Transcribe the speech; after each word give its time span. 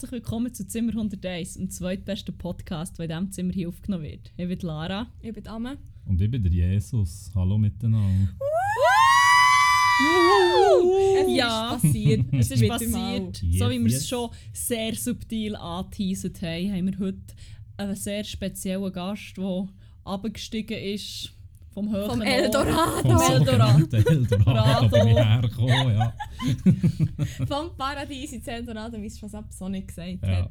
Herzlich 0.00 0.22
willkommen 0.22 0.54
zu 0.54 0.66
Zimmer 0.66 0.92
101, 0.92 1.58
dem 1.58 1.68
zweitbesten 1.68 2.34
Podcast, 2.38 2.98
der 2.98 3.04
in 3.04 3.10
diesem 3.10 3.32
Zimmer 3.32 3.52
hier 3.52 3.68
aufgenommen 3.68 4.04
wird. 4.04 4.32
Ich 4.38 4.48
bin 4.48 4.58
Lara. 4.60 5.06
Ich 5.20 5.34
bin 5.34 5.46
Amme. 5.46 5.76
Und 6.06 6.18
ich 6.22 6.30
bin 6.30 6.42
der 6.42 6.50
Jesus. 6.50 7.30
Hallo 7.34 7.58
miteinander. 7.58 8.30
Es 11.18 11.36
Ja. 11.36 11.74
ist 11.74 11.82
passiert. 11.82 12.24
Es 12.32 12.50
ist 12.50 12.66
passiert. 12.66 13.36
so 13.36 13.68
wie 13.68 13.78
wir 13.78 13.86
es 13.88 13.92
yes. 13.92 14.08
schon 14.08 14.30
sehr 14.54 14.94
subtil 14.94 15.54
angeteasert 15.54 16.40
haben, 16.40 16.72
haben 16.72 16.86
wir 16.86 16.98
heute 16.98 17.34
einen 17.76 17.94
sehr 17.94 18.24
speziellen 18.24 18.90
Gast, 18.94 19.36
der 19.36 19.68
abgestiegen 20.04 20.78
ist 20.78 21.34
vom 21.72 21.90
Höhen 21.92 22.10
Vom. 22.10 22.22
Eldorado. 22.22 23.02
Vom 23.02 23.32
Eldorado. 23.32 23.96
Eldorado. 23.96 24.88
Da 24.88 24.98
bin 24.98 25.08
ich 25.08 25.16
hergekommen, 25.16 25.94
ja. 25.94 26.14
Vom 27.46 27.76
Paradies 27.76 28.32
ins 28.32 28.46
Eldorado, 28.46 29.00
wie 29.00 29.06
es 29.06 29.18
schon 29.18 29.28
Sapsonic 29.28 29.88
gesagt 29.88 30.18
ja. 30.22 30.28
hat. 30.28 30.50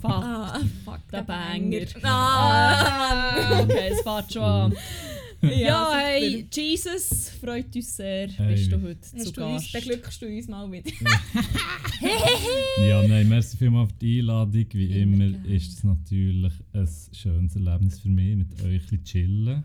Fuck. 0.00 0.10
Ah, 0.10 0.60
fuck, 0.84 1.00
Der 1.12 1.22
Banger. 1.22 1.86
Ah. 2.02 3.62
Okay, 3.62 3.90
es 3.90 4.00
fährt 4.02 4.32
schon 4.32 4.42
an. 4.42 4.74
Ja, 5.42 5.84
super. 5.84 5.98
hey, 5.98 6.46
Jesus, 6.50 7.30
freut 7.40 7.74
uns 7.74 7.96
sehr, 7.96 8.28
Hey, 8.28 8.54
bist 8.54 8.72
du 8.72 8.80
heute 8.80 9.00
zu 9.00 9.16
Hast 9.16 9.36
du 9.36 9.44
uns, 9.44 9.72
Gast. 9.72 9.72
beglückst 9.72 10.22
du 10.22 10.26
uns 10.26 10.48
mal 10.48 10.72
wieder. 10.72 10.90
ja, 12.88 13.06
nein, 13.06 13.28
merci 13.28 13.56
vielmals 13.56 13.92
für 13.92 13.98
die 13.98 14.20
Einladung. 14.20 14.66
Wie 14.72 15.02
Immer 15.02 15.24
immer 15.26 15.44
ist 15.46 15.72
es 15.78 15.84
natürlich 15.84 16.52
ein 16.72 16.88
schönes 17.12 17.54
Erlebnis 17.56 18.00
für 18.00 18.08
mich, 18.08 18.36
mit 18.36 18.52
euch 18.62 18.64
ein 18.64 18.80
bisschen 18.80 19.04
chillen. 19.04 19.64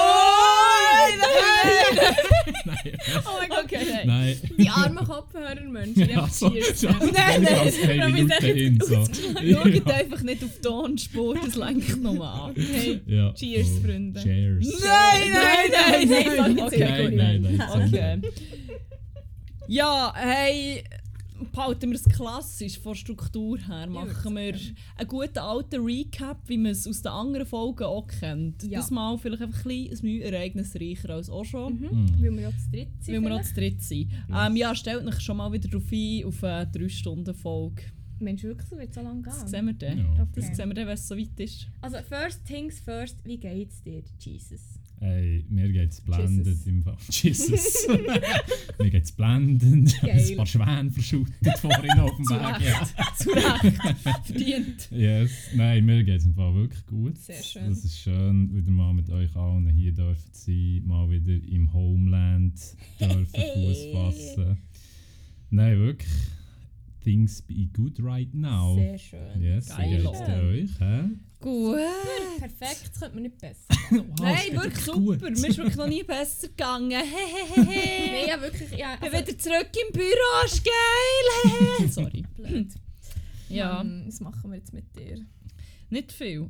Oh 3.25 3.39
okay. 3.63 4.07
Die 4.57 4.69
armen 4.69 5.05
Kopfhörermenschen, 5.05 6.07
die 6.07 6.13
ja, 6.13 6.27
Nee, 6.27 6.29
so, 6.29 6.49
nee, 6.49 6.59
nee. 6.59 6.65
nein, 7.11 7.43
nein, 7.43 7.71
wir 8.15 8.27
sagen 8.27 8.57
einfach 9.91 10.21
nicht 10.21 10.43
auf 10.43 10.59
Tonspur, 10.61 11.35
das. 11.35 11.55
Hey. 12.55 13.01
Cheers, 13.35 13.67
oh, 13.77 13.81
Freunde. 13.85 14.21
Cheers. 14.21 14.81
Nein, 14.83 15.31
nein, 15.31 15.71
nein, 15.71 16.07
nein, 16.07 16.55
nee. 16.71 17.15
nein, 17.15 17.15
nein, 17.15 17.41
nein, 17.91 18.21
behalten 21.51 21.89
wir 21.89 21.95
es 21.95 22.03
klassisch 22.05 22.79
von 22.79 22.93
der 22.93 22.99
Struktur 22.99 23.57
her. 23.57 23.87
Machen 23.87 24.35
wir 24.35 24.53
einen 24.53 25.07
guten 25.07 25.37
alten 25.39 25.81
Recap, 25.83 26.37
wie 26.47 26.57
man 26.57 26.71
es 26.71 26.87
aus 26.87 27.01
den 27.01 27.11
anderen 27.11 27.45
Folgen 27.45 27.83
auch 27.83 28.07
kennt. 28.07 28.63
Ja. 28.63 28.79
Das 28.79 28.91
mal 28.91 29.17
vielleicht 29.17 29.41
einfach 29.41 29.65
ein 29.65 29.87
bisschen 29.89 30.07
ein 30.07 30.11
Mühe 30.11 30.23
ereignisreicher 30.23 31.09
als 31.09 31.29
auch 31.29 31.43
schon. 31.45 31.79
Mhm. 31.79 31.87
Mhm. 32.05 32.21
Weil 32.23 32.31
wir 32.33 32.41
ja 32.41 32.49
zu 32.51 32.69
dritt 32.71 32.89
sind. 33.03 33.15
Weil 33.15 33.29
wir 33.29 33.35
auch 33.35 33.41
zu 33.43 33.53
dritt 33.53 33.81
sind. 33.81 34.11
Ähm, 34.33 34.55
ja, 34.55 34.75
stellt 34.75 35.05
euch 35.05 35.19
schon 35.21 35.37
mal 35.37 35.51
wieder 35.51 35.67
darauf 35.69 35.91
ein, 35.91 36.25
auf 36.25 36.43
eine 36.43 36.71
3-Stunden-Folge. 36.71 37.83
Mensch, 38.19 38.43
wirklich, 38.43 38.69
so 38.69 38.77
wird 38.77 38.93
so 38.93 39.01
lange 39.01 39.23
Das 39.23 39.39
gehen. 39.39 39.47
sehen 39.47 39.65
wir 39.65 39.73
dann. 39.73 39.97
Ja. 39.97 40.27
Das 40.35 40.45
Okay. 40.45 40.53
sehen 40.55 40.69
wir 40.69 40.75
dann, 40.75 40.87
wenn 40.87 40.93
es 40.93 41.07
so 41.07 41.17
weit 41.17 41.39
ist. 41.39 41.67
Also, 41.81 41.97
first 42.07 42.45
things 42.45 42.79
first, 42.79 43.17
wie 43.25 43.37
geht's 43.37 43.81
dir, 43.81 44.03
Jesus? 44.19 44.61
Hey, 45.03 45.43
mir 45.49 45.67
geht's 45.71 45.99
blendend 45.99 46.45
Jesus. 46.45 46.67
im 46.67 46.83
Fall. 46.83 46.95
Jesus. 47.09 47.87
mir 48.79 48.89
geht's 48.91 49.11
blendend. 49.11 49.99
Geil. 49.99 50.27
Ein 50.29 50.37
paar 50.37 50.45
Schwäne 50.45 50.91
verschüttet 50.91 51.57
vorhin 51.57 51.99
auf 51.99 52.15
dem 52.17 52.29
Weg. 52.29 52.67
Ja. 52.67 53.15
Zu 53.17 53.31
Recht. 53.31 54.25
Verdient. 54.25 54.91
Yes. 54.91 55.31
Nein, 55.55 55.85
mir 55.85 56.03
geht's 56.03 56.25
im 56.25 56.35
Fall 56.35 56.53
wirklich 56.53 56.85
gut. 56.85 57.17
Sehr 57.17 57.41
schön. 57.41 57.71
Es 57.71 57.83
ist 57.83 57.97
schön, 57.97 58.53
wieder 58.53 58.69
mal 58.69 58.93
mit 58.93 59.09
euch 59.09 59.35
allen 59.35 59.67
hier 59.69 59.91
dürfen 59.91 60.31
zu 60.33 60.51
sein, 60.51 60.83
mal 60.85 61.09
wieder 61.09 61.33
im 61.47 61.73
Homeland 61.73 62.53
dürfen 62.99 63.25
Fuß 63.55 63.85
fassen. 63.93 64.57
Nein, 65.49 65.79
wirklich. 65.79 66.11
Things 67.03 67.41
be 67.41 67.67
good 67.73 67.99
right 67.99 68.31
now. 68.33 68.75
Sehr 68.75 68.97
schön. 68.97 69.41
Yes, 69.41 69.69
Geil. 69.69 70.03
denn 70.03 70.49
euch? 70.49 70.79
Hä? 70.79 71.09
Gut. 71.39 71.77
Perfekt, 72.37 72.91
könnte 72.99 73.15
man 73.15 73.23
nicht 73.23 73.37
besser. 73.39 73.65
Wow, 73.91 74.05
Nein, 74.21 74.53
wirklich 74.53 74.85
gut. 74.85 75.19
super. 75.19 75.29
Mir 75.31 75.47
ist 75.47 75.57
wirklich 75.57 75.75
noch 75.75 75.87
nie 75.87 76.03
besser 76.03 76.47
gegangen. 76.47 76.91
Hehehehe. 76.91 78.11
Nein, 78.11 78.27
ja, 78.29 78.41
wirklich, 78.41 78.71
ja. 78.77 78.97
Also, 79.01 79.17
wieder 79.17 79.37
zurück 79.37 79.69
im 79.87 79.91
Büro, 79.91 80.45
ist 80.45 80.63
geil. 80.63 81.89
Sorry. 81.89 82.23
blöd. 82.37 82.67
Ja, 83.49 83.73
Mann, 83.83 84.03
was 84.07 84.19
machen 84.21 84.51
wir 84.51 84.57
jetzt 84.57 84.73
mit 84.73 84.95
dir? 84.95 85.25
nicht 85.89 86.11
viel. 86.13 86.49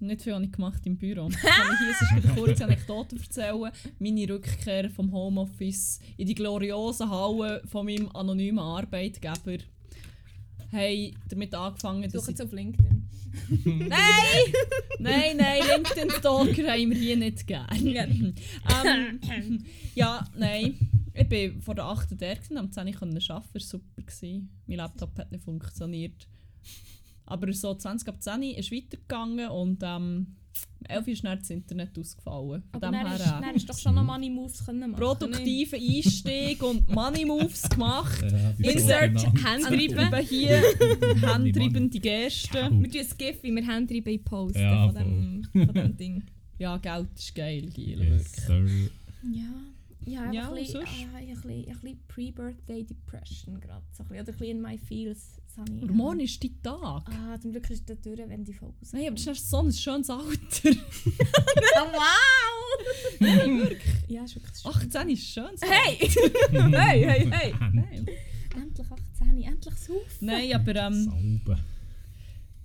Nicht 0.00 0.22
viel 0.22 0.34
habe 0.34 0.44
ich 0.44 0.50
gemacht 0.52 0.80
im 0.86 0.96
Büro. 0.96 1.28
Kann 1.28 1.30
ich 1.72 1.78
hier 1.78 1.94
sonst 2.00 2.24
eine 2.24 2.34
kurze 2.34 2.64
Anekdote 2.64 3.16
erzählen? 3.16 3.70
Meine 3.98 4.28
Rückkehr 4.30 4.90
vom 4.90 5.12
Homeoffice 5.12 6.00
in 6.16 6.26
die 6.26 6.34
gloriosen 6.34 7.08
Hallen 7.10 7.60
von 7.68 7.84
meinem 7.86 8.08
anonymen 8.16 8.58
Arbeitgeber 8.58 9.58
haben 10.72 11.16
damit 11.28 11.54
angefangen, 11.54 12.02
dass 12.02 12.12
Such 12.12 12.22
ich... 12.22 12.28
jetzt 12.28 12.42
auf 12.42 12.52
LinkedIn. 12.52 13.08
Nein! 13.64 13.90
nein, 14.98 15.36
nein, 15.36 15.62
LinkedIn-Stalker 15.76 16.72
haben 16.72 16.90
wir 16.90 16.98
hier 16.98 17.16
nicht 17.16 17.46
gern. 17.46 17.68
ähm, 17.72 19.64
ja, 19.94 20.26
nein. 20.36 20.76
Ich 21.14 21.28
bin 21.28 21.60
vor 21.60 21.74
der 21.74 21.84
8. 21.84 22.20
der 22.20 22.36
gewesen, 22.36 22.56
am 22.56 22.72
10 22.72 22.88
Uhr 22.88 22.94
arbeiten, 22.94 23.30
arbeiten, 23.30 23.54
war 23.54 23.60
super. 23.60 24.02
Gewesen. 24.02 24.50
Mein 24.66 24.78
Laptop 24.78 25.16
hat 25.18 25.30
nicht 25.30 25.44
funktioniert. 25.44 26.26
Aber 27.26 27.52
so 27.52 27.74
20 27.74 28.08
ab 28.08 28.22
10 28.22 28.42
Uhr 28.42 28.58
ist 28.58 28.72
weitergegangen 28.72 29.48
und 29.50 29.82
ähm, 29.82 30.26
um 30.26 30.39
11 30.88 31.06
Uhr 31.06 31.12
ist 31.12 31.24
dann 31.24 31.38
das 31.38 31.50
Internet 31.50 31.96
ausgefallen. 31.98 32.62
Von 32.72 32.82
Aber 32.82 32.86
dem 32.88 32.92
dann 32.92 33.06
her, 33.06 33.14
ist, 33.16 33.26
dann 33.26 33.54
ist 33.54 33.68
doch 33.68 33.78
schon 33.78 33.94
noch 33.94 34.02
Money 34.04 34.30
Moves 34.30 34.64
können 34.64 34.90
machen. 34.90 34.94
produktiven 35.00 35.78
Einstieg 35.80 36.62
und 36.62 36.88
Money 36.90 37.24
Moves 37.24 37.68
gemacht. 37.68 38.22
Ja, 38.58 38.70
Insert 38.72 39.18
sogenannten- 39.20 39.44
Handreiben. 39.44 40.26
Hier, 40.26 40.62
Money, 41.00 41.20
Handreiben 41.20 41.90
die 41.90 41.98
Money. 41.98 42.00
Gesten. 42.00 42.82
Wir 42.82 42.90
tun 42.90 43.00
ein 43.00 43.18
GIF, 43.18 43.42
wie 43.42 43.54
wir 43.54 43.66
Handreiben 43.66 44.24
posten 44.24 44.60
Ja, 44.60 44.86
von, 44.90 44.94
dem, 44.94 45.66
von 45.66 45.74
dem 45.74 45.96
Ding. 45.96 46.22
Ja, 46.58 46.76
Geld 46.78 47.08
ist 47.16 47.34
geil, 47.34 47.62
Giel, 47.72 48.02
Yes, 48.02 48.46
wirklich. 48.46 48.46
sir. 48.46 48.90
Ja, 49.32 49.52
ja, 50.06 50.32
Ja, 50.32 50.48
ein 50.48 50.54
bisschen, 50.54 50.80
ah, 50.80 51.16
ein 51.16 51.26
bisschen, 51.26 51.50
ein 51.50 51.64
bisschen 51.66 52.00
Pre-Birthday 52.08 52.84
Depression 52.84 53.60
gerade. 53.60 53.84
So 53.92 54.04
bisschen, 54.04 54.22
oder 54.22 54.32
ein 54.32 54.38
bisschen 54.38 54.56
in 54.56 54.62
my 54.62 54.78
feels. 54.78 55.40
Das 55.56 55.58
Aber 55.58 55.92
morgen 55.92 56.20
ist 56.20 56.42
dein 56.42 56.62
Tag. 56.62 57.10
Ah, 57.10 57.38
zum 57.40 57.50
Glück 57.50 57.68
ist 57.70 57.88
der 57.88 57.96
durch, 57.96 58.18
wenn 58.18 58.44
die 58.44 58.52
Folge 58.52 58.74
Nein, 58.92 59.06
aber 59.08 59.16
das 59.16 59.26
ist 59.26 59.50
so 59.50 59.58
ein 59.58 59.72
schönes 59.72 60.10
Alter. 60.10 60.30
Oh, 61.82 61.92
wow! 61.92 63.18
Nein, 63.20 63.58
wirklich. 63.60 63.82
Ja, 64.08 64.24
ist 64.24 64.36
wirklich 64.36 64.56
schön. 64.58 64.70
18 64.70 65.08
ist 65.10 65.26
schön. 65.26 65.50
Hey! 65.60 65.96
hey, 66.50 67.04
hey, 67.04 67.30
hey. 67.30 67.54
Nein, 67.72 68.06
endlich 68.54 68.86
18, 68.90 69.42
endlich 69.42 69.74
saufen. 69.74 70.02
Nein 70.20 70.54
aber 70.54 70.76
ähm, 70.76 71.04
Sauber. 71.04 71.58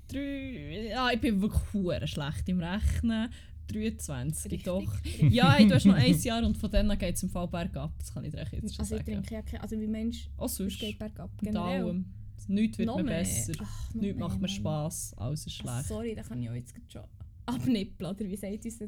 drei, 0.08 0.88
ja, 0.90 1.12
ich 1.12 1.20
bin 1.22 1.42
wirklich 1.42 2.10
schlecht 2.10 2.48
im 2.50 2.60
Rechnen. 2.60 3.30
23, 3.68 4.52
Richtig, 4.52 4.64
doch. 4.64 4.82
richtig. 5.06 5.32
Ja, 5.34 5.54
hey, 5.54 5.68
du 5.68 5.76
hast 5.76 5.86
noch 5.86 5.96
ein 5.96 6.18
Jahr 6.22 6.44
und 6.46 6.58
von 6.58 6.70
dann 6.72 6.98
geht 6.98 7.16
es 7.16 7.24
im 7.24 7.30
Fall 7.30 7.48
bergab. 7.48 7.94
Das 8.00 8.14
kann 8.14 8.24
ich 8.26 8.32
dir 8.32 8.40
jetzt 8.40 8.52
schon 8.76 8.80
Also 8.80 8.96
ich 8.96 9.02
sagen. 9.02 9.06
trinke 9.06 9.34
ja 9.34 9.42
keine, 9.42 9.64
also 9.64 9.80
wie 9.80 9.88
Mensch, 9.88 10.30
es 10.44 10.56
sonst. 10.56 10.80
geht 10.80 10.98
bergab. 11.00 11.30
Generell. 11.42 11.84
allem. 11.84 12.06
Nichts 12.48 12.78
wird 12.78 12.88
Noch 12.88 12.98
mir 12.98 13.04
mehr. 13.06 13.20
besser. 13.20 13.54
Ach, 13.60 13.94
Nichts 13.94 14.18
mehr, 14.18 14.28
macht 14.28 14.42
mir. 14.42 14.48
Spass. 14.48 15.14
Alles 15.18 15.46
ist 15.48 15.54
schlecht. 15.54 15.86
sorry, 15.88 16.14
da 16.16 16.22
kann 16.24 16.42
ich 16.42 16.50
auch 16.50 16.54
jetzt 16.54 16.74
schon 16.92 17.02
abnippeln, 17.48 18.10
oder 18.12 18.26
wie 18.28 18.36
sagt 18.36 18.66
unser 18.66 18.86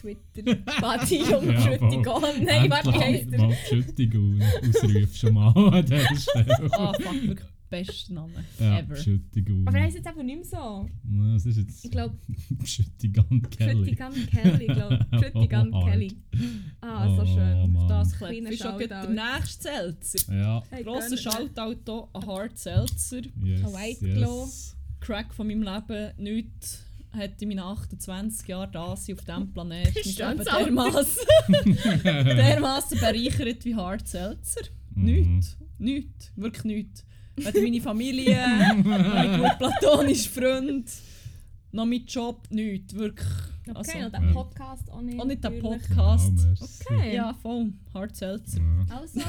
Twitter? 0.00 0.54
Party 0.80 1.18
Junge, 1.22 1.52
Ja, 1.54 1.60
Schüttig 1.60 2.04
voll. 2.04 2.22
Nein, 2.42 2.70
warte, 2.70 2.92
wie 2.92 2.98
heisst 2.98 3.32
er? 3.32 3.38
mal 3.38 3.48
die 3.54 3.68
Schüttigung 3.68 4.40
ausrufen 4.42 5.14
schon 5.14 5.34
mal 5.34 5.52
an 5.56 5.84
dieser 5.86 6.16
Stelle. 6.16 6.68
Ah, 6.72 6.92
fuck, 6.94 7.22
wirklich 7.22 7.48
bester 7.72 8.12
Name. 8.14 8.32
Ja, 8.60 8.78
Ever. 8.78 8.96
Schüttigung. 8.96 9.66
Aber 9.66 9.76
er 9.78 9.84
heisst 9.84 9.96
jetzt 9.96 10.06
einfach 10.06 10.22
nicht 10.22 10.36
mehr 10.36 10.44
so. 10.44 10.56
Ja, 11.10 11.32
Das 11.34 11.46
ist 11.46 11.56
jetzt 11.56 11.84
Ich 11.84 11.90
glaube, 11.90 12.16
Schüttigan 12.64 13.42
Kelly. 13.50 13.84
Schüttigan 13.86 14.12
Kelly, 14.26 14.66
glaube 14.66 15.06
ich. 15.10 15.18
Schüttigan 15.20 15.70
Oh, 15.74 15.84
Kelly. 15.86 16.12
Ah, 16.80 17.08
so 17.16 17.22
Oh, 17.22 17.26
schön. 17.26 17.72
Mann. 17.72 17.88
Das 17.88 18.12
Kleiner 18.16 18.50
klebt 18.50 18.62
schon 18.62 18.78
der 18.88 19.08
nächste 19.08 19.62
Seltzer. 19.62 20.34
Ja, 20.34 20.62
Hey, 20.70 20.84
Grosser. 20.84 21.16
Shoutout 21.16 21.76
hier 21.84 22.08
an 22.12 22.26
Hard 22.26 22.58
Seltzer. 22.58 23.20
yes, 23.42 23.60
Ein 23.64 23.72
White 23.72 24.06
yes. 24.06 24.16
Claw. 24.18 24.48
Crack 25.00 25.34
von 25.34 25.46
meinem 25.48 25.62
Leben. 25.62 26.12
Nichts 26.18 26.84
hat 27.10 27.42
in 27.42 27.48
meinen 27.48 27.58
28 27.58 28.48
Jahren 28.48 28.72
da 28.72 28.96
sein 28.96 29.16
auf 29.16 29.24
diesem 29.24 29.52
Planeten 29.52 29.92
mich 29.94 30.18
eben 30.18 30.38
dermassen 32.04 32.98
bereichert 32.98 33.64
wie 33.64 33.74
Hard 33.74 34.06
Seltzer. 34.08 34.62
Mhm. 34.94 35.04
Nichts. 35.04 35.56
Nichts. 35.78 36.32
Wirklich 36.36 36.64
nichts. 36.64 37.04
Weder 37.36 37.60
meine 37.62 37.80
Familie, 37.80 38.38
mein 38.84 39.40
gut 39.40 39.58
platonischer 39.58 40.30
Freund, 40.30 40.90
noch 41.72 41.86
mein 41.86 42.04
Job, 42.06 42.46
nichts. 42.50 42.94
Wirklich. 42.94 43.28
Okay, 43.68 43.76
Also, 43.76 43.98
und 44.06 44.12
der. 44.12 44.32
Podcast 44.32 44.90
auch 44.90 45.00
nicht. 45.02 45.20
auch 45.20 45.24
nicht 45.24 45.44
der 45.44 45.50
natürlich. 45.50 45.82
Podcast. 45.88 46.32
Ja, 46.36 46.46
merci. 46.46 46.84
Okay. 46.84 47.14
Ja, 47.14 47.32
voll. 47.34 47.72
Hard 47.94 48.16
Seltzer. 48.16 48.58
Ja, 48.60 48.96
Also, 48.96 49.20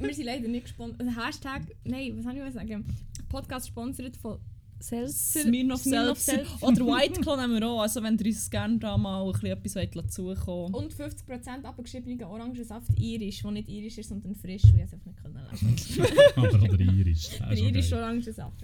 wir 0.00 0.14
sind 0.14 0.24
leider 0.26 0.48
nicht 0.48 0.64
gesponsert. 0.64 1.00
Also 1.00 1.20
Hashtag, 1.20 1.62
nein, 1.84 2.12
was 2.16 2.24
soll 2.24 2.36
ich 2.48 2.54
sagen? 2.54 2.84
Podcast 3.28 3.68
sponsert 3.68 4.16
von 4.16 4.38
Seltzer. 4.82 5.42
Smirnoff 5.42 5.82
Seltzer. 5.82 6.42
Oder 6.60 6.86
White 6.86 7.20
Claw 7.20 7.36
nehmen 7.40 7.60
wir 7.60 7.68
auch. 7.68 7.80
Also 7.80 8.02
wenn 8.02 8.18
ihr 8.18 8.26
uns 8.26 8.50
gerne 8.50 8.78
da 8.78 8.98
mal 8.98 9.24
ein 9.24 9.32
bisschen 9.32 9.48
etwas 9.50 9.76
wollt 9.76 9.96
dazukommen 9.96 10.74
Und 10.74 10.94
50% 10.94 11.64
abgeschriebenen 11.64 12.24
Orangensaft 12.24 12.88
irisch, 12.98 13.42
der 13.42 13.50
nicht 13.52 13.68
irisch 13.68 13.98
ist, 13.98 14.08
sondern 14.08 14.34
frisch, 14.34 14.64
weil 14.64 14.80
ich 14.80 14.84
es 14.84 14.92
einfach 14.92 15.06
nicht 15.06 15.22
können 15.22 15.40
lesen 15.50 16.06
Oder, 16.36 16.72
oder 16.72 16.80
irisch. 16.80 17.28
Der 17.38 17.58
irische 17.58 17.96
Orangensaft. 17.96 18.62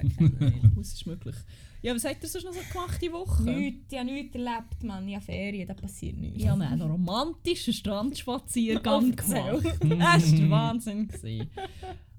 Das 0.77 0.93
ist 0.93 1.07
möglich. 1.07 1.37
Ja, 1.81 1.95
was 1.95 2.05
habt 2.05 2.23
ihr 2.23 2.29
sonst 2.29 2.45
noch 2.45 2.53
so 2.53 2.61
gemacht 2.73 3.01
die 3.01 3.13
Woche? 3.13 3.45
Nichts, 3.45 3.93
ich 3.93 3.99
habe 3.99 4.11
nichts 4.11 4.35
erlebt, 4.35 4.83
Mann. 4.83 5.07
Ich 5.07 5.15
habe 5.15 5.25
Ferien, 5.25 5.69
da 5.69 5.75
passiert 5.75 6.17
nichts. 6.17 6.43
Ich 6.43 6.49
habe 6.49 6.65
einen 6.65 6.83
romantischen 6.83 7.73
Strandspaziergang 7.73 9.15
gemacht. 9.15 9.63
Das 9.99 10.33
war 10.33 10.39
der 10.39 10.51
Wahnsinn. 10.51 11.09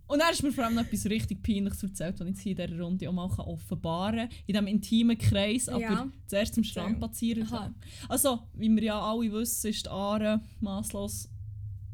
Und 0.09 0.19
dann 0.19 0.31
ist 0.33 0.41
mir 0.41 0.51
vor 0.51 0.65
allem 0.65 0.73
noch 0.73 0.83
etwas 0.85 1.05
richtig 1.05 1.43
Peinliches 1.43 1.83
erzählt, 1.83 2.19
was 2.19 2.27
ich 2.27 2.33
jetzt 2.33 2.41
hier 2.41 2.57
in 2.59 2.67
dieser 2.67 2.81
Runde 2.83 3.07
auch 3.09 3.13
mal 3.13 3.25
offenbaren 3.25 4.27
kann. 4.27 4.29
In 4.47 4.53
diesem 4.53 4.67
intimen 4.67 5.17
Kreis, 5.17 5.69
aber 5.69 5.81
Ja. 5.81 6.07
zuerst 6.25 6.55
zum 6.55 6.63
Erzähl. 6.63 6.71
Strandspaziergang. 6.71 7.47
Aha. 7.51 7.73
Also, 8.09 8.39
wie 8.55 8.69
wir 8.75 8.83
ja 8.83 8.99
alle 8.99 9.31
wissen, 9.31 9.67
ist 9.69 9.85
die 9.85 9.89
Aare 9.89 10.41
masslos 10.61 11.29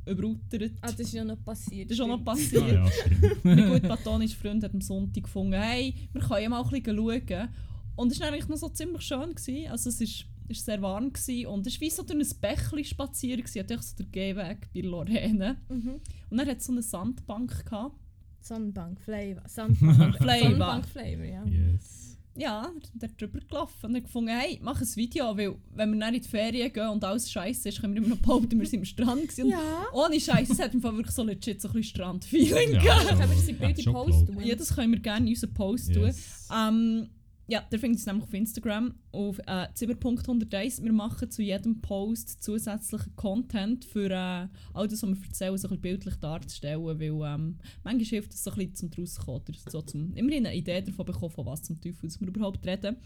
überutert. 0.05 0.71
Ah, 0.81 0.91
das 0.91 0.99
ist 1.01 1.13
ja 1.13 1.25
noch 1.25 1.43
passiert. 1.43 1.89
Das 1.89 1.97
ist 1.97 2.01
auch 2.03 2.07
noch 2.07 2.23
passiert. 2.23 2.63
Ah, 2.63 2.89
ja. 3.21 3.31
Mein 3.43 3.69
gut 3.69 3.81
platonischer 3.83 4.37
Freund 4.37 4.63
hat 4.63 4.73
am 4.73 4.81
Sonntag 4.81 5.23
gefunden, 5.23 5.53
hey, 5.61 5.93
wir 6.13 6.21
können 6.21 6.43
ja 6.43 6.49
mal 6.49 6.63
ein 6.63 6.69
bisschen 6.69 6.95
schauen. 6.97 7.49
Und 7.97 8.11
es 8.11 8.19
war 8.21 8.27
eigentlich 8.29 8.47
noch 8.47 8.57
so 8.57 8.69
ziemlich 8.69 9.01
schön. 9.01 9.35
Gewesen. 9.35 9.69
Also 9.71 9.89
es 9.89 9.99
ist, 9.99 10.25
ist 10.47 10.63
sehr 10.65 10.81
warm 10.81 11.11
gewesen. 11.11 11.47
und 11.47 11.67
es 11.67 11.73
war 11.73 11.81
wie 11.81 11.89
so 11.89 12.03
durch 12.03 12.19
ein 12.31 12.39
Bächli 12.39 12.85
spazieren. 12.85 13.41
gewesen. 13.43 13.59
Hatte 13.59 13.77
so 13.81 13.95
der 13.97 14.05
Gehweg 14.05 14.69
bei 14.73 14.81
Lorraine. 14.81 15.57
Mhm. 15.69 15.99
Und 16.29 16.37
dann 16.37 16.47
hat 16.47 16.59
es 16.59 16.65
so 16.65 16.71
eine 16.71 16.81
Sandbank 16.81 17.65
gehabt. 17.65 17.99
Sonnenbank 18.45 19.01
Flavor. 19.01 19.41
Sonnenbank 19.47 20.17
Flavor. 20.21 20.39
Sonnenbank 20.39 20.85
Flavor, 20.85 21.25
ja. 21.25 21.43
Yes. 21.45 22.17
Ja, 22.37 22.69
der 22.93 23.09
drüber 23.09 23.39
gelaufen 23.39 23.85
und 23.85 23.95
hat 23.95 24.03
gefunden, 24.03 24.29
hey, 24.29 24.59
mach 24.61 24.81
ein 24.81 24.95
Video, 24.95 25.37
weil 25.37 25.55
wenn 25.73 25.93
wir 25.93 25.99
dann 26.01 26.13
in 26.13 26.21
die 26.21 26.27
Ferien 26.27 26.71
gehen 26.71 26.89
und 26.89 27.01
alles 27.03 27.31
scheiße 27.31 27.69
ist, 27.69 27.79
können 27.79 27.93
wir 27.93 28.03
immer 28.03 28.15
noch 28.15 28.21
behaupten, 28.21 28.59
wir 28.59 28.67
sind 28.67 28.79
am 28.79 28.85
Strand 28.85 29.29
gewesen. 29.29 29.49
Ja. 29.51 29.85
Ohne 29.93 30.19
Scheiß, 30.19 30.49
es 30.49 30.59
hat 30.59 30.73
im 30.73 30.81
Fall 30.81 30.95
wirklich 30.97 31.15
so 31.15 31.23
legit 31.23 31.61
so 31.61 31.69
ein 31.69 31.75
bisschen 31.75 31.95
Strandfeeling 31.95 32.73
Ja, 32.73 32.99
gegeben. 32.99 33.07
Können 33.07 33.29
wir 33.29 33.35
das 33.37 33.47
in 33.47 33.57
Bild 33.57 33.85
Post 33.85 34.27
tun? 34.27 34.41
Ja, 34.43 34.55
das 34.55 34.75
können 34.75 34.91
wir 34.91 34.99
gerne 34.99 35.27
in 35.27 35.31
unseren 35.31 35.53
Post 35.53 35.93
tun. 35.93 36.03
Yes. 36.07 36.49
Ähm, 36.53 37.09
ja, 37.47 37.61
der 37.71 37.79
findet 37.79 37.99
es 37.99 38.05
nämlich 38.07 38.23
auf 38.23 38.33
Instagram 38.33 38.95
auf 39.11 39.39
äh, 39.45 39.67
zimmer.101. 39.73 40.83
Wir 40.83 40.91
machen 40.91 41.29
zu 41.29 41.43
jedem 41.43 41.79
Post 41.79 42.43
zusätzlichen 42.43 43.15
Content 43.15 43.85
für 43.85 44.09
äh, 44.09 44.47
all 44.73 44.87
das, 44.87 45.03
was 45.03 45.09
wir 45.09 45.27
erzählen, 45.27 45.57
so 45.57 45.67
ein 45.67 45.69
bisschen 45.69 45.81
bildlich 45.81 46.15
darzustellen, 46.15 46.83
weil 46.83 47.01
ähm, 47.03 47.57
manchmal 47.83 48.05
hilft 48.05 48.33
es 48.33 48.43
so 48.43 48.51
ein 48.51 48.57
bisschen 48.57 48.75
zum 48.75 48.91
rauskommen, 48.97 49.41
oder 49.47 49.71
so 49.71 49.81
zum 49.83 50.13
immerhin 50.15 50.47
eine 50.47 50.55
Idee 50.55 50.81
davon 50.81 51.05
bekommen, 51.05 51.31
von 51.31 51.45
was 51.45 51.61
zum 51.61 51.79
Teufel 51.79 52.09
wir 52.19 52.27
überhaupt 52.27 52.65
reden. 52.65 52.97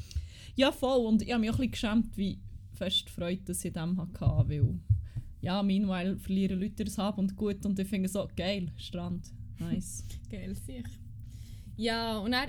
Ja, 0.55 0.71
voll. 0.71 1.05
Und 1.05 1.21
ich 1.21 1.31
habe 1.31 1.41
mich 1.41 1.49
auch 1.49 1.55
ein 1.55 1.69
bisschen 1.69 1.71
geschämt, 1.71 2.17
wie 2.17 2.39
fest 2.71 3.09
Freude 3.09 3.43
dass 3.43 3.65
ich 3.65 3.73
dem 3.73 3.97
hatte, 3.97 4.21
weil 4.47 4.79
ja, 5.41 5.61
meanwhile 5.63 6.17
verlieren 6.17 6.59
Leute 6.59 6.85
das 6.85 6.97
Hab 6.97 7.17
und 7.17 7.35
Gut 7.35 7.65
und 7.65 7.77
ich 7.77 7.87
finde 7.87 8.07
so, 8.07 8.27
geil, 8.35 8.71
Strand, 8.77 9.31
nice. 9.59 10.05
Geil, 10.29 10.55
sicher. 10.55 10.89
Ja, 11.75 12.17
und 12.19 12.31
dann 12.31 12.47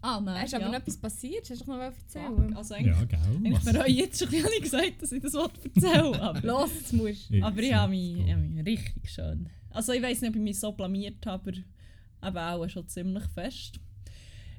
Ah, 0.00 0.20
nein, 0.20 0.44
ist 0.44 0.54
aber 0.54 0.64
ja. 0.64 0.70
noch 0.70 0.78
etwas 0.78 0.96
passiert. 0.96 1.50
Hast 1.50 1.66
du 1.66 1.70
noch 1.70 1.78
erzählen? 1.78 2.56
Also 2.56 2.74
eigentlich 2.74 2.96
Ja, 2.96 3.04
gell? 3.04 3.52
Ich 3.52 3.60
bereue 3.60 3.90
jetzt 3.90 4.18
schon 4.18 4.28
ein 4.28 4.62
gesagt, 4.62 5.02
dass 5.02 5.12
ich 5.12 5.22
das 5.22 5.34
erzählen. 5.34 6.14
Aber, 6.14 6.40
Los, 6.46 6.70
jetzt 6.78 6.92
musst 6.92 7.30
du. 7.30 7.42
aber 7.42 7.60
ich 7.60 7.74
habe 7.74 7.90
mich, 7.90 8.18
ich 8.18 8.32
habe 8.32 8.42
mich 8.42 8.64
richtig 8.64 9.10
schön. 9.10 9.48
Also 9.70 9.92
ich 9.92 10.02
weiß 10.02 10.20
nicht, 10.20 10.30
ob 10.30 10.36
ich 10.36 10.42
mich 10.42 10.60
so 10.60 10.72
blamiert 10.72 11.26
habe, 11.26 11.52
aber 12.20 12.52
eben 12.52 12.62
auch 12.62 12.68
schon 12.68 12.88
ziemlich 12.88 13.24
fest. 13.34 13.80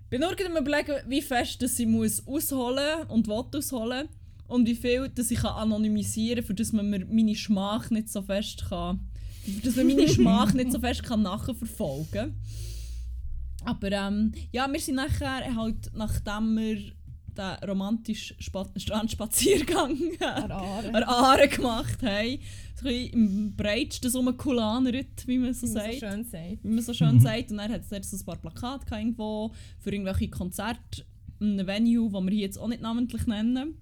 Ich 0.04 0.10
bin 0.10 0.22
nur 0.22 0.36
gerade 0.36 0.58
überlegen, 0.58 0.96
wie 1.08 1.22
fest 1.22 1.62
dass 1.62 1.80
ich 1.80 1.88
muss 1.88 2.26
ausholen 2.28 3.04
und 3.08 3.28
will 3.28 3.46
ausholen 3.56 4.10
und 4.48 4.68
wie 4.68 4.76
viel 4.76 5.08
dass 5.10 5.32
ich 5.32 5.44
anonymisieren 5.44 6.38
kann, 6.38 6.48
für 6.48 6.54
dass 6.54 6.74
man 6.74 6.90
mir 6.90 7.06
meine 7.06 7.36
Schmach 7.36 7.90
nicht 7.92 8.10
so 8.10 8.22
fest 8.24 8.66
kann, 8.68 9.08
für 9.46 9.62
dass 9.62 9.76
man 9.76 9.88
meine 9.88 10.08
Schmach 10.10 10.54
nicht 10.54 10.72
so 10.72 10.80
fest 10.80 11.04
kann 11.04 11.22
nachverfolgen 11.22 12.12
kann. 12.12 12.36
Aber 13.66 13.92
ähm, 13.92 14.32
ja, 14.52 14.72
wir 14.72 14.80
sind 14.80 14.96
nachher 14.96 15.56
halt, 15.56 15.92
nachdem 15.94 16.56
wir 16.58 16.78
den 17.40 17.70
romantischen 17.70 18.42
Spa 18.42 18.66
Strandspaziergang 18.76 19.98
An 20.20 20.52
Aare. 20.52 21.48
gemacht 21.48 22.02
haben, 22.02 22.40
so 22.76 22.88
ein 22.88 22.94
bisschen 22.94 23.14
im 23.14 23.56
breitsten 23.56 24.12
rumkulanert, 24.12 25.26
wie 25.28 25.38
man 25.38 25.54
so 25.54 25.68
Wie 25.68 25.74
man 25.74 25.84
sagt. 25.84 25.94
so 25.94 26.00
schön 26.00 26.24
sagt. 26.26 26.64
Wie 26.64 26.68
man 26.70 26.84
so 26.84 26.94
schön 26.94 27.20
sagt. 27.20 27.52
Und 27.52 27.58
dann 27.58 27.72
hat 27.72 27.82
es 27.90 28.12
so 28.12 28.18
ein 28.18 28.26
paar 28.26 28.38
Plakate 28.38 28.96
irgendwo 28.96 29.52
für 29.80 29.92
irgendwelche 29.92 30.30
Konzerte 30.30 31.06
in 31.40 31.54
einem 31.60 31.68
Venue, 31.68 32.10
das 32.12 32.22
wir 32.24 32.32
hier 32.32 32.42
jetzt 32.42 32.58
auch 32.58 32.68
nicht 32.68 32.82
namentlich 32.82 33.26
nennen. 33.26 33.76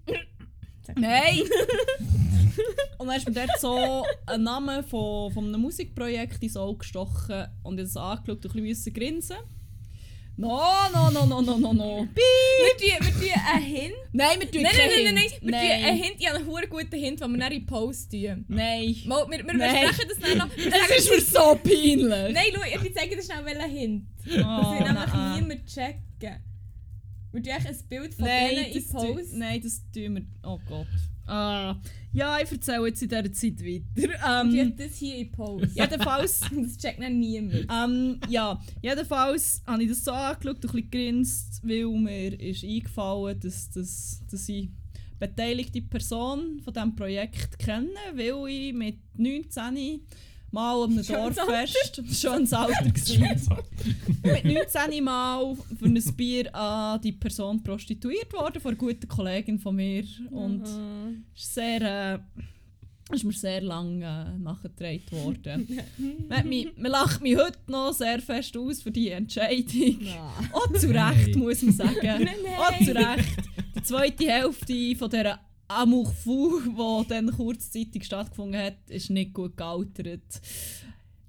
Nein! 0.95 1.39
und 2.97 3.07
dann 3.07 3.17
ist 3.17 3.27
mir 3.27 3.33
dort 3.33 3.59
so 3.59 4.03
ein 4.27 4.43
Name 4.43 4.83
von, 4.83 5.31
von 5.31 5.45
einem 5.47 5.61
Musikprojekt 5.61 6.41
ins 6.43 6.55
Auge 6.55 6.79
gestochen 6.79 7.45
und 7.63 7.79
ich 7.79 7.87
habe 7.87 7.93
das 7.93 7.97
angeschaut 7.97 8.45
und 8.45 8.55
ein 8.55 8.63
bisschen 8.63 8.93
grinsen. 8.93 9.37
No, 10.39 10.61
no, 10.93 11.09
no, 11.09 11.25
no, 11.25 11.41
no, 11.41 11.57
no, 11.57 11.73
no. 11.73 12.07
Piep. 12.13 12.79
Wir 12.79 12.99
tun, 12.99 13.07
wir 13.07 13.13
tun 13.13 13.41
einen 13.53 13.63
Hint. 13.65 13.93
Nein, 14.13 14.39
wir 14.39 14.51
tun 14.51 14.61
Nein, 14.61 14.71
nein, 14.77 14.89
keinen 14.89 15.03
nein, 15.03 15.15
nein, 15.15 15.15
nein. 15.15 15.41
Wir 15.41 15.51
tun 15.51 15.85
einen 15.87 16.03
Hint. 16.03 16.15
Ich 16.19 16.27
habe 16.27 16.37
einen 16.37 16.45
verdammt 16.45 16.69
guten 16.69 16.99
Hint, 16.99 17.21
den 17.21 17.31
wir 17.31 17.39
dann 17.39 17.51
in 17.53 17.65
Post 17.65 18.11
tun. 18.11 18.45
Nein. 18.47 18.95
Mal, 19.05 19.25
wir 19.31 19.37
wir 19.45 19.53
Nein. 19.55 19.87
besprechen 19.87 20.09
das 20.09 20.19
dann 20.29 20.37
noch. 20.37 20.55
Wir 20.57 20.69
Das 20.69 20.79
sagen- 20.79 20.93
ist 20.97 21.09
mir 21.09 21.21
so 21.21 21.55
peinlich. 21.63 22.33
Nein, 22.33 22.45
schau, 22.53 22.85
ich 22.85 22.93
zeige 22.95 23.15
dir 23.15 23.23
schnell 23.23 23.45
welchen 23.45 23.69
Hint. 23.71 24.05
Oh, 24.25 24.29
Das 24.29 24.69
will 24.71 24.85
nämlich 24.87 25.13
nein. 25.13 25.39
niemand 25.39 25.65
checken. 25.65 26.43
Wir 27.33 27.43
tun 27.43 27.51
ein 27.53 27.77
Bild 27.89 28.13
von 28.13 28.25
Nein, 28.25 28.55
denen 28.55 28.65
in 28.71 28.89
Post. 28.89 29.33
nein, 29.33 29.61
das 29.61 29.81
tun 29.93 30.15
wir. 30.15 30.25
Oh 30.43 30.59
Gott. 30.69 30.87
Ah. 31.27 31.75
Ja, 32.13 32.37
ich 32.41 32.51
erzähle 32.51 32.87
jetzt 32.87 33.01
in 33.03 33.09
dieser 33.09 33.31
Zeit 33.31 33.59
weiter. 33.63 33.85
Und 33.95 34.53
ich 34.53 34.59
Ähm, 34.59 34.71
habe 34.71 34.83
das 34.87 34.95
hier 34.97 35.15
in 35.17 35.31
Post. 35.31 35.75
jedenfalls. 35.75 36.41
Das 36.55 36.77
checkt 36.77 37.01
dann 37.01 37.19
niemand. 37.19 37.67
ähm, 37.71 38.19
ja, 38.29 38.59
jedenfalls 38.81 39.61
habe 39.67 39.83
ich 39.83 39.89
das 39.89 40.03
so 40.03 40.11
angeschaut 40.11 40.55
und 40.55 40.65
ein 40.65 40.71
bisschen 40.71 40.89
gegrinst, 40.91 41.61
weil 41.63 41.85
mir 41.87 42.39
ist 42.39 42.63
eingefallen 42.63 43.39
dass, 43.39 43.69
dass, 43.69 44.21
dass 44.31 44.49
ich 44.49 44.69
beteiligte 45.19 45.81
Person 45.81 46.59
von 46.63 46.73
diesem 46.73 46.95
Projekt 46.95 47.59
kenne, 47.59 47.89
weil 48.13 48.49
ich 48.49 48.73
mit 48.73 48.97
19 49.15 50.01
mal 50.51 50.83
an 50.83 50.91
einem 50.93 51.05
Dorffest, 51.05 52.01
schönes 52.11 52.53
Alter 52.53 52.85
war, 52.85 53.63
mit 54.33 54.45
19 54.45 55.03
Mal 55.03 55.55
für 55.77 55.85
ein 55.85 56.03
Bier 56.15 56.53
an 56.55 57.01
die 57.01 57.11
Person 57.11 57.61
prostituiert 57.61 58.31
worden 58.33 58.61
von 58.61 58.69
einer 58.71 58.77
guten 58.77 59.07
Kollegin 59.07 59.59
von 59.59 59.75
mir 59.75 60.03
und 60.31 60.61
Mhm. 60.63 61.23
ist 61.35 61.53
sehr, 61.53 61.81
äh, 62.15 62.19
ist 63.13 63.23
mir 63.23 63.33
sehr 63.33 63.61
lang 63.61 64.01
äh, 64.01 64.37
nachgetragen 64.37 65.03
worden. 65.11 65.79
man, 66.29 66.47
mich, 66.49 66.67
man 66.77 66.91
lacht 66.91 67.21
mich 67.21 67.37
heute 67.37 67.57
noch 67.67 67.93
sehr 67.93 68.19
fest 68.21 68.55
aus 68.57 68.81
für 68.81 68.91
die 68.91 69.09
Entscheidung. 69.09 70.01
Ja. 70.01 70.33
Auch 70.53 70.67
zu 70.73 70.87
Recht, 70.87 71.29
Nein. 71.35 71.39
muss 71.39 71.61
man 71.61 71.73
sagen. 71.73 71.95
Nein. 72.03 72.29
Auch 72.57 72.77
zu 72.85 72.93
Recht. 72.95 73.37
Die 73.75 73.83
zweite 73.83 74.27
Hälfte 74.29 74.95
von 74.97 75.09
dieser 75.09 75.39
Amour 75.67 76.11
fou, 76.11 76.59
die 76.61 77.07
dann 77.09 77.31
kurzzeitig 77.31 78.05
stattgefunden 78.05 78.61
hat, 78.61 78.77
ist 78.89 79.09
nicht 79.09 79.33
gut 79.33 79.57
gealtert. 79.57 80.41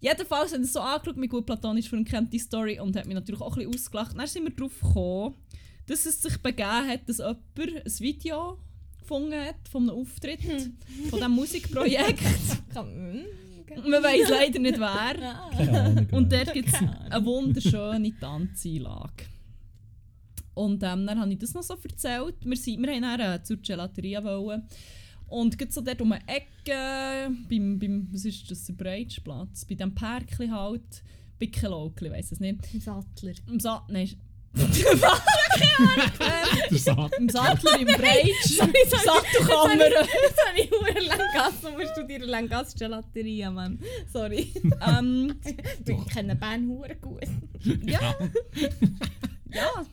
Jedenfalls 0.01 0.53
haben 0.53 0.63
sie 0.63 0.69
es 0.69 0.73
so 0.73 0.81
angeschaut, 0.81 1.17
mit 1.17 1.31
gut 1.31 1.47
platonisch 1.47 1.89
Freund 1.89 2.09
kennt 2.09 2.33
die 2.33 2.39
Story 2.39 2.79
und 2.79 2.95
hat 2.97 3.07
mich 3.07 3.15
natürlich 3.15 3.41
auch 3.41 3.57
ein 3.57 3.65
bisschen 3.65 3.75
ausgelacht. 3.75 4.17
Dann 4.17 4.27
sind 4.27 4.45
wir 4.45 4.53
darauf 4.53 4.81
gekommen, 4.81 5.35
dass 5.87 6.07
es 6.07 6.23
sich 6.23 6.37
begeben 6.39 6.89
hat, 6.89 7.09
dass 7.09 7.19
jemand 7.19 7.85
ein 7.85 7.99
Video 7.99 8.59
gefunden 9.01 9.41
hat 9.41 9.69
von 9.71 9.89
einem 9.89 9.99
Auftritt 9.99 10.41
von 11.11 11.19
diesem 11.19 11.33
Musikprojekt. 11.33 12.23
Hm. 12.75 13.25
Man 13.91 14.03
weiß 14.03 14.31
leider 14.31 14.59
nicht 14.61 14.79
wer. 14.79 16.09
Und 16.13 16.33
dort 16.33 16.53
gibt 16.53 16.69
es 16.69 16.75
eine 16.75 17.25
wunderschöne 17.25 18.19
Tanzeinlage. 18.19 19.25
Und 20.59 20.83
ähm, 20.83 21.07
dann 21.07 21.21
habe 21.21 21.33
ich 21.33 21.39
das 21.39 21.55
noch 21.55 21.63
so 21.63 21.77
erzählt. 21.83 22.35
Wir, 22.45 22.57
sind, 22.57 22.83
wir 22.85 22.93
haben 22.93 23.03
dann 23.03 23.21
äh, 23.21 23.43
zur 23.45 23.59
Gelateria 23.59 24.23
wollen. 24.25 24.65
Und 25.29 25.57
gerade 25.57 25.71
so 25.71 25.81
dort 25.83 26.01
um 26.01 26.11
die 26.13 26.33
Ecke, 26.33 27.31
beim, 27.49 27.79
beim 27.79 28.09
was 28.11 28.25
ist 28.25 28.51
das, 28.51 28.65
der 28.65 28.73
Breitsplatz, 28.73 29.65
bei 29.67 29.75
diesem 29.75 29.95
Pärkchen 29.95 30.53
halt, 30.53 31.03
Bickelokli, 31.39 32.09
ich 32.09 32.13
weiss 32.15 32.33
es 32.33 32.41
nicht. 32.41 32.59
Ein 32.75 32.81
Sattler. 32.81 33.33
Im 33.47 33.61
Sa 33.61 33.87
nein, 33.89 34.11
Der 36.71 36.79
Saat. 36.79 37.13
im 37.19 37.29
Sattler, 37.29 37.79
im 37.79 37.87
Breitsch. 37.99 38.57
Sattelkammer. 38.57 39.85
Jetzt 39.85 40.41
habe 40.49 40.59
ich 40.59 40.71
hure 40.71 41.01
Langasse, 41.07 41.71
du 41.71 41.71
musst 41.79 41.93
studieren 41.93 42.29
Langasse 42.29 42.77
Gelateria, 42.77 43.51
Mann. 43.51 43.79
Sorry. 44.13 44.53
ähm, 44.89 45.39
Ich 45.87 46.07
kenne 46.13 46.35
Bern 46.35 46.67
hure 46.69 46.97
gut. 46.97 47.21
ja. 47.85 48.15
ja. 49.53 49.87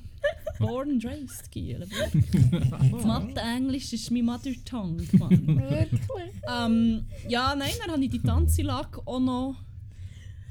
Born 0.59 0.91
and 0.91 1.05
raised, 1.05 1.51
Giel. 1.51 1.85
Mathe 3.05 3.39
Englisch 3.39 3.93
ist 3.93 4.11
mein 4.11 4.25
Mother 4.25 4.51
Tongue, 4.63 5.03
Mann. 5.13 5.47
Wirklich? 5.47 6.01
ähm, 6.47 7.05
ja, 7.27 7.55
nein, 7.55 7.71
dann 7.81 7.91
habe 7.91 8.03
ich 8.03 8.09
die 8.11 8.21
Tanzeinlage 8.21 9.01
auch 9.05 9.19
noch 9.19 9.55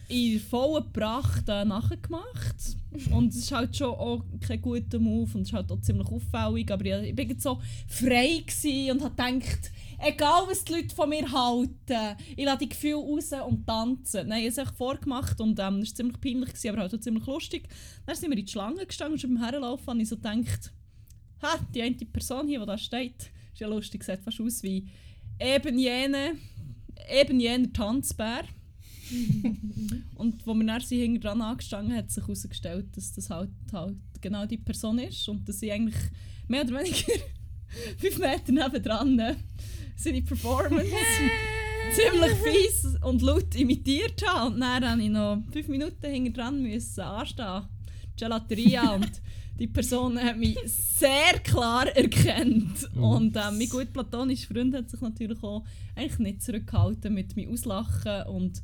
in 0.09 0.39
voller 0.41 0.83
Pracht 0.83 1.49
äh, 1.49 1.65
nachgemacht. 1.65 2.77
Und 3.11 3.29
es 3.31 3.37
ist 3.37 3.53
halt 3.53 3.77
schon 3.77 3.89
auch 3.89 4.23
kein 4.47 4.61
guter 4.61 4.99
Move 4.99 5.31
und 5.35 5.43
es 5.43 5.49
ist 5.49 5.53
halt 5.53 5.71
auch 5.73 5.81
ziemlich 5.81 6.07
auffällig. 6.07 6.71
Aber 6.71 6.85
ich, 6.85 7.09
ich 7.09 7.15
bin 7.15 7.31
jetzt 7.31 7.43
so 7.43 7.61
frei 7.89 8.45
und 8.91 9.03
habe 9.03 9.11
gedacht, 9.11 9.71
egal 9.99 10.45
was 10.49 10.65
die 10.65 10.75
Leute 10.75 10.95
von 10.95 11.09
mir 11.09 11.31
halten, 11.31 12.17
ich 12.37 12.45
lasse 12.45 12.59
die 12.59 12.69
Gefühle 12.69 12.97
raus 12.97 13.31
und 13.47 13.67
tanzen. 13.67 14.29
Nein, 14.29 14.45
ich 14.45 14.57
habe 14.59 14.71
es 14.71 14.77
vorgemacht 14.77 15.41
und 15.41 15.59
ähm, 15.59 15.81
es 15.81 15.91
war 15.91 15.97
ziemlich 15.97 16.21
peinlich, 16.21 16.49
gewesen, 16.51 16.69
aber 16.71 16.83
halt 16.83 16.95
auch 16.95 17.01
ziemlich 17.01 17.27
lustig. 17.27 17.69
Dann 18.07 18.17
sind 18.17 18.31
wir 18.31 18.39
in 18.39 18.45
die 18.45 18.51
Schlange 18.51 18.87
gestanden 18.87 19.21
und 19.21 19.35
beim 19.35 19.43
Herlaufen 19.43 19.87
habe 19.87 20.03
ich 20.03 20.09
so 20.09 20.17
gedacht, 20.17 20.73
ha, 21.43 21.59
die 21.75 21.83
eine 21.83 21.95
Person 21.97 22.49
hier, 22.49 22.61
die 22.61 22.67
da 22.67 22.79
steht, 22.79 23.31
ist 23.53 23.61
ja 23.61 23.69
lustig, 23.69 24.05
sieht 24.05 24.21
fast 24.21 24.41
aus 24.41 24.63
wie 24.63 24.89
eben 25.41 25.79
jene, 25.79 26.37
eben 27.11 27.41
jener 27.41 27.73
Tanzbär. 27.73 28.45
und 30.15 30.47
wo 30.47 30.55
wir 30.55 30.65
dann 30.65 30.81
sind 30.81 30.99
hinten 30.99 31.21
dran 31.21 31.43
angestanden 31.43 31.95
hat 31.95 32.11
sich 32.11 32.23
herausgestellt, 32.23 32.97
dass 32.97 33.13
das 33.13 33.29
halt, 33.29 33.51
halt 33.71 33.97
genau 34.23 34.47
die 34.47 34.57
Person 34.57 34.99
ist 34.99 35.29
und 35.29 35.47
dass 35.47 35.61
sie 35.61 35.71
eigentlich 35.71 35.97
mehr 36.49 36.63
oder 36.63 36.81
weniger 36.81 37.13
fünf 37.99 38.19
Meter 38.19 38.53
nebendran 38.53 39.37
seine 39.97 40.23
Performance 40.23 40.91
ziemlich 41.93 42.33
fies 42.39 42.97
und 43.03 43.23
laut 43.23 43.55
imitiert 43.55 44.25
habe. 44.27 44.55
Und 44.55 44.61
dann 44.61 44.83
musste 44.83 45.03
ich 45.05 45.11
noch 45.11 45.43
fünf 45.53 45.69
Minuten 45.69 46.07
hinten 46.11 46.33
dran 46.33 46.63
müssen 46.63 47.01
anstehen. 47.01 47.63
Gelateria 48.19 48.91
und 48.95 49.11
die 49.59 49.69
Person 49.69 50.19
hat 50.19 50.37
mich 50.37 50.59
sehr 50.67 51.39
klar 51.43 51.87
erkannt. 51.89 52.91
Und 52.97 53.37
äh, 53.37 53.51
mein 53.53 53.69
gut 53.69 53.93
platonischer 53.93 54.53
Freund 54.53 54.75
hat 54.75 54.91
sich 54.91 55.01
natürlich 55.01 55.43
auch 55.43 55.65
eigentlich 55.95 56.19
nicht 56.19 56.43
zurückgehalten 56.43 57.15
mit 57.15 57.37
mir 57.37 57.49
auslachen 57.51 58.27
und 58.29 58.63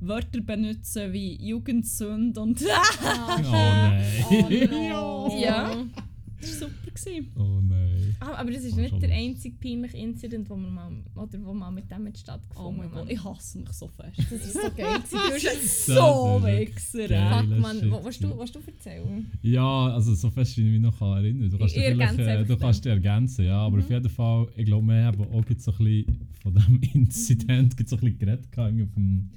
Wörter 0.00 0.40
benutzen 0.40 1.12
wie 1.12 1.36
Jugendsünde 1.36 2.40
und 2.40 2.60
Oh 2.64 3.38
nein. 3.50 4.04
Oh 4.30 5.30
no. 5.30 5.40
Ja. 5.40 5.84
Das 6.42 6.60
war 6.60 6.68
super. 6.68 6.90
Gewesen. 6.92 7.26
Oh 7.38 7.60
nein. 7.62 8.16
Ah, 8.20 8.34
aber 8.34 8.50
das 8.50 8.64
ist 8.64 8.76
Oh, 8.76 8.80
nicht 8.80 9.00
der 9.02 9.10
einzige 9.10 9.56
peinliche 9.56 9.96
Incident, 9.96 10.48
wo, 10.50 10.56
man 10.56 10.74
mal, 10.74 10.92
oder 11.16 11.38
wo 11.44 11.54
mal 11.54 11.70
mit 11.70 11.90
dem 11.90 12.06
hat 12.06 12.14
Oh 12.14 12.18
stattgefunden 12.18 12.76
mein 12.78 12.90
Gott, 12.90 13.10
ich 13.10 13.24
hasse 13.24 13.58
mich 13.58 13.72
so 13.72 13.88
fest. 13.88 14.18
Das 14.18 14.32
ist 14.46 14.52
so 14.52 14.70
geil. 14.76 14.98
gewesen. 15.00 15.18
Du 15.28 15.48
Das 15.48 15.86
so 15.86 16.42
Wichser. 16.42 17.08
Geiler 17.08 17.58
man. 17.58 17.80
Willst 18.04 18.22
du, 18.22 18.28
du 18.54 18.58
erzählen? 18.66 19.30
Ja, 19.42 19.86
also 19.94 20.14
so 20.14 20.30
fest, 20.30 20.56
wie 20.58 20.62
ich 20.66 20.72
mich 20.72 20.80
noch 20.80 21.00
erinnern 21.00 21.50
Du 21.50 21.58
kannst, 21.58 21.76
Ich 21.76 21.82
äh, 21.82 21.86
einfach 21.92 22.46
du 22.46 22.56
kannst 22.56 22.84
dich 22.84 22.92
ergänzen, 22.92 23.44
ja. 23.46 23.58
Aber 23.58 23.76
Mhm. 23.76 23.82
auf 23.84 23.90
jeden 23.90 24.08
Fall, 24.10 24.48
ich 24.56 24.66
glaube, 24.66 24.86
wir 24.86 25.04
haben 25.04 25.22
auch 25.32 25.48
jetzt 25.48 25.64
so 25.64 25.72
ein 25.72 25.78
bisschen 25.78 26.28
von 26.42 26.54
diesem 26.54 26.80
Inzident 26.94 27.76
gibt's 27.76 27.90
so 27.90 27.96
ein 27.96 28.00
bisschen 28.00 28.18
geredet 28.18 28.48
auf 28.84 28.94
dem 28.94 29.30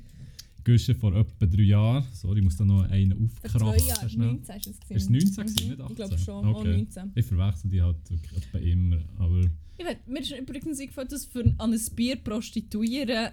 Guschen 0.65 0.95
vor 0.95 1.15
etwa 1.15 1.45
drei 1.45 1.61
Jahren. 1.63 2.03
Sorry, 2.11 2.39
ich 2.39 2.43
muss 2.43 2.57
da 2.57 2.65
noch 2.65 2.83
einen 2.89 3.29
Vor 3.29 3.49
zwei 3.49 3.59
aufkratzen. 3.67 3.87
Jahren, 3.87 4.09
schnell. 4.09 4.27
19 4.33 4.55
ist 4.55 4.67
es. 4.67 4.79
gewesen. 4.79 5.15
Ist 5.15 5.23
es 5.23 5.37
19 5.37 5.45
gewesen, 5.45 5.63
Mhm, 5.63 5.69
nicht 5.77 5.89
Ich 5.91 5.95
glaube 5.95 6.13
18? 6.15 6.17
schon, 6.25 6.45
auch 6.45 6.59
Okay. 6.59 6.71
19. 6.77 7.11
Ich 7.15 7.25
verwechsel 7.25 7.69
die 7.69 7.81
halt 7.81 8.09
wirklich 8.09 8.31
etwa 8.37 8.57
immer. 8.57 8.99
Aber 9.19 9.41
Ich 9.77 9.85
will, 9.85 9.95
mir 10.07 10.19
ist 10.21 10.31
übrigens 10.31 10.79
eingefallen, 10.79 11.09
dass 11.09 11.25
für 11.25 11.53
an 11.57 11.71
ein 11.73 11.81
Bier 11.95 12.15
prostituieren 12.17 13.29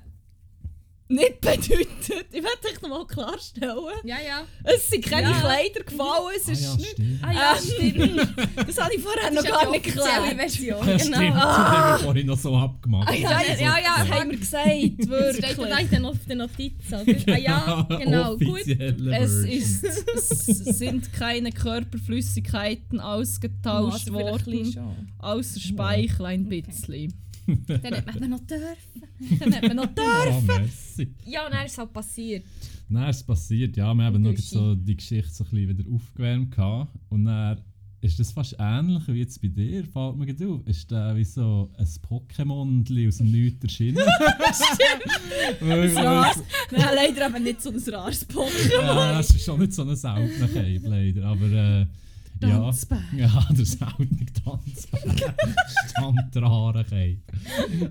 nicht 1.12 1.40
bedeutet. 1.40 2.26
Ich 2.32 2.42
will 2.42 2.50
dich 2.64 2.82
nochmal 2.82 3.06
klarstellen. 3.06 3.76
Ja, 4.04 4.16
ja. 4.26 4.42
Es 4.64 4.88
sind 4.88 5.04
keine 5.04 5.30
Ja. 5.30 5.40
Kleider 5.40 5.84
gefallen, 5.84 6.34
es 6.36 6.48
ah, 6.48 6.52
ist 6.52 6.62
ja, 6.64 6.74
nicht. 6.76 6.90
stimmt. 6.90 7.24
Ah 7.24 7.32
ja, 7.32 7.54
Ähm, 7.54 7.92
stimmt. 7.92 8.68
Das 8.68 8.78
habe 8.82 8.94
ich 8.94 9.02
vorher 9.02 9.30
Das 9.30 9.44
noch 9.44 9.50
gar 9.50 9.64
ja 9.64 9.70
nicht 9.70 9.84
geklärt. 9.84 10.34
Version. 10.36 10.88
Ja, 10.88 10.96
genau. 10.96 11.16
stimmt. 11.16 11.36
Das 11.36 11.58
haben 11.58 11.92
wir 11.92 12.04
vorhin 12.04 12.26
noch 12.26 12.38
so 12.38 12.56
abgemacht. 12.56 13.08
Ah, 13.08 13.14
ja, 13.14 13.30
Ja, 13.30 13.54
ja, 13.54 13.78
ja. 13.78 13.96
Das 13.98 14.10
haben 14.10 14.30
wir 14.30 14.38
gesagt, 14.38 14.66
Das 14.98 15.36
steht 15.36 15.58
wirklich. 15.58 15.90
dann 15.90 16.04
auf 16.06 16.16
der 16.28 16.36
Notiz. 16.36 16.72
Oder? 16.88 17.32
Ah 17.34 17.38
ja, 17.38 17.88
genau. 18.02 18.36
Gut. 18.36 18.60
Es, 18.66 19.32
ist, 19.44 19.84
es 19.84 20.78
sind 20.78 21.12
keine 21.12 21.50
Körperflüssigkeiten 21.52 23.00
ausgetauscht 23.00 24.08
Also 24.08 24.12
vielleicht 24.18 24.46
ein 24.48 24.58
bisschen 24.58 24.84
worden, 24.84 24.96
schon. 24.96 25.08
außer 25.18 25.60
Speichel 25.60 26.26
ein 26.26 26.46
Okay. 26.46 27.08
Dann 27.46 27.94
hat 27.94 28.20
man 28.20 28.30
noch 28.30 28.40
dürfen. 28.40 29.38
Dann 29.40 29.54
hat 29.54 29.62
man 29.68 29.76
noch 29.76 29.86
da. 29.94 30.02
Ah, 30.30 30.40
merci. 30.46 31.14
Ja, 31.26 31.46
und 31.46 31.52
dann 31.54 31.66
ist 31.66 31.72
es 31.72 31.78
halt 31.78 31.92
passiert. 31.92 32.44
Dann 32.88 33.08
ist 33.08 33.16
es 33.16 33.22
passiert, 33.24 33.76
ja, 33.76 33.92
wir 33.94 34.04
haben 34.04 34.22
noch 34.22 34.36
so 34.36 34.74
die 34.74 34.96
Geschichte 34.96 35.30
so 35.32 35.44
ein 35.44 35.50
bisschen 35.50 35.68
wieder 35.78 35.90
aufgewärmt 35.94 36.50
gehabt. 36.54 36.94
und 37.08 37.24
dann 37.24 37.58
ist 38.00 38.18
das 38.18 38.32
fast 38.32 38.56
ähnlich 38.58 39.06
wie 39.06 39.20
jetzt 39.20 39.40
bei 39.40 39.46
dir, 39.48 39.84
fällt 39.84 40.16
mir 40.16 40.26
gerade 40.26 40.48
auf. 40.48 40.66
Ist 40.66 40.90
der 40.90 41.14
wie 41.16 41.24
so 41.24 41.70
ein 41.78 41.86
Pokémon 41.86 43.08
aus 43.08 43.18
dem 43.18 43.30
Nichts 43.30 43.62
erschienen. 43.62 43.98
Stimmt! 44.52 45.96
rares- 45.96 46.42
Nein, 46.70 46.84
leider 46.96 47.26
eben 47.28 47.44
nicht 47.44 47.62
so 47.62 47.70
ein 47.70 47.78
rares 47.94 48.28
Pokémon. 48.28 48.72
ja, 48.82 49.20
es 49.20 49.30
ist 49.30 49.44
schon 49.44 49.60
nicht 49.60 49.72
so 49.72 49.82
ein 49.82 49.94
seltener 49.94 50.48
Cape, 50.48 50.80
leider, 50.84 51.24
aber 51.26 51.46
äh, 51.46 51.80
ja. 51.80 51.86
Tanzbär. 52.50 53.02
Ja, 53.16 53.46
der 53.50 53.64
seltene 53.64 54.26
Tanzbär. 54.44 55.00
Standrare 55.90 56.84
Cape. 56.84 57.18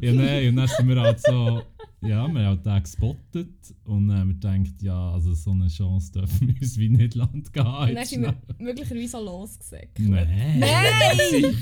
Ja, 0.01 0.13
nein, 0.13 0.49
und 0.49 0.55
dann 0.57 0.67
sind 0.67 0.87
wir 0.87 0.99
halt 1.01 1.19
so, 1.21 1.61
ja, 2.01 2.07
wir 2.07 2.15
haben 2.17 2.37
halt 2.37 2.65
den 2.65 2.83
gespottet 2.83 3.75
und 3.85 4.07
dann 4.07 4.17
haben 4.19 4.27
wir 4.29 4.33
gedacht, 4.59 4.81
ja, 4.81 5.11
also 5.11 5.33
so 5.33 5.51
eine 5.51 5.67
Chance 5.67 6.11
dürfen 6.11 6.47
wir 6.47 6.55
uns 6.61 6.77
wie 6.77 6.89
nicht 6.89 7.15
Land 7.15 7.53
gehen. 7.53 7.65
Und 7.65 7.95
dann 7.95 8.05
sind 8.05 8.21
wir 8.23 8.35
möglicherweise 8.57 9.17
auch 9.17 9.25
losgesagt. 9.25 9.99
Nein! 9.99 10.59
Nein! 10.59 11.55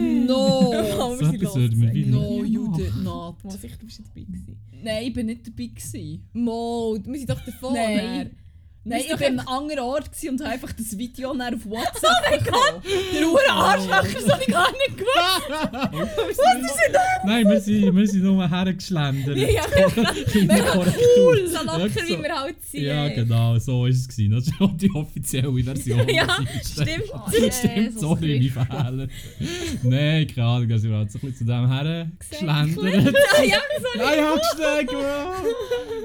No! 0.26 0.72
Aber 0.72 1.16
So 1.16 1.26
etwas 1.26 1.56
würden 1.56 1.80
wir 1.80 1.92
wie. 1.92 2.06
No, 2.06 2.44
you 2.44 2.72
did 2.76 2.94
not. 3.02 3.42
Mo, 3.44 3.50
sicher, 3.50 3.76
du 3.78 3.86
bist 3.86 4.00
dabei 4.00 4.22
gewesen. 4.22 4.56
Nein, 4.82 5.04
ich 5.06 5.12
bin 5.12 5.26
nicht 5.26 5.46
dabei. 5.46 5.66
Gewesen. 5.66 6.28
Mo, 6.32 6.96
wir 7.04 7.18
sind 7.18 7.30
doch. 7.30 7.40
Nein. 7.72 8.30
Nein, 8.82 9.00
ist 9.00 9.06
ich 9.06 9.10
war 9.12 9.26
an 9.26 9.38
einem 9.38 9.48
anderen 9.48 9.80
Ort 9.80 10.10
und 10.26 10.40
habe 10.40 10.52
einfach 10.52 10.72
das 10.72 10.96
Video 10.96 11.34
dann 11.34 11.54
auf 11.54 11.66
WhatsApp 11.66 12.44
bekommen. 12.44 12.82
Der 13.14 13.28
Uhr 13.28 13.40
Arschlöcher, 13.50 14.20
das 14.20 14.32
habe 14.32 14.42
ich 14.42 14.48
gar 14.48 14.72
nicht 14.72 14.96
gewusst. 14.96 16.40
Nein, 17.26 17.46
wir 17.50 17.60
sind, 17.60 17.94
wir 17.94 18.06
sind 18.06 18.22
nur 18.22 18.48
hergeschlendert. 18.48 19.36
Ja, 19.36 19.64
Kleine 19.66 20.62
Korrektur. 20.72 21.46
So 21.46 21.62
locker, 21.62 22.08
wie 22.08 22.22
wir 22.22 22.34
halt 22.40 22.56
sind. 22.64 22.82
Ja, 22.82 23.08
genau, 23.08 23.58
so 23.58 23.84
ist 23.84 24.00
es. 24.00 24.08
Gewesen. 24.08 24.32
Das 24.32 24.46
ist 24.46 24.60
auch 24.60 24.74
die 24.76 24.90
offizielle 24.92 25.62
Version. 25.62 26.08
Ja, 26.08 26.26
stimmt. 26.64 27.04
Jesus 27.32 27.58
Stimmt, 27.58 28.00
sorry, 28.00 28.50
mein 28.54 28.66
Fehler. 28.66 29.08
Nein, 29.82 30.26
keine 30.26 30.46
Ahnung, 30.46 30.72
also 30.72 30.88
wir 30.88 30.96
haben 30.96 31.08
so 31.08 31.18
ein 31.18 31.20
bisschen 31.20 31.36
zu 31.36 31.44
dem 31.44 31.70
hergeschlendert. 31.70 33.14
Ah, 33.38 33.42
ja, 33.42 33.56
so. 33.78 33.98
Nein, 33.98 34.24
Hackstein, 34.24 34.88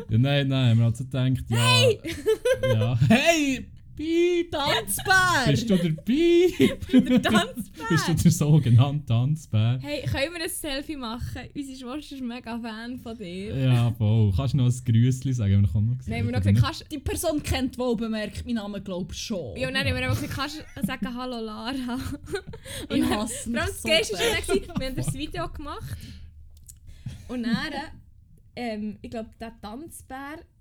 Ja, 0.10 0.18
nein, 0.18 0.48
nein, 0.48 0.50
wir 0.50 0.60
haben 0.68 0.84
halt 0.84 0.98
so 0.98 1.04
gedacht, 1.06 1.46
ja. 1.50 1.58
Hey! 1.58 2.00
Ja. 2.74 2.98
Hey! 3.10 3.68
Piep! 3.96 4.52
Tanzbär! 4.52 5.46
Bist 5.48 5.70
du 5.70 5.78
der 5.78 5.90
Piep? 5.92 6.86
Der 6.92 7.22
Tanzbär. 7.22 7.86
Bist 7.90 8.08
du 8.10 8.14
der 8.14 8.32
sogenannte 8.32 9.06
Tanzbär? 9.06 9.80
Hey, 9.82 10.02
können 10.02 10.34
wir 10.36 10.44
ein 10.44 10.50
Selfie 10.50 10.98
machen? 10.98 11.44
Unsere 11.56 11.78
Schwester 11.78 12.16
ist 12.18 12.22
mega 12.22 12.60
Fan 12.60 13.00
von 13.00 13.18
dir. 13.18 13.56
Ja, 13.58 13.92
voll. 13.98 14.34
Kannst 14.36 14.54
du 14.54 14.58
noch 14.58 14.66
ein 14.66 14.82
Grüßli 14.84 15.32
sagen? 15.32 15.56
Haben 15.56 15.74
wir 15.74 15.82
noch 15.82 15.98
nicht 15.98 16.08
Nein, 16.10 16.28
wir 16.28 16.34
haben 16.36 16.44
noch 16.44 16.44
gesagt, 16.54 16.62
kannst 16.62 16.92
Die 16.92 16.98
Person 17.00 17.42
kennt 17.42 17.78
wohl 17.78 17.96
bemerkt 17.96 18.46
meinen 18.46 18.56
Namen, 18.56 18.84
glaube 18.84 19.14
ich, 19.14 19.18
schon. 19.20 19.56
Ja, 19.56 19.70
und 19.70 19.74
dann 19.76 19.86
haben 19.88 19.96
wir 19.96 20.04
einfach 20.10 20.22
gesagt, 20.22 20.36
kannst 20.36 20.58
du 20.76 20.86
sagen 20.86 21.16
Hallo 21.16 21.40
Lara? 21.40 21.72
ich 21.72 22.90
Und 22.90 23.00
dann- 23.10 23.18
hasse 23.18 23.50
mich 23.50 23.62
so 23.64 23.88
fest. 23.88 24.12
dann, 24.14 24.42
gewesen, 24.58 24.74
wir 24.78 24.88
haben 24.88 24.96
das 24.98 25.14
Video 25.14 25.48
gemacht. 25.48 25.98
Und 27.30 27.44
dann, 27.44 27.56
ähm, 28.58 28.98
ich 29.02 29.10
glaube, 29.10 29.30
der 29.40 29.54
Tanzbär, 29.62 30.40
ich 30.40 30.55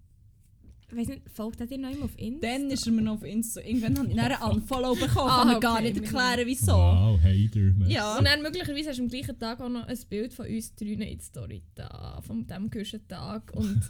weiß 0.93 1.09
nicht, 1.09 1.23
folgt 1.33 1.61
er 1.61 1.67
dir 1.67 1.79
noch 1.79 1.91
immer 1.91 2.05
auf 2.05 2.19
Insta? 2.19 2.47
Dann 2.47 2.71
ist 2.71 2.87
er 2.87 2.93
mir 2.93 3.03
noch 3.03 3.15
auf 3.15 3.23
Insta. 3.25 3.61
Irgendwann 3.61 3.99
habe 3.99 4.09
ich 4.13 4.19
einen 4.41 4.53
Unfollow 4.53 4.95
bekommen. 4.95 5.31
Ah, 5.31 5.39
kann 5.45 5.49
mir 5.55 5.61
gar 5.61 5.81
nicht 5.81 5.95
wir- 5.97 6.03
erklären, 6.03 6.47
wieso. 6.47 6.73
Wow, 6.73 7.19
Hater. 7.23 7.89
Ja. 7.89 8.19
Und 8.19 8.27
dann 8.27 8.43
möglicherweise 8.43 8.91
hast 8.91 8.99
du 8.99 9.03
am 9.03 9.09
gleichen 9.09 9.39
Tag 9.39 9.61
auch 9.61 9.69
noch 9.69 9.87
ein 9.87 9.99
Bild 10.09 10.35
von 10.35 10.47
uns 10.47 10.75
drinnen 10.75 11.03
in 11.03 11.19
die 11.19 11.25
Story 11.25 11.63
da, 11.75 12.21
von 12.27 12.47
diesem 12.47 12.71
gehörsten 12.71 13.07
Tag. 13.09 13.53
Und 13.57 13.81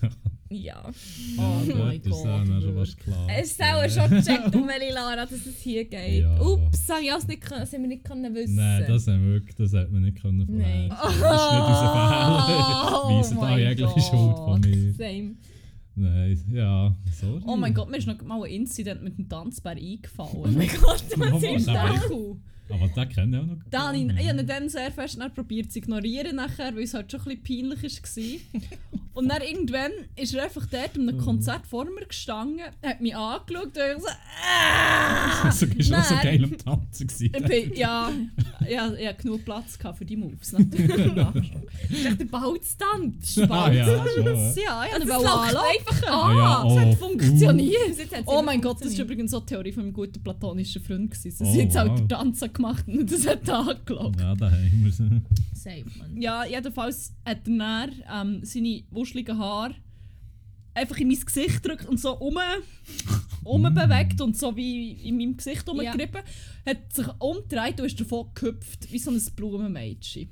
ja, 0.51 0.85
Oh 1.39 1.43
mein 1.75 2.01
ist 2.01 2.09
Gott, 2.09 2.27
auch 2.27 2.45
schon 2.47 2.97
klar. 2.99 3.27
es 3.39 3.51
ist 3.53 3.63
auch 3.63 3.89
schon 3.91 4.11
gecheckt, 4.11 4.55
um 4.55 4.69
welche 4.69 4.93
Lara, 4.95 5.17
dass 5.17 5.33
es 5.33 5.59
hier 5.61 5.85
geht. 5.87 6.23
Ja. 6.23 6.41
Ups, 6.41 6.89
habe 6.89 7.01
ich 7.03 7.27
nicht, 7.29 7.51
das 7.51 7.73
haben 7.73 7.83
wir 7.83 7.89
nicht 7.89 8.05
können 8.05 8.35
wissen. 8.35 8.55
Nein, 8.55 8.85
das 8.87 9.07
haben 9.09 9.25
wir 9.25 9.33
wirklich, 9.35 9.57
das 9.57 9.73
hat 9.73 9.91
man 9.91 10.03
nicht 10.03 10.21
können 10.23 10.47
Nein. 10.49 10.91
vorher. 10.91 11.21
Das 11.21 11.43
ist 11.43 11.51
nicht 11.53 11.61
unser 11.61 11.91
Fehler. 12.55 13.05
Oh 13.05 13.41
mein 13.41 13.59
jegliche 13.59 13.85
Gott. 13.95 14.03
Schuld 14.03 14.37
von 14.37 14.61
mir. 14.61 14.93
Same. 14.93 15.35
Nein, 15.97 16.45
ja, 16.51 16.95
sorry. 17.13 17.41
Oh 17.47 17.57
mein 17.57 17.73
Gott, 17.73 17.89
mir 17.89 17.99
ist 17.99 18.07
noch 18.07 18.21
mal 18.23 18.43
ein 18.43 18.51
Incident 18.51 19.03
mit 19.03 19.17
dem 19.17 19.29
Tanzbär 19.29 19.73
eingefallen. 19.73 20.31
Oh 20.35 20.49
mein 20.49 20.69
Gott, 20.69 21.05
was 21.17 21.43
ist 21.43 21.69
das? 21.69 22.11
Cool. 22.11 22.37
Aber 22.71 22.89
den 22.89 23.09
kennen 23.11 23.33
wir 23.33 23.41
auch 23.43 23.47
noch. 23.47 23.57
Dann 23.71 23.83
habe 23.83 23.97
ich, 23.99 24.21
ich 24.25 24.29
habe 24.29 24.45
dann 24.45 24.69
sehr 24.69 24.91
fest 24.91 25.19
dann 25.21 25.33
probiert 25.35 25.71
zu 25.71 25.79
ignorieren, 25.79 26.37
nachher, 26.37 26.75
weil 26.75 26.85
es 26.85 26.95
halt 26.95 27.11
schon 27.11 27.21
ein 27.21 27.39
bisschen 27.41 27.69
peinlich 27.71 27.83
war. 27.83 28.61
Und 29.15 29.29
dann 29.29 29.43
irgendwann 29.43 29.93
ist 30.17 30.35
er 30.35 30.43
einfach 30.45 30.67
dort 30.67 30.97
an 30.97 31.09
einem 31.09 31.19
Konzert 31.19 31.67
vor 31.69 31.85
mir 31.85 32.05
gestanden, 32.05 32.61
hat 32.85 33.01
mich 33.01 33.15
angeschaut 33.15 33.67
und 33.67 33.77
ich 33.77 34.03
so, 34.03 34.09
ah! 34.45 35.51
So 35.53 35.69
bist 35.69 35.89
du 35.91 35.95
auch 35.97 36.03
so 36.05 36.15
geil 36.17 36.43
am 36.43 36.59
Tanzen 36.59 37.07
gewesen. 37.07 37.31
Bin, 37.47 37.75
ja, 37.77 38.11
ja, 38.69 38.93
ich 38.93 39.07
hatte 39.07 39.23
genug 39.23 39.45
Platz 39.45 39.79
gehabt 39.79 39.99
für 39.99 40.05
die 40.05 40.17
Moves 40.17 40.51
natürlich. 40.53 41.13
Das 41.15 41.99
ist 42.01 42.07
echt 42.07 42.21
der 42.21 42.25
Balztanz. 42.25 43.39
Ah, 43.49 43.71
ja, 43.71 43.85
schon, 43.85 44.25
ja. 44.27 44.33
Ja, 44.57 44.85
ja, 44.87 44.99
Das 44.99 45.09
lacht 45.23 45.57
einfach 45.57 46.03
Ah, 46.09 46.31
an. 46.31 46.37
ja, 46.37 46.65
Es 46.67 46.73
oh, 46.73 46.81
hat 46.81 46.95
funktioniert. 46.99 47.89
Jetzt 47.99 48.17
hat's 48.17 48.23
Oh 48.27 48.43
mein 48.43 48.61
Gott, 48.61 48.79
das 48.81 48.89
ist 48.89 48.97
funktioniert. 48.97 49.11
übrigens 49.11 49.31
so 49.31 49.41
die 49.41 49.47
Theorie 49.47 49.73
von 49.73 49.83
meinem 49.85 49.93
guten 49.93 50.23
platonischen 50.25 50.83
Freund. 50.83 51.11
Gewesen. 51.13 51.39
dass 51.39 51.49
Oh, 51.49 51.55
jetzt 51.57 51.77
halt 51.77 51.91
wow. 51.91 51.99
den 52.01 52.09
Tanzen 52.09 52.53
gemacht 52.55 52.87
und 52.87 53.11
das 53.11 53.27
hat 53.27 53.49
er 53.49 53.59
angeschaut. 53.59 54.21
Ja, 54.21 54.35
da 54.35 54.51
haben 54.51 54.85
wir 54.85 54.93
sie. 54.93 55.23
Safe, 55.55 55.85
man. 55.99 56.21
Ja, 56.21 56.45
jedenfalls 56.45 57.13
hat 57.25 57.47
er 57.47 57.57
dann 57.57 57.93
ähm, 58.11 58.45
seine 58.45 58.83
wuscheligen 58.91 59.39
Haare 59.39 59.75
einfach 60.75 60.97
in 60.99 61.09
mein 61.09 61.21
Gesicht 61.21 61.63
gedrückt 61.63 61.87
und 61.87 62.01
so 62.01 62.17
um, 62.19 62.39
umbewegt 63.45 64.21
und 64.21 64.37
so 64.37 64.57
wie 64.57 64.93
in 64.93 65.17
meinem 65.17 65.37
Gesicht 65.37 65.69
umgerieben. 65.69 66.23
Hat 66.67 66.93
sich 66.93 67.07
umgedreht 67.19 67.81
und 67.81 67.87
ist 67.87 68.01
davon 68.01 68.29
gehüpft, 68.35 68.91
wie 68.93 68.99
so 68.99 69.11
ein 69.11 69.23
Blumenmädchen. 69.37 70.31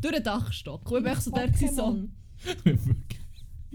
Durch 0.00 0.14
den 0.14 0.22
Dachstock. 0.22 0.90
Und 0.90 1.06
ich 1.06 1.12
echt 1.12 1.22
so 1.22 1.30
gewesen, 1.30 1.74
so. 1.74 2.08
Wirklich. 2.64 3.23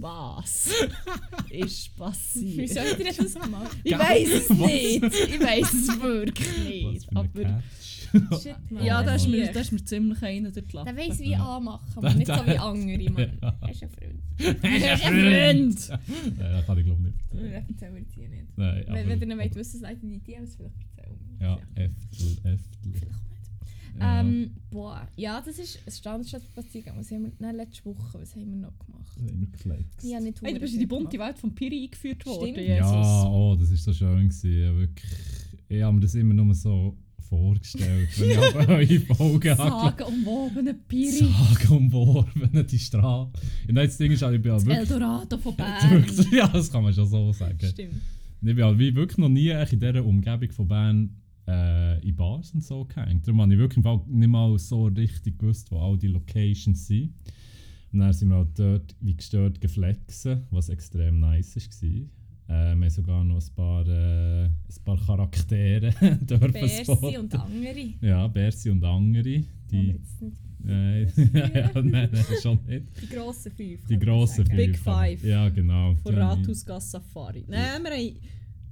Was 0.01 0.71
ist 1.49 1.95
passiert? 1.95 2.57
Wieso 2.57 2.79
hat 2.79 2.99
er 2.99 3.13
das 3.13 3.33
gemacht? 3.33 3.77
Ich 3.83 3.97
weiß 3.97 4.27
es 4.29 4.49
Was? 4.49 4.57
nicht. 4.57 5.03
Ich 5.03 5.39
weiß 5.41 5.73
es 5.73 6.01
wirklich 6.01 6.85
Was 6.85 6.93
nicht. 6.93 7.05
für 7.05 7.45
ein 7.45 7.53
Aber. 7.53 7.63
Shit, 8.39 8.55
man. 8.71 8.83
ja, 8.85 9.03
da 9.03 9.13
ist, 9.15 9.27
mir, 9.27 9.51
da 9.51 9.59
ist 9.59 9.71
mir 9.71 9.83
ziemlich 9.85 10.21
einer 10.23 10.49
durch 10.51 10.65
die 10.65 10.71
Der 10.71 10.83
Lappe. 10.85 10.97
weiss 10.97 11.19
wie 11.19 11.35
anmachen, 11.35 11.87
aber 11.95 12.13
nicht 12.15 12.25
so 12.27 12.33
wie 12.33 12.57
andere. 12.57 13.29
Ja. 13.41 13.55
Er 13.61 13.69
ist 13.69 13.83
ein 13.83 13.89
Freund. 13.89 14.63
Er 14.63 14.93
ist 14.95 15.05
ein 15.05 15.13
Freund. 15.13 16.01
Nein, 16.39 16.51
das 16.51 16.65
kann 16.65 16.77
ich 16.79 16.85
glaube 16.85 17.01
nicht. 17.03 17.17
Das 17.31 17.41
erzählen 17.41 17.95
wir 17.95 18.05
hier 18.15 18.29
nicht. 18.29 18.57
Nein, 18.57 18.85
Wenn, 18.87 18.95
wenn 18.95 19.09
ihr 19.09 19.15
nicht 19.27 19.31
aber- 19.33 19.41
wollt 19.43 19.55
wissen, 19.55 19.79
seid 19.79 20.01
ihr 20.03 20.09
die 20.09 20.19
DMs 20.19 20.55
vielleicht 20.55 20.75
erzählen. 20.97 21.19
Ja, 21.39 21.59
Eftel, 21.75 22.31
Eftel. 22.43 22.59
Vielleicht 22.83 23.29
nicht. 23.29 23.38
Ja. 23.97 24.21
Ähm, 24.21 24.51
boah, 24.71 25.07
ja, 25.15 25.41
das 25.45 25.57
ist 25.57 25.79
ein 25.85 25.91
Standardspaziergang. 25.91 26.97
Was 26.97 27.11
haben 27.11 27.23
wir, 27.23 27.31
nein, 27.39 27.55
letzte 27.55 27.85
Woche, 27.85 28.19
was 28.19 28.35
haben 28.35 28.49
wir 28.49 28.57
noch 28.57 28.77
gemacht? 28.79 29.13
Das 29.15 29.29
haben 29.29 29.39
wir 29.41 29.47
geflext. 29.47 30.13
Habe 30.13 30.23
nicht 30.23 30.41
Hey, 30.41 30.53
du 30.53 30.59
bist 30.59 30.73
in 30.73 30.79
die 30.79 30.85
bunte 30.85 31.19
Welt 31.19 31.37
von 31.37 31.53
Piri 31.53 31.83
eingeführt 31.83 32.25
worden, 32.25 32.51
Stimmt. 32.53 32.67
Jesus. 32.67 32.91
Ja, 32.91 33.25
oh, 33.25 33.55
das 33.59 33.69
war 33.71 33.77
so 33.77 33.93
schön. 33.93 34.29
Gewesen. 34.29 34.61
Ja, 34.61 34.77
wirklich. 34.77 35.11
Ich 35.69 35.81
habe 35.81 35.93
mir 35.93 36.01
das 36.01 36.15
immer 36.15 36.33
nur 36.33 36.53
so 36.55 36.97
vorgestellt, 37.29 38.09
wenn 38.17 38.29
ich 38.31 38.37
aber 38.55 38.67
eure 38.69 38.99
Folgen 39.01 39.55
Sagen 39.55 40.03
umwobene 40.03 40.73
Piri. 40.73 41.31
Sage 41.31 41.73
umworben, 41.73 42.67
die 42.67 42.79
Straße. 42.79 43.31
Und 43.67 43.75
das 43.75 43.97
Ding 43.97 44.11
ist, 44.11 44.21
halt, 44.23 44.35
ich 44.35 44.41
bin 44.41 44.51
halt 44.51 44.65
wirklich, 44.65 44.89
Eldorado 44.89 45.37
von 45.37 45.55
Bern. 45.57 46.05
Ja, 46.31 46.47
das 46.47 46.71
kann 46.71 46.83
man 46.83 46.93
schon 46.93 47.07
so 47.07 47.31
sagen. 47.31 47.59
Stimmt. 47.59 47.95
Ich 48.41 48.55
bin 48.55 48.63
halt 48.63 48.79
wie 48.79 48.95
wirklich 48.95 49.17
noch 49.17 49.29
nie 49.29 49.49
in 49.49 49.79
dieser 49.79 50.03
Umgebung 50.03 50.51
von 50.51 50.67
Bern 50.67 51.15
äh, 51.49 52.07
in 52.07 52.15
Bars 52.15 52.53
und 52.53 52.63
so 52.63 52.85
gehängt. 52.85 53.27
Darum 53.27 53.41
habe 53.41 53.53
ich 53.53 53.59
wirklich 53.59 53.83
nicht 54.07 54.27
mal 54.27 54.57
so 54.59 54.85
richtig 54.85 55.39
gewusst, 55.39 55.71
wo 55.71 55.79
all 55.79 55.97
die 55.97 56.07
Locations 56.07 56.87
sind. 56.87 57.13
Und 57.91 57.99
dann 57.99 58.13
sind 58.13 58.29
wir 58.29 58.37
halt 58.37 58.57
dort 58.57 58.95
wie 59.01 59.15
gestört 59.15 59.59
geflexen, 59.59 60.43
was 60.51 60.69
extrem 60.69 61.19
nice 61.19 61.55
war. 61.55 61.89
Äh, 61.89 62.75
wir 62.75 62.85
haben 62.85 62.89
sogar 62.89 63.23
noch 63.23 63.41
ein 63.41 63.55
paar, 63.55 63.87
äh, 63.87 64.45
ein 64.45 64.83
paar 64.85 64.97
Charaktere 64.97 65.91
dürfen 66.21 66.51
Bersi 66.51 66.83
spotten. 66.83 67.17
und 67.17 67.35
andere. 67.35 67.93
Ja, 68.01 68.27
Bersi 68.27 68.69
und 68.69 68.83
andere. 68.83 69.43
Die, 69.71 69.95
Nein, 70.61 71.11
ja, 71.33 71.71
nein, 71.81 72.09
nein, 72.11 72.25
schon 72.41 72.59
nicht. 72.67 72.85
die 73.01 73.07
grossen 73.07 73.51
fünf. 73.53 73.85
Die 73.87 73.97
grossen 73.97 74.45
sagen. 74.45 74.57
Big 74.57 74.77
fünf. 74.77 74.83
Five. 74.83 75.23
Ja, 75.23 75.47
genau. 75.47 75.95
Von 76.03 76.15
Rathausgasse 76.15 76.89
Safari. 76.89 77.45
Nein, 77.47 77.81
wir 77.81 77.91
haben, 77.91 78.15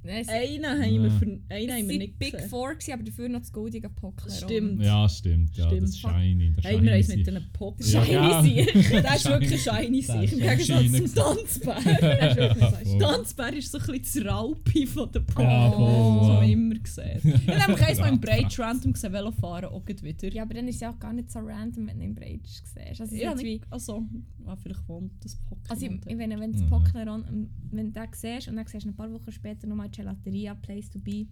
Nein, 0.03 0.25
einen 0.29 0.65
haben 0.65 1.03
wir, 1.03 1.11
für, 1.11 1.25
einen 1.49 1.71
haben 1.71 1.89
wir 1.89 1.97
nicht 1.97 2.17
Big 2.19 2.31
gesehen. 2.31 2.49
Four, 2.49 2.73
gewesen, 2.75 2.93
aber 2.93 3.03
dafür 3.03 3.29
noch 3.29 3.39
das 3.39 3.51
goldige 3.51 3.87
Pokémon. 3.89 4.45
Stimmt. 4.45 4.81
Ja, 4.83 5.09
stimmt. 5.09 5.55
Ja, 5.57 5.67
Stimmt. 5.67 5.83
das 5.83 5.97
Shiny. 5.97 6.53
Der 6.53 6.63
Hey, 6.71 6.81
wir 6.81 7.03
Shiny 7.03 7.31
mit 7.31 7.53
Pops. 7.53 7.91
Ja, 7.91 8.05
Shiny 8.05 8.13
ja. 8.15 8.41
sicher. 8.43 9.01
Der 9.01 9.15
ist 9.15 9.29
wirklich 9.29 9.61
shiny 9.63 10.01
Der 10.01 10.21
sich. 10.21 10.31
Im 10.33 10.39
Gegensatz 10.39 10.81
shiny 10.83 11.05
zum 11.05 11.15
Tanzbär. 11.15 11.81
Der. 11.99 12.99
Tanzbär 12.99 13.53
ist 13.53 13.71
so 13.71 13.77
ein 13.79 13.99
bisschen 13.99 14.23
das 14.23 14.33
Raupi 14.33 14.87
von 14.87 15.11
den 15.11 15.25
Pops. 15.25 15.41
Ja, 15.43 15.71
voll, 15.71 16.19
Das 16.19 16.29
haben 16.29 16.41
wir 16.47 16.53
immer 16.53 16.75
gesehen. 16.75 17.21
Ich 17.23 17.47
habe 17.47 17.71
nämlich 17.71 17.87
eins 17.87 17.99
mal 17.99 18.09
im 18.09 18.21
krass. 18.21 18.59
random 18.59 18.93
gesehen, 18.93 19.13
Velofahren 19.13 19.65
auch 19.69 19.85
wieder. 19.87 20.33
Ja, 20.33 20.43
aber 20.43 20.53
dann 20.53 20.67
ist 20.67 20.75
es 20.75 20.81
ja 20.81 20.91
auch 20.91 20.99
gar 20.99 21.13
nicht 21.13 21.31
so 21.31 21.39
random, 21.39 21.87
wenn 21.87 21.99
du 21.99 22.05
im 22.05 22.15
Breitsch 22.15 22.61
siehst. 22.63 22.77
Also, 23.01 23.15
ist 23.15 23.21
Ja, 23.21 23.33
nicht, 23.35 23.63
also, 23.69 24.03
ah, 24.45 24.55
vielleicht 24.55 24.87
wohnt 24.87 25.11
das 25.23 25.35
Pokémon. 25.37 25.69
also 25.69 25.85
ich, 25.85 25.91
dort. 25.91 26.07
ich 26.11 26.15
meine, 26.17 26.39
wenn 26.39 26.51
du 26.53 26.59
das. 26.59 26.69
Pokémon, 26.69 27.23
ähm, 27.27 27.49
wenn 27.71 27.93
du 27.93 27.99
den 27.99 28.07
siehst 28.13 28.47
und 28.47 28.55
dann 28.55 28.65
siehst 28.67 28.85
du 28.85 28.89
ein 28.89 28.95
paar 28.95 29.11
Wochen 29.11 29.31
später 29.31 29.67
nochmal 29.67 29.86
Gelateria, 29.89 30.55
Place 30.55 30.89
to 30.89 30.99
be, 30.99 31.27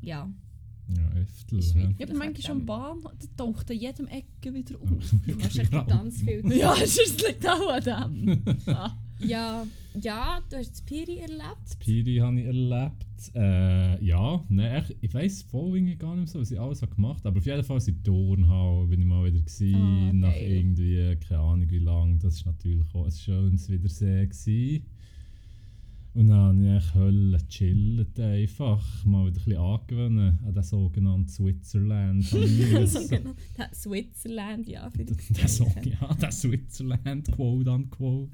ja. 0.00 0.30
Ja, 0.96 1.20
Eftel. 1.20 1.58
Ist 1.58 1.74
ja. 1.76 1.82
aber 2.02 2.14
manchmal 2.14 2.42
schon 2.42 2.64
Bahn, 2.64 3.00
der 3.02 3.36
taucht 3.36 3.70
an 3.70 3.76
jedem 3.76 4.06
Ecke 4.06 4.54
wieder 4.54 4.76
auf. 4.80 4.88
Du 5.26 5.38
hast 5.42 5.58
echt 5.58 5.70
ganz 5.70 6.22
viel. 6.22 6.42
ja, 6.56 6.74
es 6.82 6.96
liegt 7.26 7.46
auch 7.46 7.68
an 7.70 8.16
dem. 8.16 8.42
Ja, 9.20 9.66
ja, 10.00 10.40
du 10.48 10.56
hast 10.58 10.70
das 10.70 10.82
Piri 10.82 11.18
erlebt. 11.18 11.76
Piri 11.80 12.18
habe 12.18 12.38
ich 12.38 12.46
erlebt. 12.46 13.04
Äh, 13.34 14.04
ja, 14.04 14.44
nein, 14.48 14.84
ich, 14.88 14.96
ich 15.00 15.12
weiß 15.12 15.46
irgendwie 15.52 15.96
gar 15.96 16.10
nicht 16.14 16.18
mehr 16.18 16.26
so, 16.28 16.38
was 16.40 16.52
ich 16.52 16.60
alles 16.60 16.82
habe 16.82 16.94
gemacht 16.94 17.18
habe. 17.24 17.30
Aber 17.30 17.38
auf 17.38 17.46
jeden 17.46 17.64
Fall 17.64 17.80
in 17.84 17.94
der 17.96 18.02
Turnhalle 18.04 18.86
bin 18.86 19.00
ich 19.00 19.06
mal 19.08 19.24
wieder 19.24 19.40
gewesen, 19.40 19.74
Ah, 19.74 20.12
nach 20.12 20.32
geil. 20.32 20.52
irgendwie, 20.52 21.16
keine 21.16 21.40
Ahnung 21.40 21.68
wie 21.68 21.78
lange. 21.80 22.16
Das 22.18 22.46
war 22.46 22.52
natürlich 22.52 22.84
auch 22.94 23.06
ein 23.06 23.10
schönes 23.10 23.68
Wiedersehen. 23.68 24.28
Gewesen. 24.28 24.86
Und 26.18 26.30
dann 26.30 26.66
habe 26.66 26.78
ich 26.78 26.94
Hölle 26.94 27.38
gechillt 27.38 28.18
einfach. 28.18 29.04
Mal 29.04 29.26
wieder 29.26 29.38
ein 29.38 29.44
bisschen 29.44 29.56
angewöhnen 29.56 30.38
an 30.44 30.52
den 30.52 30.62
sogenannten 30.64 31.28
Switzerland. 31.28 32.24
Switzerland, 33.72 34.66
ja, 34.66 34.90
für 34.90 35.04
die 35.04 35.14
Der 35.34 35.46
so, 35.46 35.64
ja, 35.84 36.12
der 36.14 36.32
Switzerland, 36.32 37.30
quote 37.30 37.70
unquote. 37.70 38.32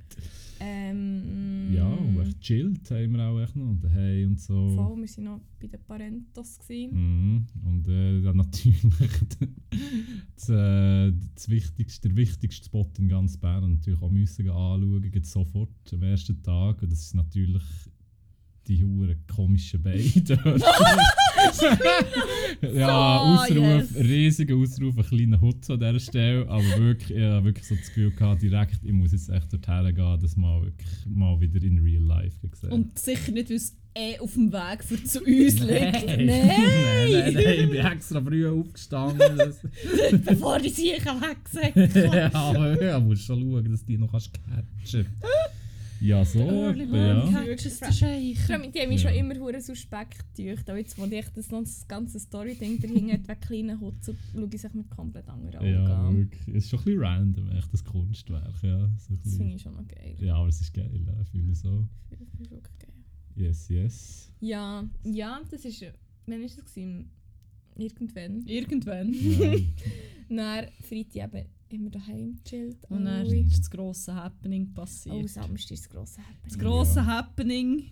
Ähm, 0.65 1.73
Ja, 1.75 1.87
und 1.87 2.21
echt 2.21 2.41
chillt 2.41 2.91
haben 2.91 3.13
wir 3.13 3.29
auch 3.29 3.41
echt 3.41 3.57
noch 3.57 3.75
daheim 3.81 4.31
und 4.31 4.41
so. 4.41 4.71
Voll, 4.71 4.97
wir 4.97 5.09
waren 5.09 5.25
noch 5.25 5.41
bei 5.61 5.67
den 5.67 5.81
Parentos. 5.87 6.59
Mhm. 6.69 7.47
Und 7.65 7.89
äh, 7.89 8.23
dann 8.23 8.37
natürlich 8.37 8.83
das, 10.35 10.49
äh, 10.49 11.13
das 11.35 11.49
wichtigste, 11.49 12.09
der 12.09 12.17
wichtigste 12.17 12.65
Spot 12.67 12.89
in 12.99 13.09
ganz 13.09 13.37
Bern 13.37 13.75
natürlich 13.75 14.01
auch 14.01 14.11
müssen 14.11 14.49
anschauen, 14.49 15.03
gleich 15.03 15.27
sofort 15.27 15.71
am 15.93 16.03
ersten 16.03 16.43
Tag. 16.43 16.83
Und 16.83 16.91
das 16.93 17.01
ist 17.01 17.15
natürlich 17.15 17.63
die 18.67 18.83
hure 18.85 19.17
komischen 19.35 19.83
Beine 19.83 20.01
ja, 22.73 23.47
So, 23.49 23.55
Ausruf, 23.55 23.91
yes. 23.93 23.97
riesiger 23.97 24.57
Ausruf, 24.57 24.97
ein 24.99 25.05
kleiner 25.05 25.41
Hutz 25.41 25.71
an 25.71 25.79
dieser 25.81 26.01
Stelle. 26.01 26.49
Aber 26.49 26.65
wirklich, 26.79 27.17
ich 27.17 27.23
habe 27.25 27.45
wirklich 27.45 27.67
so 27.67 27.75
das 27.75 27.87
Gefühl 27.89 28.11
gehabt, 28.13 28.43
direkt, 28.43 28.79
ich 28.83 28.93
muss 28.93 29.13
jetzt 29.13 29.29
echt 29.29 29.53
dorthin 29.53 29.95
gehen, 29.95 30.19
das 30.21 30.37
mal, 30.37 30.63
wirklich, 30.63 30.89
mal 31.07 31.41
wieder 31.41 31.63
in 31.63 31.79
real 31.81 32.03
life 32.03 32.47
gesehen. 32.49 32.71
Und 32.73 32.99
sicher 32.99 33.33
nicht, 33.33 33.51
weil 33.51 33.57
es 33.57 33.77
eh 33.97 34.19
auf 34.19 34.33
dem 34.35 34.53
Weg 34.53 34.83
für 34.85 35.03
zu 35.05 35.19
uns 35.21 35.59
liegt. 35.61 35.61
nein, 35.71 36.27
Nein! 36.27 36.27
nein, 36.27 37.35
nein, 37.35 37.61
ich 37.61 37.71
bin 37.71 37.85
extra 37.87 38.21
früh 38.23 38.49
aufgestanden. 38.49 39.39
Bevor 40.25 40.59
die 40.59 40.71
sicher 40.71 41.21
wegsäckt. 41.21 41.95
ja, 41.97 42.33
aber 42.35 42.83
ja, 42.83 42.99
musst 42.99 43.25
schon 43.25 43.41
schauen, 43.41 43.71
dass 43.71 43.81
du 43.81 43.87
die 43.87 43.99
noch 43.99 44.11
kannst 44.11 44.31
catchen 44.33 45.07
Ja, 46.01 46.25
so. 46.25 46.39
Early 46.41 46.83
etwa, 46.85 46.97
Morning 47.15 47.33
ja. 47.35 47.93
Sheikh. 47.93 48.39
Vor 48.41 48.55
allem, 48.57 48.73
Die 48.73 48.81
haben 48.81 48.89
mich 48.91 49.03
Ja. 49.03 49.09
schon 49.11 49.19
immer 49.19 49.35
hure 49.39 49.61
suspekt 49.61 50.25
gedacht. 50.37 50.69
Aber 50.69 50.79
jetzt, 50.79 50.99
wo 50.99 51.05
ich 51.07 51.25
das, 51.35 51.89
ganze 51.89 52.19
Story-Ding 52.21 52.81
dahinter 52.81 53.13
hat, 53.15 53.29
wegen 53.29 53.41
kleinen 53.41 53.81
Hutz, 53.81 54.11
schaue 54.33 54.49
ich 54.53 54.61
sich 54.61 54.75
mit 54.75 54.91
komplett 54.91 55.29
anderen 55.29 55.57
Augen 55.57 55.67
Ja, 55.67 56.07
an. 56.09 56.17
wirklich. 56.17 56.49
Es 56.57 56.65
ist 56.65 56.71
schon 56.71 56.81
ein 56.81 56.85
bisschen 56.85 57.01
random, 57.03 57.51
echt, 57.53 57.73
das 57.73 57.85
Kunstwerk. 57.85 58.63
Ja, 58.63 58.91
so 58.99 59.15
Das 59.23 59.37
finde 59.37 59.55
ich 59.57 59.63
schon 59.63 59.73
noch 59.75 59.87
geil. 59.89 60.17
ja 60.21 60.35
aber 60.37 60.49
es 60.49 60.61
ist 60.61 60.75
geil, 60.75 60.91
ja, 61.07 61.13
ich 61.23 61.29
fühle 61.29 61.55
so. 61.55 61.87
Das 62.11 62.19
finde 62.19 62.45
ich 62.45 62.51
wirklich 62.51 62.79
geil. 62.79 62.91
Yes, 63.37 63.69
yes. 63.69 64.33
Ja, 64.41 64.85
ja, 65.05 65.41
das 65.51 65.65
ist. 65.65 65.83
Wann 66.27 66.41
war 66.41 66.47
das? 66.47 66.57
Gewesen? 66.57 67.11
Irgendwann. 67.77 68.43
Irgendwann. 68.47 69.13
Ja. 69.13 69.55
Dann 70.29 70.67
Freitag 70.81 71.35
eben 71.35 71.47
immer 71.75 71.91
daheim 71.91 72.37
gechillt. 72.43 72.79
Und 72.89 73.05
dann 73.05 73.27
ist 73.27 73.59
das 73.59 73.71
grosse 73.71 74.15
Happening 74.15 74.69
Oh, 74.73 74.81
passiert. 74.81 75.29
Samstag 75.29 75.73
ist 75.73 75.85
das 75.85 75.89
grosse 75.91 76.21
Happening. 76.21 76.43
Das 76.49 76.59
grosse 76.59 76.97
Ja. 77.01 77.07
Happening. 77.07 77.83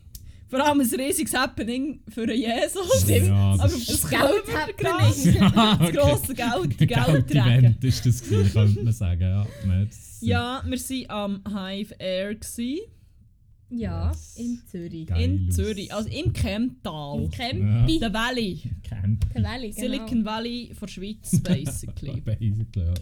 Vor 0.48 0.60
allem 0.66 0.80
ein 0.80 0.86
riesiges 1.00 1.32
Happening 1.34 2.00
für 2.08 2.22
einen 2.24 2.36
Jesus. 2.38 3.08
Ja, 3.08 3.34
Aber 3.54 3.62
das 3.62 3.86
das 3.86 4.00
Das 4.02 4.10
Geld 4.10 4.20
Geld-Happening. 4.46 5.34
Ja, 5.34 5.50
Das 5.50 5.80
okay. 5.80 5.92
grosse 5.96 6.34
Geld, 6.34 6.78
Geldträger. 6.78 7.04
Geld-Event 7.44 7.84
ist 7.84 8.06
das 8.06 8.22
gewesen, 8.22 8.52
könnte 8.52 8.82
man 8.84 8.92
sagen. 8.92 9.22
Ja, 9.22 9.46
merci. 9.66 10.26
Ja, 10.26 10.62
wir 10.66 10.78
waren 10.78 11.42
am 11.46 11.54
Hive 11.68 11.94
Air. 11.98 12.34
Gewesen, 12.34 12.80
Ja, 13.70 14.10
Yes. 14.10 14.36
in 14.36 14.60
Zürich. 14.70 15.06
Geil. 15.06 15.22
in 15.24 15.48
aus. 15.48 15.54
Zürich, 15.56 15.94
also 15.94 16.08
im 16.10 16.32
Chemtal. 16.34 17.22
Im 17.22 17.30
Campi. 17.30 17.98
Der 17.98 18.12
Valley. 18.12 18.60
Camp. 18.82 19.24
Der 19.34 19.42
Valley, 19.44 19.70
genau. 19.70 19.80
Silicon 19.80 20.24
Valley 20.26 20.70
von 20.74 20.86
der 20.86 20.92
Schweiz, 20.92 21.40
basically. 21.42 22.20
Basically, 22.24 22.66
ja. 22.76 22.94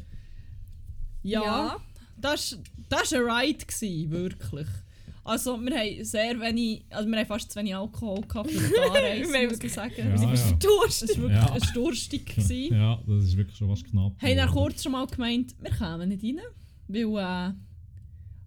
Ja, 1.22 1.42
Ja. 1.42 1.76
das, 2.16 2.58
das 2.88 3.12
war 3.12 3.38
ein 3.38 3.46
Ride, 3.48 3.64
gewesen, 3.66 4.10
wirklich. 4.10 4.66
Also 5.22 5.60
wir 5.60 5.76
haben 5.78 6.04
sehr 6.04 6.40
wenig, 6.40 6.84
also 6.90 7.08
wir 7.08 7.18
haben 7.18 7.26
fast 7.26 7.50
zu 7.52 7.58
wenig 7.60 7.74
Alkohol 7.76 8.22
gehabt 8.22 8.50
für 8.50 8.68
die 8.68 8.80
Anreise, 8.80 9.32
Wir 9.32 9.48
muss 9.50 9.60
ich 9.62 9.72
sagen. 9.72 9.92
Ja, 9.98 10.10
wir 10.10 10.36
sind 10.36 10.62
ja. 10.64 10.68
Durst. 10.68 11.02
Es 11.02 11.10
war 11.10 11.22
wirklich 11.30 11.38
Ja. 11.42 11.52
ein 11.52 11.74
durstig. 11.74 12.26
gewesen. 12.26 12.74
Ja, 12.74 13.00
das 13.06 13.24
ist 13.24 13.36
wirklich 13.36 13.56
schon 13.56 13.68
was 13.68 13.84
knapp. 13.84 14.20
Haben 14.20 14.36
dann 14.36 14.50
kurz 14.50 14.82
schon 14.82 14.92
mal 14.92 15.06
gemeint, 15.06 15.54
wir 15.60 15.70
kommen 15.70 16.08
nicht 16.08 16.24
rein, 16.24 16.40
weil 16.88 17.52
äh, 17.52 17.52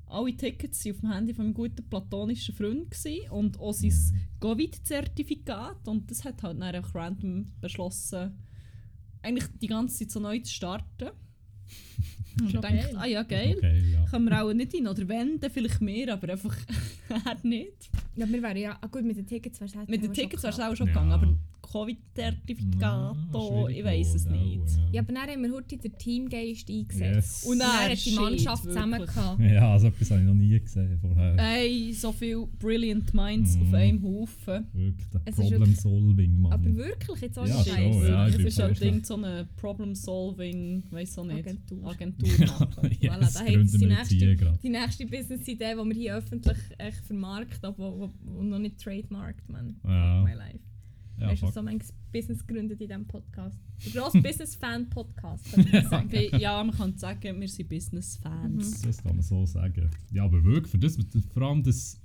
alle 0.08 0.36
Tickets 0.38 0.84
waren 0.86 0.94
auf 0.96 1.00
dem 1.02 1.12
Handy 1.12 1.34
von 1.34 1.46
meinem 1.46 1.54
guten 1.54 1.90
platonischen 1.90 2.56
Freund 2.56 2.90
gewesen 2.92 3.30
und 3.32 3.60
auch 3.60 3.74
sein 3.74 3.94
Covid-Zertifikat 4.42 5.88
und 5.88 6.10
das 6.10 6.24
hat 6.26 6.42
halt 6.44 6.60
dann 6.60 6.76
einfach 6.76 6.94
random 6.96 7.46
beschlossen, 7.62 8.38
eigentlich 9.22 9.46
die 9.62 9.68
ganze 9.68 10.00
Zeit 10.00 10.12
so 10.12 10.20
neu 10.20 10.40
zu 10.40 10.52
starten. 10.52 11.12
Und 12.42 12.48
ich 12.54 12.62
geil. 12.62 12.96
ah 12.98 13.06
ja 13.06 13.24
geil, 13.24 13.56
Okay, 13.58 13.82
ja. 13.94 14.06
können 14.10 14.26
wir 14.26 14.44
auch 14.44 14.54
nicht 14.54 14.74
rein 14.74 14.88
oder 14.88 15.08
wenn, 15.08 15.40
dann 15.40 15.52
vielleicht 15.52 15.82
mehr, 15.82 16.14
aber 16.14 16.30
einfach 16.34 16.56
er 17.10 17.38
nicht. 17.44 17.90
Ja, 18.16 18.28
wir 18.30 18.42
wären 18.42 18.58
ja... 18.58 18.78
Ah, 18.82 18.88
gut, 18.88 19.04
mit 19.04 19.18
den 19.18 19.26
Tickets 19.28 19.60
wäre 19.62 19.70
es 19.84 19.88
Mit 19.88 20.04
den 20.04 20.14
Tickets 20.14 20.44
wäre 20.44 20.54
es 20.54 20.60
auch 20.60 20.76
schon 20.76 20.88
Ja. 20.88 20.94
gegangen, 20.94 21.12
aber 21.12 21.34
Covid-Zertifikat, 21.72 23.16
Ja, 23.34 23.68
ich 23.70 23.84
weiß 23.84 24.16
es 24.16 24.26
nicht. 24.26 24.60
auch, 24.62 24.94
Ja, 24.94 25.02
aber 25.02 25.14
dann 25.14 25.28
haben 25.30 25.44
wir 25.44 25.52
heute 25.54 25.78
den 25.78 25.98
Teamgeist 25.98 26.70
eingesetzt. 26.70 27.16
Yes. 27.16 27.44
Und 27.46 27.60
dann 27.60 27.70
dann 27.70 27.92
hat 27.92 28.06
die 28.06 28.12
Mannschaft 28.12 28.64
zusammen 28.64 29.06
gehabt. 29.06 29.40
Ja, 29.42 29.80
so 29.80 29.88
etwas 29.88 30.12
habe 30.12 30.22
ich 30.22 30.28
noch 30.28 30.34
nie 30.34 30.60
gesehen 30.60 30.98
vorher. 31.00 31.36
Ey, 31.40 31.94
so 31.94 32.12
viele 32.12 32.46
Brilliant 32.60 33.14
Minds 33.14 33.56
Mhm. 33.58 33.62
auf 33.68 33.74
einem 33.74 34.04
Haufen. 34.04 34.68
Wirklich, 34.74 35.08
ist 35.26 35.36
Problem-Solving, 35.36 36.42
Mann. 36.42 36.52
Aber 36.54 36.76
wirklich, 36.76 37.22
jetzt 37.22 37.40
auch 37.40 37.48
Ja, 37.48 37.58
nicht 37.58 37.70
schon, 37.70 38.08
ja, 38.08 38.28
ich 38.28 38.36
es 38.36 38.44
ist 38.46 38.60
halt 38.62 38.80
Ding, 38.82 39.04
so 39.04 39.16
eine 39.16 39.48
Problem-Solving, 39.56 40.84
weiß 40.92 41.18
auch 41.20 41.26
nicht, 41.26 41.40
Agentur. 41.40 41.90
Agentur 41.90 42.30
machen. 42.48 42.90
yes, 43.00 43.12
Voilà, 43.12 43.34
da 43.34 43.46
jetzt 43.52 43.82
die 43.82 43.86
nächste, 43.86 44.58
die 44.64 44.70
nächste 44.70 45.06
Business-Idee, 45.06 45.74
die 45.74 45.90
wir 45.90 45.94
hier 45.96 46.18
öffentlich 46.18 46.58
echt 46.78 47.06
vermarkten, 47.06 47.66
aber 47.66 47.78
wo, 47.78 48.00
wo, 48.00 48.10
wo 48.26 48.44
noch 48.44 48.60
nicht 48.60 48.78
trademarkt, 48.80 49.48
man. 49.50 49.76
Ja. 49.84 50.24
My 50.24 50.34
life. 50.34 50.60
Ja, 51.20 51.30
Weißt 51.30 51.44
du, 51.44 51.52
so 51.52 51.62
mein 51.62 51.82
Business 52.12 52.46
gegründet 52.46 52.82
in 52.82 52.88
diesem 52.88 53.06
Podcast. 53.08 53.58
Der 53.86 53.92
grosse 54.02 54.22
Business-Fan-Podcast, 54.22 55.58
ich 55.58 56.32
ja, 56.40 56.64
man 56.64 56.76
kann 56.76 56.98
sagen, 56.98 57.40
wir 57.40 57.48
sind 57.48 57.70
Business-Fans. 57.70 58.82
Das 58.82 59.04
kann 59.04 59.16
man 59.16 59.24
so 59.24 59.46
sagen. 59.46 59.90
Ja, 60.12 60.24
aber 60.26 60.44
wirklich, 60.44 60.72
für 60.72 60.80
das, 60.80 60.98
vor 61.34 61.44
allem 61.44 61.64
das... 61.64 62.00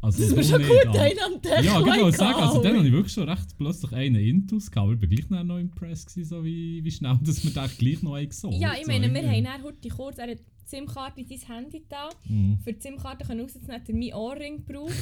Also 0.00 0.22
Das 0.22 0.36
war 0.36 0.42
schon 0.42 0.68
gut, 0.68 0.96
einen 0.98 1.18
am 1.18 1.40
Tag. 1.40 1.64
Ja, 1.64 1.80
genau, 1.80 2.10
sagen. 2.10 2.34
Also 2.34 2.62
dann 2.62 2.76
habe 2.76 2.86
ich 2.86 2.92
wirklich 2.92 3.14
schon 3.14 3.26
recht 3.26 3.56
plötzlich 3.56 3.90
einen 3.92 4.16
Intus 4.16 4.70
gehabt, 4.70 4.92
aber 4.92 4.94
ich 4.94 5.00
war 5.00 5.08
gleich 5.08 5.30
noch 5.30 5.44
noch 5.44 5.58
impressed, 5.58 6.10
gewesen, 6.10 6.28
so 6.28 6.44
wie, 6.44 6.84
wie 6.84 6.90
schnell 6.90 7.18
dass 7.22 7.42
wir 7.42 7.50
den 7.50 7.70
gleich 7.78 8.02
noch 8.02 8.12
einen 8.12 8.28
gesollt 8.28 8.56
Ja, 8.56 8.74
ich 8.74 8.84
so 8.84 8.92
meine, 8.92 9.12
wir 9.12 9.22
haben 9.26 9.44
dann 9.44 9.62
heute 9.62 9.88
kurz 9.88 10.18
SIM-Karte 10.66 11.20
in 11.20 11.28
dein 11.28 11.38
Handy 11.40 11.84
da. 11.88 12.10
Mhm. 12.28 12.58
Für 12.62 12.72
die 12.72 12.80
SIM-Karte 12.80 13.26
rauszunehmen, 13.26 13.72
hat 13.72 13.88
er 13.88 13.94
meinen 13.94 14.14
Ohrring 14.14 14.64
gebraucht. 14.66 14.94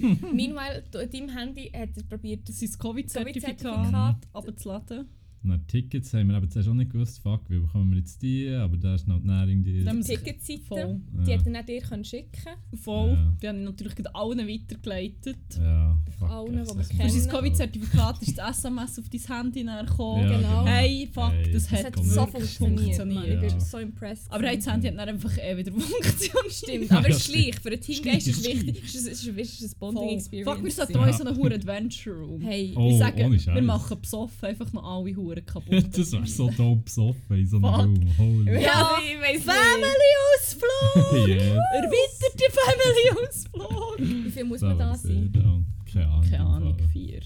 Meanwhile, 0.00 0.84
an 0.94 1.10
deinem 1.10 1.28
Handy 1.30 1.70
hat 1.70 1.96
er 1.96 2.02
probiert, 2.04 2.48
Das 2.48 2.60
ist 2.60 2.74
das 2.74 2.78
Covid-Zertifikat. 2.78 3.58
Covid-Zertifikat 3.58 4.16
abzuladen. 4.32 5.08
Na, 5.46 5.58
Tickets 5.68 6.14
haben 6.14 6.28
wir 6.28 6.38
eben 6.38 6.48
zuerst 6.50 6.70
auch 6.70 6.74
nicht 6.74 6.90
gewusst, 6.90 7.20
fuck, 7.20 7.42
wie 7.50 7.58
bekommen 7.58 7.90
wir 7.90 7.98
jetzt 7.98 8.22
die, 8.22 8.48
aber 8.48 8.78
da 8.78 8.94
ist 8.94 9.06
noch 9.06 9.20
die 9.20 9.26
Nährung, 9.26 9.62
die... 9.62 9.84
Die 9.84 10.00
Ticketseite, 10.00 10.62
Voll. 10.66 11.00
die 11.26 11.30
Ja. 11.30 11.38
hat 11.38 11.46
er 11.46 11.52
dann 11.52 11.66
dir 11.66 11.80
können 11.82 12.04
schicken 12.04 12.54
Voll. 12.74 13.10
Ja. 13.10 13.36
Die 13.42 13.48
haben 13.48 13.58
ich 13.58 13.64
natürlich 13.66 13.94
gerade 13.94 14.14
allen 14.14 14.38
weitergeleitet. 14.48 15.36
Ja, 15.58 15.98
fuck. 16.18 16.30
allen, 16.30 16.52
die 16.52 16.56
wir 16.56 16.84
Für 16.84 16.96
kennen. 16.96 17.10
sein 17.10 17.22
noch- 17.24 17.32
Covid-Zertifikat 17.40 18.22
ist 18.22 18.38
das 18.38 18.58
SMS 18.58 18.98
auf 18.98 19.04
dein 19.10 19.36
Handy 19.36 19.64
gekommen. 19.64 20.22
Ja, 20.30 20.36
Genau. 20.38 20.64
Hey, 20.66 21.08
fuck, 21.12 21.30
Hey, 21.32 21.52
das 21.52 21.68
Das 21.68 21.84
hat, 21.84 21.96
so 21.96 22.26
funktioniert. 22.26 22.96
funktioniert. 22.96 23.14
Mann. 23.14 23.24
Ich 23.32 23.40
bin 23.40 23.50
Ja. 23.50 23.60
so 23.60 23.78
impressed. 23.78 24.32
Aber 24.32 24.46
hey, 24.46 24.56
das 24.56 24.66
Handy 24.72 24.88
hat 24.88 24.96
dann 24.98 25.08
einfach 25.10 25.38
eh 25.38 25.56
wieder 25.58 25.72
Funktion. 25.78 26.42
Stimmt, 26.50 26.90
aber 26.92 27.08
es 27.10 27.16
ist 27.18 27.34
Ja, 27.34 27.40
gleich. 27.42 27.60
Für 27.60 27.68
einen 27.68 27.80
Teamgeist 27.80 28.28
ist 28.28 28.38
es 28.38 28.44
wichtig. 28.46 28.82
Es 28.84 28.94
ist, 28.94 29.06
es 29.08 29.26
ist, 29.26 29.38
es 29.38 29.60
ist 29.60 29.62
eine 29.82 29.92
Bonding-Experience. 29.92 30.50
Fuck, 30.50 30.64
wir 30.64 30.70
sollten 30.72 30.92
Ja. 30.94 31.12
so 31.12 31.24
einen 31.24 31.36
hohen 31.36 31.52
Adventure 31.52 32.16
Room. 32.16 32.40
Hey, 32.40 32.72
Oh, 32.76 32.90
ich 32.90 32.98
sage, 32.98 33.24
ohne 33.24 33.38
wir 33.44 33.62
machen 33.62 34.00
besoffen 34.00 34.48
einfach 34.48 34.72
noch 34.72 34.82
alle 34.84 35.14
Huren 35.14 35.33
kaputt. 35.42 35.86
das 35.98 36.12
wäre 36.12 36.26
so 36.26 36.50
dope 36.50 36.82
besoffen 36.82 37.36
in 37.38 37.46
so 37.46 37.56
einem 37.56 37.64
Fuck. 37.64 38.18
Raum. 38.18 38.18
Holy 38.18 38.52
ja, 38.54 38.60
Ja, 38.60 38.98
ich. 39.32 39.42
Family-Ausflug! 39.42 41.28
yes. 41.28 41.42
Erweiterte 41.74 42.46
Family-Ausflug! 42.50 43.98
Wie 43.98 44.30
viel 44.30 44.44
muss 44.44 44.60
man 44.60 44.78
da 44.78 44.96
sein? 44.96 45.30
Keine 45.32 46.06
Ahnung. 46.08 46.24
Keine 46.30 46.44
Ahnung, 46.46 46.76
vier. 46.92 47.20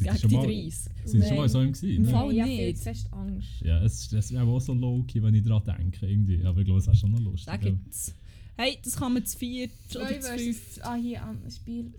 Es 0.00 0.20
Gegen 0.20 0.28
die 0.28 0.36
mal- 0.36 0.46
30. 0.46 0.92
Sind 1.04 1.22
Sie 1.22 1.28
schon 1.28 1.36
mal 1.36 1.48
so 1.48 1.60
im 1.60 1.72
gewesen? 1.72 2.04
Im? 2.04 2.10
Fall 2.10 2.30
viel 2.30 2.44
nicht. 2.44 2.78
zu 2.78 2.84
fest 2.84 3.08
Angst. 3.12 3.60
Ja, 3.62 3.82
es, 3.82 4.08
das 4.08 4.32
wäre 4.32 4.44
auch 4.44 4.60
so 4.60 4.72
low-key, 4.72 5.22
wenn 5.22 5.34
ich 5.34 5.42
daran 5.44 5.62
denke. 5.64 6.06
Irgendwie. 6.06 6.42
Aber 6.44 6.60
ich 6.60 6.64
glaube, 6.64 6.80
es 6.80 6.86
wäre 6.86 6.96
schon 6.96 7.10
noch 7.10 7.20
lustig. 7.20 7.46
Da 7.46 7.52
ja. 7.52 7.58
gibt's. 7.58 8.14
Hey, 8.56 8.78
das 8.82 8.96
kann 8.96 9.12
man 9.12 9.26
zu 9.26 9.36
viert 9.36 9.72
oder 9.94 10.06
Zwei 10.06 10.18
zu 10.18 10.38
fünf. 10.38 10.80
Ah, 10.82 10.94
hier 10.94 11.22
am 11.22 11.38
Spiel, 11.50 11.92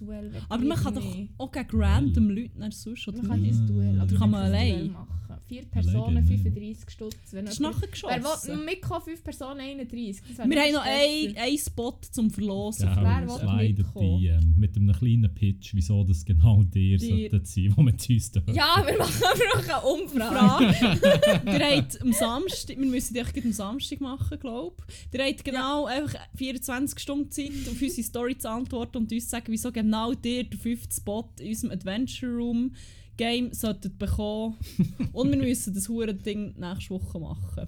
Duell. 0.00 0.32
Aber 0.48 0.64
man 0.64 0.78
kann 0.78 0.94
doch 0.94 1.16
auch 1.38 1.52
gegen 1.52 1.68
random 1.82 2.30
Leute 2.30 2.58
nach 2.58 2.72
sonst 2.72 3.06
oder 3.08 3.18
Man 3.18 3.26
kann 3.28 3.42
dieses 3.44 3.66
Duell, 3.66 3.96
Oder 3.96 4.06
kann 4.06 4.18
wir 4.18 4.26
man 4.28 4.42
allein? 4.42 4.92
Machen. 4.92 5.06
Vier 5.48 5.64
Personen, 5.66 6.16
Alleine, 6.18 6.22
35 6.26 6.90
Stutz. 6.90 7.16
Wenn 7.32 7.44
Das 7.46 7.54
ist 7.54 7.60
nachher 7.60 7.80
Wer 7.82 8.10
will 8.16 8.20
geschossen. 8.22 8.64
mitkommen? 8.64 9.02
Fünf 9.04 9.24
Personen, 9.24 9.60
31. 9.60 10.22
Das 10.28 10.38
wäre 10.38 10.50
Wir 10.50 10.62
haben 10.62 10.72
noch 10.72 10.84
einen 10.84 11.58
Spot 11.58 11.98
zum 12.10 12.30
Verlosen. 12.30 12.86
Ja, 12.88 12.96
Wer 12.96 13.28
will 13.28 13.68
mitkommen? 13.76 14.20
DM 14.20 14.54
mit 14.58 14.76
einem 14.76 14.92
kleinen 14.92 15.34
Pitch, 15.34 15.74
wieso 15.74 16.04
das 16.04 16.24
genau 16.24 16.62
dir 16.62 16.98
Dir. 16.98 17.30
sollte 17.30 17.46
sein, 17.46 17.72
wo 17.76 17.82
mit 17.82 18.08
uns 18.08 18.30
dürfen. 18.30 18.54
Ja, 18.54 18.82
wir 18.86 18.96
machen 18.98 19.22
einfach 19.24 19.76
eine 19.76 19.86
Umfrage. 19.86 20.74
Frage. 20.74 21.46
Ihr 21.46 21.76
habt 21.76 22.00
am 22.02 22.12
Samstag, 22.12 22.78
wir 22.78 22.86
müssen 22.86 23.14
die 23.14 23.20
echt 23.20 23.44
am 23.44 23.52
Samstag 23.52 24.00
machen, 24.00 24.38
glaube 24.38 24.76
ich. 25.12 25.18
Ihr 25.18 25.24
habt 25.26 25.44
genau 25.44 25.86
einfach 25.86 26.14
24 26.36 26.98
Stunden 26.98 27.30
Zeit, 27.30 27.50
auf 27.70 27.80
unsere 27.80 28.02
Story 28.02 28.38
zu 28.38 28.48
antworten 28.50 28.98
und 28.98 29.12
uns 29.12 29.24
zu 29.24 29.30
sagen, 29.30 29.46
wieso 29.48 29.72
genau 29.72 30.12
ihr 30.12 30.44
den 30.44 30.58
fünften 30.58 30.92
Spot 30.92 31.28
in 31.40 31.48
unserem 31.48 31.72
Adventure 31.72 32.32
Room 32.32 32.72
Game 33.20 33.52
solltet 33.52 33.98
bekommen. 33.98 34.56
und 35.12 35.30
wir 35.30 35.36
müssen 35.36 35.74
das 35.74 35.90
hure 35.90 36.14
Ding 36.14 36.54
nächste 36.58 36.94
Woche 36.94 37.20
machen. 37.20 37.66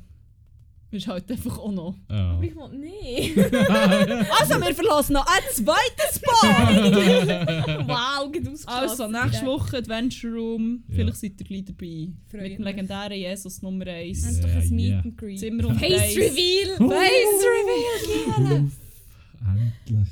Das 0.91 1.03
ist 1.03 1.07
halt 1.07 1.31
einfach 1.31 1.59
auch 1.59 1.73
noch. 1.73 1.99
Ja. 2.11 2.33
Aber 2.33 2.43
ich 2.43 2.57
will 2.57 2.79
nicht. 2.79 3.37
Also, 4.41 4.55
wir 4.61 4.75
verlassen 4.75 5.12
noch 5.12 5.27
einen 5.27 5.47
zweiten 5.53 6.09
Spot! 6.15 6.49
wow, 7.87 8.33
geht 8.33 8.49
ausgeschlossen. 8.49 8.67
Also, 8.67 9.09
nächste 9.09 9.47
Woche 9.47 9.77
Adventure 9.77 10.33
Room. 10.33 10.85
Ja. 10.88 10.95
Vielleicht 10.95 11.17
seid 11.19 11.33
ihr 11.41 11.47
gleich 11.47 11.65
dabei. 11.67 12.09
Freue 12.31 12.43
Mit 12.43 12.59
dem 12.59 12.65
legendären 12.65 13.19
Jesus 13.19 13.61
Nummer 13.61 13.87
1. 13.87 14.25
Haben 14.25 14.41
doch 14.41 14.49
Ja, 14.49 14.55
ein 14.55 14.71
Meet 14.71 14.88
yeah. 14.88 15.01
and 15.01 15.19
Greet. 15.19 15.38
Zimmer 15.38 15.69
und 15.69 15.79
Face. 15.79 16.17
Reveal! 16.17 16.77
Oh. 16.81 16.91
Face 16.91 17.45
Reveal! 18.49 18.71
Endlich. 19.87 20.09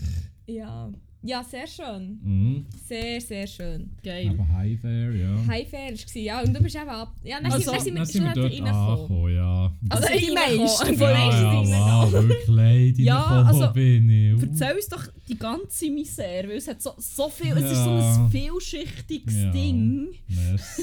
Ja. 0.47 0.93
Ja, 1.23 1.45
sehr 1.45 1.67
schön. 1.67 2.19
Mhm. 2.23 2.67
Sehr, 2.87 3.21
sehr 3.21 3.47
schön. 3.47 3.91
Geil. 4.03 4.31
Aber 4.31 4.49
High 4.57 4.81
Fair, 4.81 5.15
ja. 5.15 5.47
High 5.47 5.69
Fair 5.69 5.93
war 5.93 6.23
ja. 6.23 6.41
Und 6.43 6.55
du 6.57 6.63
bist 6.63 6.77
eben 6.77 6.89
ab. 6.89 7.15
Ja, 7.23 7.41
dann, 7.41 7.53
Also, 7.53 7.73
sind, 7.73 7.75
dann 7.75 7.81
sind 7.81 7.95
wir 7.95 7.99
Dann 7.99 8.07
sind 8.07 8.25
wir 8.25 8.33
dort 8.35 8.53
reingekommen. 8.53 8.99
angekommen, 9.01 9.35
ja. 9.35 9.73
Also, 9.91 10.07
Also, 10.07 10.19
die 10.19 10.27
die 10.27 10.35
meisten 10.35 10.87
Von 10.87 11.09
ja, 11.11 11.41
ja, 11.43 12.03
wow, 12.03 12.13
wirklich 12.13 12.47
leid, 12.49 12.99
Ja, 12.99 13.25
also, 13.43 13.73
bin 13.73 14.11
ich. 14.11 14.35
Uh. 14.35 14.47
Erzähl 14.47 14.75
uns 14.77 14.89
doch 14.89 15.05
die 15.29 15.39
ganze 15.39 15.91
Misere, 15.91 16.49
weil 16.49 16.57
es 16.57 16.69
hat 16.69 16.81
so, 16.83 16.93
so 16.99 17.29
viel, 17.29 17.53
es 17.53 17.71
ist 17.73 17.85
so 17.85 17.91
Ja. 17.91 18.25
ein 18.25 18.31
vielschichtiges 18.31 19.35
Ja. 19.37 19.51
Ding. 19.51 20.09
Merci, 20.29 20.83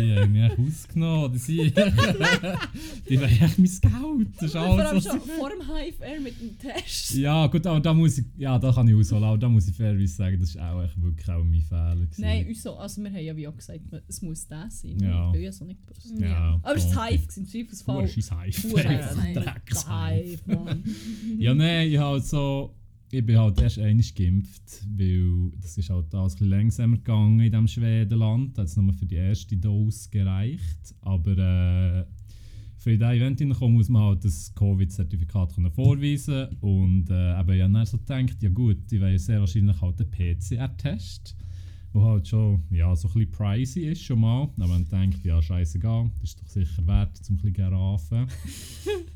die 0.00 0.16
haben 0.16 0.32
mich 0.32 0.42
echt 0.42 0.58
ausgenommen. 0.58 1.32
Die, 1.32 1.38
sind, 1.38 1.76
die 3.08 3.20
wollen 3.20 3.30
echt 3.40 3.58
mein 3.58 3.66
Geld. 3.66 4.28
Das 4.36 4.42
ist 4.44 4.52
Vor 4.52 4.60
allem 4.62 4.80
alles, 4.86 5.04
schon 5.04 5.20
vor 5.20 5.50
dem 5.50 5.60
Hive 5.62 6.02
Air 6.04 6.20
mit 6.20 6.40
dem 6.40 6.58
Test. 6.58 7.14
Ja, 7.14 7.46
gut, 7.46 7.66
aber 7.66 7.80
da 7.80 7.94
muss 7.94 8.18
ich, 8.18 8.24
ja, 8.36 8.58
da 8.58 8.72
kann 8.72 8.88
ich 8.88 8.94
ausholen. 8.94 9.24
Aber 9.24 9.38
da 9.38 9.48
muss 9.48 9.68
ich 9.68 9.75
fairerweise 9.76 10.14
sagen, 10.14 10.40
das 10.40 10.56
war 10.56 10.74
auch 10.74 10.82
echt 10.82 11.00
wirklich 11.00 11.28
auch 11.28 11.44
mein 11.44 11.60
Fehler. 11.60 11.94
Gewesen. 11.96 12.20
Nein, 12.20 12.46
uns 12.46 12.62
so, 12.62 12.76
also 12.76 13.02
wir 13.02 13.10
haben 13.10 13.24
ja 13.24 13.36
wie 13.36 13.48
auch 13.48 13.56
gesagt, 13.56 13.80
es 14.08 14.22
muss 14.22 14.46
das 14.46 14.80
sein. 14.80 14.98
Ja. 14.98 15.26
Ich 15.28 15.32
bin 15.32 15.42
ja 15.42 15.52
so 15.52 15.64
nicht 15.64 15.86
gewusst. 15.86 16.14
Ja, 16.18 16.60
Aber 16.62 16.76
es 16.76 16.94
war. 16.94 17.06
Hive, 17.08 17.22
im 17.36 17.46
Zweifelsfall. 17.46 17.96
Hure 17.96 18.08
scheisse 18.08 18.40
Hive. 18.40 18.62
Hure 18.70 18.88
Hive. 18.88 20.40
Mann. 20.46 20.84
Ja, 21.38 21.54
nein, 21.54 21.88
ich 21.88 21.98
halt 21.98 22.24
so. 22.24 22.74
Ich 23.12 23.24
bin 23.24 23.38
halt 23.38 23.60
erst 23.60 23.78
einmal 23.78 24.04
geimpft, 24.16 24.84
weil 24.96 25.52
das 25.60 25.78
ist 25.78 25.90
halt 25.90 26.12
alles 26.12 26.34
ein 26.34 26.38
bisschen 26.38 26.48
langsamer 26.48 26.96
gegangen 26.96 27.38
in 27.38 27.52
diesem 27.52 27.68
Schwedenland. 27.68 28.58
Da 28.58 28.62
hat 28.62 28.68
es 28.68 28.76
nur 28.76 28.92
für 28.92 29.06
die 29.06 29.14
erste 29.14 29.56
Dose 29.56 30.10
gereicht. 30.10 30.94
Aber 31.02 31.38
äh, 31.38 32.04
für 32.86 32.92
in 32.92 33.00
dieses 33.00 33.14
Event 33.14 33.38
hineinkommen 33.40 33.76
muss 33.76 33.88
man 33.88 34.02
halt 34.02 34.24
das 34.24 34.54
Covid-Zertifikat 34.54 35.56
können 35.56 35.72
vorweisen 35.72 36.46
Und 36.60 37.10
äh, 37.10 37.40
eben, 37.40 37.50
ich 37.50 37.62
habe 37.62 37.72
dann 37.72 37.84
so 37.84 37.98
gedacht, 37.98 38.40
ja 38.40 38.48
gut, 38.48 38.76
ich 38.92 39.00
will 39.00 39.18
sehr 39.18 39.40
wahrscheinlich 39.40 39.80
halt 39.80 39.98
den 39.98 40.08
PCR-Test. 40.08 41.34
Der 41.92 42.02
halt 42.02 42.28
schon 42.28 42.62
ja, 42.70 42.94
so 42.94 43.08
ein 43.08 43.14
bisschen 43.14 43.30
pricey 43.32 43.90
ist 43.90 44.04
schon 44.04 44.20
mal. 44.20 44.42
Aber 44.58 44.68
man 44.68 44.88
denkt, 44.88 45.24
ja 45.24 45.42
scheißegal, 45.42 46.12
das 46.20 46.30
ist 46.30 46.40
doch 46.40 46.46
sicher 46.46 46.86
wert, 46.86 47.16
zum 47.16 47.34
ein 47.34 47.38
bisschen 47.38 47.54
gerafen. 47.54 48.28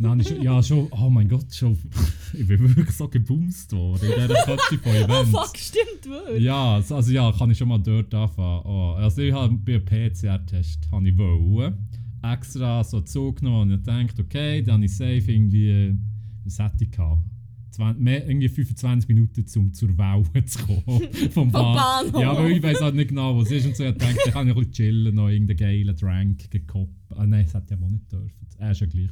Dann 0.01 0.11
habe 0.11 0.23
ich 0.23 0.29
schon, 0.29 0.43
ja 0.43 0.61
schon, 0.65 0.89
oh 0.91 1.09
mein 1.09 1.29
Gott, 1.29 1.55
schon, 1.55 1.79
ich 2.33 2.49
bin 2.49 2.59
wirklich 2.75 2.91
so 2.97 3.07
gebumst 3.07 3.71
worden 3.71 4.03
in 4.03 4.21
dieser 4.23 4.35
Kette 4.47 4.79
von 4.83 4.93
Oh 4.93 4.97
Events. 5.05 5.31
fuck, 5.31 5.57
stimmt 5.57 6.07
wirklich. 6.07 6.43
Ja, 6.43 6.75
also, 6.75 6.97
also 6.97 7.13
ja, 7.13 7.31
kann 7.31 7.53
ich 7.53 7.59
schon 7.59 7.69
mal 7.69 7.79
dort 7.79 8.13
anfangen. 8.13 8.63
Oh, 8.65 8.95
also 8.97 9.23
ich 9.23 9.33
habe 9.33 9.55
bei 9.55 9.75
einem 9.77 9.85
PCR-Test 9.85 10.89
habe 10.91 11.09
ich 11.09 11.17
wollen, 11.17 11.87
extra 12.23 12.85
so 12.85 13.01
zugenommen 13.01 13.73
und 13.73 13.79
ich 13.79 13.83
dachte, 13.85 14.23
okay, 14.23 14.63
dann 14.63 14.83
ich 14.83 14.97
safe 14.97 15.33
irgendwie 15.33 15.97
was 16.45 16.59
hätte 16.59 16.85
ich 16.85 16.91
gehabt? 16.91 17.23
20, 17.71 18.03
mehr, 18.03 18.27
irgendwie 18.27 18.49
25 18.49 19.09
Minuten, 19.09 19.45
um 19.57 19.73
zur 19.73 19.97
Welle 19.97 20.45
zu 20.45 20.59
kommen. 20.67 21.09
Vom, 21.31 21.53
Bahn. 21.53 21.77
Bahnhof. 21.77 22.21
Ja, 22.21 22.37
weil 22.37 22.53
ich 22.53 22.63
weiß 22.63 22.81
halt 22.81 22.97
nicht 22.97 23.09
genau, 23.09 23.39
was 23.39 23.47
es 23.47 23.59
ist 23.59 23.67
und 23.67 23.77
so. 23.77 23.85
Ich 23.85 23.97
dachte, 23.97 24.17
ich 24.27 24.33
kann 24.33 24.49
ein 24.49 24.55
bisschen 24.55 24.73
chillen, 24.73 25.15
noch 25.15 25.29
irgendeinen 25.29 25.57
geilen 25.57 25.97
Drink 25.97 26.51
gekoppt. 26.51 27.13
Ah 27.15 27.27
nein, 27.27 27.45
das 27.45 27.55
hätte 27.55 27.67
ich 27.69 27.73
aber 27.75 27.87
auch 27.87 27.91
nicht 27.91 28.11
dürfen. 28.11 28.47
Äh, 28.59 28.73
ist 28.73 28.81
ja 28.81 28.87
gleich. 28.87 29.11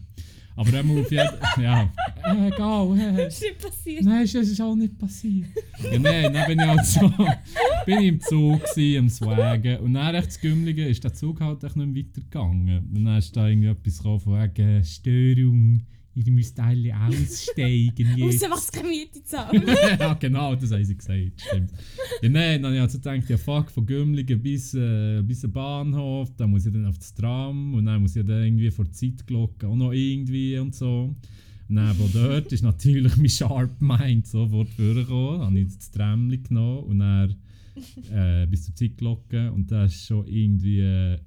Aber 0.58 0.72
dann 0.72 0.90
auf 0.90 1.10
jeden 1.12 1.28
ja, 1.62 1.88
äh, 2.24 2.48
egal. 2.48 2.98
Äh. 2.98 3.16
Das 3.16 3.34
ist 3.34 3.42
nicht 3.42 3.58
passiert. 3.62 4.04
Nein, 4.04 4.24
es 4.24 4.34
ist 4.34 4.60
auch 4.60 4.74
nicht 4.74 4.98
passiert. 4.98 5.46
Ja, 5.84 5.98
nein, 6.00 6.32
dann 6.32 6.46
bin 6.48 6.58
ich 6.58 6.66
halt 6.66 6.84
so, 6.84 7.08
bin 7.86 7.98
ich 8.00 8.08
im 8.08 8.20
Zug 8.20 8.64
gsi, 8.64 8.96
am 8.98 9.08
Swaggen 9.08 9.78
und 9.78 9.94
dann 9.94 10.12
recht 10.16 10.26
das 10.26 10.40
Gümmelige 10.40 10.88
ist 10.88 11.04
der 11.04 11.14
Zug 11.14 11.40
halt 11.40 11.62
echt 11.62 11.76
nicht 11.76 11.86
mehr 11.86 12.04
weitergegangen. 12.04 12.88
Und 12.92 13.04
dann 13.04 13.18
ist 13.18 13.36
da 13.36 13.46
irgendwie 13.46 13.68
etwas 13.68 13.98
gekommen 13.98 14.18
von 14.18 14.42
wegen 14.42 14.84
Störung, 14.84 15.82
ihr 16.26 16.32
müsst 16.32 16.58
alle 16.58 16.94
aussteigen 16.96 18.12
Außer 18.22 18.24
jetzt. 18.24 18.50
was 18.50 18.72
keine 18.72 18.88
Miete 18.88 19.22
zahlen. 19.22 19.62
ja 19.98 20.14
genau, 20.14 20.54
das 20.54 20.72
haben 20.72 20.84
sie 20.84 20.96
gesagt, 20.96 21.40
stimmt. 21.40 21.72
Ja 22.22 22.28
nein, 22.28 22.62
dann 22.62 22.72
habe 22.72 22.76
ich 22.76 22.80
also 22.80 22.98
gedacht, 22.98 23.30
ja 23.30 23.36
fuck, 23.36 23.70
von 23.70 23.86
Gümligen 23.86 24.40
bis, 24.40 24.74
äh, 24.74 25.22
bis 25.22 25.40
zum 25.40 25.52
Bahnhof, 25.52 26.34
dann 26.36 26.50
muss 26.50 26.66
ich 26.66 26.72
dann 26.72 26.86
auf 26.86 26.98
das 26.98 27.14
Tram 27.14 27.74
und 27.74 27.86
dann 27.86 28.02
muss 28.02 28.16
ich 28.16 28.24
dann 28.26 28.42
irgendwie 28.42 28.70
vor 28.70 28.84
die 28.84 28.92
Zeitglocke 28.92 29.68
auch 29.68 29.76
noch 29.76 29.92
irgendwie 29.92 30.58
und 30.58 30.74
so. 30.74 31.14
Und 31.68 31.76
dann 31.76 31.94
von 31.94 32.10
dort 32.12 32.50
ist 32.52 32.62
natürlich 32.62 33.16
mein 33.16 33.28
Sharp 33.28 33.80
Mind 33.80 34.26
sofort 34.26 34.70
vorgekommen. 34.70 35.42
Habe 35.42 35.58
ich 35.60 35.76
das 35.76 35.90
Tramli 35.90 36.38
genommen 36.38 36.84
und 36.84 36.98
dann 37.00 37.36
äh, 38.12 38.46
bis 38.46 38.64
zur 38.64 38.74
Zeitglocke 38.74 39.52
und 39.52 39.70
das 39.70 39.94
ist 39.94 40.06
schon 40.06 40.26
irgendwie... 40.26 40.80
Äh, 40.80 41.18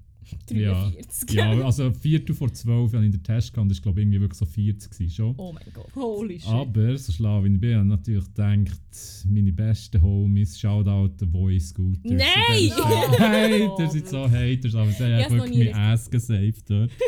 43. 0.48 1.34
ja, 1.34 1.52
also 1.64 1.92
Viertel 1.92 2.36
vor 2.36 2.52
zwölf 2.54 2.94
habe 2.94 3.06
ich 3.06 3.12
den 3.12 3.24
Test 3.24 3.54
gehabt 3.54 3.72
das 3.72 3.78
war 3.78 3.84
glaube 3.84 4.00
ich 4.00 4.04
irgendwie 4.06 4.22
wirklich 4.22 4.40
so 4.40 4.46
40 4.46 4.92
gewesen, 4.92 5.12
schon. 5.12 5.34
Oh 5.38 5.52
mein 5.54 5.64
Gott. 5.74 5.88
Holy 5.96 6.40
shit. 6.40 6.50
Aber, 6.50 6.98
so 6.98 7.12
schlau 7.12 7.44
wie 7.44 7.54
ich 7.54 7.60
bin, 7.60 7.76
habe 7.76 7.84
ich 7.84 7.90
natürlich 7.90 8.26
gedacht, 8.26 8.82
meine 9.30 9.52
besten 9.52 10.02
Homies, 10.02 10.60
Shoutout 10.60 11.14
the 11.20 11.26
Voice 11.26 11.70
Scooters. 11.70 12.02
Nein! 12.04 12.72
Haters 13.20 13.94
sind 13.94 14.08
so 14.08 14.30
Haters, 14.30 14.76
aber 14.76 14.92
sie 14.92 15.04
haben 15.04 15.38
wirklich 15.38 15.74
mein 15.74 15.76
Ass 15.76 16.10
gesaved 16.10 16.70
dort. 16.70 16.92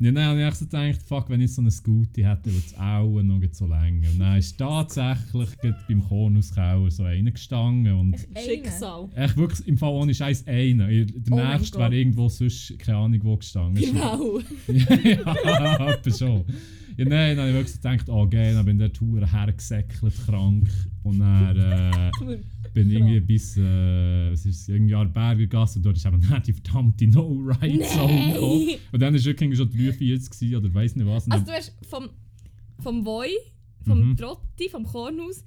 ja, 0.00 0.12
dann 0.12 0.24
habe 0.24 0.48
ich 0.48 0.54
so 0.54 0.64
gedacht, 0.64 1.02
fuck, 1.02 1.28
wenn 1.28 1.40
ich 1.40 1.52
so 1.52 1.60
eine 1.60 1.70
Scooty 1.70 2.22
hätte, 2.22 2.46
würde 2.46 2.64
es 2.64 2.78
auch 2.78 3.22
noch 3.22 3.40
so 3.52 3.66
länger. 3.66 4.08
Und 4.10 4.18
dann 4.20 4.38
ist 4.38 4.56
tatsächlich 4.56 5.48
beim 5.88 6.02
Kornuskauer 6.08 6.90
so 6.90 7.02
einer 7.02 7.30
gestanden 7.32 7.92
und 7.94 8.16
Schicksal. 8.36 9.08
echt 9.14 9.36
wirklich 9.36 9.66
im 9.66 9.76
Fall 9.76 9.90
ohne 9.90 10.14
Scheiß 10.14 10.46
einer. 10.46 10.86
Der 10.88 11.06
Oh 11.30 11.36
nächste 11.36 11.78
wäre 11.78 11.96
irgendwo 11.96 12.28
sonst, 12.28 12.78
keine 12.78 12.98
Ahnung 12.98 13.20
wo 13.24 13.36
gestanden. 13.36 13.82
Wow. 13.94 14.42
ja, 14.68 15.88
etwa 15.90 16.10
schon. 16.10 16.44
Ja, 16.98 17.04
nein, 17.04 17.36
dann 17.36 17.46
habe 17.46 17.50
ich 17.50 17.54
wirklich 17.54 17.76
gedacht, 17.80 18.08
oh 18.08 18.28
geil, 18.28 18.54
dann 18.54 18.64
bin 18.66 18.80
ich 18.80 18.92
dort 18.92 19.32
hergesäckelt, 19.32 20.14
krank. 20.26 20.68
Und 21.04 21.20
dann 21.20 21.56
äh, 21.56 22.10
bin 22.74 22.90
ich 22.90 22.96
irgendwie 22.96 23.20
bis, 23.20 23.56
äh, 23.56 24.30
was 24.32 24.44
ist 24.44 24.62
es, 24.62 24.68
irgendwie 24.68 24.94
an 24.96 25.12
Bergergasse 25.12 25.78
und 25.78 25.86
dort 25.86 25.96
ist 25.96 26.04
eben 26.06 26.20
dann 26.28 26.42
die 26.42 26.52
verdammte 26.52 27.06
No-Ride-Zone 27.06 28.32
gekommen. 28.32 28.68
Und 28.92 29.00
dann 29.00 29.14
war 29.14 29.24
wirklich 29.24 29.56
schon 29.56 29.70
43 29.70 30.30
gewesen, 30.30 30.56
oder 30.56 30.74
weiss 30.74 30.96
nicht 30.96 31.06
was. 31.06 31.30
Also 31.30 31.44
du 31.46 31.52
hast 31.52 31.72
vom, 31.88 32.08
vom 32.80 33.04
Voi, 33.06 33.28
vom 33.84 34.10
Mhm. 34.10 34.16
Trotti, 34.16 34.68
vom 34.68 34.84
Kornhaus 34.84 35.44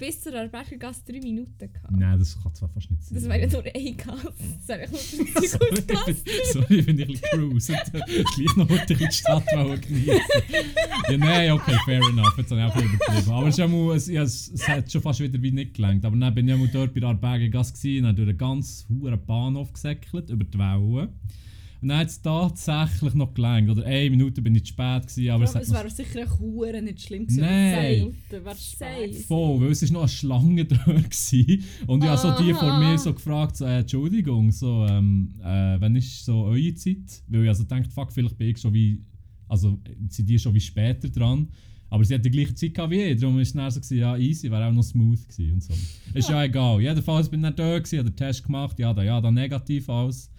bis 0.00 0.22
zur 0.22 0.34
Arbeitergasse 0.34 1.02
drei 1.06 1.20
Minuten 1.20 1.58
gehabt. 1.58 1.90
Nein, 1.90 2.18
das 2.18 2.42
kann 2.42 2.54
zwar 2.54 2.70
fast 2.70 2.90
nicht 2.90 3.04
sein. 3.04 3.14
Das 3.14 3.28
wäre 3.28 3.40
ja 3.40 3.46
nur 3.46 3.62
eine 3.62 3.92
Gasse. 3.92 4.32
Das 4.56 4.68
wäre 4.68 4.80
ja. 4.80 4.88
Sorry, 6.52 6.78
ich 6.78 6.88
ein 6.88 6.96
bisschen 6.96 7.20
cruise 7.20 7.72
und 7.72 7.92
gleich 7.92 8.56
noch 8.56 8.68
heute 8.68 8.94
die 8.94 9.12
Stadt 9.12 9.44
geniessen 9.46 10.20
Ja, 11.10 11.18
nein, 11.18 11.52
okay, 11.52 11.76
fair 11.84 12.00
enough. 12.00 12.36
Jetzt 12.38 12.50
habe 12.50 12.60
ich 12.62 12.66
auch 12.66 12.76
ein 12.76 12.84
übertrieben. 12.84 13.30
Aber 13.30 13.48
es, 13.48 13.58
mal, 13.58 13.96
es, 13.96 14.06
ja, 14.08 14.22
es, 14.22 14.48
es 14.48 14.66
hat 14.66 14.90
schon 14.90 15.02
fast 15.02 15.20
wieder 15.20 15.40
wie 15.42 15.52
nicht 15.52 15.74
gelangt. 15.74 16.04
Aber 16.04 16.16
dann 16.16 16.34
bin 16.34 16.48
ich 16.48 16.54
ja 16.54 16.56
mal 16.56 16.68
dort 16.68 16.94
bei 16.94 17.00
der 17.00 17.10
Arbergengasse 17.10 17.74
gewesen, 17.74 18.04
dann 18.04 18.16
durch 18.16 18.28
einen 18.28 18.38
ganz 18.38 18.86
hohen 18.88 19.26
Bahnhof 19.26 19.70
gesäckelt, 19.72 20.30
über 20.30 20.44
die 20.44 20.58
Wellen. 20.58 21.08
Und 21.82 21.88
dann 21.88 21.98
hat 21.98 22.08
es 22.08 22.20
tatsächlich 22.20 23.14
noch 23.14 23.32
gelangt. 23.32 23.70
Oder 23.70 23.86
eine 23.86 24.10
Minute 24.10 24.42
bin 24.42 24.54
ich 24.54 24.64
zu 24.64 24.68
spät 24.68 25.06
gewesen, 25.06 25.30
aber 25.30 25.44
es 25.44 25.54
hat 25.54 25.62
es 25.62 25.68
noch 25.68 25.78
wäre 25.78 25.90
sicher 25.90 26.20
ein 26.20 26.38
Hure 26.38 26.82
nicht 26.82 27.00
schlimm 27.00 27.26
gewesen. 27.26 27.40
Nein. 27.40 28.14
Wäre 28.28 28.54
Safe. 28.54 29.14
Voll, 29.26 29.60
weil 29.60 29.70
es 29.70 29.82
ist 29.82 29.90
noch 29.90 30.00
eine 30.00 30.08
Schlange 30.08 30.64
da 30.66 30.76
gewesen. 30.76 31.64
Und 31.86 32.04
ich 32.04 32.10
habe 32.10 32.20
so 32.20 32.44
die 32.44 32.52
vor 32.52 32.70
Aha. 32.70 32.78
mir 32.92 32.98
so 32.98 33.14
gefragt, 33.14 33.56
so, 33.56 33.64
äh, 33.64 33.80
Entschuldigung, 33.80 34.52
so, 34.52 34.86
ähm, 34.88 35.34
äh, 35.40 35.80
wann 35.80 35.96
ist 35.96 36.24
so 36.24 36.42
eure 36.44 36.74
Zeit? 36.74 37.22
Weil 37.28 37.44
ich 37.44 37.48
also 37.48 37.62
gedacht, 37.62 37.90
fuck, 37.92 38.12
vielleicht 38.12 38.36
bin 38.36 38.50
ich 38.50 38.58
schon 38.58 38.74
wie, 38.74 39.02
also 39.48 39.80
sind 40.08 40.28
die 40.28 40.38
schon 40.38 40.52
wie 40.52 40.60
später 40.60 41.08
dran. 41.08 41.48
Aber 41.88 42.04
sie 42.04 42.14
hat 42.14 42.24
die 42.24 42.30
gleiche 42.30 42.54
Zeit 42.54 42.74
gehabt 42.74 42.92
wie 42.92 43.02
ich, 43.02 43.20
darum 43.20 43.34
war 43.34 43.42
es 43.42 43.52
dann 43.52 43.70
so, 43.70 43.80
gewesen, 43.80 43.98
ja 43.98 44.16
easy, 44.16 44.48
wäre 44.50 44.66
auch 44.66 44.72
noch 44.72 44.84
smooth 44.84 45.26
gewesen 45.26 45.54
und 45.54 45.62
so. 45.62 45.74
Ist 46.14 46.28
ja 46.28 46.44
egal, 46.44 46.80
jedenfalls 46.80 47.28
bin 47.28 47.40
ich 47.40 47.46
dann 47.46 47.56
da 47.56 47.78
gewesen, 47.78 47.98
habe 47.98 48.10
den 48.10 48.16
Test 48.16 48.44
gemacht, 48.44 48.78
ja 48.78 48.94
da, 48.94 49.02
ja 49.02 49.20
da, 49.20 49.30
negativ 49.30 49.88
alles. 49.88 50.29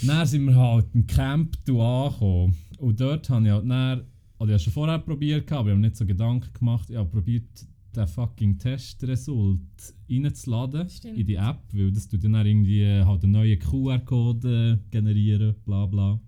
Dann 0.00 0.26
sind 0.26 0.44
wir 0.46 0.56
halt 0.56 0.86
im 0.94 1.06
Camp 1.06 1.56
angekommen. 1.68 2.56
Und 2.78 3.00
dort 3.00 3.28
habe 3.30 3.46
ich 3.46 3.52
halt 3.52 3.68
dann, 3.68 4.02
oder 4.38 4.50
ich 4.50 4.54
habe 4.54 4.58
schon 4.58 4.72
vorher 4.72 4.98
probiert, 4.98 5.52
aber 5.52 5.68
ich 5.68 5.72
habe 5.72 5.80
nicht 5.80 5.96
so 5.96 6.06
Gedanken 6.06 6.52
gemacht. 6.52 6.90
Ich 6.90 6.96
habe 6.96 7.08
probiert, 7.08 7.66
den 7.94 8.06
fucking 8.06 8.58
Testresult 8.58 9.60
reinzuladen 10.10 10.88
Stimmt. 10.88 11.18
in 11.18 11.26
die 11.26 11.34
App, 11.34 11.60
weil 11.72 11.92
das 11.92 12.08
tut 12.08 12.24
dann 12.24 12.34
irgendwie 12.34 12.86
halt 12.86 13.22
einen 13.22 13.32
neuen 13.32 13.58
QR-Code 13.58 14.80
äh, 14.80 14.90
generieren, 14.90 15.54
bla 15.64 15.86
bla. 15.86 16.20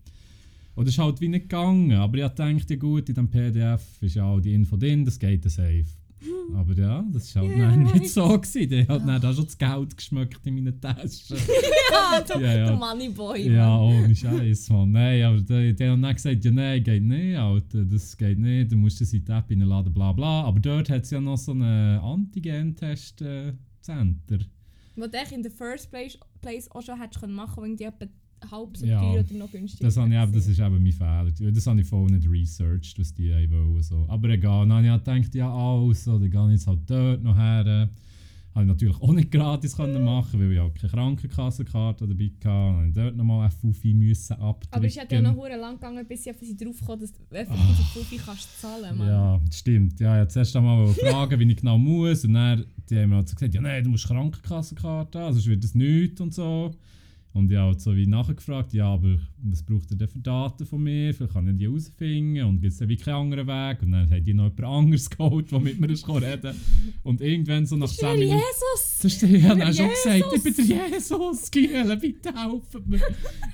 Und 0.75 0.87
das 0.87 0.95
ist 0.95 0.99
halt 0.99 1.21
wie 1.21 1.29
nicht 1.29 1.45
gegangen, 1.45 1.93
aber 1.93 2.19
ich 2.19 2.23
gedacht, 2.23 2.71
ja 2.71 2.77
gut, 2.77 3.09
in 3.09 3.15
dem 3.15 3.29
PDF 3.29 4.03
ist 4.03 4.17
ja 4.17 4.25
auch 4.25 4.41
die 4.41 4.53
Info 4.53 4.77
drin, 4.77 5.05
das 5.05 5.19
geht 5.19 5.45
dann 5.45 5.51
safe. 5.51 5.87
Aber 6.55 6.73
ja, 6.75 7.05
das 7.13 7.35
war 7.35 7.43
halt 7.43 7.57
Ja, 7.57 7.77
nicht 7.77 8.09
so. 8.11 8.39
Gewesen. 8.39 8.69
Der 8.71 8.87
hat 8.89 9.07
dann 9.07 9.21
da 9.21 9.33
schon 9.33 9.45
das 9.45 9.59
Geld 9.59 9.97
geschmeckt 9.97 10.47
in 10.47 10.55
meinen 10.55 10.81
Taschen. 10.81 11.37
Ja, 11.91 12.21
der, 12.21 12.41
Ja, 12.41 12.57
ja. 12.57 12.65
der 12.67 12.77
Moneyboy. 12.77 13.53
Ja, 13.53 13.79
ohne 13.79 14.15
Scheiß, 14.17 14.71
Mann. 14.71 14.93
Nein, 14.93 15.23
aber 15.23 15.41
der, 15.41 15.73
der 15.75 15.93
hat 15.93 16.03
dann 16.03 16.15
gesagt, 16.15 16.45
ja, 16.45 16.51
nein, 16.51 16.83
geht 16.83 17.03
nicht, 17.03 17.37
Alter, 17.39 17.85
das 17.85 18.17
geht 18.17 18.39
nicht, 18.39 18.73
du 18.73 18.77
musst 18.77 19.01
das 19.01 19.13
in 19.13 19.25
die 19.25 19.33
App 19.33 19.51
reinladen, 19.51 19.93
bla 19.93 20.13
bla. 20.13 20.43
Aber 20.45 20.59
dort 20.61 20.89
hat 20.91 21.03
es 21.05 21.11
ja 21.11 21.21
noch 21.21 21.37
so 21.37 21.53
ein 21.53 21.63
Antigen-Test-Center. 21.63 24.39
Was 24.97 25.11
du 25.11 25.19
echt 25.19 25.33
in 25.33 25.43
the 25.43 25.51
first 25.51 25.91
place, 25.91 26.17
place 26.41 26.71
auch 26.71 26.83
schon 26.83 27.01
hättest 27.01 27.27
machen 27.27 27.55
können, 27.55 27.71
wenn 27.73 27.77
die 27.77 27.85
etwa 27.85 28.07
halb 28.51 28.77
so 28.77 28.87
Ja. 28.87 29.01
teuer 29.01 29.21
oder 29.25 29.35
noch 29.35 29.51
günstiger 29.51 29.85
Das, 29.85 29.97
ich, 29.97 30.03
eben- 30.03 30.33
das 30.33 30.47
ist 30.49 30.59
eben 30.61 30.83
mein 30.83 30.93
Fehler. 30.93 31.51
Das 31.53 31.67
habe 31.67 31.81
ich 31.81 31.87
vorhin 31.87 32.17
nicht 32.17 32.29
researched, 32.31 32.99
was 32.99 33.13
die 33.15 33.31
wollen. 33.51 33.83
So. 33.83 34.05
Aber 34.09 34.29
egal, 34.29 34.67
dann 34.69 34.73
habe 34.77 34.85
ich 34.87 34.91
halt 34.91 35.05
gedacht, 35.05 35.35
ja, 35.35 35.53
also, 35.55 36.19
dann 36.19 36.31
gehe 36.31 36.45
ich 36.47 36.51
jetzt 36.53 36.67
halt 36.67 36.81
dort 36.87 37.23
noch 37.23 37.37
her. 37.37 37.89
Habe 38.55 38.67
ich 38.67 38.69
natürlich 38.69 39.01
auch 39.03 39.13
nicht 39.13 39.33
gratis 39.33 39.77
können 39.77 40.05
machen, 40.05 40.39
weil 40.39 40.53
ich 40.53 40.61
auch 40.61 40.73
keine 40.73 40.89
Krankenkassenkarte 40.93 42.07
dabei 42.07 42.25
hatte. 42.27 42.39
Dann 42.45 42.77
habe 42.77 42.87
ich 42.87 42.95
dort 42.95 43.17
nochmal 43.17 43.51
FUFI 43.51 43.95
müssen 43.95 44.35
abdrücken. 44.35 44.77
Aber 44.77 44.87
es 44.87 44.97
hat 44.97 45.11
ja 45.11 45.21
noch 45.21 45.35
hure 45.35 45.57
lang 45.57 45.75
gegangen, 45.75 46.07
bis 46.07 46.25
ich 46.25 46.31
auf 46.33 46.39
sie 46.41 46.57
drauf 46.57 46.77
kam, 46.87 47.01
dass 47.01 47.13
du 47.13 47.19
effektiv 47.35 47.77
so 47.77 47.83
Fuffi 47.99 48.17
kannst 48.17 48.61
zahlen 48.61 48.97
Mann. 48.97 49.09
Ja, 49.09 49.41
das 49.45 49.59
stimmt. 49.59 49.99
Ja, 49.99 50.15
ich 50.15 50.19
wollte 50.21 50.33
zuerst 50.35 50.55
einmal 50.55 50.87
fragen, 50.87 51.41
wie 51.41 51.51
ich 51.51 51.57
genau 51.57 51.79
muss. 51.79 52.25
Und 52.25 52.35
dann 52.35 52.65
die 52.89 52.97
haben 52.97 53.09
mir 53.11 53.17
halt 53.17 53.29
so 53.29 53.35
gesagt, 53.35 53.55
ja 53.55 53.61
nein, 53.61 53.83
du 53.83 53.91
musst 53.91 54.07
Krankenkassenkarte 54.07 55.19
haben, 55.19 55.33
sonst 55.33 55.47
wird 55.49 55.65
das 55.65 55.75
nichts 55.75 56.21
und 56.21 56.33
so. 56.33 56.71
Und 57.35 57.51
ich 57.51 57.57
habe 57.59 57.71
halt 57.71 57.81
so 57.81 57.97
wie 57.97 58.07
nachgefragt, 58.07 58.73
ja, 58.75 58.87
aber 58.87 59.19
was 59.43 59.61
braucht 59.65 59.91
ihr 59.91 59.97
denn 59.97 60.07
für 60.07 60.21
Daten 60.21 60.65
von 60.65 60.81
mir? 60.81 61.13
Vielleicht 61.13 61.33
kann 61.33 61.49
ich 61.49 61.57
die 61.57 61.67
herausfinden 61.67 62.45
und 62.45 62.61
gibt 62.61 62.73
es 62.73 62.89
wie 62.89 62.97
keinen 62.97 63.15
anderen 63.35 63.49
Weg. 63.49 63.83
Und 63.83 63.91
dann 63.91 64.09
hat 64.09 64.25
die 64.25 64.33
noch 64.35 64.45
jemand 64.57 64.61
anderes 64.65 65.11
geholt, 65.11 65.51
der 65.51 65.59
mit 65.59 65.81
mir 65.81 65.91
ist 65.91 66.09
reden 66.09 66.55
Und 67.03 67.21
irgendwann 67.21 67.67
so 67.67 67.75
nach 67.75 67.89
Das 67.89 67.95
ist 67.95 67.99
10 67.99 68.09
der 68.09 68.19
Minuten... 68.19 68.37
Jesus! 68.37 68.99
Das 69.03 69.13
ist 69.13 69.23
der, 69.23 69.31
ich 69.31 69.43
habe 69.43 69.61
dann 69.61 69.75
schon 69.75 69.89
gesagt, 69.89 70.25
ich 70.37 70.43
bin 70.45 70.55
der 70.69 70.89
Jesus, 70.93 71.51
Giele, 71.51 71.97
bitte 71.97 72.29
helfen 72.33 72.83
mir. 72.87 73.01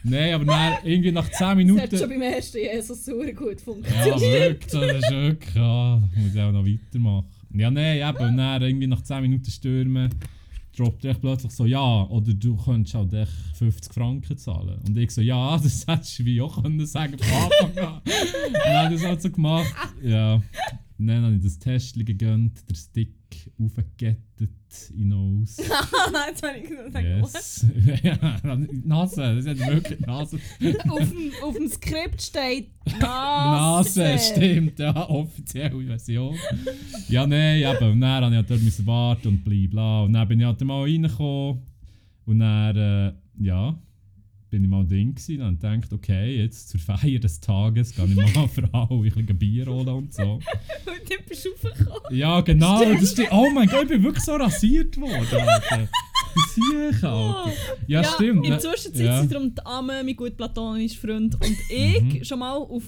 Nein, 0.05 0.35
aber 0.35 0.45
dann 0.45 0.73
irgendwie 0.85 1.13
nach 1.13 1.25
10 1.31 1.33
Das 1.39 1.41
hat 1.49 1.57
Minuten... 1.57 1.97
schon 1.97 2.09
beim 2.11 2.21
ersten 2.23 2.59
Jesus 2.59 3.05
super 3.07 3.33
gut 3.33 3.57
Ja, 3.61 3.65
funktioniert. 3.65 4.21
wirklich, 4.21 4.71
das 4.73 5.03
ist 5.05 5.11
wirklich, 5.11 5.55
ja, 5.55 6.03
muss 6.17 6.35
ich 6.35 6.41
auch 6.41 6.53
noch 6.53 6.67
weitermachen. 6.67 7.27
Ja, 7.55 7.71
nein, 7.71 7.97
eben, 8.07 8.29
und 8.29 8.37
dann 8.37 8.63
irgendwie 8.63 8.87
nach 8.87 9.01
10 9.03 9.23
Minuten 9.23 9.51
stürmen, 9.51 10.11
droppt 10.81 11.05
echt 11.05 11.21
plötzlich 11.21 11.53
so, 11.53 11.67
ja, 11.67 12.05
oder 12.05 12.33
du 12.33 12.57
könntest 12.57 12.95
halt 12.95 13.13
echt 13.13 13.33
50 13.55 13.93
Franken 13.93 14.37
zahlen. 14.37 14.81
Und 14.87 14.97
ich 14.97 15.11
so, 15.11 15.21
ja, 15.21 15.59
das 15.63 15.87
hättest 15.87 16.19
du 16.19 16.25
wie 16.25 16.41
auch 16.41 16.63
können 16.63 16.85
sagen 16.87 17.19
von 17.19 17.43
Anfang 17.43 17.85
an. 17.85 18.01
Und 18.05 18.55
dann 18.55 18.85
ich 18.95 19.01
das 19.01 19.09
halt 19.09 19.23
so 19.23 19.31
gemacht, 19.31 19.75
ja. 20.03 20.43
Dann 21.07 21.25
habe 21.25 21.35
ich 21.37 21.43
das 21.43 21.59
Testchen 21.59 22.05
gegönnt, 22.05 22.69
der 22.69 22.75
Stick 22.75 23.15
aufgegettet 23.59 24.51
in 24.95 25.11
den 25.11 25.13
Aus. 25.13 25.57
Jetzt 26.29 26.43
habe 26.43 26.59
ich 26.59 26.69
gesagt, 26.69 27.05
Yes. 27.05 27.67
ja, 28.03 28.41
Nase, 28.85 29.37
das 29.37 29.47
hat 29.47 29.59
wirklich 29.59 30.01
Nase. 30.01 30.39
auf, 30.89 31.11
dem, 31.11 31.33
auf 31.43 31.57
dem 31.57 31.69
Skript 31.69 32.21
steht 32.21 32.71
Nase, 33.01 34.01
Nase. 34.01 34.19
stimmt, 34.19 34.79
ja, 34.79 35.09
offizielle 35.09 35.85
Version. 35.85 36.37
ja, 37.09 37.27
nein, 37.27 37.63
eben, 37.63 37.93
und 37.93 38.01
dann 38.01 38.23
musste 38.23 38.31
ich 38.31 38.37
halt 38.37 38.51
dort 38.51 38.63
müssen 38.63 38.87
warten 38.87 39.29
und 39.29 39.45
bla 39.45 39.67
bla. 39.71 40.03
Und 40.03 40.13
dann 40.13 40.29
bin 40.29 40.41
ich 40.41 40.47
halt 40.47 40.61
mal 40.63 40.83
reingekommen 40.83 41.63
und 42.27 42.39
dann, 42.39 42.77
äh, 42.77 43.13
ja, 43.41 43.79
bin 44.51 44.65
ich 44.65 44.71
mal 44.71 44.85
Ding 44.85 45.15
gewesen 45.15 45.43
und 45.43 45.63
dachte, 45.63 45.95
okay, 45.95 46.37
jetzt 46.43 46.69
zur 46.69 46.81
Feier 46.81 47.19
des 47.21 47.41
Tages 47.41 47.95
kann 47.95 48.11
ich 48.11 48.35
mal 48.35 48.49
für 48.53 48.69
alle 48.73 48.89
ein 48.91 49.03
bisschen 49.03 49.39
Bier 49.39 49.67
holen 49.67 49.89
und 49.89 50.13
so. 50.13 50.23
Und 50.35 50.45
dann 50.87 51.19
bist 51.29 51.45
du 51.45 51.51
raufgekommen. 51.51 52.19
Ja, 52.19 52.41
genau. 52.41 52.85
Das 52.85 53.13
stimmt. 53.13 53.29
Oh 53.33 53.49
mein 53.55 53.69
Gott, 53.69 53.85
ich 53.85 53.89
bin 53.89 54.03
wirklich 54.03 54.25
so 54.25 54.35
rasiert 54.35 55.01
worden. 55.01 55.49
Alter. 55.49 55.89
Sicher, 56.55 57.13
Alter. 57.13 57.53
Ja, 57.87 58.05
stimmt. 58.05 58.45
In 58.45 58.53
ne? 58.53 58.61
ja. 58.95 59.21
sind 59.21 59.33
darum 59.33 59.55
die 59.55 59.65
Amme, 59.67 60.05
mein 60.05 60.17
gut 60.17 60.37
platonischer 60.37 61.01
Freund, 61.01 61.35
und 61.35 61.57
ich 61.69 62.03
Mhm. 62.03 62.25
schon 62.25 62.39
mal 62.39 62.57
auf 62.57 62.83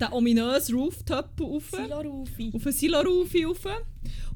den 0.00 0.08
ominösen 0.12 0.74
Rooftop 0.76 1.30
rauf. 1.40 1.70
Silo 1.70 2.00
Rufi. 2.00 2.50
auf 2.54 2.66
einen 2.66 2.72
Silo-Rufi 2.74 3.44
rauf. 3.44 3.64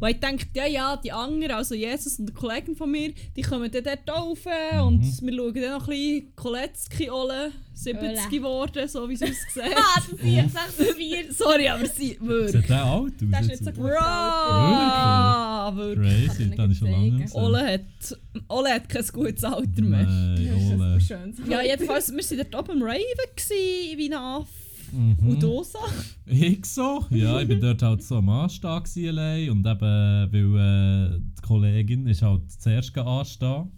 Und 0.01 0.09
ich 0.09 0.21
dachte, 0.21 0.47
ja, 0.55 0.66
ja, 0.66 0.97
die 0.97 1.11
anderen, 1.12 1.57
also 1.57 1.75
Jesus 1.75 2.18
und 2.21 2.27
der 2.27 2.35
Kollegen 2.35 2.77
von 2.77 2.90
mir, 2.90 3.12
die 3.37 3.42
kommen 3.42 3.68
dann 3.71 3.83
dort 3.85 4.09
rauf 4.09 4.38
Mhm. 4.47 4.81
und 4.81 5.03
wir 5.23 5.35
schauen 5.37 5.55
dann 5.55 5.73
noch 5.73 5.88
ein 5.88 5.90
bisschen 5.90 6.33
Koletzki 6.37 7.11
Ole, 7.11 7.51
70 7.75 8.09
Ole. 8.09 8.18
geworden, 8.31 8.88
so 8.88 9.09
wie 9.09 9.14
es 9.14 9.23
aussieht. 9.23 9.37
Ah, 9.77 9.97
das 9.97 10.09
ist 10.12 10.21
64. 10.21 11.37
Sorry, 11.37 11.68
aber 11.68 11.87
sie 11.87 12.07
Sieht 12.11 12.25
wirklich. 12.27 12.66
der 12.66 12.85
alt 12.85 13.12
aus? 13.14 13.29
Das 13.31 13.40
ist 13.42 13.49
nicht 13.49 13.64
so 13.64 13.73
gut. 13.73 13.90
Bra, 13.90 15.73
wirklich. 15.75 16.27
Crazy, 16.29 16.51
das 16.57 16.71
ist 16.71 16.79
schon 16.79 16.90
lange. 16.90 17.27
Ole 17.33 17.66
hat, 17.73 18.18
Ole 18.49 18.68
hat 18.75 18.88
kein 18.88 19.07
gutes 19.12 19.44
Alter 19.44 19.83
mehr. 19.83 20.05
Nein, 20.05 20.99
Das 20.99 21.11
Ole. 21.11 21.51
Ja, 21.51 21.62
jedenfalls, 21.62 22.11
wir 22.12 22.18
waren 22.38 22.49
dort 22.51 22.55
oben 22.68 22.83
am 22.83 22.88
Raven, 22.88 23.99
wie 23.99 24.07
ein 24.09 24.14
Aff. 24.14 24.49
Mhm. 24.92 25.29
Und 25.29 25.42
Dosa. 25.42 25.79
Ich 26.27 26.66
so? 26.66 27.05
Ja, 27.11 27.40
ich 27.40 27.48
bin 27.48 27.61
dort 27.61 27.83
halt 27.83 28.03
so 28.03 28.16
am 28.16 28.29
Anstehen 28.29 28.83
gewesen 28.83 29.09
allein 29.09 29.51
und 29.51 29.66
eben, 29.66 29.81
weil 29.81 31.16
äh, 31.16 31.20
die 31.20 31.42
Kollegin 31.42 32.07
ist 32.07 32.22
halt 32.22 32.51
zuerst 32.51 32.96
anstehen 32.98 33.70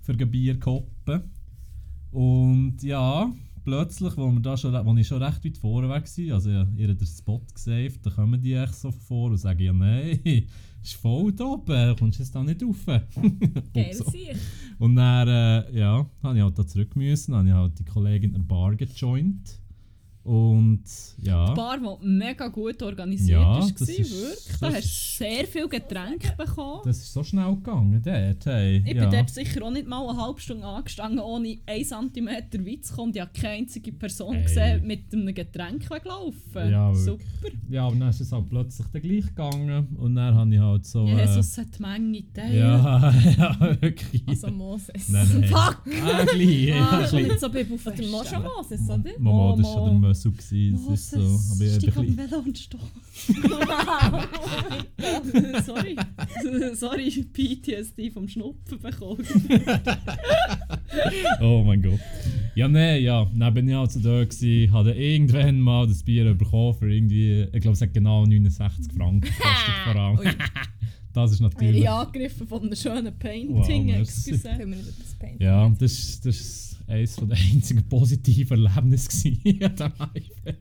für 0.00 0.12
ein 0.12 0.30
Bier 0.30 0.58
koppen. 0.58 1.22
Und 2.12 2.82
ja, 2.82 3.30
plötzlich, 3.64 4.16
wo, 4.16 4.30
wir 4.30 4.40
da 4.40 4.56
schon, 4.56 4.72
wo 4.84 4.96
ich 4.96 5.06
schon 5.06 5.22
recht 5.22 5.44
weit 5.44 5.56
vorne 5.58 5.88
war, 5.88 6.02
also 6.02 6.50
ja, 6.50 6.66
ihr 6.76 6.88
habt 6.88 7.00
den 7.00 7.06
Spot 7.06 7.42
gesaved, 7.52 8.04
da 8.04 8.10
kommen 8.10 8.40
die 8.40 8.54
echt 8.54 8.74
so 8.74 8.90
vor 8.90 9.30
und 9.30 9.38
sagen, 9.38 9.60
ja 9.60 9.72
nein, 9.72 10.20
ist 10.82 10.94
voll 10.94 11.32
da 11.32 11.44
oben, 11.44 11.96
kommst 11.96 12.18
du 12.18 12.22
jetzt 12.22 12.34
da 12.34 12.42
nicht 12.42 12.62
rauf? 12.62 12.84
Geil, 12.86 13.04
und, 13.74 13.94
so. 13.94 14.12
und 14.78 14.96
dann, 14.96 15.28
äh, 15.28 15.78
ja, 15.78 16.06
habe 16.22 16.36
ich 16.36 16.42
halt 16.42 16.58
da 16.58 16.66
zurück 16.66 16.96
müssen, 16.96 17.34
habe 17.34 17.48
ich 17.48 17.54
halt 17.54 17.78
die 17.78 17.84
Kollegin 17.84 18.34
an 18.34 18.42
der 18.42 18.48
Bar 18.48 18.74
gejoint. 18.76 19.60
Und 20.22 20.82
ja. 21.22 21.46
Die 21.46 21.54
Bar, 21.54 21.78
die 21.78 22.06
mega 22.06 22.48
gut 22.48 22.82
organisiert 22.82 23.40
Ja, 23.40 23.54
war, 23.54 23.60
das 23.60 23.70
ist- 23.88 23.88
wirklich. 23.88 24.58
Da 24.60 24.66
das 24.68 24.76
hast 24.76 24.84
du 25.20 25.24
sehr 25.24 25.46
viel 25.46 25.66
Getränke 25.68 26.34
bekommen. 26.36 26.80
Das 26.84 26.98
ist 26.98 27.12
so 27.12 27.22
schnell 27.24 27.54
gegangen 27.56 28.00
dort, 28.04 28.44
hey. 28.46 28.82
Ich 28.86 28.94
ja. 28.94 29.02
bin 29.08 29.10
dort 29.18 29.30
sicher 29.30 29.62
auch 29.64 29.70
nicht 29.70 29.86
mal 29.88 30.06
eine 30.08 30.20
halbe 30.20 30.38
Stunde 30.40 30.66
angestanden, 30.66 31.20
ohne 31.20 31.56
1 31.66 31.88
cm 31.88 32.26
weit 32.28 32.84
zu 32.84 32.94
kommen. 32.94 33.08
Und 33.08 33.16
Ich 33.16 33.22
habe 33.22 33.30
keine 33.34 33.54
einzige 33.54 33.92
Person 33.92 34.34
Hey. 34.34 34.42
gesehen 34.44 34.86
mit 34.86 35.12
einem 35.12 35.34
Getränk 35.34 35.90
weglaufen. 35.90 36.70
Ja, 36.70 36.94
Super. 36.94 37.24
Ja, 37.70 37.86
und 37.86 38.00
dann 38.00 38.10
ist 38.10 38.20
es 38.20 38.30
halt 38.30 38.48
plötzlich 38.50 38.86
dann 38.92 39.02
gleich 39.02 39.26
gegangen. 39.26 39.96
Und 39.98 40.14
dann 40.16 40.34
habe 40.34 40.54
ich 40.54 40.60
halt 40.60 40.84
so... 40.84 41.06
Jesus 41.06 41.56
hat 41.56 41.66
die 41.78 41.82
Menge 41.82 42.22
teilen. 42.34 42.58
ja, 42.58 43.14
ja, 43.38 43.76
wirklich. 43.80 44.22
Also 44.28 44.48
Moses. 44.48 45.08
nein, 45.08 45.26
nein. 45.32 45.44
Fuck! 45.44 45.82
Ah, 46.04 46.24
gleich. 46.24 46.64
Ja, 46.66 46.76
Ah, 46.90 46.98
ein 46.98 47.04
ich 47.04 47.10
bin 47.10 47.28
bisschen. 47.28 47.68
nicht 47.70 47.80
so. 47.80 47.90
Oder 48.20 48.40
Moses, 48.40 48.80
oder? 48.90 49.10
Mama, 49.18 49.56
das 49.56 49.66
war 49.66 50.09
Der 50.10 50.30
Mössel. 50.30 50.32
gewesen, 50.32 50.86
Das 50.88 51.00
ist 51.00 51.10
so. 51.10 51.18
Aber 51.18 51.64
ich 51.64 51.72
habe 51.72 52.06
dem 52.06 52.16
bisschen... 52.16 52.30
Velo 52.30 52.38
und 52.40 52.58
stopp. 52.58 52.80
Sorry. 55.64 55.96
Sorry, 56.74 57.10
PTSD 57.32 58.10
vom 58.10 58.28
Schnupfen 58.28 58.80
bekommen. 58.80 59.24
Oh 61.40 61.62
mein 61.64 61.80
Gott. 61.82 62.00
Ja, 62.56 62.66
nein, 62.68 63.02
ja. 63.02 63.30
Dann 63.32 63.54
bin 63.54 63.68
ich 63.68 63.76
also 63.76 64.00
da 64.00 64.24
gewesen, 64.24 64.72
hatte 64.72 64.90
irgendwann 64.90 65.60
mal 65.60 65.86
das 65.86 66.02
Bier 66.02 66.34
bekommen 66.34 66.74
für 66.74 66.92
irgendwie... 66.92 67.42
Ich 67.52 67.60
glaube, 67.60 67.74
es 67.74 67.80
hat 67.80 67.94
genau 67.94 68.26
69 68.26 68.92
Franken 68.92 69.20
gekostet 69.20 69.74
vor 69.84 69.96
allem. 69.96 70.18
Das 71.12 71.32
ist 71.32 71.40
natürlich... 71.40 71.80
ich 71.80 71.90
angegriffen 71.90 72.46
von 72.46 72.62
einem 72.62 72.76
schönen 72.76 73.06
Wow, 73.06 73.18
Painting. 73.18 73.86
merci. 73.86 74.30
excuse. 74.30 74.48
Können 74.48 74.70
wir 74.70 74.76
nicht 74.78 74.88
etwas 74.90 75.14
painten? 75.18 75.42
Ja, 75.42 75.68
das 75.68 75.92
ist, 75.92 76.24
das 76.26 76.36
ist 76.36 76.69
eines 76.90 77.16
der 77.16 77.28
einzigen 77.30 77.88
positiven 77.88 78.66
Erlebnisse 78.66 79.28
an 79.28 79.34
diesem 79.42 79.78
Hype. 79.98 80.56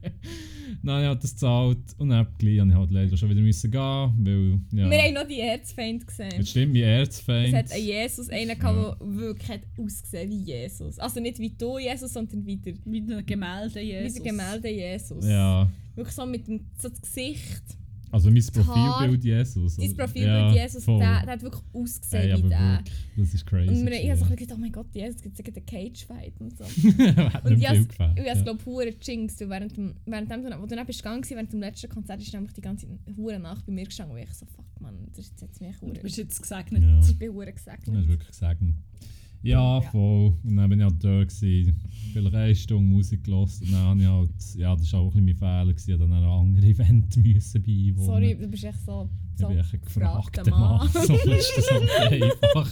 Nein, 0.81 1.03
ich 1.03 1.09
habe 1.09 1.19
das 1.19 1.31
gezahlt 1.31 1.77
und 1.97 2.09
dann 2.09 2.27
gleich 2.37 2.59
habe 2.59 2.69
ich 2.69 2.75
halt 2.75 2.91
leider 2.91 3.17
schon 3.17 3.29
wieder 3.29 3.41
müssen 3.41 3.71
gehen, 3.71 3.81
weil, 3.81 4.59
ja... 4.71 4.89
Wir 4.89 5.01
haben 5.01 5.13
noch 5.13 5.27
die 5.27 5.39
Erzfeind 5.39 6.05
gesehen. 6.07 6.33
Das 6.37 6.49
stimmt, 6.49 6.73
wie 6.73 6.81
Erzfeind. 6.81 7.53
Es 7.53 7.53
hat 7.55 7.71
einen 7.71 7.85
Jesus, 7.85 8.29
einen 8.29 8.57
gehabt, 8.57 9.01
der 9.01 9.17
wirklich 9.17 9.49
hat 9.49 9.61
ausgesehen 9.77 10.29
wie 10.29 10.43
Jesus. 10.43 10.99
Also 10.99 11.19
nicht 11.19 11.39
wie 11.39 11.49
du 11.49 11.79
Jesus, 11.79 12.13
sondern 12.13 12.45
wie 12.45 12.57
der, 12.57 12.75
Mit 12.85 13.11
einem 13.11 13.25
Gemälde 13.25 13.81
wie 13.81 13.91
Jesus. 13.91 14.13
der 14.13 14.23
Gemälde 14.23 14.69
Jesus. 14.69 15.25
Ja, 15.25 15.69
Wirklich 15.95 16.15
so 16.15 16.25
mit 16.25 16.47
dem 16.47 16.61
so 16.77 16.87
das 16.87 17.01
Gesicht. 17.01 17.63
Also 18.11 18.29
mein. 18.31 18.43
Profilbild 18.43 19.23
Jesus. 19.23 19.75
Dein? 19.75 19.95
Profilbild 19.95 20.25
ja, 20.27 20.53
Jesus, 20.53 20.73
der, 20.73 20.81
voll. 20.81 20.99
der 20.99 21.21
hat 21.21 21.41
wirklich 21.41 21.63
ausgesehen 21.73 22.31
Ey, 22.31 22.43
wie 22.43 22.49
der. 22.49 22.83
das 23.17 23.33
ist 23.33 23.45
crazy. 23.45 23.69
Und 23.69 23.87
ich 23.87 24.09
habe 24.09 24.19
so 24.19 24.25
gedacht, 24.25 24.51
oh 24.53 24.57
mein 24.57 24.71
Gott, 24.71 24.87
Jesus, 24.93 25.21
gibt 25.21 25.39
es 25.39 25.45
einen 25.45 25.65
Cage-Fight 25.65 26.33
und 26.39 26.57
so. 26.57 26.63
Und 27.43 27.57
ich 27.57 27.67
habe 27.67 27.77
es, 27.77 28.43
glaube 28.43 28.59
ich, 28.59 28.65
hure 28.65 28.93
jinxed, 29.01 29.41
weil 29.41 29.49
während 29.49 29.77
dem, 29.77 29.95
während 30.05 30.31
dem, 30.31 30.43
wo 30.61 30.65
du 30.65 30.75
dann 30.75 30.85
bist 30.85 31.03
gegangen, 31.03 31.23
während 31.27 31.53
dem 31.53 31.59
letzten 31.59 31.89
Konzert, 31.89 32.21
ist 32.21 32.33
nämlich 32.33 32.53
die 32.53 32.61
ganze 32.61 32.87
hure 33.15 33.39
Nacht 33.39 33.65
bei 33.65 33.71
mir 33.71 33.85
gestanden, 33.85 34.15
wo 34.15 34.19
ich 34.19 34.33
so, 34.33 34.45
fuck 34.45 34.65
man, 34.79 34.95
das 35.15 35.25
ist 35.25 35.41
jetzt 35.41 35.61
mich 35.61 35.79
hure. 35.81 35.93
Du 35.93 36.01
bist 36.01 36.17
jetzt 36.17 36.41
gesegnet. 36.41 36.83
Ja. 36.83 36.99
Ich 36.99 37.17
bin 37.17 37.33
hure 37.33 37.45
Das 37.47 37.55
gesegnet. 37.55 38.01
ist 38.01 38.07
wirklich 38.07 38.29
gesegnet. 38.29 38.75
Ja, 39.41 39.81
voll. 39.81 40.33
Und 40.43 40.55
dann 40.57 40.69
bin 40.69 40.79
ich 40.79 40.85
halt 40.85 41.03
da 41.03 41.23
gewesen. 41.23 41.75
Vielleicht 42.13 42.35
eine 42.35 42.55
Stunde 42.55 42.83
Musik 42.83 43.23
gehört. 43.23 43.49
Und 43.61 43.71
dann 43.71 43.81
habe 43.81 43.99
ich 44.01 44.07
halt, 44.07 44.55
ja, 44.55 44.75
das 44.75 44.91
war 44.93 44.99
auch 45.01 45.15
ein 45.15 45.25
bisschen 45.25 45.39
mein 45.39 45.65
Fehler. 45.65 45.73
gewesen. 45.73 45.91
Ich 45.91 45.99
dann 45.99 46.11
ein 46.13 46.23
anderes 46.23 46.65
Event 46.79 47.17
müssen 47.17 47.61
beiwohnen. 47.63 48.05
Sorry, 48.05 48.35
du 48.35 48.47
bist 48.47 48.63
echt 48.63 48.85
so, 48.85 49.09
so 49.39 49.49
echt 49.49 49.73
ein 49.73 49.81
gefragter 49.81 50.49
Mann. 50.51 50.77
Mann. 50.77 50.89
So 51.05 51.13
ist 51.15 51.53
das 51.57 51.71
halt 51.71 51.89
einfach. 52.11 52.69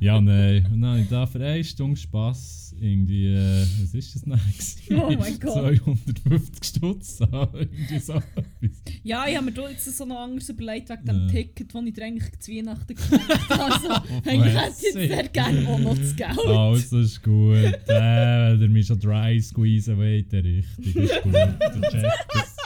Ja, 0.00 0.20
nein. 0.20 0.66
Und 0.72 0.80
dann 0.82 0.90
habe 0.90 1.00
ich 1.00 1.08
da 1.08 1.26
für 1.26 1.44
eine 1.44 1.64
Stunde 1.64 1.96
Spass 1.96 2.74
irgendwie, 2.80 3.28
äh, 3.28 3.64
was 3.80 3.94
ist 3.94 4.14
das 4.14 4.22
denn? 4.22 4.32
gewesen? 4.32 4.80
Oh 4.94 5.10
mein 5.18 5.38
Gott. 5.40 5.52
250 5.52 6.64
Stutz. 6.64 7.18
so, 7.18 7.24
irgendwie 7.52 7.98
so 7.98 8.14
etwas. 8.14 8.82
Ja, 9.02 9.26
ich 9.28 9.36
habe 9.36 9.50
mir 9.50 9.70
jetzt 9.70 9.96
so 9.96 10.04
noch 10.04 10.18
anders 10.20 10.48
überlegt 10.48 10.88
wegen 10.90 11.04
dem. 11.06 11.28
Ticket, 11.28 11.74
das 11.74 11.82
ich 11.84 11.92
dir 11.94 12.04
eigentlich 12.04 12.38
zu 12.40 12.52
Weihnachten 12.52 12.94
gekauft 12.94 13.48
habe. 13.50 13.62
Also, 13.74 13.88
eigentlich 14.28 14.54
hätte 14.54 14.74
ich 14.78 14.82
jetzt 14.82 14.92
sehr 14.94 15.28
gerne 15.28 15.68
auch 15.68 15.78
noch 15.78 15.96
das 15.96 16.16
Geld. 16.16 16.38
Also 16.38 16.98
ist 16.98 17.22
gut. 17.22 17.54
Äh, 17.56 17.88
weil 17.88 18.60
ihr 18.62 18.68
mich 18.68 18.86
schon 18.86 18.98
dry 18.98 19.40
squeezen 19.40 19.96
wollt, 19.96 20.32
der 20.32 20.44
richtig. 20.44 20.96
Ist 20.96 21.22
gut. 21.22 21.34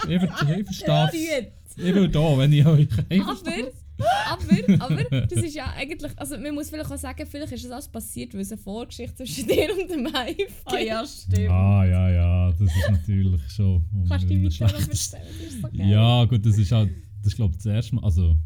Ich, 0.08 0.20
ver- 0.20 0.58
ich 0.58 0.64
verstehe 0.64 1.40
Dude. 1.40 1.52
Ich 1.78 1.94
will 1.94 2.08
da, 2.08 2.36
wenn 2.36 2.52
ich 2.52 2.66
euch 2.66 2.88
Aber, 4.00 4.44
aber, 4.78 4.84
aber, 4.84 5.26
das 5.26 5.42
ist 5.42 5.56
ja 5.56 5.72
eigentlich, 5.76 6.12
also 6.16 6.38
man 6.38 6.54
muss 6.54 6.70
vielleicht 6.70 6.90
auch 6.90 6.96
sagen, 6.96 7.26
vielleicht 7.28 7.52
ist 7.52 7.64
das 7.64 7.72
alles 7.72 7.88
passiert, 7.88 8.32
weil 8.32 8.42
es 8.42 8.52
eine 8.52 8.60
Vorgeschichte 8.60 9.16
zwischen 9.16 9.48
dir 9.48 9.70
und 9.72 9.90
dem 9.90 10.06
Hive 10.06 10.36
gibt. 10.36 10.52
Ah 10.66 10.78
ja, 10.78 11.04
stimmt. 11.04 11.50
Ah, 11.50 11.84
ja, 11.84 12.10
ja, 12.10 12.50
das 12.52 12.60
ist 12.60 12.90
natürlich 12.90 13.40
schon. 13.50 13.84
Kannst 14.08 14.24
du 14.24 14.28
die 14.28 14.44
weiter 14.44 14.72
erzählen? 14.72 15.22
Das 15.26 15.52
ist 15.52 15.62
so 15.62 15.68
geil. 15.68 15.88
Ja, 15.88 16.24
gut, 16.26 16.46
das 16.46 16.58
ist 16.58 16.70
halt, 16.70 16.90
das 17.18 17.32
ist 17.32 17.36
glaube 17.36 17.52
ich 17.52 17.56
das 17.56 17.66
erste 17.66 17.96
Mal, 17.96 18.04
also, 18.04 18.36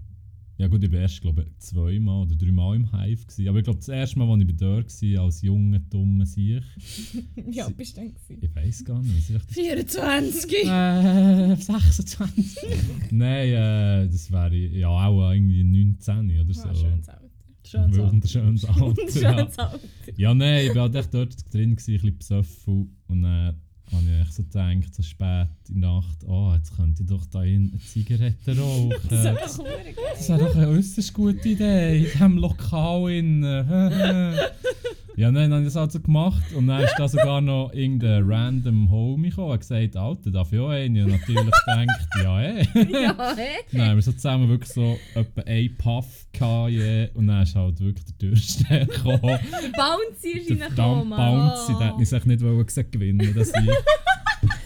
ja 0.62 0.68
gut, 0.68 0.84
ich 0.84 0.92
war 0.92 1.00
erst, 1.00 1.20
glaube 1.20 1.42
ich, 1.42 1.58
zweimal 1.58 2.22
oder 2.22 2.36
dreimal 2.36 2.76
im 2.76 2.92
Hive 2.92 3.24
gewesen, 3.26 3.48
aber 3.48 3.58
ich 3.58 3.64
glaube 3.64 3.80
das 3.80 3.88
erste 3.88 4.16
Mal, 4.16 4.30
als 4.32 4.48
ich 4.48 4.56
da 4.56 4.66
war, 4.66 5.24
als 5.24 5.42
junger, 5.42 5.80
dummer 5.80 6.24
Sieg, 6.24 6.62
Ja, 7.50 7.68
bist 7.68 7.96
du 7.96 8.02
gewesen? 8.02 8.38
ich 8.40 8.54
weiß 8.54 8.84
gar 8.84 9.02
nicht, 9.02 9.16
was 9.16 9.30
ist 9.30 9.36
echt 9.36 9.50
24. 9.54 10.52
Äh, 10.64 11.56
26. 11.56 12.56
Nein, 13.10 13.48
äh, 13.48 14.08
das 14.08 14.30
wäre 14.30 14.54
ja 14.54 14.86
auch 14.88 15.32
irgendwie 15.32 15.64
19 15.64 16.40
oder 16.40 16.54
so. 16.54 16.62
Ah, 16.68 16.74
schönes 16.76 17.08
Alter. 17.08 17.30
Schön 17.64 17.92
so. 17.92 18.06
Wunderschönes 18.08 18.64
Alter. 18.66 19.02
ja. 19.02 19.10
Schönes 19.10 19.58
Alter. 19.58 19.80
ja, 20.16 20.32
nein, 20.34 20.66
ich 20.66 20.74
war 20.76 20.82
halt 20.82 20.94
echt 20.94 21.12
dort 21.12 21.34
drin, 21.52 21.74
gewesen, 21.74 21.90
ein 22.06 22.16
bisschen 22.16 22.18
besoffen. 22.18 22.96
Und 23.08 23.22
dann 23.22 23.56
habe 23.92 24.04
ich 24.04 24.20
echt 24.20 24.34
so 24.34 24.42
gedacht, 24.42 24.94
so 24.94 25.02
spät 25.02 25.48
in 25.68 25.80
der 25.80 25.90
Nacht, 25.90 26.24
oh, 26.26 26.52
jetzt 26.54 26.76
könnte 26.76 27.02
ich 27.02 27.08
doch 27.08 27.24
da 27.26 27.42
in 27.42 27.70
eine 27.70 27.80
Zigarette 27.80 28.56
rauchen. 28.58 28.92
Das 29.08 29.58
hure 29.58 29.68
geil. 29.68 29.94
Das 30.14 30.28
wäre 30.28 30.38
doch 30.40 30.56
eine 30.56 30.68
äußerst 30.68 31.12
gute 31.12 31.48
Idee, 31.48 31.98
in 31.98 32.04
diesem 32.04 32.38
Lokal. 32.38 33.10
In, 33.10 33.42
ja, 35.16 35.30
nein, 35.30 35.50
dann 35.50 35.52
habe 35.52 35.62
ich 35.62 35.68
das 35.68 35.76
halt 35.76 35.92
so 35.92 36.00
gemacht. 36.00 36.42
Und 36.54 36.66
dann 36.68 36.82
ist 36.82 36.94
da 36.96 37.08
sogar 37.08 37.40
noch 37.40 37.72
irgendein 37.72 38.24
random 38.24 38.90
Homie 38.90 39.28
gekommen 39.28 39.48
und 39.48 39.52
hat 39.54 39.60
gesagt, 39.60 39.96
Alter, 39.96 40.30
darf 40.30 40.52
ich 40.52 40.58
auch 40.58 40.70
einen? 40.70 41.00
Habe 41.02 41.12
natürlich 41.12 41.44
gedacht, 41.44 42.08
ja, 42.22 42.42
eh. 42.42 42.66
Ja, 42.90 43.34
hä? 43.36 43.48
Dann 43.72 43.88
haben 43.88 43.96
wir 43.96 44.02
so 44.02 44.12
zusammen 44.12 44.48
wirklich 44.48 44.72
so 44.72 44.98
etwa 45.14 45.42
einen 45.42 45.76
Puff 45.76 46.26
gehabt, 46.32 46.70
je. 46.70 47.08
und 47.14 47.26
dann 47.26 47.42
ist 47.42 47.54
halt 47.54 47.80
wirklich 47.80 48.06
der 48.06 48.18
Türsteher 48.18 48.86
gekommen. 48.86 49.20
Der 49.22 49.38
Bouncy 49.76 50.38
ist 50.38 50.50
der 50.50 50.60
reingekommen, 50.66 51.08
Mann. 51.08 51.48
Bouncy, 51.50 51.72
der 51.78 51.88
hat 51.88 51.98
mich 51.98 52.10
nicht 52.10 52.66
gesehen 52.66 52.90
gewinnen 52.90 53.34
dass 53.34 53.48
ich... 53.48 53.70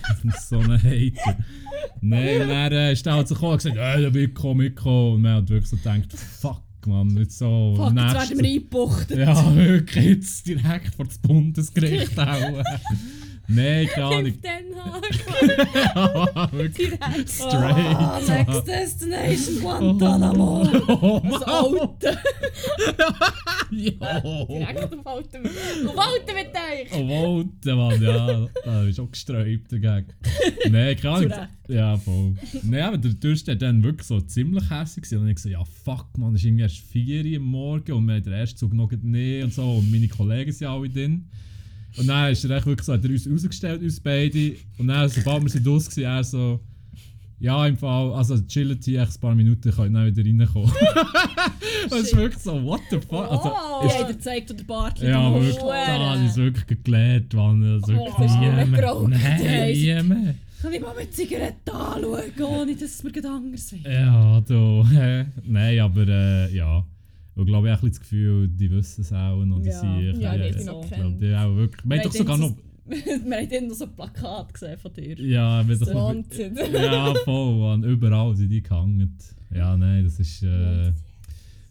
Das 0.08 0.24
ist 0.24 0.48
so 0.48 0.58
ein 0.58 0.82
Hater. 0.82 1.36
Nein, 2.00 2.42
und 2.42 2.48
dann 2.48 2.72
äh, 2.72 2.92
ist 2.92 3.04
der 3.04 3.14
halt 3.14 3.28
so 3.28 3.34
gekommen 3.34 3.52
und 3.52 3.58
gesagt, 3.58 3.76
ja, 3.76 4.00
da 4.00 4.14
will 4.14 4.28
ich 4.28 4.34
kommen, 4.34 4.58
mitkommen. 4.58 5.14
Und 5.14 5.22
man 5.22 5.34
hat 5.34 5.48
wirklich 5.48 5.68
so 5.68 5.76
gedacht, 5.76 6.12
fuck 6.12 6.65
fuck, 6.86 6.92
man, 6.92 7.06
nicht 7.08 7.32
so. 7.32 7.74
Fuck, 7.76 7.86
jetzt 7.86 7.94
nächste- 7.94 8.14
werden 8.30 8.38
wir 8.38 8.44
eingebuchtet. 8.50 9.18
Ja, 9.18 9.56
wirklich, 9.56 10.04
jetzt 10.04 10.46
direkt 10.46 10.94
vor 10.94 11.04
das 11.06 11.18
Bundesgericht 11.18 12.16
hauen. 12.16 12.62
Nein, 13.48 13.86
keine 13.88 14.06
Ahnung. 14.06 14.24
Hilf 14.24 14.40
Den 14.40 14.76
Haag. 14.76 15.94
Ja, 15.94 16.52
wirklich 16.52 16.88
Direkt. 16.90 17.28
straight. 17.30 17.52
Ah, 17.54 18.20
next 18.26 18.48
Mann. 18.48 18.64
Destination 18.64 19.60
Guantanamo. 19.60 20.68
Oh, 20.88 21.20
Das 21.22 21.40
Mann. 21.40 21.78
Alte. 21.80 22.18
Ja. 23.70 24.20
Direkt 24.20 24.94
auf 24.94 25.06
Alten 25.06 25.42
mit, 25.42 25.52
auf 25.88 25.98
Alten 25.98 26.34
mit 26.34 26.46
euch. 26.54 26.92
Oh, 26.92 27.08
Walter, 27.08 27.76
Mann, 27.76 28.00
ja. 28.02 28.46
Da 28.64 28.82
ist 28.84 29.00
auch 29.00 29.10
gesträubt 29.10 29.72
dagegen. 29.72 30.06
Nein, 30.70 30.96
keine 30.96 31.14
Ahnung. 31.14 31.30
Zu 31.30 31.36
Recht. 31.38 31.48
Ja, 31.68 31.96
voll. 31.96 32.34
Nein, 32.62 32.82
aber 32.82 32.98
der 32.98 33.12
Durst 33.14 33.48
war 33.48 33.56
dann 33.56 33.82
wirklich 33.82 34.06
so 34.06 34.20
ziemlich 34.20 34.70
hässlich. 34.70 35.02
gewesen. 35.02 35.16
Und 35.16 35.20
dann 35.20 35.20
habe 35.22 35.30
ich 35.30 35.36
gesagt, 35.36 35.52
ja 35.52 35.64
fuck, 35.64 36.06
man, 36.16 36.34
es 36.34 36.40
ist 36.42 36.46
irgendwie 36.46 36.62
erst 36.62 36.78
4 36.78 37.24
Uhr 37.24 37.36
am 37.38 37.42
Morgen 37.42 37.92
und 37.92 38.06
wir 38.06 38.14
haben 38.14 38.22
den 38.22 38.32
ersten 38.32 38.56
Zug 38.58 38.72
noch 38.72 38.90
nicht 38.92 39.44
und 39.44 39.52
so. 39.52 39.62
Und 39.78 39.90
meine 39.90 40.08
Kollegen 40.08 40.52
sind 40.52 40.68
alle 40.68 40.88
drin. 40.88 41.28
Und 41.98 42.06
dann 42.06 42.32
ist 42.32 42.44
er 42.44 42.50
echt 42.56 42.66
wirklich 42.66 42.86
so, 42.86 42.92
hat 42.92 43.04
er 43.04 43.10
uns 43.10 43.28
rausgestellt, 43.30 43.82
uns 43.82 44.00
beide. 44.00 44.56
Und 44.78 44.88
dann, 44.88 45.08
sobald 45.08 45.42
wir 45.42 45.50
sind 45.50 45.66
raus 45.66 45.88
waren, 45.96 46.04
er 46.04 46.24
so, 46.24 46.60
ja, 47.38 47.66
im 47.66 47.76
Fall, 47.76 48.12
also 48.14 48.38
chillen 48.46 48.78
hier 48.82 49.02
echt 49.02 49.16
ein 49.16 49.20
paar 49.20 49.34
Minuten, 49.34 49.70
könnt 49.70 49.94
dann 49.94 50.06
wieder 50.14 50.24
reinkommen. 50.24 50.70
das 51.90 52.00
ist 52.00 52.16
wirklich 52.16 52.42
so, 52.42 52.62
what 52.64 52.80
the 52.90 52.98
fuck? 52.98 53.30
Also, 53.30 53.52
Oh. 53.78 53.86
Ja, 53.86 54.06
gezeigt, 54.06 54.48
wo 54.50 54.54
der 54.54 54.64
Bart 54.64 54.98
ja, 55.00 55.32
wirklich, 55.34 55.54
schwören. 55.54 56.00
da 56.00 56.24
ist 56.26 56.36
wirklich 56.36 56.82
gelehrt, 56.82 57.34
Mann. 57.34 57.60
Das 57.60 57.88
ist 57.88 57.94
Oh, 57.94 57.98
wirklich 58.06 58.18
hast 58.18 58.34
du 58.36 58.40
nie 58.40 58.46
nicht 58.48 58.70
mehr. 58.70 58.80
geraucht? 58.80 59.08
Nein, 59.08 59.20
Hey, 59.20 59.74
nie 59.74 60.02
mehr. 60.08 60.34
Kann 60.62 60.72
ich 60.72 60.80
mal 60.80 60.94
mit 60.98 61.14
Zigaretten 61.14 61.70
anschauen, 61.70 62.22
ohne 62.42 62.72
dass 62.74 62.82
es 62.82 63.02
mir 63.02 63.12
anders 63.30 63.72
wird? 63.72 63.84
Ja, 63.84 64.40
du. 64.40 64.82
Nein, 65.44 65.78
aber 65.80 66.08
äh, 66.08 66.54
ja. 66.56 66.84
Ich 67.38 67.44
glaube, 67.46 67.68
ich 67.68 67.72
habe 67.74 67.86
ein 67.86 67.90
bisschen 67.90 67.90
das 67.90 68.00
Gefühl, 68.00 68.48
die 68.48 68.70
wissen 68.70 69.00
es 69.02 69.12
auch 69.12 69.44
noch. 69.44 69.60
Die 69.60 69.68
Ja. 69.68 69.80
sind, 69.80 70.20
Ja, 70.20 70.36
die 70.36 70.64
noch 70.64 70.88
kennen. 70.88 71.18
die 71.18 71.34
auch 71.34 71.54
wirklich. 71.54 71.84
Wir 71.88 71.96
haben 71.98 72.04
doch 72.04 72.12
sogar 72.12 72.38
noch. 72.38 72.56
Wir 72.88 73.36
haben 73.36 73.48
dann 73.50 73.66
noch 73.66 73.74
so 73.74 73.84
ein 73.84 73.94
Plakat 73.96 74.54
gesehen 74.54 74.78
von 74.78 74.92
dir. 74.92 75.18
Ja, 75.20 75.66
wir 75.66 75.76
haben 75.76 76.24
doch. 76.30 76.72
Ja, 76.72 77.14
voll, 77.24 77.58
Mann. 77.58 77.82
Überall 77.82 78.36
sind 78.36 78.48
die 78.48 78.62
gehangen. 78.62 79.18
Ja, 79.52 79.76
nein, 79.76 80.04
das 80.04 80.20
ist 80.20 80.44
äh, 80.44 80.92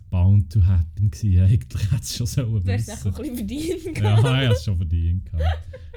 bound 0.10 0.52
to 0.52 0.62
happen 0.66 1.10
gewesen. 1.10 1.40
Eigentlich 1.50 1.84
hätte 1.92 2.02
es 2.02 2.16
schon 2.18 2.28
sollen 2.28 2.62
Du 2.66 2.72
hast 2.74 2.90
echt 2.90 3.06
wissen. 3.06 3.08
ein 3.08 3.14
bisschen 3.16 3.36
verdient. 3.38 3.98
Ja, 3.98 4.18
ich 4.20 4.24
habe 4.26 4.46
es 4.54 4.64
schon 4.66 4.76
verdient. 4.78 5.32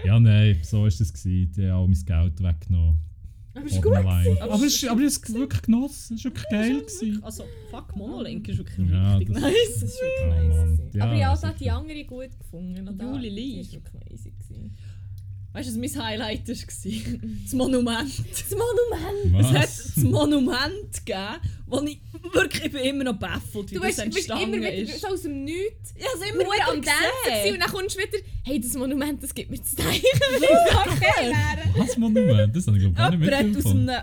Ja, 0.04 0.20
nein, 0.20 0.56
so 0.62 0.86
ist 0.86 1.00
es 1.00 1.12
gewesen. 1.12 1.52
Die 1.56 1.66
haben 1.68 1.80
all 1.80 1.88
mein 1.88 2.04
Geld 2.04 2.40
weggenommen. 2.42 2.98
Aber 3.58 3.66
ist 3.66 3.82
gut. 3.82 3.96
Aber 3.96 4.42
Aber 4.54 4.54
es 4.54 4.62
es 4.74 4.82
ist 4.82 4.88
aber 4.88 5.00
es 5.02 5.16
ist 5.18 5.34
wirklich 5.34 5.62
genossen. 5.62 6.14
Es 6.16 6.24
war 6.24 6.30
wirklich 6.32 6.44
geil. 6.50 6.80
gewesen. 6.80 7.22
Also, 7.22 7.44
fuck, 7.70 7.96
Monolink 7.96 8.48
ist 8.48 8.58
wirklich 8.58 8.90
Ja, 8.90 9.16
richtig 9.16 9.34
das- 9.34 9.42
nice. 9.42 9.54
Das 9.80 9.82
ist 9.82 9.98
Oh, 10.00 10.04
wirklich 10.26 10.28
Mann. 10.28 10.48
nice. 10.48 10.78
gewesen. 10.78 10.90
Ja, 10.98 11.04
Aber 11.04 11.14
ja, 11.14 11.30
das 11.30 11.40
da 11.40 11.48
hat 11.48 11.54
ist 11.54 11.60
die 11.64 11.70
andere 11.70 12.04
gut 12.04 12.38
gefunden. 12.38 12.98
Juli 13.00 13.28
Lee. 13.28 13.52
Die 13.54 13.60
ist 13.60 13.72
wirklich 13.72 14.02
gewesen. 14.04 14.76
Weißt 15.52 15.68
du, 15.70 15.80
was 15.82 15.94
mein 15.94 16.04
Highlight 16.04 16.46
war? 16.48 16.54
Das 16.54 17.52
Monument. 17.54 18.10
Das 18.30 18.50
Monument! 18.50 19.40
Es 19.40 19.46
hat 19.46 19.62
Was? 19.62 19.94
das 19.94 20.04
Monument 20.04 21.06
gegeben, 21.06 21.40
wo 21.66 21.80
ich 21.82 22.00
wirklich, 22.34 22.64
ich 22.66 22.72
bin 22.72 22.82
immer 22.82 23.04
noch 23.04 23.18
baffelt, 23.18 23.70
wie 23.70 23.74
Du 23.76 23.80
das 23.80 23.96
bist, 23.96 24.14
bist 24.14 24.28
immer 24.28 24.40
entstanden 24.42 24.60
wieder 24.60 24.74
ist. 24.74 25.00
so 25.00 25.06
aus 25.08 25.22
dem 25.22 25.44
Nichts. 25.44 25.94
Ich 25.96 26.04
habe 26.04 26.18
es 26.22 26.30
immer 26.30 26.44
Nur 26.44 26.52
wieder 26.52 26.68
am 26.68 26.82
Dancen 26.82 27.52
und 27.54 27.60
dann 27.60 27.70
kommst 27.70 27.96
du 27.96 28.00
wieder, 28.00 28.18
hey, 28.44 28.60
das 28.60 28.74
Monument, 28.74 29.22
das 29.22 29.34
gibt 29.34 29.50
mir 29.50 29.62
zu 29.62 29.74
denken, 29.76 29.90
wenn 30.02 30.42
ich 30.42 30.48
da 30.48 31.00
wäre. 31.00 31.78
Was 31.78 31.96
Monument? 31.96 32.54
Das 32.54 32.66
habe 32.66 32.76
ich 32.78 32.94
glaube 32.94 33.16
ich 33.16 33.30
gar 33.30 33.42
nicht 33.42 33.56
aus 33.56 33.64
mitbekommen. 33.64 33.88
einem 33.88 34.02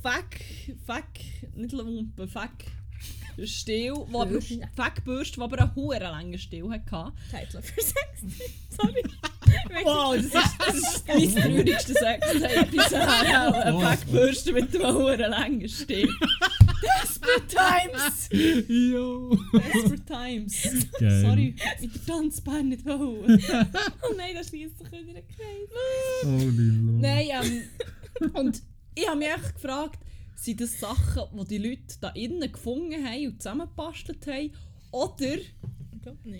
Fuck, 0.00 0.76
Fuck, 0.86 1.56
nicht 1.56 1.72
Lumpen, 1.72 2.28
Fuck, 2.28 2.50
Stiel, 3.46 3.94
wo 4.08 4.22
aber. 4.22 4.40
Fuck-Bürste, 4.40 5.36
die 5.36 5.42
aber 5.42 5.60
einen 5.60 5.74
hohen 5.74 6.00
langen 6.00 6.38
Stiel 6.38 6.68
hatte. 6.70 7.12
Title 7.30 7.62
für 7.62 7.80
Sex. 7.80 7.96
Sorry. 8.70 9.02
Wow, 9.82 10.14
das 10.14 10.24
ist, 10.26 10.34
das 10.58 10.74
ist 10.74 11.08
mein 11.08 11.54
traurigste 11.56 11.94
Sextape 11.94 12.66
bisher. 12.70 13.08
Eine 13.62 13.74
Oh. 13.76 13.80
Fuck-Bürste 13.80 14.52
mit 14.52 14.74
einem 14.76 14.94
hohen 14.94 15.18
langen 15.20 15.68
Stiel. 15.68 16.08
Desperate 17.02 17.46
Times! 17.48 18.28
Jo. 18.68 19.36
Desperate 19.54 20.04
Times. 20.04 20.86
Geil. 21.00 21.20
Sorry, 21.22 21.54
mit 21.80 21.94
der 21.94 22.06
Tanzbahn 22.14 22.68
nicht 22.68 22.84
wollen. 22.84 23.42
Oh 24.02 24.14
nein, 24.16 24.34
das 24.34 24.48
schließt 24.48 24.78
sich 24.78 24.90
wieder 24.92 25.16
ein 25.18 25.24
Kreis. 25.28 26.24
Holy 26.24 26.68
Lord. 26.68 27.00
Nein, 27.00 27.28
ähm, 28.20 28.30
und 28.34 28.62
ich 28.94 29.06
habe 29.08 29.18
mich 29.18 29.28
echt 29.28 29.54
gefragt, 29.54 29.98
sind 30.38 30.60
das 30.60 30.78
Sachen, 30.78 31.24
die 31.36 31.58
die 31.58 31.68
Leute 31.68 31.96
da 32.00 32.10
innen 32.10 32.52
gefunden 32.52 33.04
haben 33.04 33.26
und 33.26 33.42
zusammengebastelt 33.42 34.26
haben? 34.26 34.52
Oder 34.92 35.36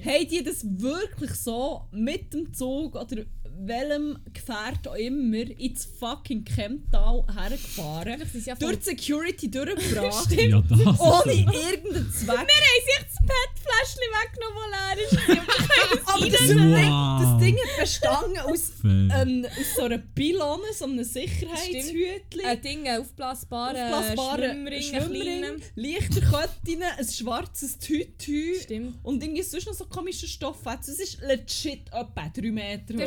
haben 0.05 0.29
die 0.29 0.43
das 0.43 0.65
wirklich 0.65 1.33
so 1.33 1.89
mit 1.91 2.33
dem 2.33 2.55
Zug 2.55 2.95
oder 2.95 3.25
welchem 3.61 4.19
Gefährt 4.33 4.87
auch 4.89 4.95
immer 4.95 5.37
ins 5.59 5.85
fucking 5.99 6.45
Chemtal 6.45 7.25
hergefahren, 7.35 8.23
ja 8.45 8.55
durch 8.55 8.79
die 8.79 8.85
Security 8.85 9.51
durchgebracht, 9.51 10.31
Ja, 10.39 10.63
ohne 10.99 11.33
irgendeinen 11.33 12.11
Zweck? 12.13 12.29
Wir 12.29 12.39
haben 12.39 12.47
sich 12.87 12.99
das 13.03 13.19
PET-Fläschchen 13.27 14.09
weggenommen, 14.15 14.69
das 14.71 15.11
leer 15.29 15.43
ist. 15.43 16.09
Aber 16.09 16.27
das, 16.31 16.41
Wow. 16.49 16.77
Ding, 16.79 17.19
das 17.23 17.39
Ding 17.41 17.57
hat 17.57 17.81
bestanden 17.81 18.39
aus, 18.39 18.73
ähm, 18.85 19.47
aus 19.47 19.75
so 19.77 19.83
einer 19.83 19.99
Pylone, 19.99 20.63
so 20.73 20.85
einem 20.85 21.05
Sicherheitshütchen. 21.05 22.45
Ein 22.45 22.63
Ding, 22.63 22.89
ein 22.89 23.01
aufblasbarer 23.01 23.97
aufblasbare 23.99 24.51
Schwimmring, 24.51 24.83
Schwimmring, 24.83 25.45
ein 25.45 25.63
Lichterketten, 25.75 26.83
ein 26.83 27.09
schwarzes 27.09 27.79
Tütü 27.79 28.55
Stimmt. 28.63 28.99
und 29.03 29.23
irgendwie 29.23 29.43
sonst 29.43 29.67
noch 29.67 29.75
so 29.75 29.85
komische 29.87 30.27
Stoffe. 30.29 30.69
Also 30.71 30.93
es 30.93 31.01
ist 31.01 31.21
legit 31.23 31.89
etwa 31.89 32.29
3 32.35 32.51
Meter 32.51 32.95
hoch. 32.95 32.99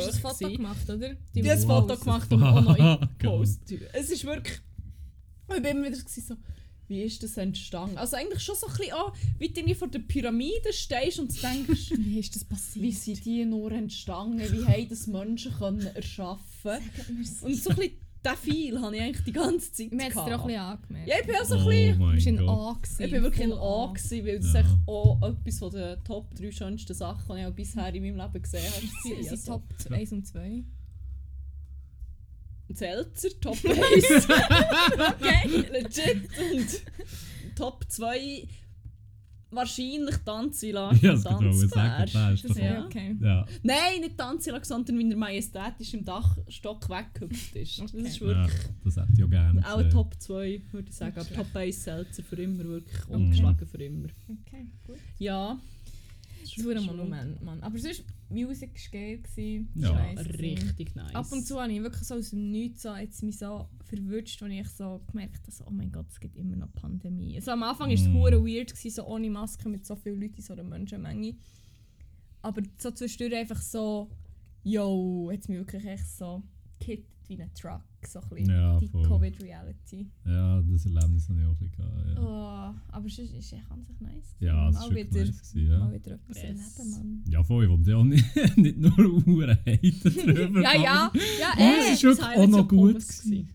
Foto 0.42 0.56
gemacht, 0.56 0.90
oder? 0.90 1.10
Ich 1.34 1.48
habe 1.48 1.50
ein. 1.50 1.66
Foto 1.66 1.96
gemacht 1.96 2.32
und 2.32 2.42
auch 2.42 2.60
noch. 2.60 3.18
Post. 3.18 3.60
Es 3.92 4.10
ist 4.10 4.24
wirklich... 4.24 4.60
Ich 5.48 5.62
bin 5.62 5.64
immer 5.64 5.86
wieder 5.86 5.96
so... 5.96 6.36
Wie 6.88 7.02
ist 7.02 7.22
das 7.22 7.36
entstanden? 7.38 7.96
Also 7.96 8.16
eigentlich 8.16 8.42
schon 8.42 8.54
so 8.54 8.66
ein 8.66 8.74
bisschen 8.76 8.92
an, 8.92 9.12
wie 9.38 9.48
du 9.48 9.60
irgendwie 9.60 9.74
vor 9.74 9.88
der 9.88 10.00
Pyramide 10.00 10.72
stehst 10.72 11.18
und 11.20 11.30
denkst, 11.42 11.92
Wie 11.96 12.18
ist 12.18 12.34
das 12.36 12.44
passiert? 12.44 12.84
wie 12.84 12.92
sind 12.92 13.24
die 13.24 13.44
nur 13.46 13.72
entstanden? 13.72 14.40
Wie 14.40 14.64
haben 14.66 14.88
das 14.88 15.06
Menschen 15.06 15.52
können 15.54 15.86
erschaffen 15.86 16.78
Und 17.42 17.56
so 17.56 17.70
ein 17.70 17.76
bisschen 17.76 17.92
diesen 18.24 18.36
Feel 18.36 18.80
habe 18.80 18.96
ich 18.96 19.02
eigentlich 19.02 19.24
die 19.24 19.32
ganze 19.32 19.72
Zeit 19.72 19.90
Wir 19.90 19.98
haben 20.04 20.08
es 20.08 20.14
dir 20.14 20.20
auch 20.20 20.26
ein 20.26 20.46
bisschen 20.46 20.60
angemerkt. 20.60 21.08
Ja, 21.08 21.14
ich 21.20 21.26
bin 21.26 21.36
auch 21.36 21.44
so 21.44 21.54
ein 21.56 21.62
Oh 21.62 21.68
bisschen... 21.68 21.98
Du 21.98 22.12
bist 22.12 22.26
mein 22.26 22.34
in 22.36 22.46
Gott. 22.46 22.48
A 22.58 22.72
gewesen. 22.80 23.02
Ich 23.04 23.10
bin 23.10 23.22
wirklich 23.22 23.44
in 23.44 23.52
A, 23.52 23.86
gewesen, 23.92 24.26
weil 24.26 24.38
das 24.38 24.52
Ja. 24.52 24.60
echt 24.60 24.68
auch 24.86 25.22
etwas 25.22 25.58
von 25.58 25.70
den 25.70 26.04
Top 26.04 26.34
3 26.34 26.50
schönsten 26.52 26.94
Sachen, 26.94 27.34
die 27.36 27.40
ich 27.42 27.46
auch 27.46 27.52
bisher 27.52 27.94
in 27.94 28.02
meinem 28.04 28.16
Leben 28.26 28.42
gesehen 28.42 28.72
habe. 28.72 28.86
Sie 29.02 29.10
war. 29.10 29.22
sind 29.22 29.30
Also, 29.30 29.52
Top 29.52 29.92
1 29.92 30.12
und 30.12 30.26
2. 30.26 30.64
Seltzer, 32.74 33.28
Top 33.40 33.56
1. 33.64 34.28
Okay. 34.28 35.64
Legit. 35.72 36.28
Und 36.38 36.82
Top 37.56 37.84
2 37.88 38.46
wahrscheinlich 39.52 40.16
Tanzila 40.24 40.92
Ja, 41.02 41.12
und 41.12 41.16
das 41.16 41.22
sagen, 41.22 41.50
ist 41.52 41.74
doch 41.76 42.48
Das 42.48 42.56
Ja. 42.56 42.64
ja. 42.64 42.84
okay. 42.84 43.16
Ja. 43.20 43.46
Nein, 43.62 44.00
nicht 44.00 44.16
Tanzila, 44.18 44.64
sondern 44.64 44.98
wie 44.98 45.10
er 45.10 45.16
majestätisch 45.16 45.94
im 45.94 46.04
Dachstock 46.04 46.88
weggehüpft 46.88 47.56
ist. 47.56 47.80
Das 47.80 47.94
Okay. 47.94 48.02
ist 48.02 48.18
ja, 48.18 48.26
wirklich 48.26 48.52
das 48.84 48.96
hätte 48.96 49.08
ich 49.16 49.24
auch 49.24 49.30
gerne 49.30 49.66
auch. 49.74 49.82
Top 49.90 50.14
2, 50.18 50.62
würde 50.72 50.88
ich 50.88 50.94
sagen. 50.94 51.12
Aber 51.12 51.22
Okay. 51.22 51.34
Top 51.34 51.56
1 51.56 51.84
Seltzer 51.84 52.22
für 52.22 52.36
immer, 52.42 52.64
wirklich 52.64 53.08
Mhm. 53.08 53.14
ungeschlagen 53.14 53.66
für 53.66 53.82
immer. 53.82 54.08
Okay, 54.28 54.66
gut. 54.86 54.96
Ja. 55.18 55.58
Das 56.42 56.56
ist 56.56 56.66
ein 56.66 56.84
Monument, 56.86 57.42
Mann. 57.42 57.60
Aber 57.62 57.78
sonst, 57.78 58.04
Musik 58.28 58.70
war 58.74 59.00
geil. 59.00 59.18
gewesen. 59.18 59.68
Das 59.74 59.84
Ja. 59.84 59.94
war 59.96 60.12
nice. 60.14 60.28
Richtig 60.38 60.94
nice. 60.94 61.14
Ab 61.14 61.30
und 61.32 61.46
zu 61.46 61.60
habe 61.60 61.72
ich 61.72 61.82
wirklich 61.82 62.02
so 62.02 62.14
aus 62.14 62.30
dem 62.30 62.50
Nichts 62.50 62.82
so, 62.82 62.94
jetzt 62.94 63.22
mich 63.22 63.38
so 63.38 63.68
verwünscht, 63.84 64.42
als 64.42 64.52
ich 64.52 64.68
so 64.68 65.00
gemerkt 65.10 65.42
habe, 65.42 65.52
so, 65.52 65.64
oh 65.66 65.70
mein 65.70 65.92
Gott, 65.92 66.06
es 66.10 66.18
gibt 66.20 66.36
immer 66.36 66.56
noch 66.56 66.72
Pandemie. 66.72 67.36
Also 67.36 67.50
am 67.52 67.62
Anfang 67.62 67.88
war 67.88 67.94
es 67.94 68.06
Mm. 68.08 68.14
hure 68.14 68.44
weird, 68.44 68.70
gewesen, 68.74 68.90
so 68.94 69.06
ohne 69.06 69.30
Maske 69.30 69.68
mit 69.68 69.84
so 69.86 69.96
vielen 69.96 70.20
Leuten 70.20 70.36
in 70.36 70.42
so 70.42 70.52
einer 70.54 70.64
Menschenmenge. 70.64 71.34
Aber 72.42 72.62
so 72.78 72.90
zwischendurch 72.90 73.34
einfach 73.40 73.60
so, 73.62 74.10
yo, 74.64 75.30
hat 75.32 75.40
es 75.40 75.48
mich 75.48 75.58
wirklich 75.58 75.84
echt 75.84 76.08
so 76.08 76.42
gehittet 76.80 77.06
wie 77.38 77.42
ein 77.42 77.54
Truck. 77.54 77.82
So 78.06 78.20
ein 78.20 78.28
bisschen 78.30 78.50
Ja, 78.54 78.78
die 78.78 78.88
voll. 78.88 79.02
Covid-Reality. 79.08 80.06
Ja, 80.26 80.60
das 80.62 80.84
Erlebnis 80.86 81.28
habe 81.28 81.40
ich 81.40 81.46
auch 81.46 81.50
ein 81.50 81.56
bisschen 81.56 81.72
gehabt. 81.76 82.08
Ja, 82.16 82.22
Oh, 82.22 82.74
aber 82.92 83.06
es 83.06 83.18
ist, 83.18 83.32
ist 83.34 83.52
echt 83.52 83.70
an 83.70 83.82
sich 83.84 84.00
nice. 84.00 84.36
ja 84.40 84.54
Mal 84.54 84.74
war 84.74 84.90
wieder, 84.90 85.24
nice. 85.24 85.52
Gewesen, 85.52 85.70
ja. 85.70 85.78
mal 85.78 85.92
wieder 85.92 86.12
etwas 86.12 86.36
Yes. 86.36 86.44
erleben, 86.78 86.90
Mann. 86.90 87.24
ja, 87.28 87.42
voll, 87.42 87.64
ich 87.64 87.70
wollte 87.70 87.90
ja 87.90 87.96
auch 87.96 88.04
nicht, 88.04 88.24
nicht 88.56 88.78
nur 88.78 88.98
Uhren 89.26 89.56
haten 89.66 90.00
drüber. 90.02 90.62
Ja, 90.62 90.74
ja, 90.74 91.12
ja, 91.40 91.52
Oh, 91.56 91.60
ey. 91.60 91.80
es 91.88 91.92
ist 91.94 92.02
wirklich 92.04 92.26
auch 92.38 92.46
noch 92.48 92.68
gut. 92.68 92.94
gewesen. 92.94 93.48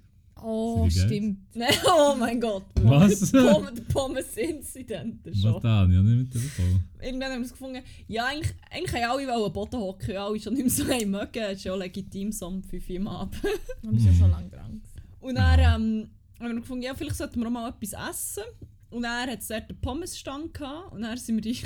Oh, 0.44 0.90
stimmt. 0.90 1.40
Nein, 1.56 1.74
oh 1.86 2.16
mein 2.18 2.40
Gott. 2.40 2.66
Was? 2.82 3.32
Pommes, 3.32 3.74
der 3.74 3.82
Pommes-Incident 3.94 5.28
ist 5.28 5.44
Was 5.44 5.52
schon. 5.52 5.62
da? 5.62 5.86
Ich 5.86 5.96
habe 5.96 6.04
nicht 6.04 6.34
mitbekommen. 6.34 6.90
Irgendwann 7.02 7.32
haben 7.32 7.40
wir 7.42 7.46
es 7.46 7.52
gefunden, 7.52 7.82
ja, 8.08 8.26
eigentlich, 8.26 8.54
eigentlich 8.70 9.04
haben 9.04 9.12
alle 9.12 9.28
wollen 9.28 9.44
am 9.46 9.54
Boden 9.54 9.80
hocken, 9.80 10.18
alle 10.18 10.40
schon 10.40 10.54
nicht 10.54 10.64
mehr 10.64 10.72
so 10.72 10.92
haben 10.92 11.12
mögen. 11.12 11.44
Es 11.44 11.58
ist 11.58 11.64
ja 11.66 11.74
auch 11.74 11.78
legitim, 11.78 12.32
so 12.32 12.48
um 12.48 12.64
5 12.64 12.90
Uhr 12.90 12.96
am 12.98 13.08
Abend. 13.08 13.44
Wir 13.82 14.00
sind 14.00 14.06
ja 14.06 14.14
schon 14.14 14.32
lange 14.32 14.50
dran. 14.50 14.82
Und 15.20 15.36
dann 15.36 15.60
ähm, 15.60 16.10
haben 16.40 16.54
wir 16.54 16.62
gefunden, 16.62 16.84
ja, 16.84 16.94
vielleicht 16.96 17.16
sollten 17.18 17.40
wir 17.40 17.48
auch 17.48 17.52
mal 17.52 17.70
etwas 17.70 17.94
essen. 18.10 18.44
und 18.92 19.04
er 19.04 19.32
hat 19.32 19.40
dort 19.50 19.70
einen 19.70 19.82
Pommesstand 19.82 20.54
gehabt 20.54 20.94
und 20.94 21.02
dann 21.02 21.18
sind 21.18 21.36
wir 21.36 21.42
die, 21.54 21.62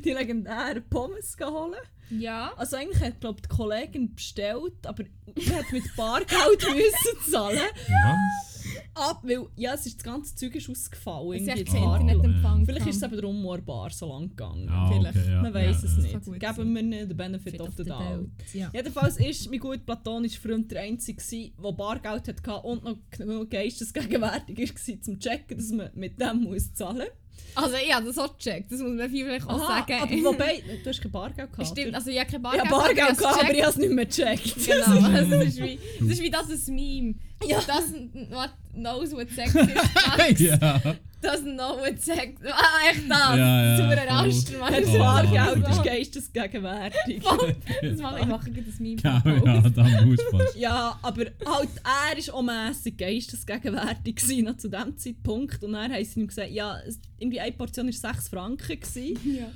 die 0.00 0.10
legendären 0.12 0.84
Pommes 0.88 1.36
geholt. 1.36 1.74
Ja. 2.10 2.52
Also 2.56 2.76
eigentlich 2.76 3.02
hat 3.02 3.20
glaub, 3.20 3.42
die 3.42 3.48
Kollegin 3.48 4.14
bestellt, 4.14 4.86
aber 4.86 5.04
er 5.36 5.56
hat 5.58 5.72
mit 5.72 5.84
Bargeld 5.96 6.62
müssen 6.74 7.30
zahlen. 7.32 7.58
Was? 7.58 8.54
Ab, 8.94 9.20
weil 9.24 9.46
ja, 9.56 9.74
es 9.74 9.86
ist, 9.86 9.96
das 9.96 10.04
ganze 10.04 10.34
Zeug 10.36 10.54
ist 10.54 10.70
ausgefallen. 10.70 11.32
Es 11.48 11.60
ist. 11.60 11.74
Internetempfang. 11.74 12.64
Vielleicht 12.64 12.86
ist 12.86 12.96
es 12.96 13.02
eben 13.02 13.16
darum 13.16 13.42
nur 13.42 13.58
Bar 13.60 13.90
so 13.90 14.08
lang 14.08 14.28
gegangen. 14.28 14.68
Ah, 14.68 14.88
Vielleicht. 14.90 15.16
okay, 15.18 15.30
ja. 15.30 15.42
Man 15.42 15.54
weiß 15.54 15.82
Ja, 15.82 15.88
es 15.88 15.96
ja. 16.12 16.18
nicht. 16.18 16.40
Geben 16.40 16.74
wir 16.74 16.82
nicht 16.82 17.10
den 17.10 17.16
Benefit 17.16 17.52
Fit 17.52 17.60
of 17.60 17.74
the 17.76 17.84
doubt. 17.84 18.28
Jedenfalls 18.72 19.16
ist 19.18 19.50
mein 19.50 19.58
gut 19.58 19.84
platonischer 19.84 20.40
Freund 20.40 20.70
der 20.70 20.82
Einzige, 20.82 21.20
gewesen, 21.20 21.52
der 21.62 21.72
Bargeld 21.72 22.28
hatte 22.28 22.52
und 22.60 22.84
noch 22.84 22.96
genug 23.10 23.50
geistesgegenwärtig 23.50 24.58
war, 24.58 24.76
zum 24.76 25.02
zu 25.02 25.18
checken, 25.18 25.56
dass 25.56 25.70
man 25.70 25.90
mit 25.94 26.20
dem 26.20 26.42
muss 26.42 26.72
zahlen 26.74 26.98
muss. 26.98 27.23
Also 27.56 27.76
ich 27.76 27.94
habe 27.94 28.06
das 28.06 28.18
auch 28.18 28.36
gecheckt, 28.36 28.72
das 28.72 28.80
muss 28.80 28.92
man 28.94 29.08
vielleicht 29.10 29.48
auch 29.48 29.58
sagen. 29.58 29.92
aber 30.00 30.12
wobei, 30.24 30.62
du 30.82 30.88
hast 30.90 31.00
kein 31.00 31.12
Bargeld 31.12 31.52
gehabt. 31.52 31.68
Stimmt, 31.68 31.94
also 31.94 32.10
ich 32.10 32.18
habe 32.18 32.30
kein 32.30 32.40
ich 32.40 32.42
Bargeld. 32.42 32.64
habe 32.64 32.82
Bargeld 32.82 33.10
ich 33.12 33.18
gehabt, 33.18 33.40
aber 33.44 33.54
ich 33.54 33.62
habe 33.62 33.70
es 33.70 33.76
nicht 33.76 33.92
mehr 33.92 34.06
gecheckt. 34.06 34.42
gecheckt. 34.42 34.66
Genau, 34.66 35.06
also 35.16 35.30
das, 35.30 35.44
ist 35.44 35.62
wie, 35.62 35.78
das 36.00 36.08
ist 36.08 36.22
wie 36.22 36.30
das 36.30 36.48
ein 36.48 36.74
Meme. 36.74 37.14
Ja. 37.48 37.60
Das 37.66 37.92
what 38.30 38.50
knows 38.74 39.12
what 39.12 39.28
sex 39.30 39.54
is. 39.54 40.40
ja. 40.40 40.80
Doesn't 41.22 41.54
know 41.56 41.78
what 41.78 41.98
sex 42.02 42.38
Ah, 42.46 42.90
echt 42.90 43.08
das. 43.08 43.36
Ja, 43.38 43.64
ja, 43.64 43.76
Super. 43.78 44.06
Raster, 44.06 44.58
Mann. 44.58 44.72
Das 44.74 44.88
Oh, 44.90 44.98
Bargeld 44.98 45.62
Mann. 45.62 45.72
ist 45.72 45.82
geistesgegenwärtig. 45.82 47.22
Das 47.82 47.98
mache 47.98 48.20
ich 48.20 48.26
mache 48.26 48.50
das 48.50 48.78
Meme. 48.80 49.00
Ja, 49.02 49.22
ja, 49.24 49.60
dann 49.70 50.08
muss 50.08 50.18
fast. 50.30 50.56
Ja, 50.56 50.98
aber 51.00 51.24
halt, 51.46 51.68
er 51.82 52.26
war 52.26 52.34
auch 52.34 52.42
mässig 52.42 52.98
geistesgegenwärtig 52.98 54.16
gewesen, 54.16 54.44
noch 54.44 54.56
zu 54.58 54.68
diesem 54.68 54.98
Zeitpunkt. 54.98 55.62
Und 55.64 55.72
dann 55.72 55.90
haben 55.92 56.04
sie 56.04 56.20
ihm 56.20 56.26
gesagt, 56.26 56.50
ja, 56.50 56.76
irgendwie 57.18 57.40
eine 57.40 57.52
Portion 57.52 57.86
war 57.86 57.92
6 57.92 58.28
Franken. 58.28 58.80
Gewesen. 58.80 59.18
Ja. 59.36 59.46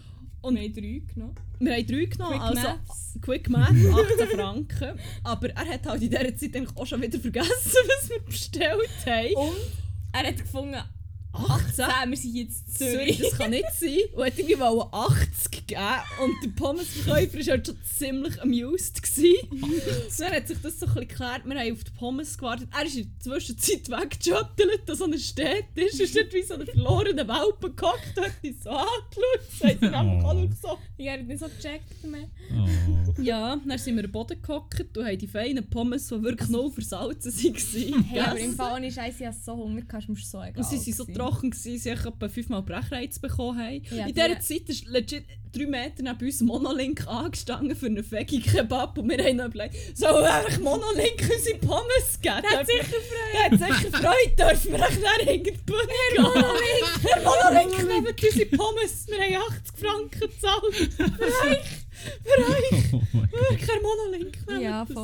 Und 0.49 0.55
Wir 0.57 0.63
haben 0.63 0.73
drei 0.75 1.03
genommen. 1.15 1.35
wir 1.61 1.73
haben 1.75 1.87
drei 1.87 2.05
genommen, 2.05 2.39
Quick 2.39 2.43
also 2.43 2.63
Maths. 2.63 3.19
Quick 3.21 3.51
Math, 3.51 3.71
18 3.71 4.29
Franken. 4.29 5.01
Aber 5.25 5.51
er 5.51 5.67
hat 5.67 5.87
halt 5.87 6.03
in 6.03 6.11
dieser 6.11 6.37
Zeit 6.37 6.69
auch 6.77 6.87
schon 6.87 7.03
wieder 7.03 7.19
vergessen, 7.19 7.51
was 8.01 8.09
wir 8.09 8.21
bestellt 8.21 9.07
haben. 9.07 9.35
Und 9.35 9.57
er 10.13 10.27
hat 10.27 10.39
gefunden, 10.39 10.77
18? 11.33 11.85
18, 11.85 12.11
wir 12.11 12.17
sind 12.17 12.35
jetzt 12.35 12.69
in 12.69 12.75
Zürich, 12.75 13.17
Zürich. 13.17 13.31
das 13.31 13.39
kann 13.39 13.51
nicht 13.51 13.65
sein. 13.79 13.99
Und 14.15 14.25
hat 14.25 14.39
irgendwie 14.39 14.59
wollte 14.59 14.93
80 14.93 15.51
gegeben. 15.51 15.81
Und 16.23 16.35
der 16.45 16.49
Pommesverkäufer 16.63 17.39
war 17.39 17.45
halt 17.47 17.67
schon 17.67 17.77
ziemlich 17.97 18.43
amused. 18.43 19.03
Dann 20.19 20.33
hat 20.33 20.49
sich 20.49 20.59
das 20.63 20.81
so 20.81 20.87
ein 20.87 20.95
bisschen 20.95 21.09
geklärt. 21.09 21.43
Wir 21.45 21.59
haben 21.61 21.73
auf 21.73 21.85
die 21.85 21.91
Pommes 21.99 22.39
gewartet. 22.39 22.69
Er 22.77 22.87
ist 22.87 22.97
in 22.97 23.13
der 23.13 23.21
Zwischenzeit 23.21 23.89
weggeschottelt, 23.89 24.83
dass 24.87 24.99
so 24.99 25.05
eine 25.05 25.19
Stadt 25.19 25.65
ist. 25.75 25.99
Er 26.01 26.05
ist 26.05 26.17
dort 26.17 26.33
wie 26.33 26.43
so 26.43 26.55
ein 26.55 26.67
verlorener 26.67 27.29
Welpe 27.29 27.71
gehockt, 27.73 28.17
hat 28.17 28.33
uns 28.43 28.63
so 28.65 28.71
angeschaut. 28.71 29.83
Er 29.83 29.99
einfach 29.99 30.25
auch 30.25 30.35
nur 30.35 30.51
so. 30.61 30.79
Ich 30.97 31.09
habe 31.09 31.23
nicht 31.23 31.39
so 31.39 31.47
gecheckt 31.47 32.05
mehr. 32.05 32.29
Oh. 32.53 33.23
Ja, 33.23 33.57
dann 33.65 33.79
sind 33.79 33.97
wir 33.97 34.05
am 34.05 34.13
Boden 34.13 34.41
gehockt 34.41 34.97
und 34.97 35.05
haben 35.07 35.19
die 35.19 35.27
feinen 35.27 35.69
Pommes, 35.69 36.09
die 36.09 36.23
wirklich 36.23 36.49
null 36.49 36.71
versalzen 36.71 37.33
waren, 37.33 38.05
Hey, 38.05 38.21
aber 38.21 38.39
im. 38.39 38.55
Fall 38.55 38.77
ohne 38.77 38.91
Scheiße, 38.91 39.17
ich 39.21 39.27
hatte 39.27 39.39
so 39.45 39.57
Hunger, 39.57 39.83
gehabt, 39.83 40.05
es 40.05 40.09
mir 40.09 40.17
so 40.17 40.43
egal. 40.43 40.57
Und 40.57 40.65
sie 40.65 40.77
waren 40.77 41.07
so. 41.07 41.18
Trocken, 41.19 41.51
gewesen, 41.51 41.79
sie 41.79 41.91
haben 41.91 42.07
etwa 42.15 42.29
fünfmal 42.29 42.63
Brechreiz 42.63 43.19
bekommen. 43.19 43.59
Haben. 43.59 43.83
Ja, 43.91 44.07
In 44.07 44.15
die- 44.15 44.15
dieser 44.15 44.41
Zeit 44.41 44.69
ist 44.69 44.87
legit 44.87 45.25
drei 45.53 45.67
Meter 45.67 46.03
neben 46.03 46.25
uns 46.27 46.41
Monolink 46.43 47.07
angestanden 47.07 47.75
für 47.75 47.87
einen 47.87 48.09
Veggie-Kebab 48.11 48.99
und 48.99 49.09
wir 49.09 49.19
haben 49.25 49.37
noch 49.37 49.47
überlegt, 49.47 49.75
wir 49.99 50.35
eigentlich 50.35 50.59
Monolink 50.61 51.21
unsere 51.35 51.59
Pommes 51.59 52.21
geben? 52.21 52.43
Der 52.43 52.59
hat 52.61 52.67
sicher 52.67 52.85
Freude. 52.85 53.59
Der 53.59 53.67
hat 53.69 53.81
sicher 53.81 53.97
Freude, 53.97 54.37
dürfen 54.37 54.73
wir 54.73 54.89
echt 54.89 55.03
dann 55.03 55.27
hinter 55.27 55.51
die 55.51 55.59
Bühne 55.65 55.81
gehen. 56.15 56.23
Monolink! 56.23 57.01
Herr 57.03 57.23
Monolink, 57.23 57.89
nehmt 57.89 58.23
unsere 58.25 58.47
Pommes, 58.47 59.07
wir 59.09 59.19
haben 59.19 59.53
80 59.53 59.79
Franken 59.79 60.21
gezahlt. 60.21 60.75
Für 60.97 61.49
euch! 61.49 61.59
Für 62.25 62.53
euch! 62.53 62.85
Oh 62.93 63.01
mein 63.13 63.29
Gott. 63.31 63.41
Wirklich, 63.51 63.69
Herr 63.69 63.83
Monolink, 63.83 64.47
nehmt 64.49 64.63
Ja, 64.63 64.85
das. 64.85 64.95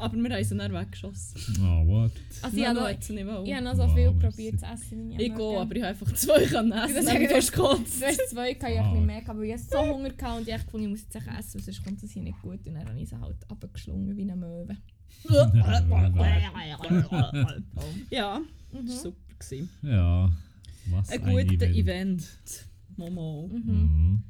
Aber 0.00 0.16
wir 0.16 0.34
haben 0.34 0.44
sie 0.44 0.56
dann 0.56 0.72
weggeschossen. 0.72 1.40
Oh, 1.60 1.86
what? 1.86 2.12
Also 2.42 2.56
ich 2.56 2.66
habe 2.66 2.74
noch 2.80 2.84
wollen. 2.86 3.46
ich 3.46 3.54
habe 3.54 3.64
noch 3.64 3.74
so 3.76 3.82
Wow, 3.82 3.94
viel 3.94 4.12
probiert 4.12 4.58
zu 4.60 4.66
essen. 4.66 5.10
wie 5.18 5.22
Ich 5.22 5.32
auch 5.32 5.36
gehe, 5.36 5.60
aber 5.60 5.76
ich 5.76 5.82
habe 5.82 5.90
einfach 5.90 6.12
zwei 6.14 6.44
können 6.46 6.72
essen. 6.72 6.94
Dann 6.94 7.04
sagen 7.04 7.28
fast 7.28 7.52
gekotzt. 7.52 8.00
Du 8.02 8.06
hast 8.06 8.30
zwei, 8.30 8.52
gehabt, 8.54 8.72
ich 8.72 8.78
Ah. 8.78 8.84
habe 8.84 8.88
ein 8.88 8.92
bisschen 8.92 9.06
mehr, 9.06 9.20
gehabt, 9.20 9.30
aber 9.30 9.42
ich 9.44 9.52
hatte 9.52 9.62
so 9.70 9.78
Hunger 9.78 10.10
gehabt 10.10 10.36
und 10.40 10.48
ich 10.48 10.54
dachte, 10.54 10.78
ich 10.80 10.88
muss 10.88 11.00
jetzt 11.02 11.16
essen, 11.16 11.60
sonst 11.60 11.84
kommt 11.84 12.02
das 12.02 12.10
hier 12.10 12.22
nicht 12.22 12.40
gut. 12.42 12.66
Und 12.66 12.74
dann 12.74 12.88
habe 12.88 12.98
ich 13.00 13.08
sie 13.08 13.20
halt 13.20 13.36
abgeschlungen 13.50 14.16
wie 14.16 14.22
eine 14.22 14.36
Möwe. 14.36 14.76
ja, 18.10 18.40
Mhm. 18.72 18.86
das 18.86 18.94
war 18.96 19.02
super. 19.02 19.16
Gewesen. 19.38 19.68
Ja. 19.82 20.30
Was 20.90 21.10
Ein 21.10 21.24
ein 21.24 21.32
guter 21.48 21.66
Event. 21.66 21.76
Event. 21.76 22.28
Momo. 22.96 23.48
Mhm. 23.52 23.62
Mhm. 23.72 24.22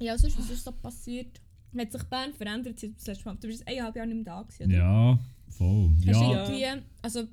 Ja, 0.00 0.16
sonst, 0.16 0.38
was 0.38 0.50
ist 0.50 0.64
so 0.64 0.72
passiert? 0.72 1.40
Hat 1.76 1.92
sich 1.92 2.02
Bern 2.04 2.32
verändert 2.32 2.78
seit 2.80 2.96
das 2.96 3.06
letzte 3.06 3.24
Mal? 3.26 3.36
Du 3.40 3.46
bist 3.48 3.66
eineinhalb 3.66 3.96
Jahre 3.96 4.08
nicht 4.08 4.16
mehr 4.16 4.24
da 4.24 4.42
gewesen, 4.42 4.64
oder? 4.66 4.76
Ja, 4.76 5.18
voll. 5.48 5.90
Hast 5.96 6.04
du 6.06 6.10
Ja, 6.10 6.48
irgendwie, 6.48 6.82
also, 7.02 7.24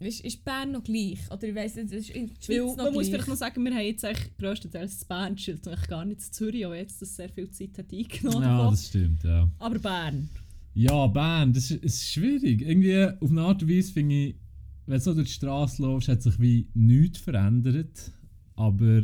ist, 0.00 0.24
ist 0.24 0.44
Bern 0.44 0.72
noch 0.72 0.84
gleich? 0.84 1.18
Oder 1.30 1.44
ich 1.48 1.54
weiss 1.54 1.74
nicht, 1.76 1.92
ist 1.92 2.10
in 2.10 2.26
der 2.28 2.36
Weil, 2.48 2.66
noch 2.66 2.76
man 2.76 2.86
muss 2.86 2.94
gleich? 2.94 3.08
vielleicht 3.10 3.28
noch 3.28 3.36
sagen, 3.36 3.64
wir 3.64 3.72
haben 3.72 3.84
jetzt 3.84 4.04
eigentlich 4.04 4.36
grösstenteils 4.38 4.98
das 4.98 5.04
Bernschild 5.04 5.66
und 5.66 5.72
eigentlich 5.72 5.88
gar 5.88 6.04
nicht 6.04 6.20
in 6.26 6.32
Zürich, 6.32 6.66
auch 6.66 6.74
jetzt 6.74 7.00
das 7.02 7.16
sehr 7.16 7.28
viel 7.28 7.50
Zeit 7.50 7.78
hat 7.78 7.92
eingenommen 7.92 8.42
ja, 8.42 8.56
davon. 8.58 8.70
das 8.74 8.86
stimmt, 8.86 9.24
ja. 9.24 9.50
Aber 9.58 9.78
Bern. 9.78 10.28
Ja, 10.74 11.06
Bern, 11.08 11.52
das 11.52 11.70
ist, 11.70 11.82
ist 11.82 12.08
schwierig. 12.08 12.62
Irgendwie 12.62 13.04
auf 13.20 13.30
eine 13.30 13.42
Art 13.42 13.62
und 13.62 13.68
Weise 13.70 13.92
finde 13.92 14.14
ich, 14.14 14.34
wenn 14.86 14.94
du 14.98 15.00
so 15.00 15.14
durch 15.14 15.28
die 15.28 15.34
Straße 15.34 15.82
läufst, 15.82 16.08
hat 16.08 16.22
sich 16.22 16.38
wie 16.40 16.68
nichts 16.74 17.18
verändert. 17.18 18.12
Aber 18.54 19.02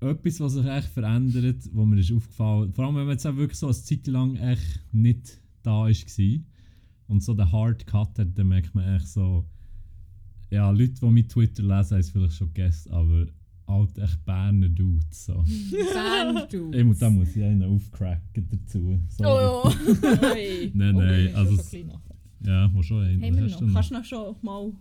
etwas, 0.00 0.40
was 0.40 0.52
sich 0.52 0.66
echt 0.66 0.88
verändert, 0.88 1.68
wo 1.72 1.84
mir 1.84 1.98
ist 1.98 2.12
aufgefallen, 2.12 2.72
vor 2.72 2.86
allem 2.86 2.96
wenn 2.96 3.04
man 3.04 3.12
jetzt 3.12 3.26
auch 3.26 3.36
wirklich 3.36 3.58
so 3.58 3.66
eine 3.66 3.74
Zeit 3.74 4.06
lang 4.06 4.36
echt 4.36 4.80
nicht 4.92 5.40
da 5.62 5.84
war 5.84 5.90
und 7.08 7.22
so 7.22 7.34
den 7.34 7.50
Hard 7.50 7.86
Cut 7.86 8.18
hat, 8.18 8.38
dann 8.38 8.48
merkt 8.48 8.74
man 8.74 8.96
echt 8.96 9.08
so, 9.08 9.44
ja, 10.50 10.70
Leute, 10.70 10.94
die 11.00 11.06
mit 11.06 11.30
Twitter 11.30 11.62
lesen, 11.62 11.92
haben 11.92 12.00
es 12.00 12.10
vielleicht 12.10 12.34
schon 12.34 12.52
gegessen, 12.52 12.92
aber 12.92 13.26
halt 13.66 13.98
echt 13.98 14.24
Berner 14.24 14.68
Dudes. 14.68 15.26
So. 15.26 15.44
Bern, 15.92 16.46
du. 16.50 16.72
Ich 16.72 16.84
muss, 16.84 16.98
da 16.98 17.10
muss 17.10 17.36
ich 17.36 17.42
einen 17.42 17.62
aufcracken 17.62 18.48
dazu. 18.48 18.98
Sorry. 19.08 19.46
Oh, 19.46 19.62
oh. 19.64 20.06
Hey. 20.32 20.70
Nein, 20.74 20.94
nein, 20.94 21.26
ich 21.26 21.36
also. 21.36 21.76
Ja, 22.40 22.70
wo 22.72 22.82
schon 22.82 23.04
einen. 23.04 23.42
Hast 23.42 23.60
noch? 23.60 23.68
du 23.68 23.72
Kannst 23.72 23.90
du 23.90 23.94
noch 23.94 24.04
schon 24.04 24.36
mal 24.42 24.72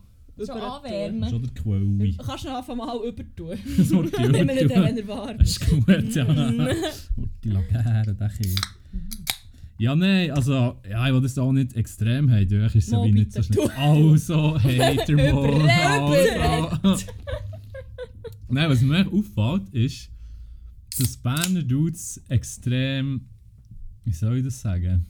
Schon 0.46 0.62
anwärmen? 0.62 1.30
Schon 1.30 1.42
der 1.42 1.52
Quowi. 1.52 2.16
Kannst 2.18 2.44
du 2.46 2.50
noch 2.50 2.58
einfach 2.58 2.76
mal 2.76 2.98
übertun. 3.08 3.58
So 3.84 4.04
die 4.04 4.12
Wenn 4.12 4.48
wir 4.48 4.56
nicht 4.56 4.70
wenn 4.70 5.08
warm 5.08 5.38
Das 5.38 5.50
ist 5.50 5.68
gut, 5.68 6.16
ja. 6.16 6.26
Die 7.44 7.50
Lagerre, 7.50 8.14
der 8.14 8.30
Kind. 8.30 8.62
Ja, 9.80 9.96
nein, 9.96 10.32
also, 10.32 10.78
ja, 10.90 11.08
ich 11.08 11.14
will 11.14 11.22
das 11.22 11.38
auch 11.38 11.52
nicht 11.52 11.76
extrem 11.76 12.32
haben, 12.32 12.48
durch 12.48 12.76
ist 12.76 12.90
so 12.90 12.98
Mo, 12.98 13.06
wie 13.06 13.12
nicht 13.12 13.32
so 13.32 13.44
schlimm. 13.44 13.70
Also, 13.78 14.60
Hatermore, 14.60 15.50
Überredet. 15.60 16.84
also. 16.84 17.06
Nein, 18.50 18.70
was 18.70 18.82
mir 18.82 19.00
echt 19.02 19.14
auffällt, 19.14 19.70
ist, 19.70 20.10
dass 20.98 21.18
Berner 21.18 21.62
Dudes 21.62 22.22
extrem, 22.28 23.22
wie 24.04 24.14
soll 24.14 24.38
ich 24.38 24.46
das 24.46 24.60
sagen? 24.62 25.06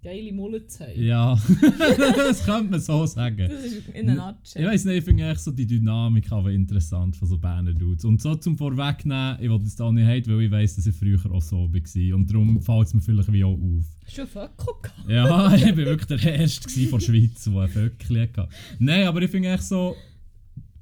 Geile 0.00 0.32
Mullets 0.32 0.78
haben. 0.78 0.92
Ja, 0.94 1.34
das 2.16 2.44
könnte 2.44 2.70
man 2.70 2.80
so 2.80 3.04
sagen. 3.06 3.48
Das 3.50 3.64
ist 3.64 3.88
in 3.88 4.08
einer 4.08 4.32
Nutshell. 4.32 4.62
Ich 4.62 4.68
weiß 4.68 4.84
nicht, 4.84 4.98
ich 4.98 5.04
finde 5.04 5.28
echt 5.28 5.40
so 5.40 5.50
die 5.50 5.66
Dynamik 5.66 6.30
aber 6.30 6.52
interessant 6.52 7.16
von 7.16 7.26
so 7.26 7.36
Berner 7.36 7.74
Dudes. 7.74 8.04
Und 8.04 8.22
so 8.22 8.36
zum 8.36 8.56
Vorwegnehmen, 8.56 9.38
ich 9.40 9.50
will 9.50 9.58
das 9.58 9.74
da 9.74 9.90
nicht 9.90 10.06
haben, 10.06 10.26
weil 10.36 10.44
ich 10.44 10.50
weiss, 10.52 10.76
dass 10.76 10.86
ich 10.86 10.94
früher 10.94 11.18
auch 11.32 11.42
so 11.42 11.56
war. 11.56 12.14
Und 12.16 12.30
darum 12.30 12.62
fällt 12.62 12.86
es 12.86 12.94
mir 12.94 13.00
vielleicht 13.00 13.32
wie 13.32 13.42
auch 13.42 13.54
auf. 13.54 13.84
Schon 14.06 14.26
Föcko 14.28 14.80
gehabt. 14.80 15.10
Ja, 15.10 15.54
ich 15.54 15.64
war 15.64 15.76
wirklich 15.76 16.20
der 16.20 16.40
Erste 16.40 16.68
von 16.86 17.00
der 17.00 17.06
Schweiz, 17.06 17.44
der 17.44 17.56
ein 17.56 17.68
Vöckchen 17.68 18.20
hatte. 18.20 18.48
Nein, 18.78 19.06
aber 19.08 19.20
ich 19.22 19.30
finde 19.30 19.48
echt 19.48 19.64
so, 19.64 19.96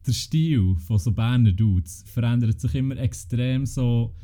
der 0.07 0.13
Stil 0.13 0.77
von 0.87 0.99
so 0.99 1.11
Berner 1.11 1.53
Dudes 1.53 2.05
verändert 2.07 2.61
sich 2.61 2.75
immer 2.75 2.99
extrem 2.99 3.65
so. 3.65 4.15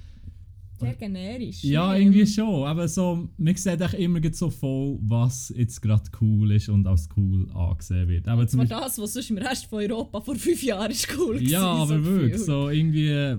Sehr 0.87 0.95
generisch. 0.95 1.65
Ja, 1.65 1.95
irgendwie 1.97 2.27
schon. 2.27 2.65
Aber 2.65 2.89
so, 2.89 3.29
man 3.37 3.57
sieht 3.57 3.81
echt 3.81 3.95
immer 3.95 4.21
so 4.33 4.51
voll, 4.51 4.99
was 5.03 5.53
jetzt 5.57 5.81
gerade 5.81 6.05
cool 6.21 6.53
ist 6.53 6.69
und 6.69 6.87
als 6.87 7.09
cool 7.17 7.51
angesehen 7.53 8.09
wird. 8.09 8.29
Aber 8.29 8.47
zum 8.47 8.67
das, 8.67 8.99
was 8.99 9.13
sonst 9.13 9.31
im 9.31 9.39
Rest 9.39 9.67
von 9.67 9.79
Europa 9.81 10.21
vor 10.21 10.35
fünf 10.35 10.63
Jahren 10.63 10.91
ist 10.91 11.09
cool 11.19 11.43
Ja, 11.43 11.75
gewesen, 11.75 11.93
aber 11.93 12.05
so 12.05 12.05
wirklich, 12.05 12.39
so 12.39 12.69
irgendwie, 12.69 13.37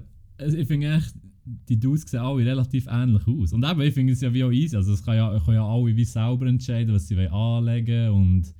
ich 0.60 0.68
finde 0.68 0.96
echt, 0.96 1.14
die 1.46 1.80
Dudes 1.80 2.10
sehen 2.10 2.20
alle 2.22 2.46
relativ 2.46 2.88
ähnlich 2.90 3.28
aus. 3.28 3.54
Und 3.54 3.66
eben, 3.66 3.82
ich 3.82 3.94
finde 3.94 4.14
es 4.14 4.22
ja 4.22 4.34
wie 4.34 4.44
auch 4.44 4.52
easy, 4.52 4.76
also 4.76 4.94
es 4.94 5.04
kann 5.04 5.18
ja, 5.18 5.40
können 5.44 5.58
ja 5.58 5.68
alle 5.68 5.96
wie 5.96 6.06
selber 6.06 6.46
entscheiden, 6.46 6.94
was 6.94 7.08
sie 7.08 7.18
wollen 7.18 7.32
anlegen 7.32 8.10
und 8.12 8.54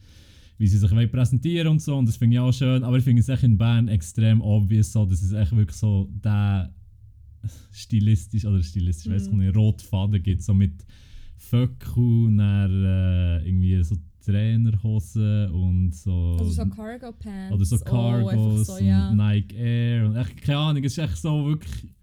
wie 0.58 0.68
sie 0.68 0.78
sich 0.78 0.92
wollen 0.92 1.10
präsentieren 1.10 1.68
und 1.68 1.82
so, 1.82 1.98
und 1.98 2.08
das 2.08 2.18
finde 2.18 2.36
ich 2.36 2.40
auch 2.40 2.52
schön, 2.52 2.84
aber 2.84 2.98
ich 2.98 3.04
finde 3.04 3.22
es 3.22 3.30
echt 3.30 3.44
in 3.44 3.58
Bern 3.58 3.88
extrem 3.88 4.42
obvious 4.42 4.92
so, 4.92 5.06
dass 5.06 5.22
es 5.22 5.34
echt 5.34 5.56
wirklich 5.56 5.78
so 5.78 6.10
der 6.24 6.74
stilistisch, 7.72 8.46
oder 8.46 8.62
stilistisch, 8.64 9.12
weiß 9.12 9.28
ich 9.28 9.32
Mhm. 9.34 9.40
nicht, 9.40 9.56
rote 9.56 9.86
Faden 9.86 10.22
gibt, 10.24 10.42
so 10.44 10.54
mit 10.54 10.86
Föcku, 11.38 12.30
dann 12.36 12.84
äh, 12.86 13.46
irgendwie 13.46 13.84
so 13.84 13.96
Trainerhosen 14.26 15.50
und 15.52 15.94
so. 15.94 16.38
Oder 16.40 16.46
so 16.50 16.66
Cargo 16.68 17.12
Pants. 17.12 17.54
oder 17.54 17.66
so 17.66 17.76
Oh, 17.76 17.80
Cargos 17.84 18.68
so, 18.68 18.78
ja. 18.78 19.10
und 19.10 19.18
Nike 19.18 19.56
Air. 19.56 20.06
Und 20.08 20.16
echt, 20.16 20.42
keine 20.42 20.58
Ahnung, 20.60 20.84
es 20.84 20.94
ist 20.94 20.98
echt 21.00 21.18
so 21.18 21.46
wirklich. 21.46 21.94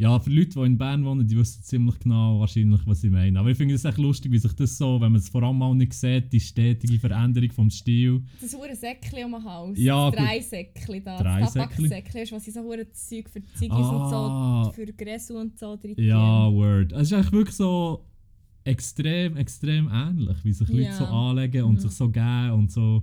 Ja, 0.00 0.18
für 0.18 0.30
Leute, 0.30 0.58
die 0.58 0.60
in 0.64 0.78
Bern 0.78 1.04
wohnen, 1.04 1.26
die 1.26 1.36
wissen 1.36 1.62
ziemlich 1.62 1.98
genau 1.98 2.40
wahrscheinlich, 2.40 2.80
was 2.86 3.04
ich 3.04 3.10
meine. 3.10 3.38
Aber 3.38 3.50
ich 3.50 3.56
finde 3.58 3.74
es 3.74 3.84
echt 3.84 3.98
lustig, 3.98 4.32
wie 4.32 4.38
sich 4.38 4.52
das 4.54 4.78
so, 4.78 4.98
wenn 4.98 5.12
man 5.12 5.20
es 5.20 5.28
vor 5.28 5.42
allem 5.42 5.58
mal 5.58 5.74
nicht 5.74 5.92
sieht, 5.92 6.32
die 6.32 6.40
stetige 6.40 6.98
Veränderung 6.98 7.52
vom 7.52 7.68
Stil. 7.68 8.22
Das 8.40 8.54
hure 8.54 8.74
Säckchen 8.74 9.24
um 9.26 9.32
den 9.32 9.44
Hals. 9.44 9.78
Ja, 9.78 10.10
das. 10.10 10.18
Dreisäckchen 10.24 11.04
da. 11.04 11.18
Drei 11.22 11.40
das 11.40 11.52
Säckchen? 11.52 11.84
Tabaksäckchen, 11.84 12.22
ist, 12.22 12.32
was 12.32 12.44
sie 12.46 12.50
so 12.50 12.60
hure 12.62 12.90
Zeug 12.92 13.28
für 13.28 13.44
Ziggis 13.44 13.70
Ah. 13.70 14.64
und 14.64 14.64
so, 14.64 14.72
für 14.72 14.86
Gräsu 14.92 15.34
und 15.38 15.58
so 15.58 15.76
drin 15.76 15.94
Ja. 15.98 16.50
Word. 16.50 16.92
Es 16.92 17.02
ist 17.02 17.12
eigentlich 17.12 17.32
wirklich 17.32 17.56
so 17.56 18.06
extrem, 18.64 19.36
extrem 19.36 19.90
ähnlich, 19.92 20.38
wie 20.44 20.52
sich 20.52 20.68
Leute 20.68 20.82
Ja. 20.82 20.92
so 20.96 21.04
anlegen 21.04 21.64
und 21.64 21.74
Mhm. 21.74 21.78
sich 21.80 21.90
so 21.92 22.08
geben 22.08 22.52
und 22.52 22.72
so 22.72 23.02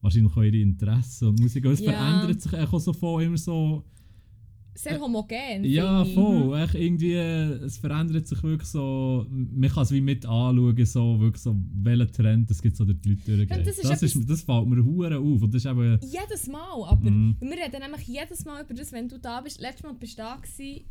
wahrscheinlich 0.00 0.32
auch 0.34 0.42
ihre 0.42 0.56
Interessen 0.56 1.28
und 1.28 1.40
Musik. 1.40 1.66
Und 1.66 1.72
es 1.72 1.80
Ja. 1.80 1.92
verändert 1.92 2.40
sich 2.40 2.54
auch 2.54 2.80
so 2.80 2.94
voll 2.94 3.24
immer 3.24 3.36
so. 3.36 3.84
Sehr 4.82 5.00
homogen. 5.00 5.64
Ja, 5.64 6.04
voll. 6.04 6.58
Echt 6.58 6.74
irgendwie, 6.74 7.14
es 7.14 7.78
verändert 7.78 8.26
sich 8.26 8.42
wirklich 8.42 8.68
so. 8.68 9.26
Man 9.30 9.68
kann 9.70 9.82
es 9.82 9.90
wie 9.92 10.00
mit 10.00 10.24
anschauen, 10.24 10.86
so, 10.86 11.20
wirklich 11.20 11.42
so, 11.42 11.54
welchen 11.82 12.12
Trend 12.12 12.50
es 12.50 12.62
gibt 12.62 12.76
so 12.76 12.84
durch 12.84 12.98
die 13.00 13.10
Leute 13.10 13.36
durchgeht. 13.46 13.66
das 13.66 13.78
ist 13.78 13.90
das, 13.90 14.02
ist, 14.02 14.30
das 14.30 14.42
fällt 14.42 14.66
mir 14.66 14.82
hure 14.84 15.18
auf. 15.18 15.42
Und 15.42 15.54
das 15.54 15.64
ist 15.64 15.70
eben. 15.70 15.98
Jedes 16.02 16.46
Mal, 16.48 16.84
aber 16.88 17.10
Mhm. 17.10 17.36
wir 17.40 17.50
reden 17.50 17.80
nämlich 17.82 18.06
jedes 18.06 18.44
Mal 18.44 18.62
über 18.64 18.74
das, 18.74 18.92
wenn 18.92 19.08
du 19.08 19.18
da 19.18 19.40
bist. 19.40 19.60
Letztes 19.60 19.82
Mal 19.82 19.92
bist 19.94 20.18
du 20.18 20.22
da 20.22 20.36
gewesen, 20.36 20.84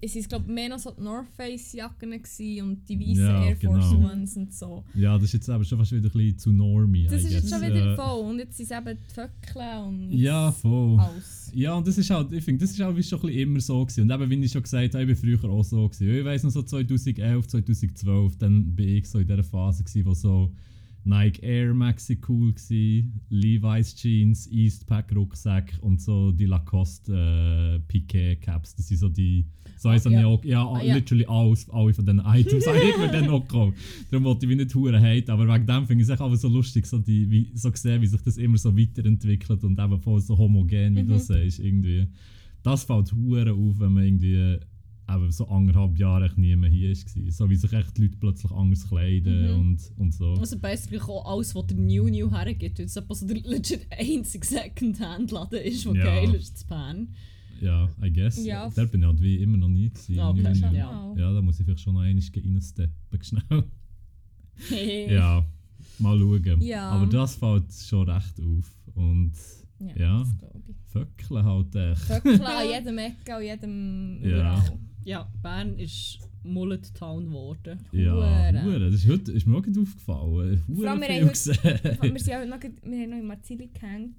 es 0.00 0.14
waren 0.14 0.22
glaube 0.28 0.52
mehr 0.52 0.68
noch 0.68 0.78
so 0.78 0.90
die 0.90 1.02
North 1.02 1.28
Face 1.36 1.72
Jacken 1.72 2.10
gewesen 2.10 2.62
und 2.68 2.88
die 2.88 3.00
weißen 3.00 3.16
Ja, 3.16 3.44
Air 3.46 3.56
Force 3.56 3.90
genau. 3.90 4.10
Ones 4.12 4.36
und 4.36 4.52
so. 4.52 4.84
Ja, 4.94 5.14
das 5.14 5.24
ist 5.24 5.32
jetzt 5.34 5.50
aber 5.50 5.64
schon 5.64 5.78
fast 5.78 5.92
wieder 5.92 6.08
ein 6.08 6.12
bisschen 6.12 6.38
zu 6.38 6.52
normie. 6.52 7.06
Das 7.06 7.24
ist 7.24 7.32
jetzt 7.32 7.48
schon 7.50 7.60
wieder 7.62 7.92
Äh, 7.92 7.96
voll 7.96 8.28
und 8.30 8.38
jetzt 8.38 8.56
sind 8.56 8.70
es 8.70 8.76
eben 8.78 8.98
die 9.08 9.14
Föckle 9.14 9.84
und 9.86 10.12
Ja, 10.12 10.52
voll. 10.52 10.98
alles. 11.00 11.50
Ja, 11.54 11.74
und 11.74 11.86
das 11.86 11.96
ist 11.98 12.10
halt, 12.10 12.32
ich 12.32 12.44
finde, 12.44 12.60
das 12.64 12.72
ist 12.72 12.82
auch 12.82 12.94
wie 12.94 13.02
schon 13.02 13.18
ein 13.20 13.26
bisschen 13.26 13.40
immer 13.48 13.60
so 13.60 13.84
gewesen. 13.84 14.02
Und 14.02 14.10
eben, 14.22 14.30
wie 14.30 14.44
ich 14.44 14.52
schon 14.52 14.62
gesagt 14.62 14.94
habe, 14.94 15.04
ich 15.04 15.08
war 15.08 15.16
früher 15.16 15.44
auch 15.50 15.64
so 15.64 15.88
gewesen. 15.88 16.14
Ich 16.18 16.24
weiss 16.24 16.42
noch 16.42 16.50
so 16.50 16.62
2011, 16.62 17.46
2012, 17.46 18.36
dann 18.36 18.74
bin 18.74 18.88
ich 18.88 19.08
so 19.08 19.18
in 19.18 19.26
dieser 19.26 19.42
Phase 19.44 19.82
gewesen, 19.82 20.04
wo 20.06 20.12
so 20.14 20.52
Nike 21.04 21.40
Air 21.42 21.72
Maxi 21.72 22.18
cool 22.28 22.52
war, 22.52 23.10
Levi's 23.30 23.94
Jeans, 23.94 24.48
Eastpak 24.50 25.14
Rucksack 25.14 25.72
und 25.80 26.00
so 26.02 26.32
die 26.32 26.46
Lacoste 26.46 27.78
äh, 27.78 27.78
Piquet 27.86 28.36
Caps. 28.40 28.74
Das 28.74 28.88
sind 28.88 28.98
so 28.98 29.08
die, 29.08 29.44
so 29.78 29.90
heisst 29.90 30.06
ja. 30.06 30.12
ja. 30.12 30.26
auch, 30.26 30.44
ja, 30.44 30.66
Ah, 30.66 30.82
ja. 30.82 30.94
literally 30.94 31.26
alles, 31.26 31.68
alle 31.70 31.92
von 31.94 32.04
diesen 32.06 32.20
Items 32.24 32.66
habe 32.66 32.78
ich 32.90 32.96
mir 32.98 33.08
dann 33.12 33.26
noch 33.26 33.40
gekauft. 33.40 33.76
Darum 34.10 34.24
wollte 34.24 34.46
ich 34.46 34.50
wie 34.50 34.56
nicht 34.56 34.74
hure 34.74 35.00
hate, 35.00 35.32
aber 35.32 35.46
wegen 35.46 35.66
dem 35.66 35.86
finde 35.86 36.02
ich 36.02 36.08
es 36.08 36.12
echt 36.12 36.22
einfach 36.22 36.36
so 36.38 36.48
lustig, 36.48 36.86
so, 36.86 36.98
die, 36.98 37.30
wie, 37.30 37.50
so 37.54 37.70
sehen, 37.74 38.00
wie 38.02 38.06
sich 38.06 38.20
das 38.22 38.36
immer 38.38 38.58
so 38.58 38.76
weiterentwickelt 38.76 39.62
und 39.64 39.78
eben 39.78 40.00
voll 40.00 40.20
so 40.20 40.36
homogen, 40.38 40.96
wie 40.96 41.02
du 41.04 41.14
Mhm. 41.14 41.18
sagst, 41.18 41.58
irgendwie. 41.60 42.06
Das 42.62 42.84
fällt 42.84 43.12
hure 43.12 43.52
auf, 43.52 43.78
wenn 43.78 43.92
man 43.92 44.04
irgendwie 44.04 44.58
eben 45.08 45.30
so 45.30 45.46
anderthalb 45.46 45.96
Jahre 45.98 46.24
echt 46.26 46.36
mehr 46.36 46.56
hier 46.68 46.88
war. 46.90 47.30
So 47.30 47.48
wie 47.48 47.54
sich 47.54 47.72
echt 47.72 47.96
die 47.96 48.02
Leute 48.02 48.16
plötzlich 48.18 48.50
anders 48.50 48.88
kleiden 48.88 49.52
Mhm. 49.52 49.60
und, 49.60 49.78
und 49.98 50.12
so. 50.14 50.32
Also 50.34 50.58
basically 50.58 50.98
auch 51.00 51.24
alles, 51.32 51.54
was 51.54 51.66
der 51.68 51.76
New 51.76 52.08
New 52.08 52.28
hergibt, 52.28 52.78
weil 52.80 52.86
es 52.86 52.96
etwa 52.96 53.14
so 53.14 53.24
der 53.24 53.36
legit 53.36 53.86
einzige 53.96 54.44
Second-Hand-Laden 54.44 55.60
ist, 55.60 55.84
der 55.84 55.94
Ja. 55.94 56.04
geil 56.04 56.34
ist 56.34 56.58
zu 56.58 56.66
Bern. 56.66 57.08
Ja, 57.60 57.88
I 58.02 58.12
guess. 58.12 58.44
Ja. 58.44 58.70
Da 58.74 58.84
bin 58.84 59.00
ich 59.02 59.06
halt 59.06 59.20
wie 59.20 59.36
immer 59.42 59.56
noch 59.56 59.68
nie 59.68 59.90
gewesen. 59.90 60.18
Ah, 60.18 60.30
okay, 60.30 60.52
ja. 60.72 60.90
mal. 60.92 61.18
ja, 61.18 61.32
da 61.32 61.42
muss 61.42 61.58
ich 61.58 61.64
vielleicht 61.64 61.80
schon 61.80 61.94
noch 61.94 62.00
einmal 62.02 62.22
reinsteppen, 62.22 63.22
schnell. 63.22 63.64
Hey. 64.68 65.12
ja, 65.14 65.44
mal 65.98 66.18
schauen. 66.18 66.60
Ja. 66.62 66.90
Aber 66.90 67.06
das 67.06 67.36
fällt 67.36 67.72
schon 67.72 68.08
recht 68.08 68.40
auf. 68.40 68.72
Und 68.94 69.32
Ja, 69.78 69.94
Ja. 69.96 70.18
das 70.20 70.38
glaube 70.38 70.62
ich. 70.68 70.76
Vöckle 70.92 71.44
halt 71.44 71.74
echt. 71.74 72.00
Föckle 72.02 72.46
an 72.56 72.68
jedem 72.70 72.98
Ecke, 72.98 73.34
an 73.36 73.42
jedem... 73.42 74.18
Ja. 74.22 74.28
überall. 74.28 74.78
Ja, 75.04 75.32
Bern 75.42 75.78
ist 75.78 76.18
Mullet 76.42 76.92
Town 76.94 77.26
geworden. 77.26 77.78
Ja, 77.92 78.12
Hure. 78.14 78.64
hure. 78.64 78.90
Das 78.90 78.94
ist, 78.94 79.08
heute, 79.08 79.32
ist 79.32 79.46
mir 79.46 79.54
auch 79.56 79.58
aufgefallen. 79.58 80.62
Vor 80.66 80.88
allem, 80.88 81.00
Hure 81.00 81.00
wir 81.00 81.20
haben 81.20 81.28
gesehen. 81.28 81.58
wir, 81.62 82.18
sind 82.20 82.34
auch 82.34 82.46
noch, 82.46 82.62
wir 82.62 83.00
haben 83.02 83.10
noch 83.10 83.18
in 83.18 83.26
Marzili 83.28 83.68
gehängt. 83.72 84.16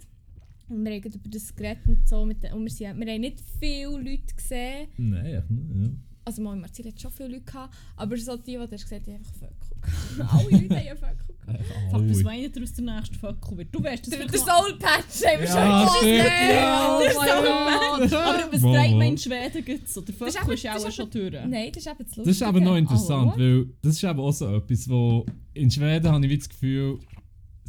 Und 0.69 0.83
wir 0.83 0.91
haben 0.95 1.03
über 1.03 1.29
das 1.29 1.55
geredet 1.55 1.87
und 1.87 2.07
so. 2.07 2.25
Mit 2.25 2.43
den, 2.43 2.53
und 2.53 2.63
wir, 2.63 2.69
sind, 2.71 2.99
wir 2.99 3.13
haben 3.13 3.21
nicht 3.21 3.39
viele 3.59 3.91
Leute 3.97 4.35
gesehen. 4.35 4.87
Nein, 4.97 5.25
echt 5.25 5.49
nicht. 5.49 5.63
Ja. 5.75 5.89
Also 6.25 6.41
mal 6.41 6.53
in 6.55 6.59
Marzili 6.59 6.91
hat 6.91 6.99
schon 6.99 7.11
viele 7.11 7.29
Leute 7.29 7.45
gehabt. 7.45 7.73
Aber 7.95 8.17
so 8.17 8.35
die, 8.35 8.43
die 8.51 8.53
du 8.57 8.61
hast 8.69 8.83
gesehen 8.83 9.01
die 9.05 9.13
haben 9.13 9.21
einfach 9.21 9.39
gehabt. 9.39 10.33
Alle 10.33 10.49
Leute 10.49 10.75
haben 10.75 10.97
Vöckel 10.97 11.35
gehabt. 11.39 11.65
Fuck, 11.91 12.01
was 12.09 12.17
Alle. 12.17 12.23
meint 12.25 12.55
ihr 12.57 12.63
aus 12.63 12.73
der 12.73 12.83
nächsten 12.83 13.15
Vöckel 13.15 13.57
wird? 13.57 13.73
Du 13.75 13.81
weißt 13.83 14.03
das 14.03 14.09
Der, 14.09 14.19
vielleicht 14.19 14.33
der 14.33 14.39
Soul 14.41 14.77
Patch 14.77 15.25
haben 15.25 15.39
wir 15.39 15.47
Ja, 15.47 15.87
schon 15.87 16.01
gesehen. 16.01 16.25
ja. 16.51 16.99
Der 16.99 17.11
Oh 17.15 17.21
Soul 17.23 18.09
Patch. 18.09 18.13
Aber 18.13 18.53
was 18.53 18.61
trägt 18.61 18.91
man 18.97 19.01
in 19.07 19.17
Schweden 19.17 19.63
gibt 19.65 19.87
so? 19.87 20.01
Der 20.01 20.15
Das 20.19 20.35
ist 20.35 20.65
eben- 20.65 20.67
auch 20.85 20.91
schon 20.91 21.09
durch. 21.09 21.31
Nein, 21.47 21.71
das 21.73 21.85
ist 21.85 21.87
eben 21.87 21.97
das 22.05 22.15
Das 22.17 22.27
ist 22.27 22.43
aber 22.43 22.59
noch 22.59 22.75
interessant, 22.75 23.31
Oh, 23.35 23.39
weil 23.39 23.65
das 23.81 23.93
ist 23.93 24.03
eben 24.03 24.19
auch 24.19 24.31
so 24.33 24.53
etwas, 24.57 24.89
wo 24.89 25.25
in 25.53 25.71
Schweden 25.71 26.11
habe 26.11 26.25
ich 26.25 26.29
wie 26.31 26.37
das 26.37 26.49
Gefühl, 26.49 26.99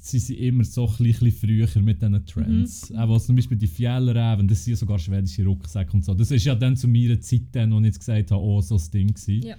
sie 0.00 0.18
sind 0.18 0.38
immer 0.38 0.64
so 0.64 0.86
ein 0.86 0.96
bisschen 1.04 1.32
früher 1.32 1.82
mit 1.82 2.00
diesen 2.00 2.26
Trends. 2.26 2.90
Mhm. 2.90 2.96
Auch 2.96 3.08
was 3.10 3.26
zum 3.26 3.36
Beispiel 3.36 3.56
die 3.56 3.66
Fjellräven, 3.66 4.48
das 4.48 4.64
sind 4.64 4.72
ja 4.72 4.76
sogar 4.76 4.98
schwedische 4.98 5.44
Rucksäcke 5.44 5.92
und 5.92 6.04
so. 6.04 6.14
Das 6.14 6.30
ist 6.30 6.44
ja 6.44 6.54
dann 6.54 6.76
zu 6.76 6.88
meiner 6.88 7.20
Zeit, 7.20 7.42
dann, 7.52 7.72
als 7.72 7.80
ich 7.80 7.86
jetzt 7.86 7.98
gesagt 8.00 8.30
habe, 8.30 8.42
oh, 8.42 8.60
so 8.60 8.76
das 8.76 8.90
Ding 8.90 9.08
gewesen. 9.08 9.46
Ja. 9.46 9.56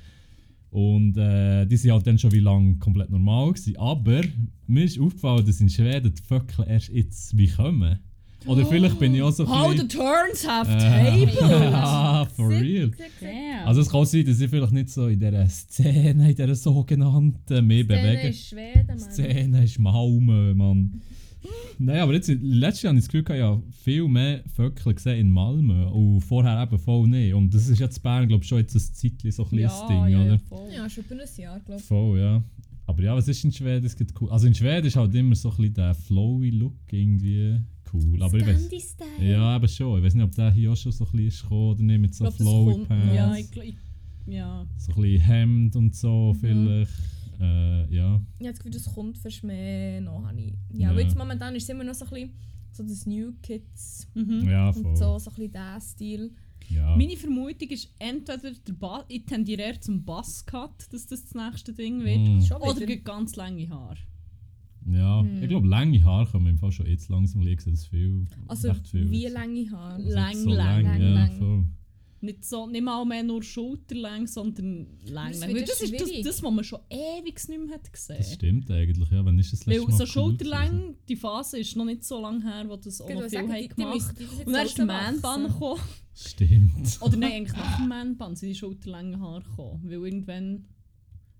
Und 0.71 1.17
äh, 1.17 1.65
die 1.65 1.77
sind 1.77 1.91
halt 1.91 2.05
dann 2.05 2.19
schon 2.19 2.31
wie 2.31 2.39
lange 2.39 2.75
komplett 2.75 3.09
normal 3.09 3.53
gewesen. 3.53 3.77
Aber 3.77 4.21
mir 4.67 4.83
ist 4.83 4.99
aufgefallen, 4.99 5.45
dass 5.45 5.61
in 5.61 5.69
Schweden 5.69 6.13
die 6.13 6.21
Vöckel 6.21 6.65
erst 6.67 6.89
jetzt 6.89 7.35
wie 7.37 7.47
kommen. 7.47 7.99
Oder 8.45 8.65
vielleicht 8.65 8.97
bin 8.99 9.13
ich 9.13 9.21
auch 9.21 9.31
so 9.31 9.47
How 9.47 9.71
the 9.75 9.83
bisschen... 9.83 9.89
turns 9.89 10.47
have 10.47 10.71
Äh, 10.71 11.25
tables! 11.25 11.39
ja, 11.41 12.27
for 12.35 12.49
real. 12.49 12.91
Also 13.65 13.81
es 13.81 13.89
kann 13.89 14.05
sein, 14.05 14.25
dass 14.25 14.39
ich 14.39 14.49
vielleicht 14.49 14.71
nicht 14.71 14.89
so 14.89 15.07
in 15.07 15.19
dieser 15.19 15.47
Szene, 15.47 16.29
in 16.29 16.35
dieser 16.35 16.55
sogenannten, 16.55 17.67
mehr 17.67 17.83
Der 17.83 17.95
bewegen. 17.97 18.29
ist 18.29 18.47
Schweden, 18.47 18.87
Mann. 18.87 18.99
Szene 18.99 19.63
ist 19.63 19.77
Malmö, 19.79 20.53
Mann. 20.53 21.01
Nein, 21.77 21.99
aber 21.99 22.13
jetzt, 22.13 22.27
letztes 22.27 22.81
Jahr 22.83 22.91
habe 22.91 22.99
ich 22.99 23.05
das 23.05 23.11
Gefühl, 23.11 23.21
ich 23.23 23.29
habe 23.29 23.39
ja 23.39 23.61
viel 23.83 24.07
mehr 24.07 24.43
Vöckel 24.55 24.93
gesehen 24.93 25.19
in 25.19 25.31
Malmö 25.31 25.85
und 25.87 26.21
vorher 26.21 26.61
eben 26.61 26.77
voll 26.77 27.07
nicht. 27.07 27.33
Und 27.33 27.53
das 27.53 27.69
ist 27.69 27.79
jetzt 27.79 27.97
in 27.97 28.03
Bern, 28.03 28.27
glaube 28.27 28.43
ich, 28.43 28.49
schon 28.49 28.59
jetzt 28.59 28.75
ein 28.75 28.79
Zeitchen 28.81 29.31
so 29.31 29.43
ein 29.43 29.49
kleines 29.49 29.79
ja, 29.79 29.87
Ding, 29.87 30.07
ja, 30.07 30.21
oder? 30.21 30.33
Ja, 30.33 30.39
voll. 30.49 30.69
Ja, 30.75 30.89
schon 30.89 31.03
über 31.05 31.15
ein 31.15 31.29
Jahr, 31.41 31.59
glaube 31.61 31.79
ich. 31.79 31.87
Voll, 31.87 32.19
ja. 32.19 32.43
Aber 32.85 33.03
ja, 33.03 33.15
was 33.15 33.27
ist 33.27 33.43
in 33.43 33.51
Schweden? 33.51 33.85
Es 33.85 33.95
gibt 33.95 34.19
cool. 34.19 34.29
Also 34.31 34.47
in 34.47 34.55
Schweden 34.55 34.87
ist 34.87 34.95
halt 34.95 35.13
immer 35.13 35.35
so 35.35 35.49
ein 35.51 35.55
bisschen 35.57 35.73
der 35.75 35.93
flowy 35.93 36.49
Look 36.49 36.73
irgendwie 36.91 37.59
cool. 37.93 38.21
Aber 38.23 38.37
ich 38.37 38.45
weiß. 38.45 38.69
Ja, 39.21 39.41
aber 39.55 39.67
schon. 39.67 39.97
Ich 39.99 40.05
weiß 40.05 40.13
nicht, 40.15 40.23
ob 40.23 40.35
der 40.35 40.51
hier 40.51 40.71
auch 40.71 40.77
schon 40.77 40.91
so 40.91 41.05
ein 41.05 41.11
bisschen 41.11 41.27
ist 41.27 41.41
gekommen 41.43 41.69
oder 41.71 41.83
nicht 41.83 41.99
mit 42.01 42.15
so 42.15 42.25
Ich 42.27 42.35
glaub, 42.37 42.37
das 42.37 42.47
flowy. 42.75 42.85
Pants. 42.85 43.15
Ja, 43.15 43.35
ich, 43.35 43.57
ich, 43.57 43.75
ja. 44.27 44.67
So 44.77 44.91
ein 44.93 45.01
bisschen 45.01 45.21
Hemd 45.21 45.75
und 45.75 45.95
so 45.95 46.33
Mhm. 46.33 46.39
vielleicht. 46.39 46.91
Äh, 47.41 47.95
ja. 47.95 48.21
Ich 48.39 48.45
habe 48.47 48.51
das 48.51 48.57
Gefühl, 48.59 48.71
das 48.71 48.93
kommt 48.93 49.17
fast 49.17 49.43
mehr 49.43 50.01
noch. 50.01 50.23
habe 50.25 50.39
ich. 50.41 50.53
Ja, 50.73 50.79
Ja. 50.79 50.89
aber 50.91 51.01
jetzt 51.01 51.17
momentan 51.17 51.55
ist 51.55 51.63
es 51.63 51.69
immer 51.69 51.83
noch 51.85 51.93
so 51.93 52.05
ein 52.05 52.09
bisschen 52.11 52.33
so 52.71 52.83
das 52.83 53.05
New 53.05 53.31
Kids 53.41 54.07
Mhm. 54.13 54.47
Ja, 54.49 54.71
voll. 54.73 54.85
und 54.85 54.95
so, 54.97 55.17
so 55.19 55.29
ein 55.31 55.35
bisschen 55.35 55.51
der 55.53 55.81
Stil. 55.81 56.31
Ja. 56.69 56.95
Meine 56.95 57.17
Vermutung 57.17 57.67
ist 57.69 57.89
entweder 57.97 58.51
der 58.51 58.73
ba 58.73 59.03
ich 59.07 59.25
tendiere 59.25 59.61
eher 59.63 59.81
zum 59.81 60.03
Buzzcut, 60.05 60.85
dass 60.91 61.07
das 61.07 61.23
das 61.25 61.33
nächste 61.33 61.73
Ding 61.73 62.03
wird. 62.03 62.19
Mm. 62.19 62.61
Oder 62.61 62.85
ganz 62.97 63.35
lange 63.37 63.67
Haare. 63.69 63.97
Ja, 64.85 65.21
Hm. 65.21 65.41
ich 65.43 65.49
glaube, 65.49 65.67
lange 65.67 66.03
Haare 66.03 66.25
kommen 66.31 66.47
im 66.47 66.57
Fall 66.57 66.71
schon 66.71 66.85
jetzt 66.87 67.09
langsam 67.09 67.41
liegen, 67.41 67.61
das 67.69 67.85
viel. 67.85 68.25
Also 68.47 68.69
recht 68.69 68.87
viel. 68.87 69.09
wie 69.11 69.27
lange 69.27 69.69
Haare? 69.71 69.95
Also 69.95 70.09
lang, 70.09 70.35
so 70.35 70.49
lang, 70.51 70.83
lang, 70.83 71.01
ja, 71.01 71.09
lang. 71.13 71.31
voll. 71.37 71.65
Nicht, 72.21 72.43
so, 72.43 72.67
nicht 72.67 72.83
mal 72.83 73.05
mehr 73.05 73.23
nur 73.23 73.41
schulterlang, 73.41 74.27
sondern 74.27 74.87
lang. 75.05 75.31
Das 75.31 75.39
lang. 75.39 75.53
Das 75.55 75.81
ist 75.81 75.93
das, 76.01 76.09
das, 76.21 76.43
was 76.43 76.51
man 76.51 76.63
schon 76.65 76.79
ewig 76.89 77.47
nicht 77.47 77.59
mehr 77.65 77.75
hat 77.75 77.93
gesehen 77.93 78.17
Das 78.17 78.33
stimmt 78.33 78.69
eigentlich, 78.69 79.09
ja. 79.09 79.23
Wann 79.23 79.39
ist 79.39 79.53
das 79.53 79.65
letzte 79.65 79.81
Weil 79.83 79.87
Mal 79.89 79.97
so 79.97 80.03
cool 80.03 80.07
schulterlang, 80.07 80.69
gewesen? 80.71 80.95
die 81.07 81.15
Phase 81.15 81.59
ist 81.59 81.77
noch 81.77 81.85
nicht 81.85 82.03
so 82.03 82.21
lange 82.21 82.43
her, 82.43 82.65
wo 82.67 82.75
das 82.75 82.99
auch 82.99 83.07
Genau, 83.07 83.21
noch 83.21 83.29
sagen, 83.29 83.49
viel 83.49 83.61
die- 83.61 83.83
haben 83.83 83.93
die 83.93 83.99
gemacht 83.99 84.15
die 84.19 84.23
müssen 84.23 84.45
Und 84.47 84.53
dann 84.53 84.65
ist 84.65 84.77
der 84.77 84.85
rauswachsen. 84.89 85.21
Man-Bun 85.21 85.53
gekommen. 85.53 85.81
Stimmt. 86.13 86.97
Oder 87.01 87.17
nein, 87.17 87.31
eigentlich 87.31 87.57
nach 87.57 87.77
dem 87.77 87.87
Man-Bun 87.87 88.35
sind 88.35 88.49
die 88.49 88.55
schulterlangen 88.55 89.21
Haare 89.21 89.41
gekommen. 89.43 89.81
Weil 89.85 89.91
irgendwann 89.93 90.65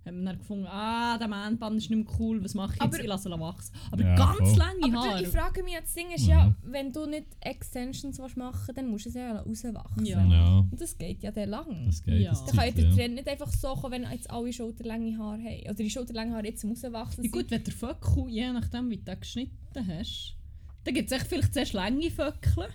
haben 0.09 0.19
wir 0.19 0.25
dann 0.25 0.37
gefunden, 0.39 0.65
ah, 0.67 1.17
der 1.17 1.27
Man-Bun 1.27 1.77
ist 1.77 1.89
nicht 1.89 2.05
mehr 2.05 2.15
cool, 2.19 2.43
was 2.43 2.53
mache 2.53 2.73
ich 2.75 2.81
jetzt? 2.81 2.93
Aber- 2.93 2.99
ich 2.99 3.07
lasse 3.07 3.29
ihn 3.29 3.39
wachsen. 3.39 3.73
Aber 3.91 4.03
Ja, 4.03 4.15
ganz 4.15 4.37
voll. 4.49 4.57
lange 4.57 4.83
Aber 4.83 4.93
Haare. 5.09 5.17
du, 5.19 5.23
ich 5.23 5.29
frage 5.29 5.63
mich, 5.63 5.73
das 5.79 5.93
Ding 5.93 6.11
ist 6.11 6.23
Mhm. 6.23 6.29
ja, 6.29 6.55
wenn 6.63 6.91
du 6.91 7.05
nicht 7.05 7.27
Extensions 7.39 8.19
willst 8.19 8.37
machen 8.37 8.75
dann 8.75 8.87
musst 8.89 9.05
du 9.05 9.09
sie 9.11 9.19
ja 9.19 9.39
rauswachsen. 9.39 10.05
Ja. 10.05 10.25
Ja, 10.25 10.59
Und 10.59 10.79
das 10.81 10.97
geht 10.97 11.23
ja 11.23 11.31
dann 11.31 11.49
lang. 11.49 11.85
das 11.85 12.03
geht. 12.03 12.21
Ja. 12.21 12.31
Das 12.31 12.45
Dann 12.45 12.55
kann 12.57 12.65
ja 12.67 12.71
der 12.71 12.85
ja. 12.89 12.95
Trend 12.95 13.15
nicht 13.15 13.27
einfach 13.27 13.51
so 13.51 13.73
kommen, 13.75 14.03
wenn 14.03 14.11
jetzt 14.11 14.29
alle 14.29 14.51
schulterlange 14.53 15.17
Haare 15.17 15.39
haben. 15.41 15.61
Oder 15.63 15.73
die 15.75 15.89
schulterlangen 15.89 16.33
Haare 16.33 16.45
jetzt 16.47 16.65
rauswachsen 16.65 17.23
Ja, 17.23 17.29
gut, 17.31 17.49
wenn 17.51 17.63
der 17.63 17.73
Föckel, 17.73 18.27
je 18.29 18.51
nachdem 18.51 18.89
wie 18.89 18.97
du 18.97 19.03
den 19.03 19.19
geschnitten 19.19 19.87
hast, 19.87 20.35
dann 20.83 20.93
gibt 20.93 21.11
es 21.11 21.23
vielleicht 21.23 21.53
zuerst 21.53 21.73
lange 21.73 22.09
Föckel. 22.11 22.67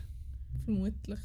Vermutlich. 0.64 1.18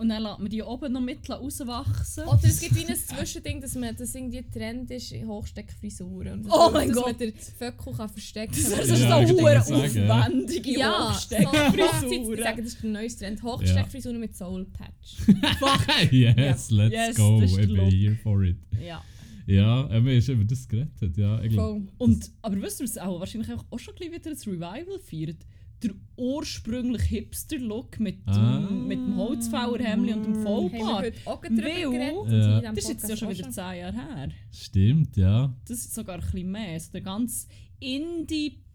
Und 0.00 0.08
dann 0.08 0.22
lässt 0.22 0.38
man 0.38 0.48
die 0.48 0.62
oben 0.62 0.92
noch 0.94 1.00
mit 1.02 1.28
rauswachsen. 1.28 2.24
Oder 2.24 2.40
es 2.44 2.58
gibt 2.60 2.74
wie 2.74 2.86
ein 2.86 2.96
Zwischending, 2.96 3.60
dass 3.60 3.74
man 3.74 3.94
das 3.94 4.14
irgendwie 4.14 4.42
Trend 4.50 4.90
ist, 4.90 5.12
Hochsteckfrisuren. 5.12 6.40
Und 6.44 6.50
Oh 6.50 6.70
mein 6.72 6.88
dass 6.88 6.96
Gott. 6.96 7.06
man 7.06 7.18
den 7.18 7.34
Föckel 7.34 7.92
kann 7.92 8.08
verstecken 8.08 8.54
Das 8.56 8.70
kann. 8.70 8.80
ist 8.80 8.88
Ja, 8.88 9.26
so 9.26 9.34
eine 9.36 10.04
ja. 10.06 10.20
aufwendige 10.24 10.78
Ja, 10.78 10.92
so 10.92 11.10
Hochsteckfrisur. 11.10 12.34
Ich 12.34 12.42
sage, 12.42 12.62
das 12.62 12.72
ist 12.72 12.82
der 12.82 12.90
neueste 12.90 13.24
Trend. 13.26 13.42
Hochsteckfrisuren 13.42 14.20
mit 14.20 14.34
Soul 14.34 14.64
Patch. 14.66 15.18
yes, 16.10 16.70
let's 16.70 16.94
Yes, 16.94 17.16
go. 17.16 17.40
das 17.40 17.50
Ich 17.52 17.56
bin 17.68 17.76
here 17.90 18.16
for 18.22 18.42
it. 18.42 18.56
Ja. 18.84 19.02
Ja, 19.46 19.88
haben 19.90 20.06
wir 20.06 20.22
schon 20.22 20.36
über 20.36 20.44
das 20.44 20.66
geredet. 20.68 21.16
Ja, 21.16 21.42
ich 21.42 21.50
glaub, 21.50 21.76
Voll. 21.78 21.88
Und, 21.98 22.30
aber 22.40 22.62
wisst 22.62 22.80
ihr, 22.80 22.84
was 22.84 22.98
auch 22.98 23.18
wahrscheinlich 23.18 23.50
auch 23.50 23.78
schon 23.78 23.94
wieder 23.98 24.30
ein 24.30 24.36
Revival 24.36 24.98
feiert? 25.04 25.38
Der 25.82 25.92
ursprüngliche 26.16 27.06
Hipster-Look 27.06 27.98
mit, 28.00 28.18
Ah. 28.26 28.58
dem, 28.58 28.86
mit 28.86 28.98
dem 28.98 29.16
Holzfällerhemd 29.16 30.10
und 30.14 30.24
dem 30.26 30.34
wir 30.36 30.42
Vollbart. 30.42 31.04
drüber 31.56 31.64
Weil- 32.28 32.38
Ja. 32.38 32.60
Das 32.60 32.84
ist 32.84 32.88
jetzt 32.90 33.08
ja 33.08 33.16
schon 33.16 33.30
wieder 33.30 33.50
10 33.50 33.78
Jahre 33.78 33.92
her. 33.92 34.28
Stimmt, 34.52 35.16
ja. 35.16 35.54
Das 35.66 35.78
ist 35.78 35.94
sogar 35.94 36.16
ein 36.16 36.20
bisschen 36.20 36.50
mehr. 36.50 36.72
Also 36.74 36.92
der 36.92 37.00
ganze 37.00 37.46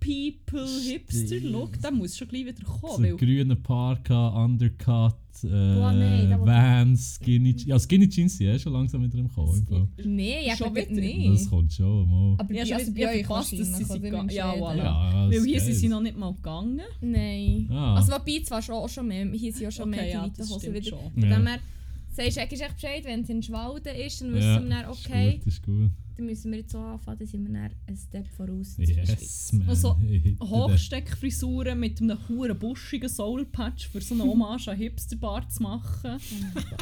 Indie-People-Hipster-Look, 0.06 1.82
der 1.82 1.91
muss 1.91 2.18
schon 2.18 2.28
gleich 2.28 2.45
wieder 2.45 2.58
So 2.66 2.88
kommen. 2.88 3.03
Weil 3.03 3.18
grüne 3.18 3.56
Parka, 3.56 4.43
Undercut, 4.43 5.16
äh, 5.43 5.47
da 5.47 5.91
will- 6.39 6.45
Vans, 6.45 7.16
Skinny 7.22 7.53
Jeans. 7.56 7.66
Ja, 7.68 7.80
Skinny 7.80 8.08
Jeans 8.10 8.38
sind 8.38 8.47
eh 8.47 8.60
schon 8.60 8.74
langsam 8.74 9.03
wieder 9.03 9.18
im 9.18 9.30
Kommen. 9.32 9.88
Nein, 10.03 10.45
ja, 10.45 10.56
Schon 10.56 10.76
wieder? 10.76 10.91
nicht. 10.91 11.41
Das 11.41 11.49
kommt 11.49 11.74
schon 11.74 12.10
mal. 12.10 12.36
Aber 12.39 12.53
Ja, 12.53 12.60
ja, 12.60 12.66
schon 12.66 12.76
also 12.78 12.93
bei 12.93 13.08
euch 13.20 13.26
verpasst, 13.26 13.60
dass 13.60 13.78
sie 13.78 13.84
Im 14.08 14.30
ja, 14.30 14.53
voilà. 14.53 14.78
Ja, 14.78 15.30
weil 15.30 15.43
hier 15.43 15.58
ist 15.58 15.66
sind 15.66 15.76
sie 15.76 15.89
noch 15.89 16.01
nicht 16.01 16.18
mal 16.18 16.34
gegangen. 16.34 16.82
Nein. 17.01 17.68
Ah. 17.72 17.95
Also 17.95 18.12
wobei 18.14 18.41
zwar 18.43 18.62
schon, 18.62 18.76
auch 18.76 18.89
schon 18.89 19.08
mehr. 19.08 19.26
Hier 19.32 19.51
sind 19.51 19.62
ja 19.64 19.72
schon 19.72 19.89
Okay, 19.89 19.97
mehr 20.01 20.10
ja, 20.10 20.28
die 20.28 20.39
Leute 20.41 20.53
Hosen 20.53 20.74
wieder. 20.74 20.89
schon. 20.89 20.99
Ja. 21.24 21.39
her, 21.39 21.60
sagst 22.12 22.38
du 22.38 22.41
eigentlich 22.41 22.62
echt 22.62 22.76
Bescheid, 22.76 23.03
wenn 23.06 23.22
es 23.22 23.30
in 23.30 23.43
Schwalden 23.43 23.95
ist, 23.95 24.22
dann 24.22 24.34
wissen 24.34 24.47
Ja, 24.47 24.64
wir 24.64 24.70
dann, 24.70 24.91
Ist 24.91 25.06
okay, 25.06 25.38
gut, 25.38 25.47
ist 25.47 25.64
gut. 25.64 25.91
Dann 26.18 26.26
müssen 26.28 26.51
wir 26.51 26.59
jetzt 26.59 26.72
so 26.72 26.78
anfangen, 26.80 27.20
dann 27.20 27.28
sind 27.28 27.45
wir 27.47 27.53
dann 27.53 27.72
einen 27.88 27.97
Step 27.97 28.28
voraus. 28.36 28.76
Yes, 28.78 29.51
man. 29.53 29.68
Also. 29.70 29.97
Hochsteckfrisuren 30.41 31.80
mit 31.80 32.01
einem 32.01 32.18
hohen 32.30 32.57
buschigen 32.57 33.09
Soulpatch 33.09 33.88
für 33.88 34.01
so 34.01 34.13
eine 34.16 34.24
Hommage 34.24 34.68
an 34.70 34.78
Hipsterbart 34.78 35.51
zu 35.51 35.63
machen. 35.63 36.18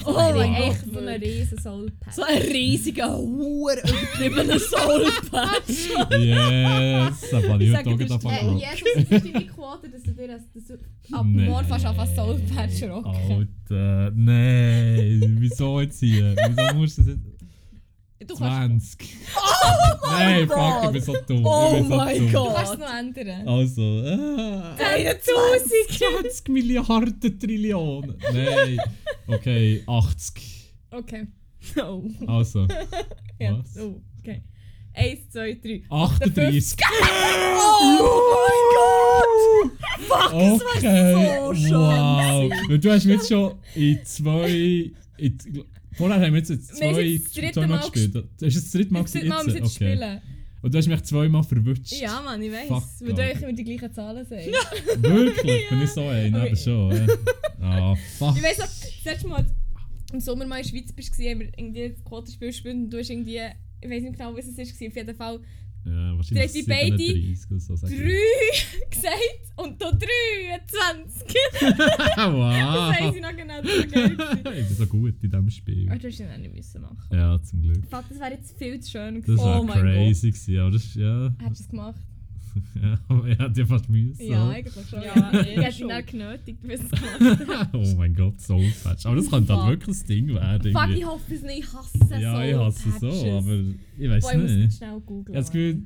Oh 0.05 0.13
mein 0.13 0.35
mein 0.37 0.55
Gott, 0.55 0.67
echt 0.69 0.93
so 0.93 0.99
eine 0.99 1.21
riesen 1.21 1.57
Soulpad. 1.59 2.13
So 2.13 2.23
ein 2.23 2.41
riesiger, 2.41 3.17
hoher, 3.17 3.77
übertriebener 3.77 4.59
Soulpatch. 4.59 5.89
Yes, 6.19 7.33
aber 7.33 7.59
ich 7.61 7.69
Ich 7.69 7.75
heute 7.77 7.89
auch 7.89 7.99
ist- 7.99 8.25
Äh. 8.25 8.53
Jesus, 8.53 9.09
das 9.09 9.23
ist 9.23 9.33
deine 9.33 9.45
Quote, 9.47 9.89
dass 9.89 10.03
du 10.03 10.11
dir 10.11 10.27
das, 10.27 10.41
dass 10.53 10.67
du 10.67 10.73
ab 11.15 11.25
morgen 11.25 11.67
fast 11.67 11.85
auf 11.85 11.97
einen 11.99 12.15
Soulpatch 12.15 12.83
rocken. 12.83 13.47
Alter, 13.69 14.11
nein. 14.15 15.35
Wieso 15.39 15.81
jetzt 15.81 15.99
hier? 15.99 16.35
Wieso 16.35 16.75
musst 16.77 16.97
du 16.99 17.01
das 17.03 17.11
jetzt... 17.15 17.32
Du 18.27 18.35
kannst, 18.35 18.99
20. 18.99 19.15
Nein, 20.09 20.47
fuck, 20.47 20.83
ich 20.85 20.91
bin 20.91 21.01
so 21.01 21.15
dumm. 21.27 21.45
Oh 21.45 21.69
ich 21.73 21.79
bin 21.79 21.89
so 21.89 21.95
mein 21.95 22.17
dumm. 22.17 22.31
Gott. 22.31 22.49
Du 22.49 22.53
kannst 22.55 22.73
es 22.73 22.79
noch 22.79 22.93
ändern. 22.93 23.47
Also, 23.47 23.81
äh, 23.81 25.09
1000! 25.09 26.23
20 26.23 26.49
Milliarden 26.49 27.39
Trillionen. 27.39 28.15
Nein. 28.33 28.77
Okay, 29.27 29.83
80. 29.87 30.73
Okay. 30.91 31.27
Oh. 31.77 32.03
Also, 32.27 32.67
Ja. 33.39 33.57
was? 33.57 33.77
Oh, 33.79 34.01
okay. 34.19 34.43
Eins, 34.95 35.29
zwei, 35.31 35.53
drei. 35.55 35.81
38. 35.89 36.75
Oh 37.59 38.09
Fuck, 40.07 40.33
Okay, 40.33 41.37
so 41.39 41.53
schön 41.53 41.71
wow. 41.73 42.51
Du 42.79 42.91
hast 42.91 43.05
mir 43.05 43.13
jetzt 43.13 43.29
schon 43.29 43.53
in 43.75 43.99
zwei... 44.05 44.91
In, 45.17 45.37
vorher 45.95 46.19
haben 46.19 46.33
wir 46.33 46.39
jetzt 46.39 46.49
Wir 46.49 46.59
zwei, 46.61 47.01
jetzt 47.01 47.25
das 47.25 47.33
dritte 47.33 47.53
zweimal 47.53 47.79
Mal 47.79 47.89
gespielt. 47.89 48.15
Das 48.15 48.55
ist 48.55 48.65
das 48.65 48.71
dritte 48.71 48.93
Mal 48.93 48.99
Jetzt 48.99 49.13
gewesen, 49.13 49.29
mal 49.29 49.45
wir 49.45 49.55
jetzt? 49.55 49.75
spielen. 49.75 50.21
Und 50.61 50.73
du 50.73 50.77
hast 50.77 50.87
mich 50.87 51.01
zweimal 51.03 51.43
verwutscht. 51.43 51.91
Ja, 51.91 52.21
Mann, 52.21 52.41
ich 52.41 52.51
weiss. 52.51 52.67
Fuck, 52.69 52.83
Weil 53.01 53.13
du 53.13 53.21
euch 53.21 53.41
immer 53.41 53.53
die 53.53 53.63
gleichen 53.65 53.93
Zahlen 53.93 54.25
sagst. 54.25 54.47
Wirklich? 54.97 55.69
Bin 55.69 55.81
ich 55.81 55.89
so 55.89 56.07
ein? 56.07 56.33
Okay. 56.33 56.47
Eben 56.47 56.55
schon, 56.55 56.91
ja. 56.95 57.07
Ah, 57.59 57.95
fuck. 58.17 58.37
Ich 58.37 58.43
weiss 58.43 58.57
noch, 58.59 58.65
das 58.65 59.03
letzte 59.03 59.27
Mal 59.27 59.45
im 60.13 60.19
Sommer 60.19 60.45
mal 60.45 60.57
in 60.59 60.63
der 60.63 60.69
Schweiz 60.69 60.93
bist, 60.93 61.11
haben 61.17 61.39
wir 61.39 61.49
irgendwie 61.57 61.89
das 61.89 62.03
Quotenspiel 62.05 62.47
gespielt 62.49 62.75
und 62.75 62.89
du 62.89 62.99
hast 62.99 63.09
irgendwie, 63.09 63.39
ich 63.81 63.89
weiß 63.89 64.03
nicht 64.03 64.17
genau, 64.17 64.33
was 64.35 64.45
es 64.45 64.57
war, 64.57 64.63
auf 64.63 64.95
jeden 64.95 65.15
Fall 65.15 65.39
Ja, 65.85 66.15
wahrscheinlich 66.15 66.51
Die 66.53 66.63
beide 66.63 66.97
37 66.97 67.51
oder 67.51 67.59
so. 67.59 67.75
sag 67.75 67.91
ich. 67.91 67.97
drei 67.99 68.85
gesagt 68.89 69.43
und 69.57 69.81
du 69.81 69.85
23. 69.85 71.37
Das 72.15 72.31
wow. 72.31 72.91
weiss 72.99 73.15
ich 73.15 73.21
noch 73.21 73.35
genau, 73.35 73.61
das 73.61 73.91
geil. 73.91 74.09
gewesen. 74.15 74.59
ich 74.61 74.67
bin 74.67 74.75
so 74.77 74.85
gut 74.87 75.15
in 75.23 75.29
diesem 75.29 75.49
Spiel. 75.49 75.89
Aber 75.89 75.99
du 75.99 76.07
hast 76.07 76.19
ihn 76.19 76.27
auch 76.33 76.37
nicht 76.37 76.53
müssen 76.55 76.81
machen. 76.81 76.97
Ja, 77.11 77.41
zum 77.41 77.61
Glück. 77.61 77.85
Fuck, 77.89 78.05
das 78.09 78.19
wäre 78.19 78.31
jetzt 78.31 78.57
viel 78.57 78.79
zu 78.79 78.91
schön 78.91 79.15
Das 79.15 79.25
gewesen. 79.25 79.43
war 79.43 79.61
Oh 79.61 79.65
crazy 79.65 80.31
gewesen, 80.31 80.59
aber 80.59 80.71
das 80.71 80.83
ist, 80.85 80.95
ja, 80.95 81.33
Hättest 81.39 81.59
du 81.59 81.63
es 81.65 81.69
gemacht? 81.69 82.01
ja, 82.81 82.99
aber 83.07 83.27
ich 83.27 83.39
hätte 83.39 83.59
ja 83.61 83.65
fast 83.65 83.89
müssen. 83.89 84.25
Ja, 84.25 84.49
eigentlich 84.49 84.87
schon. 84.89 85.01
Ja, 85.01 85.31
ich 85.41 85.57
hätte 85.57 85.71
schon. 85.73 85.89
ihn 85.89 85.95
auch 85.95 86.05
genötigt, 86.05 86.61
bis 86.61 86.81
es 86.81 86.91
gemacht 87.39 87.69
oh 87.73 87.95
mein 87.97 88.13
Gott, 88.13 88.39
Soul 88.41 88.71
Patch. 88.83 89.05
Aber 89.05 89.15
das 89.15 89.29
könnte 89.29 89.55
halt 89.55 89.69
wirklich 89.69 89.97
das 89.97 90.05
Ding 90.05 90.33
werden. 90.33 90.71
Fuck, 90.71 90.89
ich 90.95 91.05
hoffe 91.05 91.33
es 91.35 91.41
nicht, 91.41 91.59
ich 91.59 91.73
hasse 91.73 92.21
ja, 92.21 92.45
ich 92.45 92.55
hasse 92.55 92.89
es 92.89 92.99
so, 92.99 93.07
aber 93.37 93.53
ich 93.97 94.09
weiß 94.09 94.23
Boah, 94.23 94.31
ich 94.33 94.37
muss 94.41 94.51
nicht. 94.51 94.63
jetzt 94.63 94.77
schnell 94.77 94.97
Ich 94.97 95.05
googeln. 95.05 95.35
habe 95.35 95.43
das 95.43 95.51
Gefühl, 95.51 95.83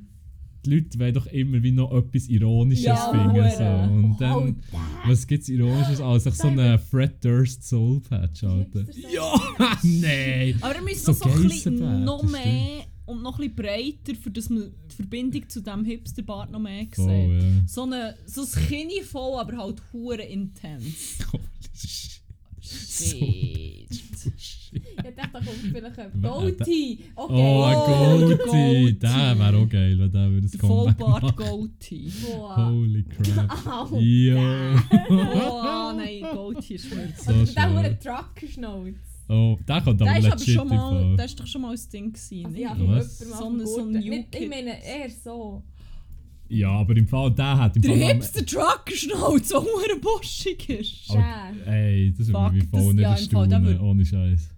die 0.66 0.70
Leute 0.76 1.00
wollen 1.00 1.14
doch 1.14 1.26
immer 1.28 1.64
wie 1.64 1.72
noch 1.72 1.94
etwas 1.94 2.28
Ironisches 2.28 2.86
Ja, 2.86 2.96
finden. 2.96 3.52
So. 3.58 3.64
Und 4.08 4.16
dann, 4.20 4.56
Oh, 4.74 4.78
was 5.10 5.26
gibt 5.26 5.44
es 5.44 5.50
Ironisches 5.50 6.02
als 6.02 6.24
sich 6.26 6.34
so 6.34 6.48
eine 6.50 6.78
Fred 6.78 7.24
Durst 7.24 7.64
Soul 7.64 8.02
Patch, 8.02 8.44
Alter? 8.44 8.84
Ja, 9.14 9.34
nein! 9.84 10.56
Aber 10.62 10.74
wir 10.76 10.82
müssen 10.82 11.06
So 11.06 11.14
so 11.14 11.30
ein 11.30 11.44
bisschen 11.44 12.04
noch 12.04 12.24
mehr 12.24 12.84
und 13.08 13.24
noch 13.24 13.40
ein 13.40 13.54
bisschen 13.54 13.56
breiter, 13.56 14.16
für 14.22 14.30
dass 14.30 14.50
man 14.50 14.72
die 14.92 14.96
Verbindung 14.96 15.50
zu 15.50 15.62
diesem 15.62 15.86
Hipsterbart 15.86 16.52
noch 16.52 16.60
mehr 16.60 16.84
sieht. 16.92 17.00
Oh, 17.00 17.32
ja. 17.32 17.40
So, 17.66 17.84
eine, 17.84 18.16
so 18.26 18.42
ein 18.42 18.66
Kinn 18.68 18.90
voll, 19.04 19.40
aber 19.40 19.58
halt 19.58 19.82
hure 19.92 20.22
intens. 20.22 21.18
Holy 21.32 21.44
shit. 21.76 22.22
Shit. 22.62 23.88
Shit. 24.38 24.74
Ich 24.74 25.16
dachte, 25.16 25.30
da 25.32 25.40
kommt 25.40 25.50
vielleicht 25.72 26.00
ein 26.00 26.22
Goatee. 26.22 27.00
Okay. 27.16 27.34
Oh, 27.34 27.64
ein 27.64 27.78
Oh, 27.78 28.28
der 28.28 28.38
Goatee! 28.38 28.92
Der 28.94 29.40
wäre 29.40 29.58
auch 29.58 29.70
geil, 29.70 29.98
wenn 30.00 30.12
der 30.12 30.30
würde 30.30 30.42
das 30.42 30.52
Der 30.52 30.60
Comeback 30.60 30.98
Vollbart. 30.98 31.38
Goatee. 31.38 32.12
Holy 32.56 33.04
crap. 33.04 33.68
Au. 33.92 34.00
Ja. 34.00 34.84
Oh 35.10 35.94
nein, 35.96 36.22
Goatee 36.34 36.76
ist 36.76 36.94
mir 36.94 37.14
so 37.18 37.32
Und 37.32 37.56
der 37.56 37.74
hure. 37.74 37.98
Trucker-Schnauz. 38.00 38.96
Oh, 39.30 39.58
der 39.68 39.82
kommt 39.82 40.02
aber 40.02 40.12
Der 40.12 40.20
ist 40.20 40.40
legit 40.40 40.56
schon 40.56 40.68
mal, 40.70 41.02
im 41.02 41.08
der 41.10 41.18
Fall. 41.18 41.26
ist 41.26 41.40
doch 41.40 41.48
schon 41.48 41.62
mal 41.62 41.74
ein 41.76 41.80
Ding 41.92 42.14
gewesen. 42.14 42.46
Also 42.46 42.50
nicht? 42.50 42.62
ja, 42.62 42.88
Was? 42.88 43.20
So 43.20 43.46
ein- 43.50 43.66
so 43.68 43.80
ein 43.82 43.92
Nicht- 43.92 44.36
Ich 44.36 44.50
meine, 44.50 44.70
eher 44.84 45.10
so. 45.10 45.64
Ja, 46.50 46.70
aber 46.70 46.96
im 46.96 47.06
Fall, 47.10 47.32
der 47.32 47.58
hat 47.58 47.76
im 47.76 47.82
Der 47.82 47.92
Fall... 47.92 48.04
am- 48.04 48.08
Hipster 48.08 48.46
Trucker-Schnauz, 48.46 49.48
der 49.50 49.60
hure 49.62 50.00
buschig 50.02 50.70
ist. 50.70 51.10
Aber, 51.12 51.22
Schön. 51.22 51.68
ey, 51.74 52.14
das 52.18 52.28
würde 52.28 52.52
mich 52.56 52.64
voll 52.70 52.80
das- 52.80 52.94
nicht 52.94 53.02
ja, 53.02 53.16
im 53.16 53.30
Fall, 53.30 53.48
der 53.50 53.58
erstaunen, 53.58 53.80
würd- 53.80 53.82
ohne 53.82 54.06
Scheiß. 54.06 54.50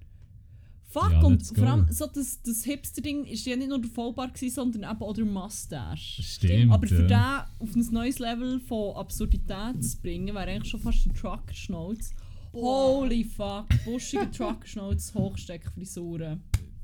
Fuck, 0.92 1.12
Ja, 1.12 1.22
und 1.22 1.46
vor 1.46 1.68
allem 1.68 1.86
so 1.92 2.08
das, 2.08 2.42
das 2.42 2.64
Hipster-Ding 2.64 3.24
ist 3.26 3.46
ja 3.46 3.56
nicht 3.56 3.70
nur 3.70 3.80
der 3.80 3.90
Vollbart, 3.92 4.34
gewesen, 4.34 4.54
sondern 4.56 4.92
eben 4.92 5.02
auch 5.02 5.14
der 5.14 5.26
Mustache. 5.26 5.98
Stimmt, 6.24 6.72
Aber 6.72 6.88
für 6.88 7.08
ja. 7.08 7.48
den 7.60 7.68
auf 7.68 7.76
ein 7.76 7.88
neues 7.94 8.18
Level 8.20 8.60
von 8.60 8.96
Absurdität 8.96 9.84
zu 9.84 10.00
bringen, 10.02 10.28
wäre 10.34 10.48
eigentlich 10.50 10.70
schon 10.70 10.80
fast 10.80 11.06
ein 11.06 11.14
Trucker-Schnauz. 11.14 12.12
Holy 12.54 13.24
fuck, 13.24 13.68
buschige 13.86 14.30
Trucker-Schnauz, 14.32 15.14
Hochsteckfrisuren. 15.14 16.42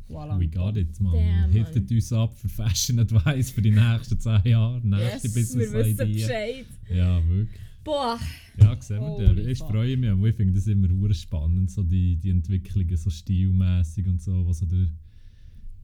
Voilà. 0.07 0.39
We 0.39 0.47
got 0.47 0.77
it, 0.77 0.99
man. 0.99 1.13
Damn, 1.13 1.51
Hilft 1.51 1.91
uns 1.91 2.13
ab 2.13 2.37
für 2.37 2.47
Fashion 2.47 2.99
Advice 2.99 3.49
für 3.49 3.61
die 3.61 3.71
nächsten 3.71 4.19
10 4.19 4.41
Jahre. 4.45 4.79
Nächste 4.85 5.27
Yes, 5.27 5.33
Business 5.33 5.73
wir 5.73 5.83
wissen 5.83 6.07
Idee. 6.07 6.13
Bescheid. 6.13 6.65
Ja, 6.93 7.27
wirklich. 7.27 7.59
Boah. 7.83 8.19
Ja, 8.57 8.79
sehen 8.81 9.01
wir 9.01 9.07
Holy 9.09 9.35
den. 9.35 9.49
Ich 9.49 9.57
fuck. 9.59 9.71
freue 9.71 9.97
mich 9.97 10.11
und 10.11 10.25
ich 10.25 10.35
finde 10.35 10.53
das 10.53 10.67
immer 10.67 10.89
hure 10.89 11.13
spannend, 11.13 11.71
so 11.71 11.83
die, 11.83 12.17
die 12.17 12.29
Entwicklungen, 12.29 12.95
so 12.97 13.09
stilmäßig 13.09 14.07
und 14.07 14.21
so, 14.21 14.45
was 14.45 14.59
so 14.59 14.65
durch, 14.67 14.89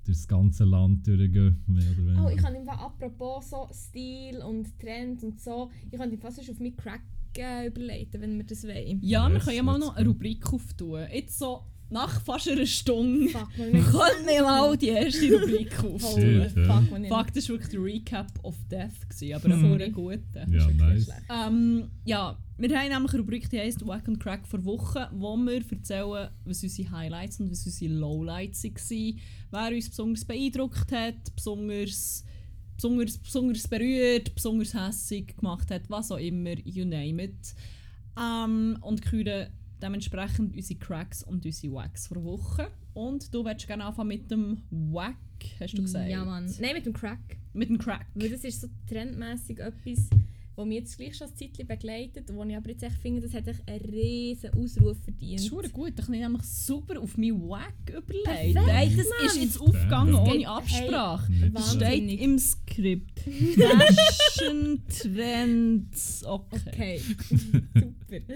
durch 0.04 0.18
das 0.18 0.28
ganze 0.28 0.66
Land 0.66 1.06
durchgehen, 1.08 1.58
mehr 1.68 1.84
oder 1.92 2.06
weniger. 2.06 2.26
Oh, 2.26 2.30
ich 2.30 2.38
kann 2.38 2.56
im 2.56 2.66
Fall 2.66 2.78
apropos 2.78 3.50
so 3.50 3.68
Stil 3.74 4.38
und 4.38 4.80
Trend 4.80 5.24
und 5.24 5.40
so, 5.40 5.70
ich 5.92 5.98
kann 5.98 6.16
fast 6.20 6.40
auf 6.40 6.60
meinen 6.60 6.76
Crack 6.76 7.02
äh, 7.38 7.68
überleiten, 7.68 8.22
wenn 8.22 8.38
wir 8.38 8.46
das 8.46 8.64
wollen. 8.64 9.00
Ja, 9.02 9.28
wir 9.28 9.36
Yes, 9.36 9.44
können 9.46 9.58
ja 9.58 9.64
mal 9.64 9.80
noch 9.80 9.96
eine. 9.96 10.08
Rubrik 10.08 10.52
auftun. 10.54 11.06
Jetzt 11.14 11.38
so 11.40 11.62
nach 11.90 12.22
fast 12.22 12.48
einer 12.48 12.66
Stunde 12.66 13.28
Fuck, 13.30 13.50
man. 13.58 13.72
können 13.72 14.26
wir 14.28 14.42
mal 14.44 14.78
die 14.78 14.88
erste 14.88 15.34
Rubrik 15.34 15.78
auftun. 15.84 16.50
Fuck, 16.50 16.92
man. 16.92 17.06
Fuck, 17.06 17.34
das 17.34 17.50
war 17.50 17.56
wirklich 17.56 17.70
der 17.72 17.84
Recap 17.84 18.32
of 18.44 18.56
Death, 18.70 19.10
gewesen, 19.10 19.34
aber 19.36 19.50
ein 19.54 19.62
Mhm. 19.62 19.70
hure 19.72 19.92
guter. 19.92 20.48
ja, 20.50 20.68
nice. 20.72 21.10
Ähm, 21.30 21.90
ja, 22.06 22.38
wir 22.58 22.78
haben 22.80 22.90
nämlich 22.90 23.12
eine 23.12 23.20
Rubrik, 23.22 23.50
die 23.50 23.60
heisst 23.60 23.86
Wack 23.86 24.08
and 24.08 24.20
Crack 24.22 24.48
vor 24.48 24.64
Wochen, 24.64 25.00
wo 25.14 25.36
wir 25.36 25.62
erzählen, 25.70 26.30
was 26.46 26.64
unsere 26.64 26.92
Highlights 26.92 27.40
und 27.42 27.52
was 27.52 27.66
unsere 27.66 27.94
Lowlights 27.94 28.64
waren, 28.64 29.20
wer 29.52 29.76
uns 29.76 29.90
besonders 29.90 30.24
beeindruckt 30.26 30.92
hat, 30.94 31.36
besonders, 31.36 32.24
besonders, 32.82 33.18
besonders 33.18 33.68
berührt, 33.68 34.34
besonders 34.34 34.74
hässig 34.74 35.38
gemacht 35.38 35.70
hat, 35.70 35.84
was 35.90 36.12
auch 36.12 36.18
immer, 36.18 36.58
you 36.66 36.84
name 36.84 37.24
it. 37.24 37.54
Ähm, 38.20 38.78
und 38.82 39.02
küren 39.04 39.48
dementsprechend 39.82 40.56
unsere 40.56 40.80
Cracks 40.80 41.24
und 41.24 41.46
unsere 41.46 41.74
Wacks 41.74 42.08
vor 42.08 42.24
Woche. 42.24 42.70
Und 42.94 43.34
du 43.34 43.46
willst 43.46 43.68
gerne 43.68 43.86
anfangen 43.86 44.10
mit 44.10 44.32
dem 44.32 44.62
Wack, 44.70 45.16
hast 45.60 45.78
du 45.78 45.84
gesagt? 45.84 46.10
Ja, 46.10 46.26
Mann. 46.26 46.52
Nein, 46.60 46.74
mit 46.74 46.86
dem 46.86 46.94
Crack. 46.94 47.38
Mit 47.54 47.70
dem 47.70 47.78
Crack. 47.78 48.08
Weil 48.16 48.30
das 48.30 48.44
ist 48.44 48.62
so 48.62 48.68
trendmäßig 48.88 49.60
etwas, 49.60 50.10
was 50.62 50.68
mich 50.68 50.78
jetzt 50.80 50.98
gleich 50.98 51.16
schon 51.18 51.28
ein 51.28 51.36
Zeitchen 51.36 51.68
begleitet 51.68 52.30
und 52.30 52.36
wo 52.38 52.44
ich 52.44 52.56
aber 52.56 52.70
jetzt 52.70 52.84
echt 52.84 52.98
finde, 52.98 53.22
das 53.22 53.34
hat 53.34 53.48
echt 53.48 53.68
einen 53.68 53.80
riesen 53.82 54.54
Ausruf 54.54 54.98
verdient. 55.04 55.40
Das 55.40 55.46
ist 55.66 55.74
gut, 55.74 55.94
da 55.96 56.04
kann 56.04 56.14
ich 56.14 56.22
nämlich 56.22 56.44
super 56.44 57.00
auf 57.00 57.18
meinen 57.18 57.42
Wack 57.50 57.74
überlegt. 57.90 58.24
Perfekt, 58.26 58.60
Hey, 58.68 58.96
das 58.96 59.08
Mann. 59.10 59.26
ist 59.28 59.38
jetzt 59.42 59.60
aufgegangen 59.62 60.14
Das 60.14 60.22
ohne 60.30 60.48
Absprache. 60.48 61.32
hey, 61.34 61.52
das 61.54 61.74
steht 61.74 62.20
im 62.22 62.40
Skript. 62.40 63.20
Fashion 63.22 64.84
Trends. 64.88 66.24
Okay. 66.26 66.60
Okay, 66.68 66.98
super. 67.74 68.34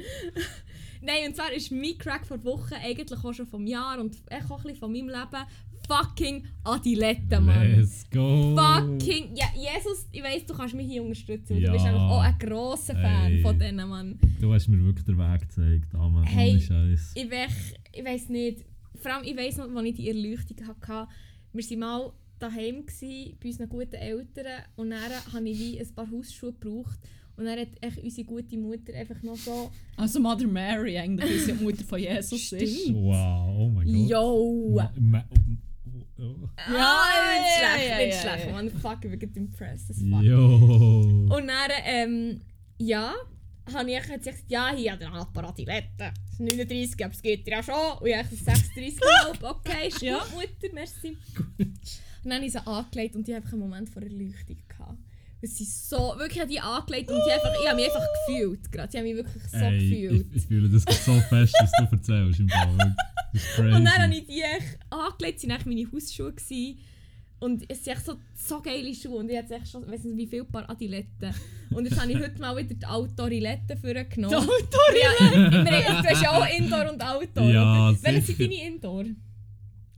Nein, 1.02 1.28
und 1.28 1.36
zwar 1.36 1.54
ist 1.54 1.72
mein 1.72 1.98
Crack 2.00 2.26
vor 2.26 2.44
Wochen 2.44 2.74
eigentlich 2.74 3.24
auch 3.24 3.34
schon 3.34 3.46
vom 3.46 3.68
Jahr 3.68 4.00
und 4.00 4.16
auch 4.32 4.58
ein 4.58 4.64
bisschen 4.64 4.76
von 4.78 4.92
meinem 4.92 5.08
Leben 5.10 5.46
fucking 5.88 6.44
Adilette, 6.64 7.40
Mann. 7.40 7.76
Let's 7.80 8.06
go! 8.10 8.56
Fucking, 8.56 9.36
ja, 9.36 9.46
Jesus, 9.56 10.08
ich 10.12 10.24
weiss, 10.24 10.46
du 10.46 10.54
kannst 10.54 10.74
mich 10.76 10.88
hier 10.88 11.04
unterstützen. 11.04 11.56
weil 11.56 11.62
Ja. 11.64 11.68
Du 11.70 11.74
bist 11.74 11.86
einfach 11.86 12.10
auch 12.10 12.22
ein 12.22 12.38
grosser 12.40 12.94
Fan 12.96 13.32
Hey. 13.32 13.42
von 13.42 13.58
denen, 13.60 13.90
Mann. 13.90 14.20
Du 14.40 14.54
hast 14.54 14.68
mir 14.68 14.84
wirklich 14.84 15.06
den 15.06 15.18
Weg 15.18 15.42
gezeigt, 15.42 15.94
Amen. 15.96 16.24
Hey. 16.24 16.52
Ohne 16.52 16.62
Scheiß. 16.62 17.12
Ich, 17.16 17.30
wech, 17.30 17.76
ich 17.94 18.06
weiss 18.06 18.30
nicht, 18.30 18.66
vor 19.02 19.14
allem 19.14 19.24
ich 19.26 19.38
weiss 19.38 19.58
noch, 19.58 19.70
als 19.74 19.88
ich 19.90 19.96
die 19.96 20.08
Erleuchtung 20.10 20.68
hatte, 20.68 21.08
wir 21.54 21.64
waren 21.64 21.80
mal 21.80 22.12
daheim 22.40 22.86
gsi, 22.86 23.36
bei 23.42 23.48
unseren 23.50 23.70
guten 23.70 23.96
Eltern 23.96 24.64
und 24.76 24.90
dann 24.90 25.00
habe 25.34 25.50
ich 25.50 25.58
wie 25.60 25.80
ein 25.80 25.96
paar 25.96 26.10
Hausschuhe 26.12 26.52
gebraucht 26.54 27.00
und 27.38 27.46
dann 27.46 27.60
hat 27.60 27.68
echt 27.82 27.98
unsere 28.04 28.26
gute 28.28 28.58
Mutter 28.58 28.94
einfach 28.94 29.22
noch 29.24 29.36
so 29.38 29.72
Also 29.98 30.20
Mother 30.20 30.48
Mary 30.48 30.98
eigentlich, 30.98 31.30
weil 31.30 31.40
sie 31.40 31.54
die 31.54 31.64
Mutter 31.64 31.84
von 31.86 32.00
Jesus 32.00 32.52
ist. 32.52 32.82
Stimmt. 32.82 32.98
Wow, 32.98 33.56
oh 33.58 33.70
mein 33.70 33.86
Gott. 33.88 34.10
«Yo!» 34.10 34.72
Ma- 34.76 34.92
ma- 35.00 35.26
oh. 36.20 36.50
Ja, 36.72 37.04
nicht 37.34 37.58
schlecht, 37.58 37.98
nicht 38.08 38.22
schlecht. 38.22 38.52
Man, 38.52 38.70
fuck, 38.72 39.06
ich 39.06 39.20
bin 39.20 39.34
impressed 39.36 39.90
as 39.92 39.98
fuck. 39.98 40.22
Jo! 40.22 41.28
Und 41.30 41.48
dann, 41.48 41.72
ähm, 41.86 42.42
ja, 42.78 43.14
habe 43.74 43.90
ich 43.90 43.96
jetzt 43.96 44.26
gesagt, 44.26 44.44
ja, 44.48 44.72
hier 44.76 44.94
hat 44.94 45.02
er 45.02 45.08
ein 45.08 45.16
Apparat 45.16 45.52
Adilette. 45.52 45.88
Das 45.98 46.12
ist 46.34 46.40
39, 46.40 47.04
aber 47.06 47.14
es 47.14 47.22
geht 47.22 47.48
ja 47.48 47.64
schon. 47.64 47.74
Und 48.00 48.08
ich 48.08 48.16
habe 48.16 48.28
36 48.28 49.00
gehabt. 49.00 49.44
Okay, 49.44 49.88
ist 49.88 50.00
gut, 50.00 50.04
Ja. 50.10 50.26
Mutter, 50.34 50.74
merci. 50.74 51.18
Und 51.58 51.78
dann 52.24 52.34
habe 52.34 52.46
ich 52.46 52.52
sie 52.52 52.68
angelegt 52.68 53.16
und 53.16 53.28
die 53.28 53.34
einfach 53.34 53.54
einen 53.54 53.62
Moment 53.62 53.90
vor 53.90 54.02
Erleuchtung 54.02 54.58
gehabt. 54.68 54.98
Und 55.42 55.50
sie 55.50 55.64
so, 55.66 56.16
wirklich 56.18 56.40
habe 56.40 56.50
ich 56.52 56.58
die 56.58 56.62
angelegt 56.62 57.10
und 57.12 57.22
die 57.26 57.32
einfach, 57.32 57.54
ich 57.62 57.68
habe 57.68 57.76
mich 57.76 57.86
einfach 57.86 58.06
gefühlt. 58.28 58.72
Gerade. 58.72 58.92
Sie 58.92 58.98
haben 58.98 59.04
mich 59.06 59.16
wirklich 59.16 59.44
so 59.44 59.58
Ey, 59.58 59.80
gefühlt. 59.90 60.28
ich, 60.32 60.36
ich 60.38 60.48
fühle 60.48 60.70
das 60.70 60.84
so 61.06 61.14
fest, 61.22 61.56
was 61.60 61.72
du 61.72 61.96
erzählst 61.96 62.40
im 62.40 62.50
Fall. 62.50 62.96
Und 63.58 63.84
dann 63.86 63.88
habe 64.04 64.14
ich 64.14 64.26
die 64.26 64.42
echt 64.42 64.78
angelegt, 64.90 65.44
das 65.44 65.50
waren 65.50 65.62
meine 65.66 65.92
Hausschuhe. 65.92 66.34
Gewesen. 66.34 66.78
Und 67.40 67.64
es 67.70 67.84
sind 67.84 67.94
echt 67.96 68.06
so, 68.06 68.14
so 68.34 68.62
geile 68.62 68.94
Schuhe. 68.96 69.18
Und 69.20 69.30
ich 69.30 69.38
hatte 69.38 69.56
echt 69.56 69.68
schon, 69.68 69.84
ich 69.84 69.90
weiß 69.92 70.04
nicht 70.06 70.18
wie 70.18 70.28
viele 70.28 70.46
Paar 70.46 70.70
Adiletten. 70.70 71.34
Und 71.72 71.86
jetzt 71.86 72.00
habe 72.02 72.12
ich 72.12 72.18
heute 72.18 72.40
mal 72.40 72.56
wieder 72.58 72.74
die 72.74 72.86
Outdoor-Iletten 72.86 73.78
vorgenommen. 73.78 74.36
Autor! 74.36 74.50
Ja, 75.04 75.32
wir- 75.32 75.64
du 76.02 76.08
hast 76.10 76.22
ja 76.24 76.32
auch 76.32 76.48
Indoor 76.58 76.92
und 76.92 77.02
Outdoor. 77.04 77.50
Ja, 77.52 77.90
oder? 77.90 78.04
Welche 78.04 78.22
sind 78.22 78.40
deine 78.40 78.68
Indoor? 78.68 79.06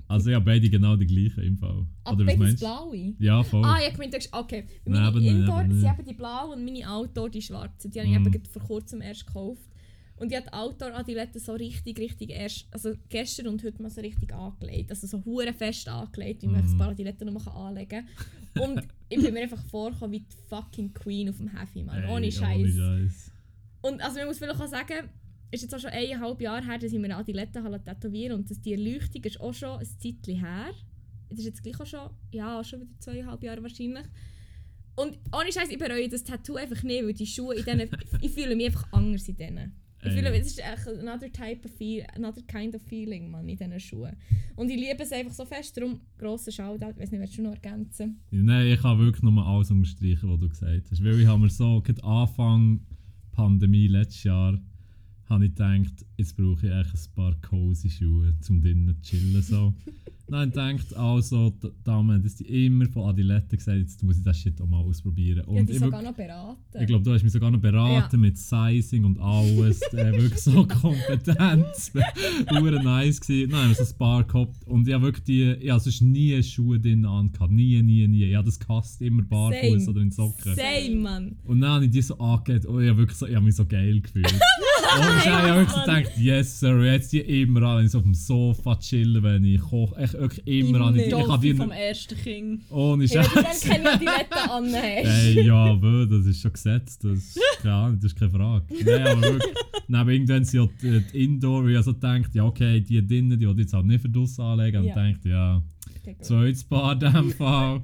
Also 0.09 0.33
habe 0.33 0.45
beide 0.45 0.69
genau 0.69 0.95
die 0.95 1.05
gleichen 1.05 1.43
im 1.43 1.57
Fall. 1.57 1.85
Aber 2.05 2.15
Oder 2.15 2.25
was 2.25 2.25
beides 2.25 2.39
meinst 2.39 2.61
du? 2.61 2.65
blaue. 2.65 3.13
Ja, 3.19 3.43
voll. 3.43 3.65
Ah, 3.65 3.77
ja, 3.81 3.89
ich 3.91 3.97
meinte, 3.97 4.17
okay. 4.31 4.63
Meine 4.85 5.07
Indoor 5.27 5.63
sind 5.67 5.83
eben 5.83 6.05
die 6.07 6.13
blauen 6.13 6.53
und 6.57 6.65
meine 6.65 6.89
Outdoor 6.89 7.29
die 7.29 7.41
schwarzen. 7.41 7.91
Die 7.91 7.99
habe 7.99 8.09
ich 8.09 8.17
Mm. 8.17 8.27
eben 8.27 8.45
vor 8.45 8.61
kurzem 8.63 9.01
erst 9.01 9.27
gekauft. 9.27 9.61
Und 10.19 10.31
ich 10.31 10.37
habe 10.37 10.47
die 10.47 10.53
Outdoor-Adiletten 10.53 11.39
so 11.39 11.53
richtig, 11.53 11.99
richtig 11.99 12.31
erst, 12.31 12.65
also 12.71 12.93
gestern 13.09 13.47
und 13.47 13.63
heute 13.63 13.81
mal 13.81 13.89
so 13.91 14.01
richtig 14.01 14.33
angelegt. 14.33 14.89
Also 14.89 15.05
so 15.05 15.23
hure 15.23 15.53
fest 15.53 15.87
angelegt, 15.87 16.41
wie 16.41 16.47
man 16.47 16.65
Mhm. 16.65 16.71
ein 16.71 16.77
paar 16.77 16.89
Adiletten 16.89 17.31
mal 17.31 17.47
anlegen 17.51 18.05
kann. 18.55 18.63
Und 18.63 18.81
ich 19.09 19.21
bin 19.21 19.33
mir 19.33 19.41
einfach 19.41 19.63
vorgekommen 19.65 20.13
wie 20.13 20.19
die 20.21 20.35
fucking 20.49 20.91
Queen 20.93 21.29
auf 21.29 21.37
dem 21.37 21.49
Heavy, 21.55 21.83
Mann. 21.83 22.03
Ey, 22.03 22.09
Ohne 22.09 22.31
Scheiß. 22.31 23.31
Und 23.81 24.01
also 24.01 24.17
man 24.17 24.27
muss 24.27 24.39
vielleicht 24.39 24.59
auch 24.59 24.67
sagen, 24.67 25.09
ist 25.51 25.61
jetzt 25.61 25.73
auch 25.75 25.79
schon 25.79 25.91
eineinhalb 25.91 26.41
Jahre 26.41 26.65
her, 26.65 26.77
dass 26.79 26.91
ich 26.91 26.97
mir 26.99 27.05
eine 27.05 27.17
Adilette 27.17 27.61
tätowieren 27.85 28.37
und 28.39 28.49
dass 28.49 28.59
die 28.59 28.71
Erleuchtung 28.73 29.23
ist 29.23 29.39
auch 29.39 29.53
schon 29.53 29.79
ein 29.79 29.85
Zeitchen 29.85 30.39
her. 30.43 30.73
Das 31.29 31.39
ist 31.39 31.45
jetzt 31.45 31.61
gleich 31.63 31.79
auch 31.79 31.85
schon, 31.85 32.09
ja, 32.31 32.59
auch 32.59 32.65
schon 32.65 32.81
wieder 32.81 32.91
zweieinhalb 32.99 33.43
Jahre 33.43 33.61
wahrscheinlich. 33.61 34.05
Und 34.95 35.19
ohne 35.31 35.51
Scheiß, 35.51 35.69
ich 35.69 35.77
bereue 35.77 36.09
das 36.09 36.23
Tattoo 36.23 36.55
einfach 36.55 36.81
nicht, 36.81 37.03
weil 37.05 37.13
die 37.13 37.27
Schuhe 37.27 37.53
in 37.55 37.63
denen, 37.65 37.89
ich 38.21 38.31
fühle 38.31 38.55
mich 38.55 38.65
einfach 38.65 38.91
anders 38.91 39.27
in 39.29 39.37
denen. 39.37 39.75
Ich 40.03 40.11
fühle, 40.11 40.29
Ey. 40.29 40.39
es 40.39 40.47
ist 40.47 40.59
echt 40.59 40.87
another 40.87 41.31
type 41.31 41.67
of 41.67 41.71
feel, 41.75 42.05
another 42.15 42.41
kind 42.43 42.75
of 42.75 42.81
feeling, 42.83 43.31
man, 43.31 43.47
in 43.49 43.57
diesen 43.57 43.79
Schuhen. 43.79 44.15
Und 44.55 44.69
ich 44.69 44.77
liebe 44.77 45.01
es 45.01 45.11
einfach 45.11 45.33
so 45.33 45.43
fest, 45.45 45.75
darum 45.75 46.01
grosser 46.17 46.51
Shoutout, 46.51 46.91
ich 46.91 46.99
weiß 47.01 47.11
nicht, 47.11 47.21
willst 47.21 47.37
du 47.37 47.41
noch 47.41 47.53
ergänzen? 47.53 48.19
Nein, 48.29 48.67
ich 48.67 48.81
kann 48.81 48.99
wirklich 48.99 49.23
nur 49.23 49.45
alles 49.45 49.71
unterstreichen, 49.71 50.29
was 50.29 50.39
du 50.39 50.49
gesagt 50.49 50.91
hast. 50.91 51.03
Weil 51.03 51.19
ich 51.19 51.25
habe 51.25 51.41
mir 51.41 51.49
so, 51.49 51.81
gerade 51.81 52.03
Anfang 52.03 52.81
Pandemie 53.31 53.87
letztes 53.87 54.23
Jahr, 54.23 54.59
habe 55.25 55.45
ich 55.45 55.55
gedacht, 55.55 56.05
jetzt 56.17 56.35
brauche 56.35 56.67
ich 56.67 56.73
echt 56.73 56.93
ein 56.93 57.15
paar 57.15 57.35
cozy 57.41 57.89
Schuhe, 57.89 58.33
um 58.49 58.61
drinnen 58.61 58.95
zu 59.01 59.11
chillen. 59.11 59.41
So. 59.41 59.73
Habe 60.29 60.45
ich 60.45 60.51
gedacht, 60.51 60.93
also, 60.97 61.53
Damen, 61.85 62.21
dass 62.21 62.35
die 62.35 62.65
immer 62.65 62.85
von 62.87 63.07
Adilette 63.09 63.55
gesagt 63.55 63.77
jetzt 63.77 64.03
muss 64.03 64.17
ich 64.17 64.23
das 64.23 64.37
Shit 64.37 64.59
auch 64.61 64.67
mal 64.67 64.81
ausprobieren. 64.81 65.39
Ich 65.39 65.47
habe 65.47 65.59
Und 65.59 65.69
dich 65.69 65.77
ich, 65.77 65.81
sogar 65.81 66.01
noch 66.01 66.13
beraten. 66.13 66.57
ich 66.81 66.85
glaube, 66.85 67.03
du 67.05 67.13
hast 67.13 67.23
mich 67.23 67.31
sogar 67.31 67.49
noch 67.49 67.61
beraten 67.61 68.19
mit 68.19 68.37
Sizing 68.37 69.05
und 69.05 69.17
alles. 69.19 69.81
äh, 69.93 70.11
wirklich 70.11 70.41
so 70.41 70.67
kompetent. 70.67 71.65
Hure 72.51 72.83
nice 72.83 73.21
gewesen. 73.21 73.51
Dann 73.51 73.61
haben 73.61 73.69
wir 73.69 73.75
so 73.75 73.93
ein 73.93 73.97
paar 73.97 74.23
gehabt. 74.25 74.67
Und 74.67 74.85
ich 74.85 74.93
habe 74.93 75.05
wirklich 75.05 75.23
die, 75.23 75.51
ich 75.61 75.69
habe 75.69 75.79
sonst 75.79 76.01
nie 76.01 76.43
Schuhe 76.43 76.77
drin 76.77 77.05
angehabt. 77.05 77.51
Nie, 77.51 77.81
nie, 77.81 78.05
nie. 78.05 78.25
Ich 78.25 78.35
habe 78.35 78.47
das 78.47 78.59
gehasst, 78.59 79.01
immer 79.01 79.23
barfuß 79.23 79.87
oder 79.87 80.01
in 80.01 80.11
Socken. 80.11 80.55
Same, 80.55 80.95
Mann. 80.97 81.37
Und 81.45 81.61
dann 81.61 81.69
habe 81.69 81.85
ich 81.85 81.91
die 81.91 82.01
so 82.01 82.17
angelegt 82.17 82.65
und 82.65 82.83
ich 82.83 82.89
habe, 82.89 82.99
wirklich 82.99 83.17
so, 83.17 83.27
ich 83.27 83.35
habe 83.35 83.45
mich 83.45 83.55
so 83.55 83.65
geil 83.65 84.01
gefühlt. 84.01 84.29
und 84.29 84.39
ich 85.19 85.29
habe 85.29 85.59
wirklich 85.59 85.69
so 85.69 85.85
gedacht, 86.07 86.17
yes 86.19 86.59
sir, 86.59 86.83
jetzt 86.83 87.11
die 87.13 87.19
immer 87.19 87.61
an, 87.63 87.77
wenn 87.79 87.85
ich 87.85 87.91
so 87.91 87.97
auf 87.99 88.03
dem 88.03 88.13
Sofa 88.13 88.75
chillen, 88.77 89.21
wenn 89.23 89.43
ich 89.43 89.61
koche, 89.61 89.95
echt 89.97 90.13
wirklich 90.13 90.47
immer 90.47 90.81
an. 90.87 90.95
Ich, 90.95 91.07
ich 91.07 91.13
habe 91.13 91.41
die 91.41 91.53
vom 91.53 91.71
ersten 91.71 92.17
Kind. 92.17 92.63
ohne 92.71 93.05
Hey, 93.05 93.15
wenn 93.15 93.23
du 93.23 93.33
dann 93.35 93.43
Scheiß. 93.45 93.61
keine 93.61 93.91
Adilette 93.93 94.51
an 94.51 94.65
hast. 94.65 94.75
Ey, 95.35 95.45
ja, 95.45 95.73
bö, 95.73 96.05
das 96.07 96.25
ist 96.25 96.41
schon 96.41 96.53
gesetzt, 96.53 97.03
das 97.03 97.35
keine 97.61 97.73
Ahnung, 97.73 97.99
das 98.01 98.11
ist 98.11 98.19
keine 98.19 98.31
Frage. 98.31 98.65
Nein, 98.85 99.07
aber 99.07 99.21
wirklich, 99.21 99.53
neben 99.87 100.09
irgendwann 100.09 100.43
sind 100.45 100.59
ja 100.59 100.69
die, 100.81 101.03
die 101.11 101.23
Indoor, 101.23 101.63
wo 101.63 101.67
ich 101.67 101.81
so 101.83 101.93
gedacht, 101.93 102.33
ja 102.35 102.43
okay, 102.43 102.81
die 102.81 103.05
drinnen, 103.05 103.39
die 103.39 103.45
ich 103.45 103.57
jetzt 103.57 103.73
halt 103.73 103.85
nicht 103.85 104.01
für 104.01 104.09
draussen 104.09 104.41
anlegen. 104.41 104.77
Und 104.81 104.87
Ja. 104.87 104.95
dachte, 104.95 105.29
ja, 105.29 105.63
zweites 106.21 106.63
Paar 106.63 106.93
in 106.93 106.99
dem 106.99 107.31
Fall. 107.31 107.81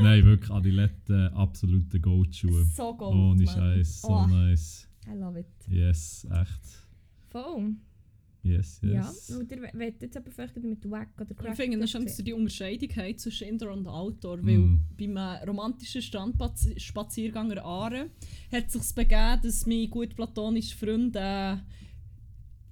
Nein, 0.00 0.24
wirklich, 0.24 0.50
Adilette, 0.50 1.32
absolute 1.34 1.98
Goat-Schuhe. 1.98 2.64
So 2.76 2.94
gut. 2.94 3.08
Ohne. 3.08 3.46
Scheiß, 3.46 4.02
so 4.02 4.08
Oh, 4.08 4.26
nice. 4.26 4.86
I 5.10 5.14
love 5.18 5.38
it. 5.40 5.46
Yes, 5.68 6.26
echt. 6.30 6.87
Voll. 7.30 7.74
Yes, 8.42 8.80
Ja. 8.82 9.06
yes. 9.08 9.30
Und 9.30 9.50
ihr 9.50 9.58
wollt 9.74 10.00
jetzt 10.00 10.16
aber 10.16 10.30
vielleicht 10.30 10.56
mit 10.62 10.88
Wack 10.90 11.08
oder 11.20 11.34
Crack. 11.34 11.50
Ich 11.52 11.56
finde 11.56 11.82
es 11.84 11.90
schön, 11.90 12.04
dass 12.04 12.16
du 12.16 12.22
die 12.22 12.32
Unterscheidung 12.32 12.88
hast 12.96 13.20
zwischen 13.20 13.48
Indoor 13.48 13.72
und 13.72 13.86
Outdoor, 13.86 14.38
weil 14.46 14.58
Mm. 14.58 14.80
beim 14.96 15.16
romantischen 15.46 16.00
Strandspaziergang 16.00 17.50
an 17.52 17.58
Aare 17.58 18.10
hat 18.52 18.66
es 18.68 18.72
sich 18.74 18.94
begeben, 18.94 19.40
dass 19.42 19.66
mein 19.66 19.90
gut 19.90 20.14
platonischer 20.14 20.76
Freund 20.76 21.16
äh, 21.16 21.56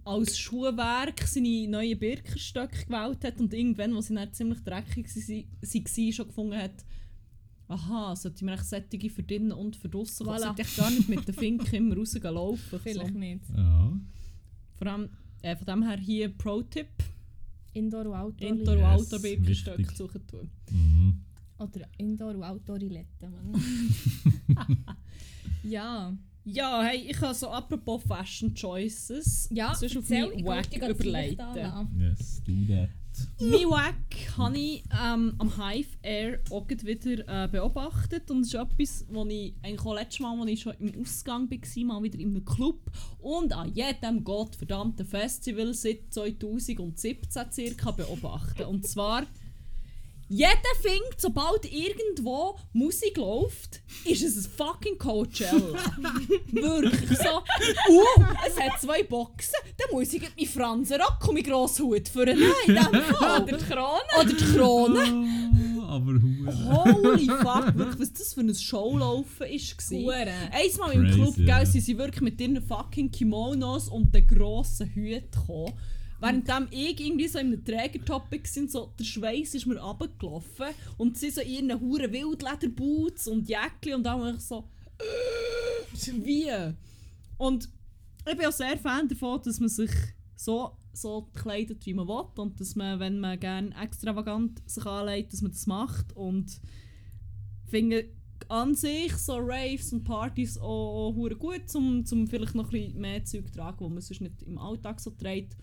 als 0.05 0.39
Schuhwerk 0.39 1.21
seine 1.27 1.67
neuen 1.69 1.99
Birkenstöcke 1.99 2.87
gewählt 2.87 3.25
hat 3.25 3.41
und 3.41 3.53
irgendwann, 3.53 3.95
wo 3.95 4.01
sie 4.01 4.15
dann 4.15 4.33
ziemlich 4.33 4.61
dreckig 4.61 5.09
waren, 5.17 6.13
schon 6.13 6.27
gefunden 6.29 6.57
hat, 6.57 6.85
aha, 7.67 8.15
sollte 8.15 8.45
man 8.45 8.55
echt 8.55 8.67
Sättige 8.67 9.11
für 9.11 9.25
drinnen 9.25 9.51
und 9.51 9.75
für 9.75 9.89
draussen 9.89 10.29
voilà. 10.29 10.55
Ich 10.59 10.77
gar 10.77 10.91
nicht 10.93 11.09
mit 11.09 11.27
den 11.27 11.35
Finken 11.35 11.75
immer 11.75 11.97
rauslaufen. 11.97 12.79
Vielleicht 12.79 13.13
So. 13.13 13.19
nicht. 13.19 13.41
Ja. 13.55 13.99
Vor 14.77 14.87
allem, 14.87 15.09
äh, 15.43 15.57
von 15.57 15.67
dem 15.67 15.83
her 15.83 15.99
hier 15.99 16.29
Pro-Tipp, 16.29 16.89
Indoor 17.73 18.07
und 18.07 18.15
Outdoor. 18.15 18.51
Indoor- 18.51 18.75
und 18.75 18.81
Yes, 18.81 19.01
Outdoor-Birkenstöcke 19.01 19.95
suchen 19.95 20.27
tun. 20.27 20.51
Mhm. 20.71 21.21
Oder 21.59 21.89
Indoor 21.99 22.35
und 22.35 22.43
Outdoor 22.43 22.81
Iletten, 22.81 23.31
Mann. 23.31 23.63
ja. 25.63 26.17
Ja, 26.45 26.83
hey, 26.85 27.11
ich 27.11 27.21
habe 27.21 27.35
so 27.35 27.49
apropos 27.51 28.05
Fashion 28.05 28.55
Choices. 28.55 29.49
Ja, 29.51 29.75
sonst 29.75 29.97
auf 29.97 30.05
erzähl, 30.05 30.29
mein 30.29 30.39
ich 30.39 30.45
Wack 30.45 30.77
überleiten. 30.77 31.89
Yes, 31.99 32.41
do 32.45 32.53
that. 32.69 32.91
Mein 33.39 33.71
Wack 33.71 34.37
habe 34.39 34.59
ich 34.59 34.85
ähm, 34.93 35.35
am 35.39 35.53
Hive 35.57 35.97
Air 36.03 36.41
auch 36.51 36.69
wieder 36.69 37.45
äh, 37.45 37.49
beobachtet. 37.49 38.31
Und 38.31 38.43
es 38.43 38.49
ist 38.49 38.55
etwas, 38.55 39.05
was 39.09 39.29
ich 39.29 39.55
eigentlich 39.63 39.81
auch 39.81 39.95
letztes 39.95 40.21
Mal, 40.21 40.41
als 40.41 40.51
ich 40.51 40.61
schon 40.63 40.75
im 40.79 41.01
Ausgang 41.01 41.51
war, 41.51 41.85
mal 41.85 42.03
wieder 42.03 42.19
in 42.19 42.31
einem 42.31 42.45
Club 42.45 42.81
und 43.19 43.53
an 43.53 43.73
jedem 43.75 44.25
gottverdammten 44.25 45.07
Festival 45.07 45.75
seit 45.75 46.13
2017 46.13 47.53
circa 47.53 47.91
beobachten. 47.91 48.65
Und 48.65 48.87
zwar, 48.87 49.27
jeder 50.29 50.75
findet, 50.81 51.21
sobald 51.21 51.65
irgendwo 51.71 52.59
Musik 52.73 53.17
läuft, 53.17 53.81
ist 54.05 54.23
es 54.23 54.37
ein 54.37 54.51
fucking 54.51 54.99
Coachella. 54.99 55.79
Wirklich 56.53 57.19
so. 57.19 57.43
Uh, 57.89 58.25
es 58.47 58.61
hat 58.61 58.81
zwei 58.81 59.05
Boxen, 59.05 59.55
dann 59.77 59.89
muss 59.93 60.13
ich 60.13 60.23
meinen 60.23 60.49
Fransenrock 60.49 61.29
und 61.29 61.35
meinen 61.35 61.45
grossen 61.45 61.87
Hut 61.87 62.09
für 62.09 62.23
einen. 62.23 62.43
Oder 62.43 63.43
die 63.43 63.65
Krone. 63.65 64.01
Oder 64.19 64.25
die 64.25 64.35
Krone. 64.35 65.01
Ah, 65.81 65.95
aber. 65.95 66.13
Holy 66.13 67.27
fuck, 67.27 67.77
wirklich, 67.77 68.01
was 68.01 68.13
das 68.13 68.35
für 68.35 68.41
ein 68.41 68.55
Showlaufen 68.55 69.47
war. 69.47 69.99
Hure. 69.99 70.33
Einmal 70.53 70.93
im 70.93 71.11
Club, 71.13 71.35
ja. 71.39 71.59
gell, 71.59 71.67
sind 71.67 71.85
sie 71.85 71.99
wirklich 71.99 72.23
mit 72.23 72.41
ihren 72.41 72.61
fucking 72.61 73.11
Kimonos 73.11 73.89
und 73.89 74.15
den 74.15 74.27
grossen 74.27 74.89
Hüten 74.89 75.31
gekommen. 75.31 75.73
Währenddem 76.21 76.69
ich 76.71 77.01
irgendwie 77.01 77.29
so 77.29 77.39
in 77.39 77.49
einem 77.49 77.65
Trägertopic 77.65 78.49
sind, 78.49 78.71
so 78.71 78.93
der 78.99 79.05
Schweiß 79.05 79.55
ist 79.55 79.67
mir 79.67 79.79
runtergelaufen 79.79 80.69
und 80.97 81.19
sie 81.19 81.31
so 81.31 81.41
in 81.41 81.69
ihren 81.69 81.81
huren 81.81 82.13
Wildlederboots 82.13 83.29
und 83.29 83.49
Jäckli 83.49 83.95
und 83.95 84.07
auch 84.07 84.27
ich 84.27 84.41
so 84.41 84.69
äh, 84.99 86.13
wie? 86.25 86.51
Und 87.39 87.69
ich 88.29 88.37
bin 88.37 88.47
auch 88.47 88.53
sehr 88.53 88.79
Fan 88.79 89.09
davon, 89.09 89.41
dass 89.43 89.61
man 89.61 89.69
sich 89.69 89.91
so, 90.37 90.73
so 90.93 91.29
kleidet, 91.35 91.85
wie 91.87 91.95
man 91.95 92.09
will 92.09 92.25
und 92.37 92.61
dass 92.61 92.77
man, 92.77 92.99
wenn 92.99 93.21
man 93.21 93.39
gerne 93.39 93.75
extravagant 93.81 94.63
sich 94.69 94.87
anlegt, 94.87 95.33
dass 95.33 95.43
man 95.43 95.53
das 95.53 95.67
macht 95.67 96.17
und 96.17 96.61
finde 97.69 98.09
an 98.49 98.75
sich 98.75 99.13
so 99.17 99.37
Raves 99.37 99.93
und 99.93 100.05
Partys 100.05 100.59
auch, 100.59 101.09
auch 101.09 101.39
gut, 101.39 101.75
um, 101.75 102.05
um 102.11 102.27
vielleicht 102.27 102.55
noch 102.55 102.67
ein 102.67 102.71
bisschen 102.71 103.01
mehr 103.01 103.25
Zeug 103.25 103.47
zu 103.47 103.53
tragen, 103.53 103.81
wo 103.81 103.89
man 103.89 104.01
sonst 104.01 104.21
nicht 104.21 104.43
im 104.43 104.59
Alltag 104.59 105.01
so 105.01 105.11
trägt. 105.11 105.57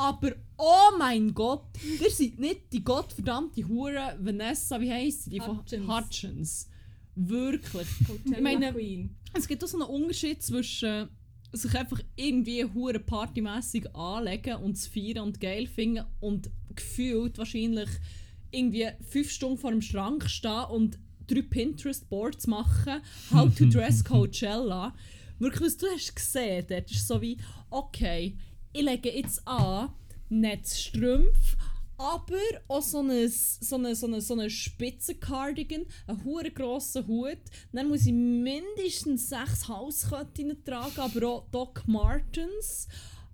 Aber 0.00 0.32
oh 0.56 0.96
mein 0.98 1.34
Gott, 1.34 1.66
ihr 2.02 2.10
seid 2.10 2.38
nicht 2.38 2.72
die 2.72 2.82
gottverdammte 2.82 3.68
Hure 3.68 4.16
Vanessa, 4.18 4.80
wie 4.80 4.90
heisst 4.90 5.24
sie? 5.24 5.30
Die 5.30 5.40
von 5.40 5.58
Hutchins. 5.58 5.86
Hutchins. 5.88 6.68
Wirklich. 7.16 7.86
Ich 8.24 8.40
meine- 8.40 8.72
Queen. 8.72 9.14
Es 9.34 9.46
gibt 9.46 9.62
auch 9.62 9.68
so 9.68 9.78
einen 9.78 9.88
Unterschied 10.02 10.42
zwischen 10.42 11.08
sich 11.52 11.74
einfach 11.76 12.00
irgendwie 12.16 12.64
hure 12.64 12.98
partymässig 12.98 13.94
anlegen 13.94 14.56
und 14.56 14.76
zu 14.76 14.88
feiern 14.90 15.24
und 15.26 15.40
geil 15.40 15.66
finden 15.66 16.04
und 16.20 16.48
gefühlt 16.74 17.36
wahrscheinlich 17.38 17.88
irgendwie 18.50 18.88
fünf 19.06 19.30
Stunden 19.30 19.58
vor 19.58 19.70
dem 19.70 19.82
Schrank 19.82 20.30
stehen 20.30 20.64
und 20.70 20.98
drei 21.26 21.42
Pinterest-Boards 21.42 22.46
machen, 22.46 23.02
how 23.32 23.54
to 23.54 23.66
dress 23.70 24.02
Coachella. 24.02 24.94
Wirklich, 25.38 25.62
was 25.62 25.76
du 25.76 25.86
hast 25.94 26.14
gesehen, 26.16 26.64
dort 26.68 26.90
ist 26.90 27.06
so 27.06 27.20
wie, 27.20 27.36
okay, 27.70 28.36
ich 28.72 28.82
lege 28.82 29.10
jetzt 29.10 29.46
an, 29.46 29.92
Netzstrümpfe, 30.28 31.56
aber 32.00 32.38
auch 32.68 32.82
so 32.82 33.00
ein 33.00 33.28
so 33.28 33.76
eine, 33.76 33.94
so 33.94 34.06
eine, 34.06 34.20
so 34.22 34.34
eine 34.34 34.48
Spitzencardigan, 34.48 35.84
einen 36.06 36.24
hure 36.24 36.50
grossen 36.50 37.06
Hut. 37.06 37.38
Dann 37.72 37.88
muss 37.88 38.06
ich 38.06 38.12
mindestens 38.12 39.28
sechs 39.28 39.68
Halsketten 39.68 40.64
tragen, 40.64 40.98
aber 40.98 41.28
auch 41.28 41.50
Doc 41.50 41.82
Martens. 41.86 42.88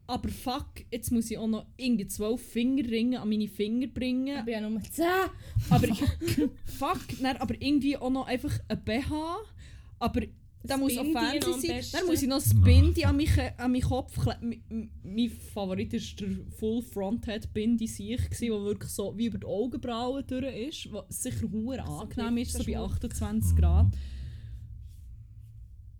Aber 0.09 0.29
fuck, 0.29 0.85
jetzt 0.91 1.11
muss 1.11 1.31
ich 1.31 1.39
auch 1.39 1.49
noch 1.49 1.67
irgendwie 1.77 2.07
zwölf 2.07 2.41
Fingerringe 2.41 3.21
an 3.21 3.29
meine 3.29 3.49
Finger 3.49 3.89
bringen. 3.89 4.39
Ich 4.39 4.45
bin 4.45 4.55
ja 4.55 4.69
nur 4.69 4.81
10. 4.81 5.05
Aber 5.71 5.89
fuck, 6.65 7.01
dann 7.21 7.37
aber 7.37 7.55
irgendwie 7.61 7.97
auch 7.97 8.11
noch 8.11 8.27
einfach 8.27 8.57
ein 8.69 8.85
BH. 8.85 9.39
Aber 9.99 10.23
der 10.67 10.79
muss 10.79 10.97
auch 10.99 11.05
fancy 11.13 11.67
sein. 11.67 11.85
Dann 11.93 12.07
muss 12.07 12.23
ich 12.23 12.29
noch 12.29 12.45
ein 12.45 12.63
Bindi 12.63 13.05
an, 13.05 13.17
mich, 13.17 13.31
an 13.39 13.73
meinen 13.73 13.83
Kopf 13.83 14.19
kleben. 14.21 14.91
Mein 15.03 15.31
Favorit 15.31 15.93
war 15.93 16.01
der 16.29 16.37
Full 16.59 16.83
Fronthead 16.83 17.53
Bindi 17.53 17.87
sich, 17.87 18.21
der 18.41 18.51
wirklich 18.51 18.91
so 18.91 19.17
wie 19.17 19.27
über 19.27 19.39
die 19.39 19.47
Augenbrauen 19.47 20.25
durch 20.27 20.69
ist. 20.69 20.93
Was 20.93 21.23
sicher 21.23 21.51
hure 21.51 21.83
angenehm 21.83 22.39
ist, 22.39 22.53
so 22.53 22.65
bei 22.65 22.79
28 22.79 23.57
Grad. 23.57 23.87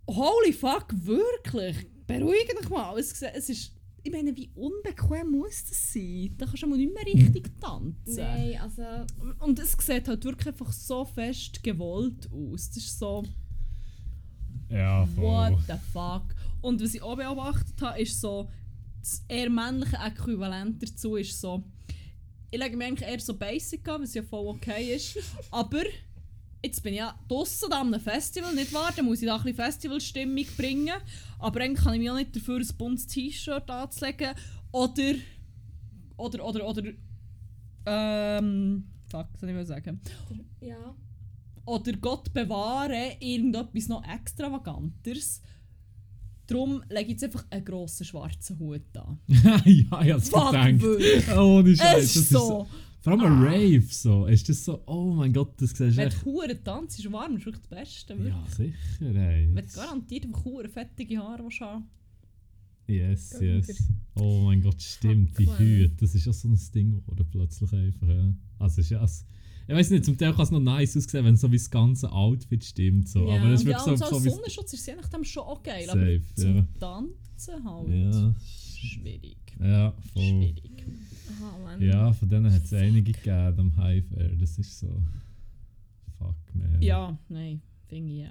Holy 0.09 0.53
fuck, 0.53 0.87
wirklich? 0.93 1.75
Beruhige 2.05 2.55
dich 2.59 2.69
mal. 2.69 2.97
Es, 2.97 3.21
es 3.21 3.49
ist, 3.49 3.73
ich 4.03 4.11
meine, 4.11 4.35
wie 4.35 4.49
unbequem 4.55 5.31
muss 5.31 5.65
das 5.65 5.93
sein? 5.93 6.33
Da 6.37 6.45
kannst 6.45 6.63
du 6.63 6.67
mal 6.67 6.77
nicht 6.77 6.93
mehr 6.93 7.05
richtig 7.05 7.51
tanzen. 7.59 8.15
Nein, 8.15 8.57
also. 8.61 8.83
Und 9.39 9.59
es 9.59 9.73
sieht 9.73 10.07
halt 10.07 10.23
wirklich 10.23 10.47
einfach 10.47 10.71
so 10.71 11.03
fest 11.03 11.61
gewollt 11.61 12.29
aus. 12.31 12.69
Das 12.69 12.77
ist 12.77 12.97
so, 12.97 13.23
Ja, 14.69 15.05
voll. 15.05 15.53
what 15.53 15.59
the 15.67 15.73
fuck. 15.93 16.23
Und 16.61 16.81
was 16.81 16.93
ich 16.93 17.01
auch 17.01 17.15
beobachtet 17.15 17.81
habe, 17.81 18.01
ist 18.01 18.19
so, 18.19 18.49
das 18.99 19.23
eher 19.27 19.49
männliche 19.49 19.97
Äquivalent 19.97 20.81
dazu 20.81 21.15
ist 21.15 21.39
so, 21.39 21.63
ich 22.49 22.59
lege 22.59 22.77
mich 22.77 22.87
eigentlich 22.87 23.09
eher 23.09 23.19
so 23.19 23.35
basic 23.35 23.87
an, 23.87 24.01
was 24.01 24.13
ja 24.13 24.23
voll 24.23 24.47
okay 24.47 24.95
ist. 24.95 25.17
aber 25.51 25.83
jetzt 26.63 26.81
bin 26.81 26.93
ich 26.93 26.99
ja 26.99 27.17
draussen 27.27 27.71
an 27.71 27.93
einem 27.93 28.01
Festival, 28.01 28.53
nicht 28.53 28.73
wahr? 28.73 28.91
Dann 28.95 29.05
muss 29.05 29.21
ich 29.21 29.27
da 29.27 29.35
ein 29.35 29.43
bisschen 29.43 29.55
Festivalstimmung 29.55 30.45
bringen. 30.55 30.95
Aber 31.39 31.61
eigentlich 31.61 31.83
kann 31.83 31.93
ich 31.93 31.99
mich 31.99 32.09
auch 32.09 32.15
nicht 32.15 32.35
dafür 32.35 32.59
ein 32.59 32.67
buntes 32.77 33.07
T-Shirt 33.07 33.69
anzulegen. 33.69 34.33
Oder, 34.71 35.13
oder, 36.17 36.45
oder, 36.45 36.67
oder, 36.67 36.83
ähm, 37.85 38.85
fuck, 39.07 39.27
was 39.31 39.39
soll 39.39 39.49
ich 39.49 39.55
mal 39.55 39.65
sagen? 39.65 40.01
Ja. 40.61 40.95
Oder 41.67 41.93
Gott 41.93 42.33
bewahre 42.33 43.17
irgendetwas 43.19 43.87
noch 43.89 44.03
extravaganteres. 44.07 45.41
Darum 46.47 46.81
lege 46.89 47.01
ich 47.03 47.09
jetzt 47.09 47.25
einfach 47.25 47.45
einen 47.49 47.65
grossen 47.65 48.05
schwarzen 48.05 48.57
Hut 48.57 48.81
an. 48.95 49.19
ja, 49.27 50.01
ich 50.01 50.11
hab's 50.13 50.31
gedacht. 50.31 50.81
Ohne 51.37 51.75
Scheiß. 51.75 52.03
Es 52.03 52.13
das 52.13 52.15
ist 52.15 52.29
so. 52.29 52.67
Vor 53.01 53.13
allem 53.13 53.21
ein 53.21 53.43
Rave 53.43 53.85
so. 53.89 54.25
Ist 54.25 54.47
das 54.49 54.63
so, 54.63 54.81
oh 54.85 55.13
mein 55.13 55.33
Gott, 55.33 55.61
das 55.61 55.71
siehst 55.71 55.79
du 55.81 55.97
Wenn 55.97 56.07
echt. 56.07 56.25
Huren 56.25 56.63
tanzt, 56.63 56.99
ist 56.99 57.11
warm, 57.11 57.35
ist 57.35 57.45
wirklich 57.45 57.65
das 57.69 57.79
Beste. 57.79 58.17
wirklich. 58.17 58.33
Ja, 58.33 58.47
sicher, 58.49 59.15
ey. 59.15 59.49
Wenn 59.53 59.65
du 59.65 59.73
garantiert 59.73 60.25
einfach 60.25 60.45
Huren 60.45 60.69
fettige 60.69 61.17
Haare 61.19 61.43
willst 61.43 61.61
haben 61.61 61.85
Yes, 62.87 63.37
yes. 63.41 63.83
Oh 64.15 64.43
mein 64.45 64.61
Gott, 64.61 64.81
stimmt, 64.81 65.37
die 65.37 65.49
Hüte. 65.57 65.95
Das 65.99 66.15
ist 66.15 66.25
ja 66.25 66.31
so 66.31 66.47
ein 66.47 66.59
Ding 66.73 66.91
geworden, 66.91 67.27
plötzlich 67.29 67.73
einfach. 67.73 68.07
Ja. 68.07 68.33
Also, 68.59 68.79
ist 68.81 68.89
ja. 68.89 69.03
es- 69.03 69.25
Ich 69.67 69.73
weiß 69.75 69.89
nicht, 69.91 70.05
zum 70.05 70.17
Teil 70.17 70.31
kann 70.33 70.43
es 70.43 70.51
noch 70.51 70.59
nice 70.61 70.95
aussehen, 70.95 71.25
wenn 71.25 71.35
so 71.35 71.51
wie 71.51 71.57
das 71.57 71.69
ganze 71.69 72.09
Outfit 72.11 72.63
stimmt. 72.63 73.09
So. 73.09 73.27
Ja. 73.27 73.35
Aber 73.41 73.49
es 73.51 73.61
ist 73.61 73.67
Ja, 73.67 73.77
wirklich 73.77 73.87
und 73.93 73.97
so, 73.97 74.05
so 74.05 74.19
so. 74.19 74.29
Sonnenschutz 74.29 74.73
ist 74.73 74.87
je 74.87 74.95
nachdem 74.95 75.23
schon 75.25 75.43
auch 75.43 75.61
geil. 75.61 75.85
Safe, 75.85 76.21
aber 76.21 76.35
zum 76.35 76.55
ja. 76.55 76.67
Tanzen 76.79 77.63
halt 77.65 77.89
Ja, 77.89 78.35
schwierig. 78.75 79.37
ja, 79.59 79.91
voll. 80.13 80.23
Schwierig. 80.23 80.71
Mann. 81.63 81.81
Ja, 81.81 82.13
von 82.13 82.29
denen 82.29 82.51
hat 82.51 82.63
es 82.63 82.73
einige 82.73 83.11
gegeben 83.11 83.59
am 83.59 83.83
Hive 83.83 84.15
Air. 84.15 84.35
Das 84.37 84.57
ist 84.57 84.79
so. 84.79 85.01
Fuck, 86.17 86.35
man. 86.53 86.81
Ja, 86.81 87.17
nein, 87.29 87.61
finde 87.87 88.11
ich 88.13 88.21
äh, 88.23 88.29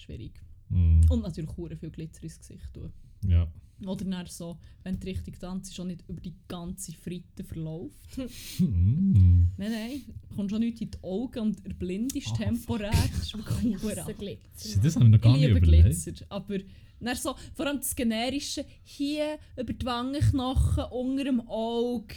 schwierig. 0.00 0.32
Mm, 0.68 1.00
Und 1.08 1.22
natürlich 1.22 1.56
Huren 1.56 1.76
viel 1.78 1.90
Glitzer 1.90 2.24
ins 2.24 2.38
Gesicht 2.38 2.74
tun. 2.74 2.92
ja. 3.26 3.46
Oder 3.86 4.04
dann 4.04 4.26
so, 4.26 4.58
wenn 4.84 4.98
du 4.98 5.06
richtig 5.06 5.38
tanzt, 5.38 5.74
schon 5.74 5.88
nicht 5.88 6.04
über 6.08 6.20
die 6.20 6.34
ganze 6.48 6.92
Fritte 6.92 7.44
verläuft. 7.44 8.16
Mm. 8.58 9.48
Nein, 9.56 9.70
nein, 9.70 10.02
du 10.28 10.36
kommst 10.36 10.50
schon 10.50 10.60
nicht 10.60 10.80
in 10.80 10.90
die 10.90 10.98
Augen 11.02 11.38
und 11.40 11.64
erblindest 11.66 12.28
Ah, 12.32 12.36
temporär. 12.36 12.90
Das 12.90 13.34
ist 13.34 14.18
Glitzer. 14.18 14.80
Das 14.82 14.96
haben 14.96 15.02
wir 15.04 15.08
noch 15.10 15.20
gar 15.20 15.34
Ich 15.34 15.40
nicht 15.40 15.48
liebe 15.48 15.58
überlegt. 15.58 16.04
Glitzer, 16.04 16.24
aber 16.28 16.58
dann 17.00 17.16
so, 17.16 17.34
vor 17.54 17.66
allem 17.66 17.78
das 17.78 17.94
generische, 17.94 18.64
hier 18.84 19.38
über 19.56 19.72
die 19.72 19.84
Wangenknochen, 19.84 20.84
unter 20.84 21.24
dem 21.24 21.40
Auge, 21.48 22.14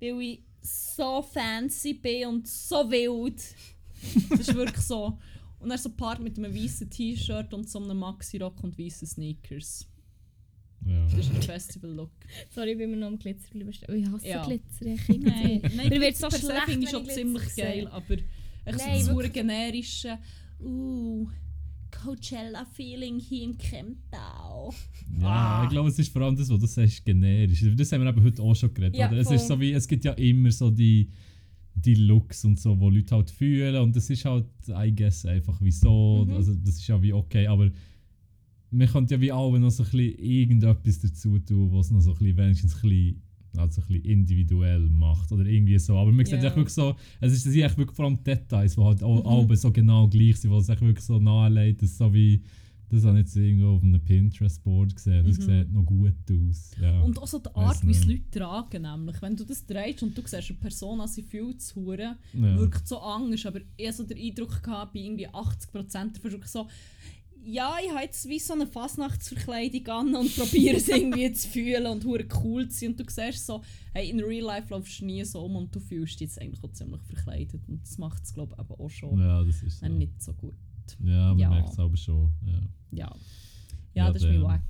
weil 0.00 0.20
ich 0.20 0.40
so 0.62 1.22
fancy 1.22 1.94
bin 1.94 2.26
und 2.28 2.48
so 2.48 2.90
wild. 2.90 3.42
Das 4.30 4.40
ist 4.40 4.54
wirklich 4.54 4.84
so. 4.84 5.18
Und 5.58 5.68
dann 5.68 5.78
so 5.78 5.90
Part 5.90 6.20
mit 6.20 6.38
einem 6.38 6.54
weißen 6.54 6.88
T-Shirt 6.90 7.52
und 7.52 7.68
so 7.68 7.78
einem 7.82 7.98
Maxi-Rock 7.98 8.64
und 8.64 8.78
weißen 8.78 9.06
Sneakers. 9.06 9.86
Ja. 10.86 11.04
Das 11.04 11.14
ist 11.14 11.32
der 11.32 11.42
Festival-Look. 11.42 12.10
Sorry, 12.50 12.72
ich 12.72 12.78
bin 12.78 12.90
mir 12.90 12.96
noch 12.96 13.08
am 13.08 13.18
Glitzer. 13.18 13.48
Oh, 13.54 13.92
ich 13.92 14.06
hasse 14.06 14.26
Ja. 14.28 14.44
Glitzer. 14.44 14.86
Ich 14.86 15.08
Nein, 15.08 15.60
nein, 15.62 15.88
Mir 15.88 15.90
wird 16.00 16.00
Glitzer 16.16 16.30
so 16.30 16.38
schlecht, 16.38 16.62
finde 16.66 16.84
ich 16.84 16.90
schon 16.90 17.02
ich 17.04 17.12
ziemlich 17.12 17.42
Glitzer 17.42 17.62
geil, 17.62 17.86
aber 17.88 18.14
echt 18.64 18.78
Nein, 18.78 19.04
so 19.04 19.20
das 19.20 19.32
generische 19.32 20.18
uh, 20.60 21.26
Coachella-Feeling 21.90 23.18
hier 23.18 23.44
in 23.44 23.58
Kemptau. 23.58 24.72
Ja, 25.20 25.26
Ah. 25.26 25.64
ich 25.64 25.70
glaube, 25.70 25.88
es 25.88 25.98
ist 25.98 26.12
vor 26.12 26.22
allem 26.22 26.36
das, 26.36 26.48
was 26.48 26.58
du 26.60 26.66
sagst, 26.66 27.04
generisch. 27.04 27.64
Das 27.76 27.92
haben 27.92 28.02
wir 28.02 28.10
eben 28.10 28.22
heute 28.22 28.42
auch 28.42 28.54
schon 28.54 28.72
geredet. 28.72 28.96
Ja, 28.96 29.08
oder? 29.10 29.18
Es 29.18 29.30
ist 29.30 29.46
so 29.48 29.58
wie, 29.60 29.72
es 29.72 29.86
gibt 29.86 30.04
ja 30.04 30.12
immer 30.12 30.50
so 30.50 30.70
die, 30.70 31.10
die 31.74 31.94
Looks 31.94 32.44
und 32.44 32.58
so, 32.60 32.78
wo 32.78 32.88
Leute 32.90 33.14
halt 33.14 33.30
fühlen 33.30 33.76
und 33.82 33.94
das 33.96 34.08
ist 34.10 34.24
halt, 34.24 34.46
I 34.68 34.92
guess, 34.94 35.24
einfach 35.26 35.58
wieso. 35.60 36.24
Mhm. 36.26 36.34
Also 36.34 36.54
das 36.54 36.76
ist 36.76 36.86
ja 36.86 37.00
wie 37.02 37.12
okay, 37.12 37.46
aber 37.46 37.70
man 38.70 38.86
könnte 38.88 39.14
ja 39.14 39.20
wie 39.20 39.32
alle 39.32 39.58
noch 39.60 39.70
so 39.70 39.82
ein 39.82 39.90
bisschen 39.90 40.18
irgendetwas 40.18 41.00
dazu 41.00 41.38
tun, 41.40 41.72
was 41.72 41.90
noch 41.90 42.00
so 42.00 42.12
ein 42.12 42.18
bisschen, 42.18 42.36
wenigstens 42.36 42.74
ein 42.76 42.80
bisschen, 42.88 43.22
also 43.56 43.80
ein 43.80 43.86
bisschen 43.88 44.04
individuell 44.04 44.88
macht 44.90 45.32
oder 45.32 45.44
irgendwie 45.46 45.78
so. 45.78 45.96
Aber 45.96 46.12
man 46.12 46.24
sieht 46.24 46.40
Ja. 46.42 46.44
echt 46.48 46.56
wirklich 46.56 46.74
so, 46.74 46.94
es 47.20 47.32
ist, 47.32 47.46
echt 47.46 47.76
wirklich 47.78 47.96
vor 47.96 48.04
allem 48.06 48.22
Details, 48.22 48.74
die 48.76 48.80
halt 48.80 49.00
Mhm. 49.00 49.22
alle 49.26 49.56
so 49.56 49.72
genau 49.72 50.08
gleich 50.08 50.36
sind, 50.38 50.50
wo 50.52 50.58
es 50.58 50.68
wirklich 50.68 51.00
so 51.00 51.18
nahelegt, 51.18 51.82
dass 51.82 51.98
so 51.98 52.12
wie 52.14 52.42
Das 52.92 53.04
habe 53.04 53.20
ich 53.20 53.26
jetzt 53.26 53.36
irgendwo 53.36 53.76
auf 53.76 53.84
einem 53.84 54.00
Pinterest-Board 54.00 54.96
gesehen. 54.96 55.24
Das 55.24 55.38
Mhm. 55.38 55.42
sieht 55.42 55.72
noch 55.72 55.84
gut 55.84 56.12
aus. 56.28 56.72
Ja. 56.82 57.00
Und 57.02 57.20
auch 57.20 57.26
so 57.28 57.38
die 57.38 57.54
Art, 57.54 57.86
wie 57.86 57.92
es. 57.92 58.04
Leute 58.04 58.28
tragen, 58.32 58.82
nämlich. 58.82 59.22
Wenn 59.22 59.36
du 59.36 59.44
das 59.44 59.64
drehst 59.64 60.02
und 60.02 60.18
du 60.18 60.22
siehst 60.26 60.50
eine 60.50 60.58
Person, 60.58 61.06
sie 61.06 61.22
fühlt 61.22 61.62
zu 61.62 61.76
hure, 61.76 62.16
ja. 62.32 62.58
wirkt 62.58 62.88
so 62.88 62.98
anders, 62.98 63.46
aber 63.46 63.60
ich 63.76 63.86
hatte 63.86 63.98
so 63.98 64.02
den 64.02 64.18
Eindruck, 64.18 64.60
gehabt, 64.60 64.92
bei 64.92 64.98
irgendwie 64.98 65.28
80% 65.28 66.16
davon 66.16 66.40
so, 66.44 66.66
ja, 67.44 67.74
ich 67.84 67.90
habe 67.90 68.02
jetzt 68.02 68.28
wie 68.28 68.38
so 68.38 68.52
eine 68.54 68.66
Fasnachtsverkleidung 68.66 69.86
an 69.88 70.14
und 70.16 70.34
probiere 70.36 70.76
es 70.76 70.88
irgendwie 70.88 71.32
zu 71.32 71.48
fühlen 71.48 71.86
und 71.86 72.04
hure 72.04 72.26
cool 72.42 72.68
zu 72.68 72.78
sein. 72.80 72.90
Und 72.90 73.00
du 73.00 73.04
siehst 73.08 73.46
so, 73.46 73.62
hey, 73.94 74.10
in 74.10 74.20
Real 74.20 74.44
Life 74.44 74.68
laufst 74.70 75.00
du 75.00 75.06
nie 75.06 75.24
so 75.24 75.44
um 75.44 75.56
und 75.56 75.74
du 75.74 75.80
fühlst 75.80 76.14
dich 76.20 76.28
jetzt 76.28 76.40
eigentlich 76.40 76.62
auch 76.62 76.72
ziemlich 76.72 77.02
verkleidet. 77.02 77.60
Und 77.68 77.82
das 77.82 77.98
macht 77.98 78.22
es, 78.24 78.32
glaube 78.34 78.52
ich, 78.54 78.58
aber 78.58 78.78
auch 78.80 78.90
schon 78.90 79.18
ja, 79.18 79.42
das 79.44 79.62
ist 79.62 79.80
so. 79.80 79.88
nicht 79.88 80.22
so 80.22 80.32
gut. 80.34 80.54
Ja, 81.02 81.28
man 81.28 81.38
Ja. 81.38 81.48
merkt 81.50 81.70
es 81.72 81.78
aber 81.78 81.96
schon. 81.96 82.30
Ja. 82.44 82.52
Ja, 82.52 83.16
ja, 83.94 84.06
Ja, 84.06 84.12
das 84.12 84.22
ist 84.22 84.28
mein. 84.28 84.42
Wack. 84.42 84.62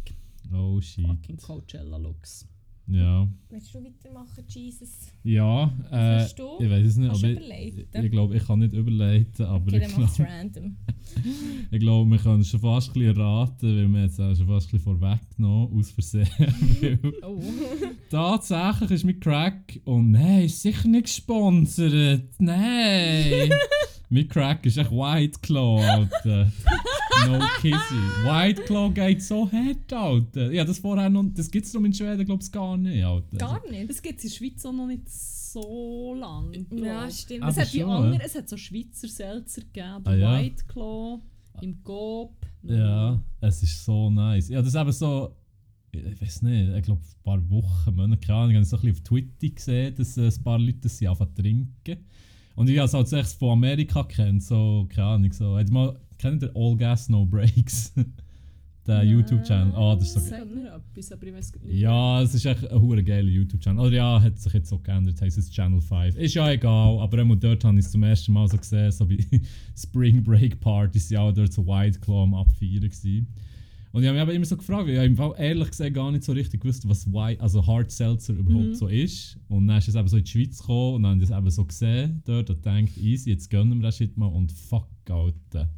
Oh 0.52 0.80
shit. 0.80 1.06
Fucking 1.06 1.36
Coachella-Looks. 1.38 2.46
Ja. 2.90 3.28
Willst 3.50 3.72
du 3.72 3.78
weitermachen, 3.84 4.44
Jesus? 4.48 5.12
Ja, 5.22 5.72
äh, 5.92 6.24
ich 6.24 6.70
weiß 6.70 6.86
es 6.86 6.96
nicht, 6.96 7.10
aber 7.10 7.28
ich, 7.28 7.86
ich 7.92 8.10
glaube, 8.10 8.36
ich 8.36 8.44
kann 8.44 8.58
nicht 8.58 8.72
überleiten, 8.72 9.46
aber 9.46 9.68
Okay, 9.68 9.86
ich 9.86 9.94
glaube, 9.94 10.12
random. 10.18 10.76
ich 11.70 11.80
glaube, 11.80 12.10
wir 12.10 12.18
können 12.18 12.44
schon 12.44 12.60
fast 12.60 12.88
ein 12.88 12.94
bisschen 12.94 13.16
erraten, 13.16 13.76
weil 13.76 13.88
wir 13.88 14.02
jetzt 14.02 14.20
auch 14.20 14.34
schon 14.34 14.46
fast 14.48 14.68
ein 14.68 14.78
bisschen 14.78 14.98
vorweggenommen, 14.98 15.78
aus 15.78 15.90
Versehen. 15.90 16.28
Oh. 17.22 17.40
Tatsächlich 18.10 18.90
ist 18.90 19.04
mit 19.04 19.20
Crack 19.20 19.80
und 19.84 20.12
nein, 20.12 20.44
ist 20.44 20.62
sicher 20.62 20.88
nicht 20.88 21.04
gesponsert. 21.04 22.24
Nein! 22.38 23.50
mit 24.08 24.30
Crack 24.30 24.66
ist 24.66 24.78
echt 24.78 24.90
White 24.90 25.38
Claw, 25.42 25.80
Alter. 25.80 26.50
No 27.26 27.38
kissy. 27.60 28.24
White 28.24 28.62
Claw 28.62 28.90
geht 28.90 29.22
so 29.22 29.50
hart, 29.50 29.92
Alter. 29.92 30.52
Ja, 30.52 30.64
das 30.64 30.78
vorher 30.78 31.10
noch, 31.10 31.24
das 31.34 31.50
gibt 31.50 31.66
es 31.66 31.74
in 31.74 31.92
Schweden, 31.92 32.24
glaube 32.24 32.42
ich, 32.42 32.50
gar 32.52 32.76
nicht, 32.76 33.04
Alter. 33.04 33.36
Gar 33.36 33.70
nicht. 33.70 33.90
Das 33.90 34.00
gibt 34.02 34.18
es 34.18 34.24
in 34.24 34.30
der 34.30 34.36
Schweiz 34.36 34.64
auch 34.66 34.72
noch 34.72 34.86
nicht 34.86 35.08
so 35.08 36.14
lange. 36.14 36.64
Ja, 36.72 37.10
stimmt. 37.10 37.42
Aber 37.42 37.50
Es 37.52 37.58
hat, 37.58 37.72
die 37.72 37.80
schon, 37.80 37.90
anderen, 37.90 38.14
ja. 38.20 38.24
es 38.24 38.34
hat 38.34 38.48
so 38.48 38.56
Schweizer 38.56 39.08
Seltzer 39.08 39.62
gegeben, 39.62 40.02
Ah, 40.04 40.14
ja? 40.14 40.38
White 40.38 40.64
Claw, 40.68 41.20
im 41.60 41.82
Gob. 41.82 42.34
Ja, 42.62 43.20
es 43.40 43.62
ist 43.62 43.84
so 43.84 44.10
nice. 44.10 44.48
Ja, 44.48 44.60
das 44.60 44.68
ist 44.74 44.80
eben 44.80 44.92
so, 44.92 45.34
ich 45.92 46.20
weiß 46.20 46.42
nicht, 46.42 46.76
ich 46.76 46.82
glaube, 46.84 47.00
ein 47.02 47.22
paar 47.24 47.50
Wochen, 47.50 47.94
Monate, 47.96 48.24
keine 48.26 48.38
Ahnung, 48.38 48.50
ich 48.50 48.56
habe 48.56 48.64
so 48.64 48.76
ein 48.76 48.82
bisschen 48.82 48.96
auf 48.96 49.00
Twitter 49.08 49.54
gesehen, 49.54 49.94
dass 49.96 50.16
äh, 50.16 50.26
ein 50.28 50.42
paar 50.44 50.58
Leute 50.58 50.78
das 50.82 50.98
sie 50.98 51.08
anfangen 51.08 51.34
zu 51.34 51.42
trinken. 51.42 52.04
Und 52.56 52.68
ich 52.68 52.76
habe 52.78 52.86
es 52.86 52.94
halt 52.94 53.12
echt 53.12 53.32
von 53.38 53.50
Amerika 53.52 54.04
kennt, 54.04 54.42
so, 54.42 54.86
keine 54.88 55.06
Ahnung, 55.08 55.32
so. 55.32 55.56
Hat 55.56 55.70
mal, 55.70 55.98
kennt 56.20 56.42
ihr 56.42 56.50
All 56.54 56.76
Gas 56.76 57.08
No 57.08 57.24
Breaks? 57.26 57.92
Der. 58.86 59.02
YouTube-Channel. 59.04 59.74
Ah, 59.74 59.94
das 59.96 60.08
ist 60.08 60.14
so 60.14 60.20
Sagt 60.20 60.54
mir 60.54 60.72
etwas, 60.74 61.12
aber 61.12 61.26
ich 61.26 61.34
weiß 61.34 61.52
nicht. 61.62 61.78
ja, 61.80 62.22
es 62.22 62.34
ist 62.34 62.44
echt 62.46 62.70
ein 62.70 62.80
hure 62.80 63.02
geiler 63.04 63.28
YouTube-Channel. 63.28 63.84
Oder 63.86 63.96
ja, 63.96 64.20
hat 64.22 64.38
sich 64.38 64.52
jetzt 64.52 64.68
so 64.68 64.78
geändert, 64.78 65.20
heisst 65.20 65.38
es 65.38 65.50
Channel 65.50 65.80
5. 65.80 66.16
Ist 66.16 66.34
ja 66.34 66.50
egal, 66.50 66.98
aber 66.98 67.22
auch 67.22 67.34
dort 67.36 67.62
habe 67.64 67.78
ich 67.78 67.84
es 67.84 67.90
zum 67.92 68.02
ersten 68.02 68.32
Mal 68.32 68.48
so 68.48 68.56
gesehen, 68.56 68.90
so 68.90 69.06
bei 69.06 69.18
Spring 69.76 70.22
Break 70.22 70.58
Partys, 70.60 71.10
ja, 71.10 71.30
dort 71.30 71.52
so 71.52 71.66
White 71.66 72.00
Claw 72.00 72.22
am 72.24 72.34
Abfeiern 72.34 72.80
gewesen. 72.80 73.26
Und 73.92 74.02
ich 74.02 74.06
habe 74.08 74.14
mich 74.14 74.22
aber 74.22 74.34
immer 74.34 74.44
so 74.44 74.56
gefragt, 74.56 74.88
ich 74.88 74.96
habe 74.96 75.06
im 75.06 75.16
Fall 75.16 75.34
ehrlich 75.36 75.68
gesagt 75.68 75.94
gar 75.94 76.12
nicht 76.12 76.22
so 76.22 76.30
richtig 76.32 76.60
gewusst, 76.60 76.88
was 76.88 77.12
White, 77.12 77.40
also 77.42 77.66
Hard 77.66 77.90
Seltzer 77.90 78.34
überhaupt 78.34 78.68
Mhm. 78.68 78.74
so 78.74 78.86
ist. 78.86 79.36
Und 79.48 79.66
dann 79.66 79.78
ist 79.78 79.88
es 79.88 79.94
eben 79.96 80.06
so 80.08 80.16
in 80.16 80.22
die 80.24 80.30
Schweiz 80.30 80.58
gekommen 80.58 80.94
und 80.94 81.02
dann 81.02 81.10
habe 81.12 81.22
ich 81.24 81.28
das 81.28 81.36
eben 81.38 81.50
so 81.50 81.64
gesehen 81.64 82.22
dort 82.24 82.50
und 82.50 82.62
gedacht, 82.62 82.96
easy, 82.98 83.30
jetzt 83.30 83.50
gönnen 83.50 83.78
wir 83.78 83.82
das 83.88 83.96
Shit 83.96 84.16
mal 84.16 84.26
und 84.26 84.52
fuck, 84.52 84.86
Alter. 85.08 85.68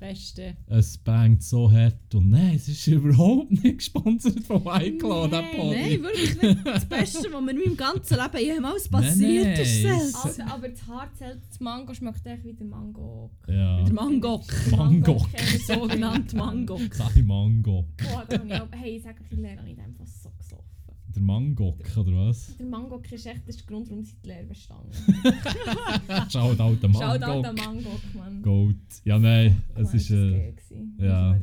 Beste. 0.00 0.56
Es 0.66 0.96
bangt 0.96 1.42
so 1.42 1.70
hart 1.70 2.14
und 2.14 2.30
nein, 2.30 2.54
es 2.56 2.68
ist 2.68 2.86
überhaupt 2.86 3.50
nicht 3.50 3.78
gesponsert 3.78 4.40
von 4.40 4.64
der 4.64 4.72
Nein, 4.72 4.98
Podi. 4.98 5.76
Nein, 5.76 6.02
wirklich 6.02 6.42
nicht. 6.42 6.66
Das 6.66 6.86
Beste, 6.86 7.28
was 7.30 7.42
mir 7.42 7.50
in 7.50 7.58
meinem 7.58 7.76
ganzen 7.76 8.16
Leben 8.16 8.44
jemals 8.54 8.88
passiert 8.88 9.44
Nein, 9.44 9.60
ist. 9.60 9.82
Seltzer. 9.82 10.24
Also, 10.24 10.42
aber 10.42 10.68
das 10.70 10.86
Harzelt, 10.86 11.40
das 11.46 11.60
Mango 11.60 11.92
schmeckt 11.92 12.26
echt 12.26 12.44
wie 12.44 12.54
der 12.54 12.66
Mango. 12.66 13.30
Ja. 13.46 13.82
Der 13.82 13.92
Mangok. 13.92 14.44
Mangok. 14.70 15.28
Sogenannt 15.66 16.32
Mangok. 16.32 16.90
Kein 16.90 17.26
Mangok. 17.26 17.86
Boah, 17.98 18.24
da 18.26 18.38
habe 18.38 18.48
ich 18.48 18.54
auch, 18.54 18.68
hey, 18.72 18.96
ich 18.96 19.02
sage 19.02 19.18
ich 19.24 19.36
in 19.36 19.42
dem 19.42 19.94
Fall 19.94 20.06
so 20.06 20.30
gesoffen. 20.38 20.69
Der 21.14 21.22
Mangok, 21.22 21.96
oder 21.96 22.12
was? 22.28 22.56
Der 22.56 22.66
Mangok 22.66 23.10
ist 23.10 23.26
echt 23.26 23.46
der 23.46 23.54
Grund, 23.66 23.88
warum 23.90 24.04
sie 24.04 24.14
die 24.22 24.28
Lehre 24.28 24.44
bestanden. 24.44 24.92
Schaut 26.30 26.30
der 26.30 26.30
Schaut 26.30 26.60
auch 26.60 26.74
der 26.76 26.88
Mangok. 26.88 27.56
Mangok, 27.56 28.14
Mann. 28.14 28.42
Goat. 28.42 28.76
Ja, 29.04 29.18
nein, 29.18 29.62
Mann, 29.74 29.82
es 29.84 29.94
ist. 29.94 30.10
das 30.10 30.18
Äh, 30.18 30.52
ja. 30.98 31.40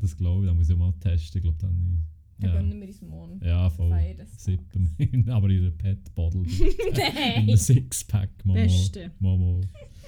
Das 0.00 0.16
glaube 0.16 0.44
ich, 0.44 0.48
da 0.50 0.54
muss 0.54 0.68
ich 0.70 0.76
mal 0.76 0.92
testen. 1.00 1.38
Ich 1.38 1.42
glaube, 1.42 1.58
dann. 1.60 2.04
Dann 2.38 2.50
Ja, 2.50 2.56
gönnen 2.56 2.80
wir 2.80 2.86
uns 2.88 3.02
morgen. 3.02 3.40
ja 3.44 3.68
voll. 3.68 3.94
Sippen. 4.38 4.88
Aber 5.28 5.50
in 5.50 5.60
einer 5.62 5.70
Pet-Bottle. 5.72 6.40
In 6.48 7.00
einem 7.00 7.46
Nein! 7.46 7.56
Sixpack. 7.56 8.30
Momo. 8.44 8.60
Beste. 8.60 9.10
Momo. 9.18 9.60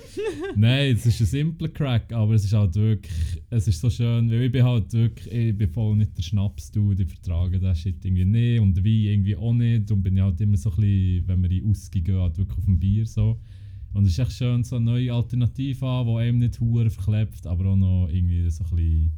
Nein, 0.57 0.94
es 0.94 1.07
ist 1.07 1.20
ein 1.20 1.26
simpler 1.26 1.68
Crack, 1.68 2.12
aber 2.12 2.34
es 2.34 2.44
ist 2.44 2.53
halt 2.53 2.74
wirklich, 2.74 3.42
es 3.50 3.68
ist 3.68 3.80
so 3.80 3.90
schön, 3.90 4.30
weil 4.30 4.42
ich 4.42 4.53
bin 4.53 4.64
halt 4.64 4.92
wirklich, 4.92 5.32
ich 5.32 5.57
bin 5.57 5.68
voll 5.68 5.96
nicht 5.96 6.16
der 6.16 6.22
Schnaps-Dude, 6.22 7.03
ich 7.03 7.09
vertrage 7.09 7.59
das 7.59 7.78
Shit 7.78 8.05
irgendwie 8.05 8.24
nicht 8.24 8.61
und 8.61 8.76
Wein 8.76 8.84
irgendwie 8.84 9.36
auch 9.36 9.53
nicht, 9.53 9.88
darum 9.88 10.03
bin 10.03 10.20
halt 10.20 10.40
immer 10.40 10.57
so 10.57 10.70
ein 10.70 10.76
bisschen, 10.76 11.28
wenn 11.28 11.42
wir 11.42 11.50
in 11.50 11.70
Ausgehen 11.70 12.05
gehen, 12.05 12.20
halt 12.20 12.38
wirklich 12.38 12.59
auf 12.59 12.64
dem 12.64 12.78
Bier 12.78 13.07
so. 13.07 13.40
Und 13.94 14.05
es 14.07 14.12
ist 14.12 14.18
echt 14.18 14.32
schön, 14.32 14.64
so 14.64 14.76
eine 14.76 14.86
neue 14.86 15.12
Alternative 15.12 15.86
an, 15.86 16.07
die 16.07 16.16
einem 16.16 16.38
nicht 16.38 16.61
hure 16.61 16.88
verklebt, 16.88 17.46
aber 17.46 17.66
auch 17.66 17.76
noch 17.76 18.09
irgendwie 18.09 18.48
so 18.48 18.64
ein 18.64 18.70
bisschen 18.70 19.12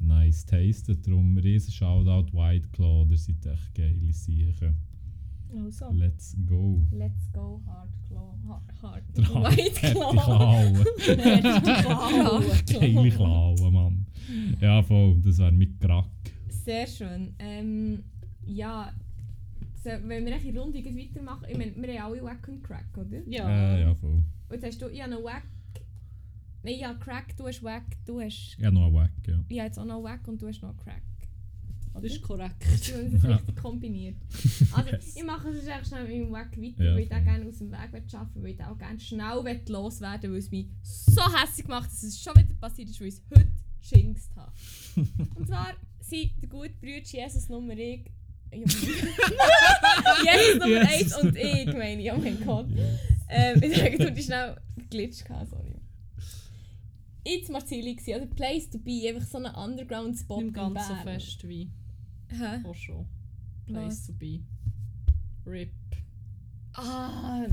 nice 0.00 0.44
tastet. 0.44 1.06
Darum 1.06 1.36
riesen 1.38 1.72
Shoutout 1.72 2.36
White 2.36 2.68
Claw, 2.72 3.06
ihr 3.10 3.16
seid 3.16 3.46
echt 3.46 3.74
geile 3.74 4.12
Siechen. 4.12 4.76
Also, 5.56 5.90
Let's 5.92 6.36
go. 6.46 6.82
let's 6.92 7.30
go 7.32 7.60
hard 7.66 7.88
claw. 8.06 8.34
Hard, 8.46 8.62
hard. 8.82 9.04
White. 9.16 9.80
Klauen. 9.92 10.84
Geile 12.66 13.10
Klauen, 13.10 13.72
Mann. 13.72 14.06
Ja, 14.60 14.82
voll, 14.82 15.16
das 15.24 15.38
wäre 15.38 15.52
mit 15.52 15.80
Crack. 15.80 16.04
Sehr 16.50 16.86
schön. 16.86 17.34
Ähm, 17.38 18.04
ja, 18.44 18.92
so, 19.82 19.90
wenn 19.90 20.26
wir 20.26 20.36
in 20.36 20.58
Runde 20.58 20.84
weitermachen, 20.84 21.46
ich 21.48 21.56
meine, 21.56 21.74
wir 21.76 22.02
haben 22.02 22.12
alle 22.12 22.22
Wack 22.24 22.46
und 22.48 22.62
Crack, 22.62 22.88
oder? 22.96 23.20
Ja. 23.26 23.48
Äh, 23.48 23.80
ja, 23.82 23.94
voll. 23.94 24.22
Und 24.48 24.52
jetzt 24.52 24.64
hast 24.64 24.82
du, 24.82 24.88
ich 24.88 25.00
habe 25.00 25.12
noch 25.12 25.22
Wack. 25.24 25.44
Nein, 26.62 26.74
ich 26.74 26.84
habe 26.84 26.98
Crack, 26.98 27.36
du 27.36 27.46
hast 27.46 27.62
Wack, 27.62 27.84
du 28.04 28.20
hast. 28.20 28.56
Ja, 28.58 28.70
noch 28.70 28.88
ein 28.88 28.94
Wack, 28.94 29.12
ja. 29.26 29.38
Ich 29.48 29.58
habe 29.58 29.66
jetzt 29.68 29.78
auch 29.78 29.84
noch 29.84 30.02
Wack 30.02 30.26
und 30.26 30.42
du 30.42 30.48
hast 30.48 30.60
noch 30.62 30.76
Crack. 30.76 31.02
Das 32.02 32.12
ist 32.12 32.22
korrekt. 32.22 32.56
Wir 32.88 32.96
haben 32.96 33.12
das 33.12 33.24
richtig 33.24 33.56
kombiniert. 33.56 34.16
Also, 34.72 34.90
ich 35.16 35.24
mache 35.24 35.48
es 35.48 35.66
echt 35.66 35.86
schnell 35.88 36.06
mit 36.06 36.18
meinem 36.20 36.32
Wack 36.32 36.56
weiter, 36.56 36.84
Ja, 36.84 36.92
weil 36.94 37.00
ich 37.00 37.08
voll. 37.08 37.20
gerne 37.22 37.46
aus 37.48 37.58
dem 37.58 37.70
Weg 37.70 37.78
arbeiten 37.78 38.34
will, 38.34 38.42
weil 38.42 38.50
ich 38.50 38.64
auch 38.64 38.78
gerne 38.78 39.00
schnell 39.00 39.60
loswerden 39.68 40.30
weil 40.32 40.38
es 40.38 40.50
mich 40.50 40.66
so 40.82 41.22
hässlich 41.36 41.66
macht, 41.68 41.90
dass 41.90 42.02
es 42.02 42.20
schon 42.20 42.34
wieder 42.36 42.54
passiert 42.60 42.90
ist, 42.90 43.00
weil 43.00 43.08
ich 43.08 43.14
es 43.14 43.22
heute 43.34 43.48
geschinkt 43.80 44.20
habe. 44.36 44.52
Und 45.36 45.46
zwar 45.48 45.74
sind 46.00 46.30
der 46.42 46.48
gute 46.48 46.70
Brüder 46.80 47.02
Jesus 47.04 47.48
Nummer 47.48 47.72
1. 47.72 48.04
Jesus 48.50 48.74
Nummer 50.58 50.80
1 50.80 51.00
Jesus. 51.00 51.22
und 51.22 51.36
ich, 51.36 51.66
meine 51.66 52.02
ich, 52.02 52.12
oh 52.12 52.18
mein 52.18 52.44
Gott. 52.44 52.66
Ähm, 53.28 53.62
ich 53.62 53.76
sage, 53.76 53.98
du 53.98 54.10
hast 54.10 54.24
schnell 54.24 54.56
geglitscht, 54.76 55.24
gehabt, 55.26 55.50
sorry. 55.50 55.74
Jetzt 57.26 57.50
Marzili 57.50 57.94
gsi, 57.94 58.14
also 58.14 58.26
Place 58.26 58.70
to 58.70 58.78
be, 58.78 59.06
einfach 59.06 59.26
so 59.26 59.36
ein 59.38 59.54
Underground-Spot 59.54 60.36
Nicht 60.38 60.48
im 60.48 60.52
ganz 60.54 60.88
so 60.88 60.94
fest 60.94 61.46
wie 61.46 61.70
Hä? 62.30 62.64
auch 62.68 62.74
schon. 62.74 63.06
Place 63.66 64.06
to 64.06 64.12
be. 64.12 64.40
RIP. 65.46 65.70
Ah, 66.74 67.46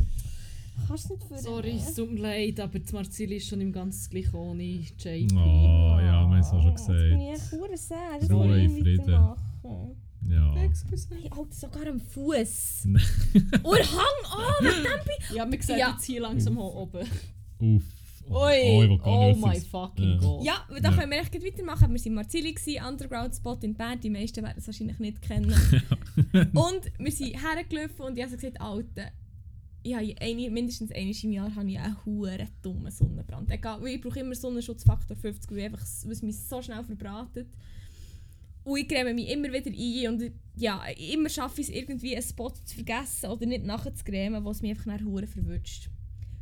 kannst 0.88 1.10
du 1.10 1.14
nicht 1.16 1.26
für 1.28 1.38
Sorry, 1.40 1.78
es 1.78 1.94
tut 1.96 2.12
mir 2.12 2.20
leid, 2.20 2.60
aber 2.60 2.78
das 2.80 2.92
Marzili 2.92 3.38
ist 3.38 3.48
schon 3.48 3.62
im 3.62 3.72
ganz 3.72 4.10
gleich 4.10 4.34
ohne 4.34 4.64
JP. 4.64 5.28
Oh, 5.34 5.38
ja, 5.38 6.00
wir 6.00 6.12
haben 6.12 6.34
es 6.34 6.48
auch 6.48 6.62
schon 6.62 6.72
Jetzt 6.72 6.88
bin 6.88 7.20
ich 7.20 7.32
gesagt. 7.32 7.54
echt 7.54 7.62
hure 7.62 7.78
sad. 7.78 8.22
Das 8.22 8.30
Ruhe 8.32 8.60
in 8.60 8.76
ich 8.76 8.84
Frieden. 8.84 9.08
weitermachen. 9.08 9.96
Ja. 10.28 10.56
Excuse. 10.64 11.08
Hey, 11.12 11.30
Alter, 11.32 11.54
sogar 11.54 11.88
am 11.88 12.00
Fuß. 12.00 12.86
Und 12.86 13.80
hang 13.80 14.26
an, 14.32 15.36
Ja, 15.36 15.52
wir 15.52 15.62
sehen 15.64 15.80
Ja. 15.80 15.92
jetzt 15.92 16.04
hier 16.06 16.22
langsam 16.22 16.54
hier 16.56 16.64
oben. 16.64 17.08
Uff. 17.60 17.84
Oh, 18.30 18.46
Ui, 18.48 18.88
oh, 18.90 19.00
oh 19.06 19.36
my 19.36 19.60
fucking 19.60 20.14
Ja. 20.14 20.18
god. 20.18 20.44
Ja, 20.46 20.68
da 20.82 20.90
Ja. 20.90 20.96
können 20.98 21.12
wir 21.12 21.20
echt 21.20 21.32
gleich 21.32 21.44
weitermachen. 21.46 21.82
Wir 21.92 22.00
waren 22.00 22.06
in 22.06 22.14
Marzili, 22.16 22.54
gewesen, 22.54 22.84
Underground-Spot 22.84 23.58
in 23.62 23.74
Bern. 23.76 24.00
Die 24.00 24.10
meisten 24.10 24.44
werden 24.44 24.56
es 24.58 24.66
wahrscheinlich 24.68 24.98
nicht 25.00 25.22
kennen. 25.22 25.54
und 26.34 26.82
wir 26.98 27.12
sind 27.12 27.36
hergelaufen 27.42 28.02
und 28.06 28.18
ich 28.18 28.24
habe 28.24 28.36
gesagt, 28.36 28.60
Alter, 28.60 29.12
ich 29.84 29.94
habe 29.94 30.16
eine, 30.20 30.50
mindestens 30.50 30.92
einmal 30.92 31.14
im 31.22 31.32
Jahr 31.32 31.56
habe 31.56 31.70
ich 31.70 31.78
einen 31.80 32.06
huere 32.06 32.48
dummen 32.64 32.92
Sonnenbrand. 32.92 33.52
Egal, 33.52 33.80
weil 33.82 33.96
ich 33.96 34.02
brauche 34.02 34.20
immer 34.20 34.34
Sonnenschutzfaktor 34.34 35.16
50, 35.16 35.52
weil, 35.52 35.66
einfach, 35.66 35.86
weil 36.06 36.12
es 36.12 36.22
mich 36.24 36.40
so 36.40 36.60
schnell 36.64 36.84
verbratet. 36.84 37.48
Und 38.64 38.80
ich 38.80 38.88
creme 38.88 39.14
mich 39.14 39.30
immer 39.30 39.54
wieder 39.54 39.70
ein 39.70 40.08
und 40.14 40.32
ja, 40.56 40.84
immer 41.14 41.30
schaffe 41.30 41.62
ich 41.62 41.70
es 41.70 41.76
irgendwie, 41.76 42.16
einen 42.16 42.24
Spot 42.26 42.50
zu 42.50 42.74
vergessen 42.74 43.30
oder 43.30 43.46
nicht 43.46 43.64
nachzugremen, 43.64 44.44
was 44.44 44.64
mich 44.64 44.72
einfach 44.72 44.88
nach 44.88 45.02
hure 45.02 45.28
verwünscht. 45.28 45.90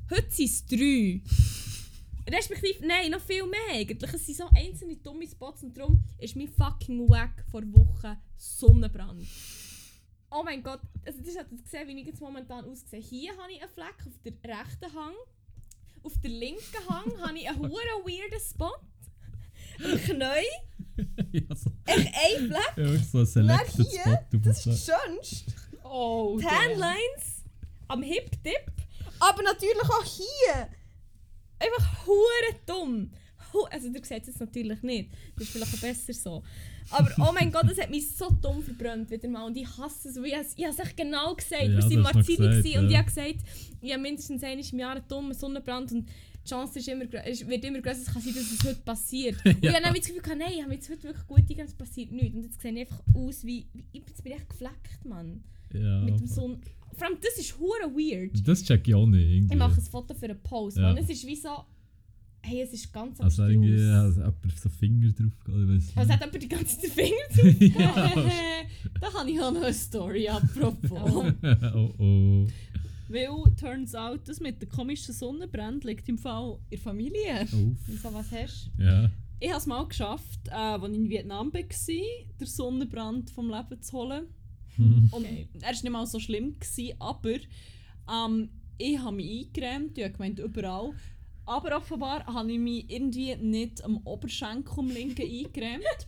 Heute 0.09 0.27
sind 0.31 0.45
es 0.45 0.65
drei. 0.65 1.21
Respektive, 2.29 2.85
nein, 2.85 3.11
noch 3.11 3.21
viel 3.21 3.45
mehr 3.45 3.59
eigentlich. 3.71 4.13
Es 4.13 4.25
sind 4.25 4.37
so 4.37 4.49
einzelne 4.55 4.95
dumme 4.97 5.27
Spots 5.27 5.63
und 5.63 5.77
darum 5.77 6.03
ist 6.17 6.35
mein 6.35 6.47
fucking 6.47 7.09
Wack 7.09 7.43
vor 7.51 7.61
Wochen 7.73 8.17
Sonnenbrand. 8.37 9.25
Oh 10.31 10.41
mein 10.43 10.63
Gott, 10.63 10.79
also 11.05 11.21
das 11.21 11.37
hat 11.37 11.51
jetzt 11.51 11.63
gesehen, 11.65 11.87
wie 11.87 11.99
ich 11.99 12.07
jetzt 12.07 12.21
momentan 12.21 12.65
aussehe. 12.65 12.99
Hier 12.99 13.31
habe 13.37 13.51
ich 13.51 13.61
einen 13.61 13.69
Fleck 13.71 13.95
auf 14.07 14.19
der 14.23 14.33
rechten 14.57 14.93
Hang. 14.95 15.13
Auf 16.01 16.13
der 16.21 16.31
linken 16.31 16.89
Hang 16.89 17.21
habe 17.21 17.37
ich 17.37 17.47
einen 17.47 17.59
huren 17.59 18.03
weirden 18.03 18.39
Spot. 18.39 18.71
Am 19.83 19.97
Knie, 19.99 20.47
ja, 21.31 21.55
so, 21.55 21.71
echt 21.85 22.07
ein 22.07 22.47
Fleck. 22.47 22.73
ja, 22.77 22.97
so 22.99 23.19
ein 23.19 23.25
Selected 23.25 23.87
hier, 23.87 24.01
Spot. 24.01 24.17
Du 24.31 24.37
Das 24.39 24.65
ist 24.65 24.85
schönst. 24.85 25.45
Oh, 25.83 26.39
Tanlines 26.39 27.43
am 27.87 28.01
Hip-Dip. 28.01 28.71
Aber 29.19 29.43
natürlich 29.43 29.83
auch 29.83 30.03
hier. 30.03 30.67
Einfach 31.63 32.05
hure 32.07 32.59
dumm. 32.65 33.11
Also, 33.69 33.87
ihr 33.87 34.03
seht 34.03 34.27
es 34.27 34.39
natürlich 34.39 34.81
nicht. 34.81 35.11
Das 35.35 35.43
ist 35.45 35.51
vielleicht 35.53 35.75
auch 35.75 35.79
besser 35.79 36.13
so. 36.13 36.43
Aber 36.89 37.11
oh 37.19 37.31
mein 37.33 37.51
Gott, 37.51 37.65
das 37.69 37.79
hat 37.79 37.91
mich 37.91 38.09
so 38.15 38.29
dumm 38.41 38.63
verbrannt 38.63 39.11
wieder 39.11 39.29
mal. 39.29 39.45
Und 39.45 39.55
ich 39.55 39.67
hasse 39.77 40.09
es, 40.09 40.15
weil 40.17 40.25
ich, 40.25 40.33
ich 40.57 40.65
habe 40.65 40.73
es 40.73 40.79
echt 40.79 40.97
genau 40.97 41.35
gesagt. 41.35 41.61
Ja, 41.61 41.69
wir 41.69 41.77
du 41.77 41.89
waren 41.89 42.01
Marzili 42.01 42.37
gesagt, 42.37 42.63
gewesen 42.63 42.79
und 42.79 42.85
ich 42.87 42.91
ja. 42.93 42.97
habe 42.97 43.07
gesagt, 43.07 43.35
ich 43.81 43.91
habe 43.91 44.01
mindestens 44.01 44.43
einmal 44.43 44.65
im 44.71 44.79
Jahr 44.79 44.95
einen 44.95 45.07
dummen 45.07 45.33
Sonnenbrand 45.35 45.91
und 45.91 46.09
die 46.09 46.49
Chance 46.49 46.79
ist 46.79 46.87
immer, 46.87 47.05
ist- 47.27 47.47
wird 47.47 47.63
immer 47.63 47.79
größer, 47.79 48.01
es 48.01 48.11
kann 48.11 48.21
sein, 48.23 48.33
dass 48.33 48.51
es 48.51 48.63
heute 48.65 48.81
passiert. 48.81 49.35
Und 49.45 49.63
ich 49.63 49.71
habe 49.71 49.81
dann 49.81 49.93
das 49.93 50.05
Gefühl, 50.07 50.35
nein, 50.35 50.51
ich 50.57 50.61
habe 50.63 50.73
jetzt 50.73 50.89
heute 50.89 51.03
wirklich 51.03 51.25
gut 51.27 51.37
eingegangen, 51.37 51.69
es 51.69 51.75
passiert 51.77 52.11
nichts. 52.11 52.35
Und 52.35 52.43
jetzt 52.43 52.59
sehe 52.61 52.73
ich 52.73 52.79
einfach 52.81 52.99
aus 53.15 53.45
wie, 53.45 53.65
wie 53.73 53.85
jetzt 53.99 54.21
bin 54.23 54.33
ich 54.33 54.39
echt 54.39 54.49
gefleckt, 54.49 55.05
Mann. 55.05 55.41
Ja, 55.73 56.01
Mit 56.01 56.19
dem 56.19 56.27
Sonn... 56.27 56.59
Vor 56.97 57.07
allem, 57.07 57.17
das 57.21 57.37
ist 57.37 57.57
hure 57.57 57.89
weird. 57.95 58.47
Das 58.47 58.63
check 58.63 58.87
ich 58.87 58.95
auch 58.95 59.05
nicht. 59.05 59.29
Irgendwie. 59.29 59.53
Ich 59.53 59.59
mache 59.59 59.79
ein 59.79 59.83
Foto 59.83 60.13
für 60.13 60.25
einen 60.25 60.39
Post. 60.41 60.77
Ja. 60.77 60.91
Und 60.91 60.97
es 60.99 61.09
ist 61.09 61.25
wie 61.25 61.35
so. 61.35 61.49
Hey, 62.45 62.61
es 62.61 62.73
ist 62.73 62.91
ganz 62.91 63.21
Also 63.21 63.45
irgendwie 63.45 63.73
abstrus. 63.81 63.95
also 63.95 64.19
jemand 64.19 64.59
so 64.59 64.69
Finger 64.69 65.11
drauf 65.13 65.31
weiss 65.47 65.91
Also 65.95 66.11
hat 66.11 66.19
jemand 66.19 66.43
die 66.43 66.49
ganze 66.49 66.77
Zeit 66.77 66.83
den 66.83 66.91
Finger 66.91 67.79
ja. 67.79 68.13
da 68.99 69.13
habe 69.13 69.31
ich 69.31 69.39
auch 69.39 69.53
noch 69.53 69.61
eine 69.63 69.73
Story 69.73 70.27
apropos. 70.27 71.33
oh 71.73 71.93
oh. 71.99 72.47
Weil, 73.07 73.55
turns 73.57 73.95
out, 73.95 74.27
das 74.27 74.41
mit 74.41 74.61
der 74.61 74.67
komischen 74.67 75.13
Sonnenbrand 75.13 75.85
liegt 75.85 76.09
im 76.09 76.17
Fall 76.17 76.57
in 76.69 76.69
der 76.71 76.79
Familie. 76.79 77.43
Uff. 77.43 77.77
Wieso, 77.87 78.13
was 78.13 78.29
hast 78.31 78.71
Ja. 78.77 79.09
Ich 79.39 79.49
habe 79.49 79.59
es 79.59 79.65
mal 79.65 79.85
geschafft, 79.87 80.39
äh, 80.47 80.51
als 80.51 80.89
ich 80.91 80.97
in 80.97 81.09
Vietnam 81.09 81.53
war, 81.53 81.61
den 81.61 82.47
Sonnenbrand 82.47 83.29
vom 83.29 83.49
Leben 83.49 83.81
zu 83.81 83.97
holen. 83.97 84.25
Und 85.11 85.25
er 85.25 85.61
war 85.61 85.71
nicht 85.71 85.89
mal 85.89 86.05
so 86.05 86.19
schlimm, 86.19 86.59
gewesen, 86.59 86.95
aber 86.99 87.37
ähm, 88.11 88.49
ich 88.77 88.99
habe 88.99 89.15
mich 89.15 89.47
eingecremt, 89.47 89.97
ich 89.97 90.03
habe 90.03 90.13
gemeint, 90.13 90.39
überall. 90.39 90.93
Aber 91.45 91.77
offenbar 91.77 92.25
habe 92.25 92.51
ich 92.51 92.59
mich 92.59 92.89
irgendwie 92.89 93.35
nicht 93.35 93.83
am 93.83 93.97
Oberschenkel 94.05 94.79
am 94.79 94.89
linken 94.89 95.23
eingecremt. 95.23 95.83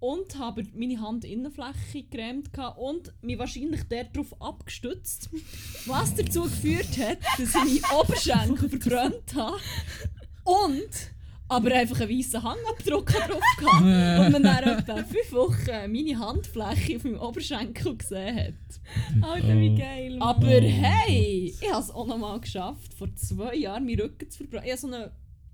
Und 0.00 0.36
habe 0.36 0.64
meine 0.74 1.00
Handinnenfläche 1.00 2.02
gehabt 2.02 2.76
und 2.76 3.12
mich 3.22 3.38
wahrscheinlich 3.38 3.84
darauf 3.84 4.34
abgestützt. 4.42 5.30
Was 5.86 6.12
dazu 6.16 6.42
geführt 6.42 6.98
hat, 6.98 7.18
dass 7.38 7.50
ich 7.50 7.82
meinen 7.82 8.00
Oberschenkel 8.00 8.68
verbrannt 8.80 9.32
habe. 9.36 9.58
Und 10.42 10.90
aber 11.52 11.72
einfach 11.74 12.00
einen 12.00 12.10
weißen 12.18 12.42
Hangabdruck 12.42 13.06
drauf 13.12 13.42
gehabt. 13.58 13.82
und 14.26 14.32
man 14.32 14.42
dann 14.42 14.78
etwa 14.78 14.96
fünf 14.96 15.32
Wochen 15.32 15.92
meine 15.92 16.18
Handfläche 16.18 16.96
auf 16.96 17.04
meinem 17.04 17.20
Oberschenkel 17.20 17.96
gesehen 17.96 18.36
hat. 18.36 18.54
Alter, 19.22 19.56
wie 19.60 19.70
Oh. 19.70 19.78
geil. 19.78 20.10
Mann. 20.18 20.22
Aber 20.28 20.46
Oh 20.46 20.60
hey, 20.60 21.54
ich 21.60 21.70
habe 21.72 21.82
es 21.82 21.90
auch 21.90 22.06
noch 22.06 22.18
mal 22.18 22.40
geschafft, 22.40 22.94
vor 22.94 23.14
zwei 23.16 23.54
Jahren 23.56 23.84
meinen 23.86 24.00
Rücken 24.00 24.30
zu 24.30 24.38
verbrennen. 24.38 24.66
Ich 24.66 24.72
hatte 24.72 24.80
so 24.82 24.86
einen 24.88 25.10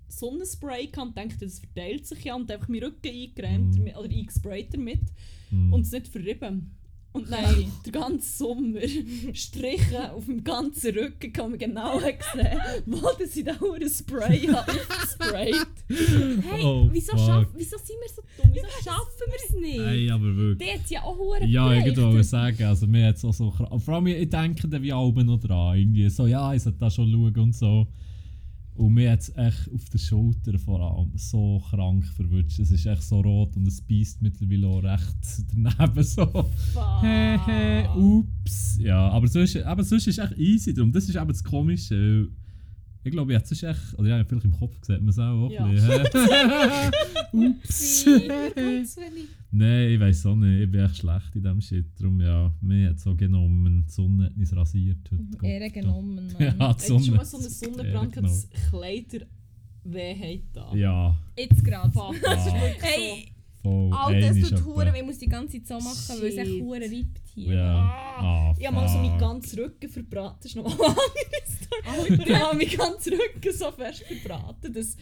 Sonnenspray 0.07 0.87
gehabt 0.87 1.09
und 1.09 1.17
dachte, 1.17 1.45
das 1.45 1.59
verteilt 1.59 2.07
sich 2.07 2.23
ja 2.23 2.35
und 2.35 2.51
einfach 2.51 2.67
meinen 2.67 2.83
Rücken 2.83 3.07
eingecremt 3.07 3.75
Mm. 3.77 3.87
oder 3.97 4.09
eingesprayt 4.09 4.73
damit 4.73 5.01
Hm. 5.51 5.71
und 5.73 5.81
es 5.81 5.91
nicht 5.91 6.07
verrieben. 6.07 6.75
Und 7.11 7.27
nein, 7.29 7.71
der 7.85 7.91
ganze 7.91 8.37
Sommer 8.37 8.81
Striche 9.33 10.13
auf 10.13 10.25
dem 10.25 10.43
ganzen 10.43 10.95
Rücken 10.95 11.33
kann 11.33 11.49
man 11.49 11.59
genau 11.59 11.99
sehen, 11.99 12.15
wo 12.85 13.01
das 13.19 13.35
in 13.35 13.45
den 13.45 13.59
Huren 13.59 13.89
Spray 13.89 14.47
hat 14.47 14.67
gesprayt. 14.67 15.55
Hey, 15.87 16.63
Oh, 16.63 16.87
wieso, 16.91 17.17
schaff, 17.17 17.47
wieso 17.55 17.77
sind 17.77 17.97
wir 17.99 18.09
so 18.15 18.21
dumm? 18.37 18.51
Wieso 18.53 18.67
schaffen 18.83 19.25
wir 19.25 19.39
es 19.47 19.55
nicht? 19.55 19.79
Hey, 19.79 20.11
aber 20.11 20.35
wirklich. 20.35 20.69
Die 20.69 20.79
hat 20.79 20.89
ja 20.91 21.03
auch 21.03 21.17
hure 21.17 21.45
Ja, 21.45 21.73
ich 21.73 21.97
wollte 21.97 22.23
sagen, 22.23 22.63
also 22.65 22.85
mir 22.85 23.07
hat 23.07 23.25
auch 23.25 23.33
so 23.33 23.49
krank. 23.49 23.81
Vor 23.81 23.95
allem, 23.95 24.07
ich 24.07 24.29
denke 24.29 24.67
dann 24.67 24.83
wie 24.83 24.93
Alben 24.93 25.25
noch 25.25 25.39
dran. 25.39 25.77
Irgendwie 25.77 26.09
so, 26.09 26.27
ja, 26.27 26.53
ich 26.53 26.61
sollte 26.61 26.77
da 26.79 26.91
schon 26.91 27.11
schauen 27.11 27.39
und 27.39 27.55
so. 27.55 27.87
Und 28.79 28.93
mir 28.93 29.11
hat 29.11 29.19
es 29.19 29.35
echt 29.35 29.69
auf 29.73 29.89
der 29.89 29.97
Schulter 29.97 30.57
vor 30.57 30.79
allem 30.79 31.11
so 31.15 31.61
krank 31.69 32.05
verwünscht. 32.15 32.59
Es 32.59 32.71
ist 32.71 32.85
echt 32.85 33.03
so 33.03 33.19
rot 33.19 33.57
und 33.57 33.67
es 33.67 33.81
beißt 33.81 34.21
mittlerweile 34.21 34.67
auch 34.67 34.81
recht 34.81 35.43
daneben 35.53 36.03
so. 36.05 36.49
Hehe, 37.01 37.89
ups. 37.93 38.77
Ja, 38.79 39.09
aber 39.09 39.27
sonst, 39.27 39.57
aber 39.57 39.83
sonst 39.83 40.07
ist 40.07 40.17
es 40.17 40.23
echt 40.23 40.39
easy 40.39 40.73
drum. 40.73 40.93
Das 40.93 41.09
ist 41.09 41.17
eben 41.17 41.27
das 41.27 41.43
Komische. 41.43 42.29
Ich 43.03 43.11
glaube, 43.11 43.31
jetzt 43.33 43.51
ist 43.51 43.63
echt. 43.63 43.97
Oder 43.97 44.09
ja, 44.09 44.23
vielleicht 44.25 44.45
im 44.45 44.51
Kopf 44.51 44.75
sieht 44.81 44.99
man 44.99 45.09
es 45.09 45.19
auch. 45.19 45.49
Ja. 45.49 45.65
ein 45.65 45.71
bisschen, 45.73 46.27
hä? 46.51 46.91
ups. 47.47 48.05
Nein, 49.51 49.89
ich 49.91 49.99
weiß 49.99 50.25
auch 50.27 50.35
nicht. 50.35 50.61
Ich 50.63 50.71
bin 50.71 50.81
echt 50.81 50.97
schlecht 50.97 51.35
in 51.35 51.41
diesem 51.41 51.61
Shit. 51.61 51.85
Darum 51.99 52.19
ja, 52.21 52.51
mir 52.61 52.89
hat 52.89 52.99
so 52.99 53.15
genommen. 53.15 53.85
Die 53.87 53.91
Sonne 53.91 54.25
hat 54.25 54.35
uns 54.37 54.55
rasiert 54.55 54.97
heute. 55.11 55.45
Ehre 55.47 55.69
genommen, 55.71 56.15
Mann. 56.33 56.35
Ja, 56.39 56.51
die 56.51 56.59
Hast 56.59 56.89
du 56.89 56.99
schon 56.99 57.15
mal 57.15 57.25
so 57.25 57.37
Sonne. 57.39 57.45
einen 57.45 57.93
Sonnenbrand 57.93 58.17
dass 58.17 58.47
Kleider 58.69 59.25
weh 59.85 60.13
haben 60.15 60.41
da? 60.53 60.75
Ja, 60.75 61.17
Jetzt 61.37 61.63
gerade. 61.63 61.91
Ah. 61.99 62.11
das 62.21 62.45
Hey, 62.81 63.31
voll. 63.63 63.91
Alter, 63.93 64.17
es 64.19 64.35
Einmal 64.35 64.49
tut 64.49 64.59
etwa. 64.59 64.65
hure, 64.65 64.93
ich 64.97 65.05
muss 65.05 65.17
die 65.17 65.27
ganze 65.29 65.63
Zeit 65.63 65.67
so 65.67 65.85
machen, 65.85 66.21
weil 66.21 66.29
es 66.29 66.37
echt 66.37 66.51
Shit. 66.51 66.61
hure 66.61 66.81
reibt 66.81 67.21
hier. 67.33 67.53
Ja. 67.55 67.75
Ah, 68.19 68.53
Ich 68.59 68.67
habe 68.67 68.75
mal 68.75 68.87
so 68.89 68.97
meinen 68.99 69.17
ganzen 69.17 69.59
Rücken 69.59 69.89
verbraten. 69.89 70.37
Das 70.41 70.51
ist 70.51 70.55
noch 70.57 70.65
mal 70.65 70.73
anderes. 70.89 71.48
ich 72.25 72.33
habe 72.33 72.57
meinen 72.57 72.69
ganzen 72.77 73.13
Rücken 73.13 73.53
so 73.53 73.71
fest 73.71 74.03
verbraten, 74.03 74.73
dass 74.73 74.95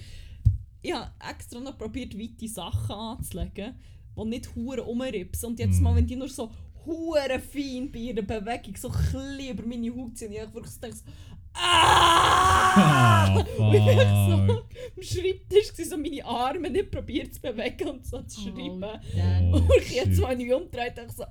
ich 0.82 0.94
habe 0.94 1.12
extra 1.30 1.60
noch 1.60 1.78
probiert, 1.78 2.18
weite 2.18 2.48
Sachen 2.48 2.96
anzulegen, 2.96 3.76
die 4.18 4.26
nicht 4.26 4.56
hure 4.56 4.84
umripsen. 4.84 5.50
Und 5.50 5.60
jetzt 5.60 5.80
Mm. 5.80 5.84
mal, 5.84 5.96
wenn 5.96 6.08
die 6.08 6.16
nur 6.16 6.30
so 6.30 6.52
hure 6.86 7.40
fein 7.40 7.92
bei 7.92 8.00
ihrer 8.00 8.22
Bewegung 8.22 8.76
so 8.78 8.90
klein 8.90 9.50
über 9.52 9.66
meine 9.66 9.94
Haut 9.94 10.18
ziehen, 10.18 10.32
ich 10.32 10.40
wirklich 10.54 10.74
so 10.74 10.80
gedacht, 10.82 10.98
so, 11.06 11.12
Ah! 11.60 13.34
Und 13.58 13.74
ich 13.74 13.84
so 13.84 14.34
am 14.34 15.02
Schreibtisch, 15.02 15.72
gewesen, 15.74 15.90
so 15.90 15.98
meine 15.98 16.24
Arme 16.24 16.70
nicht 16.70 16.92
probiert 16.92 17.34
zu 17.34 17.42
bewegen 17.42 17.88
und 17.90 18.06
so 18.06 18.22
zu 18.22 18.42
schreiben. 18.42 18.80
damn. 19.16 19.54
Oh, 19.54 19.58
Und 19.58 19.72
ich 19.82 19.96
jetzt 19.96 20.20
mal 20.22 20.36
mich 20.36 20.54
umdreht, 20.54 20.98
dachte 20.98 21.08
ich 21.10 21.16
so, 21.16 21.24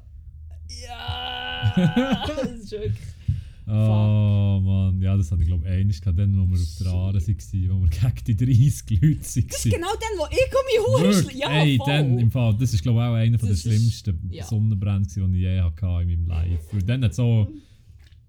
ja, 0.85 1.73
das 2.27 2.51
ist 2.51 2.71
wirklich. 2.73 2.99
Oh 3.69 4.61
Mann, 4.63 5.01
ja, 5.03 5.17
das 5.17 5.33
hatte 5.33 5.43
ich 5.43 5.49
glaube 5.49 5.65
ich 5.67 5.71
einmal 5.73 5.95
gehabt, 5.99 6.19
dann, 6.19 6.37
wo 6.39 6.47
wir 6.55 6.61
auf 6.63 6.77
der 6.81 6.87
Aare 6.93 7.15
waren, 7.15 7.71
wo 7.71 7.83
wir 7.83 7.89
gegen 7.89 8.37
die 8.37 8.37
30 8.37 8.91
Leute 9.03 9.17
Das 9.19 9.37
ist 9.37 9.65
waren. 9.67 9.73
genau 9.73 9.89
dann, 10.01 10.19
wo 10.19 10.27
ich 10.31 11.01
um 11.01 11.11
mich 11.11 11.17
huschle. 11.25 11.39
Ja, 11.41 11.51
Ey, 11.63 11.77
voll. 11.77 11.87
dann 11.89 12.19
im 12.19 12.31
Fall, 12.31 12.57
das 12.59 12.75
ist 12.75 12.83
glaube 12.83 13.01
ich 13.01 13.05
auch 13.07 13.15
einer 13.15 13.39
von 13.39 13.49
der 13.49 13.55
ist- 13.55 13.63
schlimmsten 13.63 14.29
ja. 14.31 14.45
Sonnenbrände, 14.45 15.09
die 15.09 15.21
ich 15.37 15.43
je 15.43 15.61
hatte 15.61 15.85
in 16.03 16.07
meinem 16.09 16.27
Life. 16.27 16.77
Und 16.77 16.89
dann 16.89 17.03
hat 17.05 17.15
so, 17.15 17.49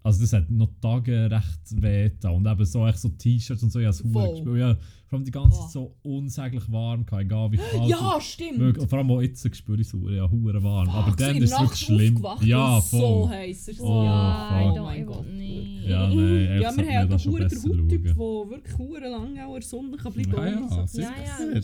also 0.08 0.22
das 0.22 0.34
hat 0.34 0.50
noch 0.50 0.70
Tage 0.82 1.30
recht 1.30 1.82
weh 1.82 2.10
getan. 2.10 2.34
und 2.36 2.48
eben 2.48 2.66
so, 2.66 2.88
echt 2.88 3.00
so 3.00 3.10
T-Shirts 3.10 3.62
und 3.64 3.72
so, 3.72 3.80
ich 3.80 3.86
habe 3.86 3.92
es 3.96 4.02
Voll. 4.02 4.30
gespielt. 4.32 4.58
Ja, 4.58 4.76
vor 5.08 5.18
allem 5.18 5.26
die 5.26 5.32
ganze 5.32 5.58
Oh. 5.58 5.62
Zeit 5.64 5.72
so 5.72 5.96
unsäglich 6.04 6.72
warm, 6.72 7.06
gehabt, 7.06 7.24
egal 7.24 7.52
wie 7.52 7.58
kalt. 7.58 7.90
Ja, 7.90 8.20
stimmt. 8.20 8.78
Und 8.78 8.90
vor 8.90 9.00
allem 9.00 9.12
auch 9.12 9.22
jetzt 9.22 9.56
spüre 9.56 9.80
ich 9.82 9.88
es 9.88 9.94
ja, 10.10 10.30
hure 10.30 10.62
warm. 10.64 10.90
Aber 10.90 11.12
Fuck, 11.12 11.20
so 11.20 11.26
dann 11.26 11.36
ist 11.38 11.52
es 11.52 11.60
wirklich 11.60 11.80
schlimm. 11.80 12.26
Ja, 12.42 12.76
und 12.78 12.84
So 12.84 12.98
voll. 12.98 13.30
heiß 13.30 13.58
ist 13.68 13.68
es. 13.70 13.80
Oh, 13.82 14.04
ja, 14.04 14.74
Oh 14.78 14.84
mein 14.84 15.00
ich 15.02 15.06
Gott. 15.06 15.26
Ja, 15.88 16.08
nein, 16.08 16.62
Ja, 16.62 16.78
wir 16.78 17.00
haben 17.00 17.12
auch 17.14 17.18
da 17.18 17.18
den 17.18 17.34
besser 17.34 17.70
Hauttyp, 17.70 18.04
der 18.04 18.16
wirklich 18.18 18.78
hure 18.78 19.10
lange 19.10 19.46
auch 19.46 19.54
in 19.56 19.60
der 19.60 19.62
Sonne 19.70 19.98
kann 19.98 20.14
bleiben 20.14 20.32
Ja, 20.34 20.46
ja, 20.48 20.58
und 20.60 20.70
so. 20.70 20.86
sicher. 20.88 21.10
Ja, 21.10 21.54
ja. 21.56 21.62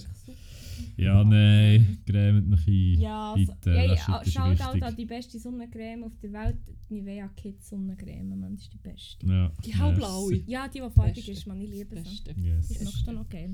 Ja, 0.97 1.23
nein, 1.23 1.97
grämt 2.05 2.47
mich 2.49 2.67
ein. 2.67 3.01
Ja, 3.01 3.33
Bitte, 3.33 3.53
so, 3.63 3.69
ja, 3.69 3.83
ja, 3.83 4.21
ist 4.21 4.37
an 4.37 4.95
die 4.95 5.05
beste 5.05 5.39
Sonnencreme 5.39 6.03
auf 6.03 6.13
der 6.21 6.31
Welt. 6.33 6.57
Die 6.89 6.95
Nivea 6.95 7.27
Kids 7.35 7.69
Sonnencreme, 7.69 8.39
man, 8.39 8.53
das 8.55 8.63
ist 8.63 8.73
die 8.73 8.77
beste. 8.77 9.25
Ja, 9.25 9.51
Die 9.65 9.75
hellblaue. 9.75 10.35
Ja, 10.45 10.67
die, 10.67 10.79
die 10.79 10.89
farbig 10.89 11.27
ist, 11.29 11.47
man, 11.47 11.59
ich 11.61 11.69
liebe 11.69 11.95
sie. 11.97 12.03
Beste. 12.03 12.35
Yes. 12.39 12.67
Die 12.67 12.73
ist 12.75 12.83
noch 12.83 13.03
dann 13.05 13.17
okay. 13.17 13.49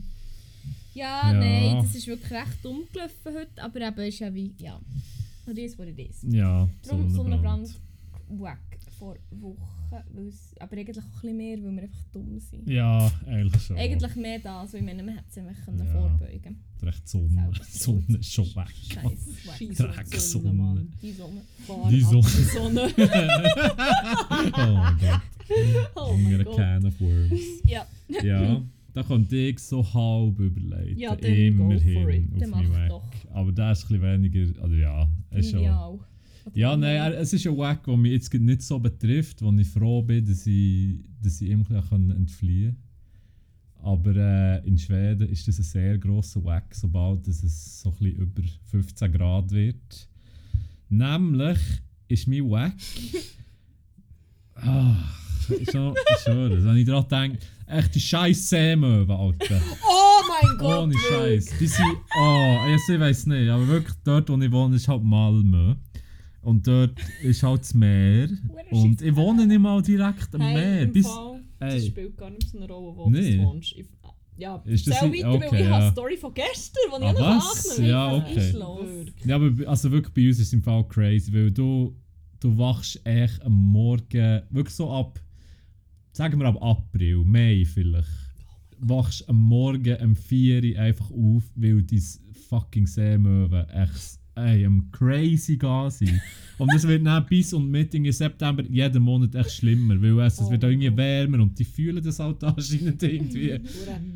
Ja. 0.94 1.32
Ja, 1.32 1.34
nein, 1.34 1.78
das 1.82 1.96
ist 1.96 2.08
wirklich 2.08 2.32
recht 2.32 2.66
umgelaufen 2.66 3.34
heute, 3.34 3.64
aber 3.64 3.82
eben 3.82 4.02
ist 4.02 4.20
ja 4.20 4.34
wie, 4.34 4.54
ja, 4.58 4.80
it 5.48 5.58
is 5.58 5.78
what 5.78 5.88
it 5.88 5.98
is. 6.00 6.22
Ja, 6.24 6.70
Darum 6.84 7.10
Sonnenbrand. 7.10 7.68
Sonnenbrand 7.68 7.89
wack 8.30 8.60
vor 8.98 9.16
Wochen, 9.32 9.58
aber 10.60 10.78
eigentlich 10.78 10.98
auch 10.98 11.04
ein 11.04 11.12
bisschen 11.12 11.38
mehr, 11.38 11.58
weil 11.64 11.76
wir 11.76 11.84
einfach 11.84 12.04
dumm 12.12 12.40
sind. 12.40 12.68
Ja, 12.68 13.12
eigentlich 13.26 13.62
schon. 13.64 13.78
Eigentlich 13.78 14.16
mehr 14.16 14.40
das, 14.40 14.74
weil 14.74 14.82
hätten 14.82 15.26
sie 15.30 15.40
einfach 15.42 15.66
können 15.66 15.86
Ja. 15.86 15.92
vorbeugen 15.92 16.64
Recht 16.82 17.08
Sonne. 17.10 17.52
Sonne 17.70 18.18
ist 18.20 18.32
schon 18.34 18.46
weg. 18.56 18.74
Scheiße, 18.92 19.84
Dreck 19.84 20.08
Sonne. 20.16 20.88
Die 21.02 21.12
Sonne. 21.12 21.42
Fahr 21.66 21.90
Die 21.90 22.02
Sonne. 22.02 22.22
die 22.22 22.44
Sonne. 22.44 22.94
oh 24.54 24.74
mein 24.76 24.98
Gott. 25.00 25.22
Oh 25.96 26.18
mein 26.18 26.44
Gott. 26.44 26.56
can 26.56 26.86
of 26.86 27.00
worms. 27.02 27.42
Ja. 27.66 27.86
Ja. 28.24 28.62
da 28.94 29.04
könnte 29.04 29.36
ich 29.36 29.60
so 29.60 29.84
halb 29.94 30.40
überleiten. 30.40 30.98
Ja, 30.98 31.14
immerhin 31.14 32.32
auf 32.36 32.48
meinen 32.50 32.90
doch. 32.90 33.04
Aber 33.32 33.52
der 33.52 33.72
ist 33.72 33.84
ein 33.86 34.00
bisschen 34.00 34.02
weniger, 34.02 34.62
also 34.62 34.76
ja, 34.76 35.10
ist 35.32 35.52
schon... 35.52 35.60
Ideal. 35.60 36.00
Ja, 36.54 36.76
nein, 36.76 37.14
es 37.14 37.34
ist 37.34 37.46
ein 37.48 37.58
Wack, 37.58 37.84
der 37.84 37.98
mich 37.98 38.14
jetzt 38.14 38.34
nicht 38.34 38.62
so 38.62 38.80
betrifft, 38.80 39.42
wo 39.42 39.52
ich 39.52 39.68
froh 39.68 40.02
bin, 40.02 40.26
dass 40.26 40.46
ich, 40.48 41.00
dass 41.22 41.42
ich 41.42 41.50
ihm 41.50 41.66
entfliehen 41.72 42.76
kann. 42.76 42.90
Aber 43.82 44.16
äh, 44.16 44.68
in 44.68 44.78
Schweden 44.78 45.30
ist 45.30 45.48
das 45.48 45.60
ein 45.60 45.64
sehr 45.64 45.98
grosser 45.98 46.44
Wack, 46.44 46.76
sobald 46.76 47.28
es 47.28 47.82
so 47.82 47.90
ein 47.90 47.96
bisschen 47.96 48.18
über 48.18 48.42
15 48.66 49.12
Grad 49.12 49.52
wird. 49.52 50.08
Nämlich 50.90 51.60
ist 52.08 52.28
mein 52.28 52.50
Wack. 52.50 52.74
ah, 54.56 54.96
schon, 55.72 55.96
schon, 56.24 56.66
wenn 56.66 56.78
ich 56.78 56.86
daran 56.86 57.08
denke, 57.08 57.46
echt 57.68 57.96
die 57.96 58.00
scheiß 58.00 58.50
Seemöwen, 58.50 59.12
Alter. 59.12 59.62
Oh 59.88 60.22
mein 60.28 60.58
Gott! 60.58 60.84
Ohne. 60.84 60.96
Scheiß. 61.10 61.58
Die 61.60 61.68
sind. 61.68 61.98
Oh, 62.18 62.58
also 62.60 62.94
ich 62.94 63.00
weiß 63.00 63.28
nicht, 63.28 63.50
aber 63.50 63.68
wirklich 63.68 63.96
dort, 64.04 64.30
wo 64.30 64.38
ich 64.38 64.52
wohne, 64.52 64.76
ist 64.76 64.88
halt 64.88 65.04
Malmö. 65.04 65.76
Und 66.42 66.66
dort 66.68 66.98
ist 67.22 67.44
halt 67.44 67.62
das 67.62 67.74
Meer. 67.74 68.30
Und 68.72 69.02
ich 69.02 69.16
wohne 69.16 69.46
nicht 69.46 69.60
mal 69.60 69.82
direkt 69.82 70.34
am 70.34 70.40
Meer. 70.42 70.84
im 70.84 70.92
Bis, 70.94 71.08
Fall, 71.08 71.42
das 71.60 71.86
spielt 71.88 72.18
gar 72.18 72.30
nicht 72.30 72.50
so 72.50 72.58
eine 72.58 72.68
Rolle, 72.68 72.96
wo 72.96 73.10
Nee. 73.10 73.38
du 73.38 73.44
wohnst. 73.44 73.76
Ich, 73.78 73.86
ja, 74.38 74.56
Ist 74.66 74.88
das 74.88 75.02
nicht- 75.02 75.24
weiter, 75.26 75.28
weil 75.32 75.36
okay, 75.38 75.46
ich 75.48 75.52
habe 75.52 75.64
ja. 75.70 75.76
eine 75.80 75.92
Story 75.92 76.16
von 76.18 76.34
gestern, 76.34 76.82
die 76.98 77.04
Ah, 77.06 77.12
ich 77.12 77.20
noch 77.20 77.26
was? 77.38 77.68
nachnehme. 77.68 77.90
Ja, 77.90 78.16
okay. 78.16 78.54
ja, 79.26 79.36
aber 79.36 79.68
also 79.70 79.92
wirklich 79.92 80.14
bei 80.14 80.28
uns 80.30 80.40
ist 80.40 80.48
es 80.48 80.54
im 80.54 80.64
Fall 80.64 80.88
crazy, 80.88 81.34
weil 81.34 81.52
du, 81.52 81.94
du 82.40 82.58
wachst 82.58 83.06
echt 83.06 83.42
am 83.44 83.52
Morgen, 83.54 84.42
wirklich 84.50 84.74
so 84.76 84.90
ab, 84.90 85.20
sagen 86.14 86.40
wir 86.40 86.48
ab 86.48 86.58
April, 86.62 87.24
Mai 87.26 87.66
vielleicht, 87.66 88.08
wachst 88.80 89.28
am 89.28 89.36
Morgen 89.44 89.98
um 90.02 90.16
4 90.16 90.64
Uhr 90.64 90.80
einfach 90.80 91.12
auf, 91.12 91.44
weil 91.56 91.84
dein 91.84 92.02
fucking 92.48 92.88
Seemöwe 92.88 93.68
echt 93.74 94.20
ey, 94.46 94.66
am 94.66 94.90
crazy 94.92 95.58
gehen. 95.58 96.22
Und 96.58 96.74
das 96.74 96.86
wird 96.86 97.06
dann 97.06 97.26
bis 97.26 97.54
und 97.54 97.70
mit 97.72 97.94
in 97.96 98.12
September 98.12 98.64
jeden 98.70 99.02
Monat 99.02 99.34
echt 99.36 99.52
schlimmer, 99.52 100.02
weil 100.02 100.20
es, 100.28 100.42
es 100.42 100.50
wird 100.50 100.66
auch 100.66 100.70
irgendwie 100.70 100.96
wärmer 100.96 101.42
und 101.42 101.58
die 101.58 101.64
fühlen 101.64 102.04
das 102.04 102.20
halt 102.20 102.44
anscheinend 102.44 103.02
irgendwie. 103.02 103.60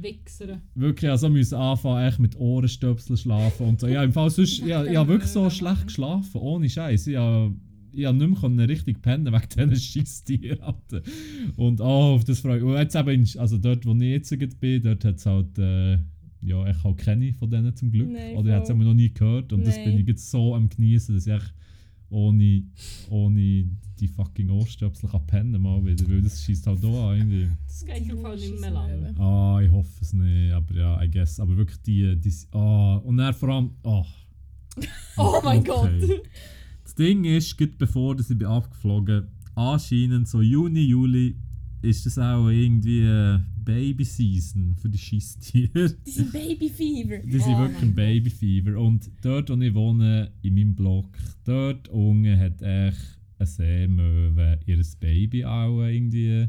Wichser. 0.01 0.61
Wirklich, 0.75 1.09
also 1.09 1.29
müssen 1.29 1.55
anfangen, 1.55 2.05
echt 2.05 2.19
mit 2.19 2.35
Ohrenstöpseln 2.35 3.15
schlafen 3.17 3.67
und 3.67 3.79
so. 3.79 3.87
Ja, 3.87 4.03
im 4.03 4.11
Fall 4.11 4.29
sonst, 4.29 4.59
ja, 4.59 4.83
ich 4.83 4.97
habe 4.97 5.07
wirklich 5.09 5.31
so 5.31 5.49
schlecht 5.49 5.87
geschlafen, 5.87 6.37
ohne 6.41 6.69
Scheiß. 6.69 7.07
Ich 7.07 7.15
habe 7.15 7.55
ich 7.95 8.05
hab 8.05 8.15
nicht 8.15 8.41
mehr 8.49 8.67
richtig 8.67 9.01
pennen 9.01 9.31
wegen 9.31 9.69
diesen 9.69 9.75
Scheisstieren. 10.03 10.59
Alter. 10.61 11.01
Und 11.55 11.79
oh, 11.79 12.15
auf 12.15 12.25
das 12.25 12.39
freue 12.41 12.57
ich 12.57 12.63
mich. 12.63 12.71
Und 12.73 12.77
jetzt 12.79 12.95
eben, 12.95 13.09
in- 13.09 13.39
also 13.39 13.57
dort, 13.57 13.85
wo 13.85 13.93
ich 13.93 14.01
jetzt 14.01 14.59
bin, 14.59 14.81
dort 14.81 15.05
hat 15.05 15.15
es 15.15 15.25
halt, 15.25 15.57
äh, 15.59 15.97
ja, 16.43 16.67
ich 16.67 16.83
habe 16.83 16.95
keine 16.95 17.33
von 17.33 17.49
denen 17.49 17.75
zum 17.75 17.91
Glück. 17.91 18.11
Nein, 18.11 18.35
Oder 18.35 18.49
ich 18.49 18.69
habe 18.69 18.81
es 18.81 18.85
noch 18.85 18.93
nie 18.93 19.13
gehört 19.13 19.53
und 19.53 19.65
das 19.65 19.75
bin 19.75 19.89
Nein. 19.89 19.99
ich 19.99 20.07
jetzt 20.07 20.29
so 20.29 20.55
am 20.55 20.69
genießen, 20.69 21.15
dass 21.15 21.27
ich 21.27 21.41
ohne, 22.09 22.63
ohne 23.09 23.65
die 23.99 24.07
fucking 24.07 24.49
Ohrstöpsel 24.49 25.09
kann 25.09 25.25
pennen 25.25 25.61
mal 25.61 25.83
wieder, 25.83 26.07
weil 26.07 26.21
das 26.21 26.43
schießt 26.43 26.67
halt 26.67 26.83
auch 26.85 27.09
an 27.09 27.17
irgendwie. 27.17 27.49
Das 27.65 27.85
geht 27.85 28.09
im 28.09 28.19
Fall 28.19 28.35
nicht 28.35 28.59
mehr 28.59 28.71
lang. 28.71 29.17
Ah, 29.17 29.59
ich 29.63 29.71
hoffe 29.71 29.89
es 30.01 30.13
nicht, 30.13 30.51
aber 30.51 30.75
ja, 30.75 31.01
I 31.01 31.09
guess. 31.09 31.39
Aber 31.39 31.57
wirklich 31.57 31.81
die, 31.81 32.15
die 32.19 32.33
ah, 32.51 32.97
und 32.97 33.17
dann 33.17 33.33
vor 33.33 33.49
allem, 33.49 33.71
oh. 33.83 34.05
Oh 35.17 35.39
mein 35.43 35.59
Okay. 35.59 35.67
Gott! 35.67 36.21
Das 36.83 36.95
Ding 36.95 37.23
ist, 37.23 37.57
gut 37.57 37.77
bevor 37.77 38.15
dass 38.15 38.29
ich 38.29 38.37
bin 38.37 38.47
abgeflogen, 38.47 39.27
anscheinend 39.55 40.27
so 40.27 40.41
Juni, 40.41 40.81
Juli, 40.81 41.37
ist 41.81 42.05
das 42.05 42.17
auch 42.17 42.49
irgendwie 42.49 43.01
äh, 43.01 43.39
Baby-Season 43.63 44.75
für 44.75 44.89
die 44.89 44.97
Scheisstiere. 44.97 45.95
Die 46.05 46.11
sind 46.11 46.31
Babyfever. 46.31 47.17
Die 47.19 47.39
sind 47.39 47.55
Oh 47.55 47.59
wirklich 47.59 47.81
ein 47.81 47.95
Babyfever. 47.95 48.79
Und 48.79 49.09
dort, 49.21 49.49
wo 49.49 49.55
ich 49.55 49.73
wohne, 49.73 50.31
in 50.41 50.55
meinem 50.55 50.75
Block, 50.75 51.17
dort 51.43 51.87
unten 51.89 52.37
hat 52.37 52.61
echt 52.61 53.19
eine 53.39 53.47
Seemöwe 53.47 54.59
ihr 54.65 54.81
Baby 54.99 55.45
auch 55.45 55.83
irgendwie 55.83 56.47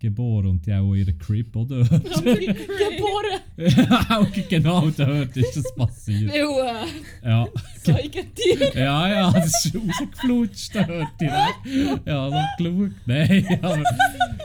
geboren. 0.00 0.46
Und 0.46 0.66
die 0.66 0.72
auch 0.72 0.94
ihre 0.94 1.12
Crib, 1.12 1.54
oder? 1.56 1.84
Geboren! 1.84 3.40
auch 4.10 4.26
genau 4.48 4.88
dort 4.90 5.36
ist 5.36 5.56
das 5.56 5.74
passiert. 5.74 6.30
Weil, 6.32 6.86
äh, 7.24 7.28
Ja, 7.28 7.48
Säugetier. 7.82 8.72
ja, 8.74 9.08
ja, 9.08 9.32
das 9.32 9.64
ist 9.64 9.74
rausgeflutscht 9.74 10.74
dort 10.76 11.20
direkt. 11.20 12.06
Ja, 12.06 12.30
so 12.30 12.62
geschaut. 12.64 12.90
Nein, 13.06 13.46
aber, 13.62 13.82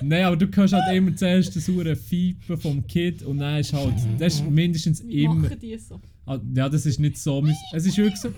nein, 0.02 0.24
aber 0.26 0.36
du 0.38 0.48
hörst 0.56 0.74
halt 0.74 0.96
immer 0.96 1.16
zuerst 1.16 1.56
das 1.56 1.66
saure 1.66 1.96
Fiepen 1.96 2.58
vom 2.58 2.88
Kind 2.88 3.22
und 3.24 3.38
dann 3.40 3.60
ist 3.60 3.74
halt, 3.74 3.94
das 4.18 4.36
ist 4.36 4.50
mindestens 4.50 5.02
immer... 5.02 5.36
machen 5.36 5.60
die 5.60 5.78
so? 5.78 6.00
Ah, 6.26 6.40
Ja, 6.56 6.70
das 6.70 6.86
ist 6.86 7.00
nicht 7.00 7.18
so. 7.18 7.46
Es 7.74 7.86
ist 7.86 7.98
wirklich 7.98 8.20
so. 8.20 8.30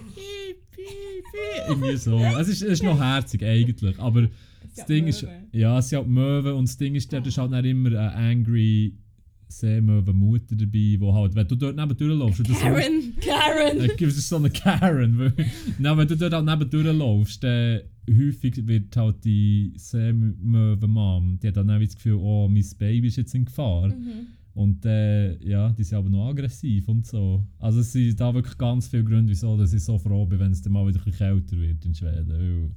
Irgendwie 1.68 1.98
so. 1.98 2.20
Es 2.20 2.48
ist, 2.48 2.62
es 2.62 2.70
ist 2.74 2.84
noch 2.84 3.00
herzig 3.00 3.44
eigentlich. 3.44 4.00
Aber 4.00 4.28
das 4.76 4.86
Ding 4.86 5.08
ist. 5.08 5.26
Ja, 5.52 5.80
es 5.80 5.90
sind 5.90 6.00
halt 6.00 6.08
Möwen 6.08 6.54
und 6.54 6.68
das 6.68 6.78
Ding 6.78 6.96
ist, 6.96 7.12
dort 7.14 7.26
ist 7.28 7.38
halt 7.38 7.52
dann 7.52 7.66
immer 7.66 7.90
eine 7.90 8.14
angry 8.16 8.94
Seemöwen-Mutter 9.48 10.56
dabei, 10.56 10.70
die 10.72 11.00
halt, 11.02 11.36
wenn 11.36 11.48
du 11.48 11.56
dort 11.56 11.76
neben 11.76 11.96
durchläufst, 11.98 12.40
das 12.50 12.60
so, 12.60 12.66
Karen. 12.66 13.14
Karen! 13.22 13.80
äh, 13.80 14.04
es 14.04 14.18
ist 14.18 14.30
so 14.30 14.38
eine 14.38 14.50
Karen. 14.50 15.18
weil- 15.20 15.34
Nein, 15.78 15.98
wenn 15.98 16.08
du 16.08 16.18
dort 16.18 16.34
halt 16.34 16.46
neben 16.46 16.70
durchläufst, 16.70 17.44
dann 17.44 17.82
häufig 18.10 18.66
wird 18.68 18.96
halt 18.98 19.24
die 19.24 19.74
Seemöwen-Mom, 19.78 21.40
die 21.42 21.48
hat 21.48 21.58
dann 21.58 21.70
auch 21.70 21.80
das 21.80 21.96
Gefühl, 21.96 22.16
oh, 22.16 22.48
mein 22.48 22.66
Baby 22.78 23.08
ist 23.08 23.18
jetzt 23.18 23.36
in 23.36 23.46
Gefahr. 23.46 23.88
Mhm. 23.90 24.28
Und 24.56 24.86
äh, 24.86 25.36
ja, 25.46 25.70
die 25.72 25.84
sind 25.84 25.98
aber 25.98 26.10
noch 26.10 26.30
aggressiv 26.30 26.88
und 26.88 27.06
so. 27.06 27.46
Also 27.60 27.82
es 27.82 27.92
sind 27.92 28.18
da 28.20 28.34
wirklich 28.34 28.58
ganz 28.58 28.88
viele 28.88 29.04
Gründe, 29.04 29.30
wieso 29.32 29.58
dass 29.58 29.74
ich 29.74 29.84
so 29.84 29.98
froh 30.00 30.26
bin, 30.26 30.40
wenn 30.40 30.52
es 30.54 30.62
dann 30.62 30.72
mal 30.74 30.88
wieder 30.88 31.02
ein 31.06 31.12
kälter 31.12 31.58
wird 31.58 31.84
in 31.86 31.94
Schweden. 31.94 32.30
Weil, 32.30 32.70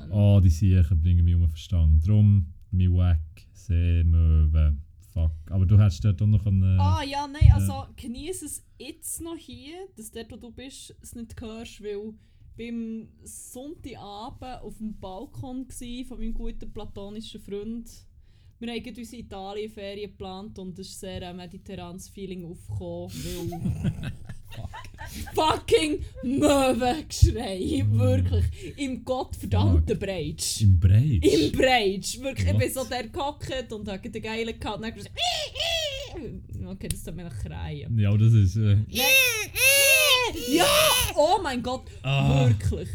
Fuck, 0.00 0.08
man. 0.08 0.18
oh, 0.18 0.40
die 0.40 0.50
Siechen 0.50 1.02
bringen 1.02 1.24
mich 1.24 1.34
um 1.34 1.42
den 1.42 1.50
Verstand. 1.50 2.06
Darum, 2.06 2.52
mein 2.70 2.92
Wack, 2.94 3.46
Seemöwe, 3.52 4.76
fuck. 5.12 5.32
Aber 5.50 5.66
du 5.66 5.78
hättest 5.78 6.04
dort 6.04 6.20
auch 6.20 6.26
noch 6.26 6.46
einen... 6.46 6.78
Ah 6.78 7.02
ja, 7.02 7.26
nein, 7.26 7.50
also 7.52 7.86
genieße 7.96 8.46
es 8.46 8.64
jetzt 8.78 9.20
noch 9.20 9.36
hier, 9.36 9.76
dass 9.96 10.10
dort, 10.10 10.30
wo 10.30 10.36
du 10.36 10.50
bist, 10.50 10.94
es 11.00 11.14
nicht 11.14 11.40
hörst, 11.40 11.82
weil 11.82 12.14
beim 12.56 13.08
Sonntagabend 13.22 14.62
auf 14.62 14.78
dem 14.78 14.98
Balkon 14.98 15.66
von 15.68 16.18
meinem 16.18 16.34
guten 16.34 16.72
platonischen 16.72 17.40
Freund. 17.40 17.88
Wir 18.58 18.72
haben 18.72 18.94
unsere 18.96 19.22
Italien-Ferien 19.22 20.10
geplant 20.10 20.58
und 20.58 20.78
es 20.78 20.88
ist 20.88 21.00
sehr 21.00 21.28
ein 21.28 21.36
mediterranes 21.36 22.08
Feeling 22.08 22.44
aufgekommen, 22.44 23.10
weil... 23.50 24.12
Fucking 25.34 26.02
Möwengeschrei, 26.22 27.84
wirklich. 27.90 28.44
Im 28.78 29.04
gottverdammten 29.04 29.98
Breitsch. 29.98 30.62
Im 30.62 30.80
Breitsch? 30.80 31.22
Im 31.22 31.52
Breitsch. 31.52 32.18
Wirklich, 32.20 32.48
ich 32.48 32.56
bin 32.56 32.72
so 32.72 32.84
der 32.84 33.08
gehockt 33.08 33.72
und 33.72 33.88
habe 33.88 34.08
den 34.08 34.22
geilen 34.22 34.58
gehabt. 34.58 34.76
Und 34.78 34.82
dann 34.84 34.94
gesagt, 34.94 35.14
okay, 36.66 36.88
das 36.88 37.02
tut 37.04 37.14
mir 37.14 37.24
nach 37.24 37.38
kreien. 37.38 37.98
Ja, 37.98 38.16
das 38.16 38.32
ist... 38.32 38.56
Äh, 38.56 38.78
Ja! 40.48 40.64
Oh 41.14 41.38
mein 41.42 41.62
Gott! 41.62 41.84
Ah. 42.02 42.46
Wirklich. 42.46 42.88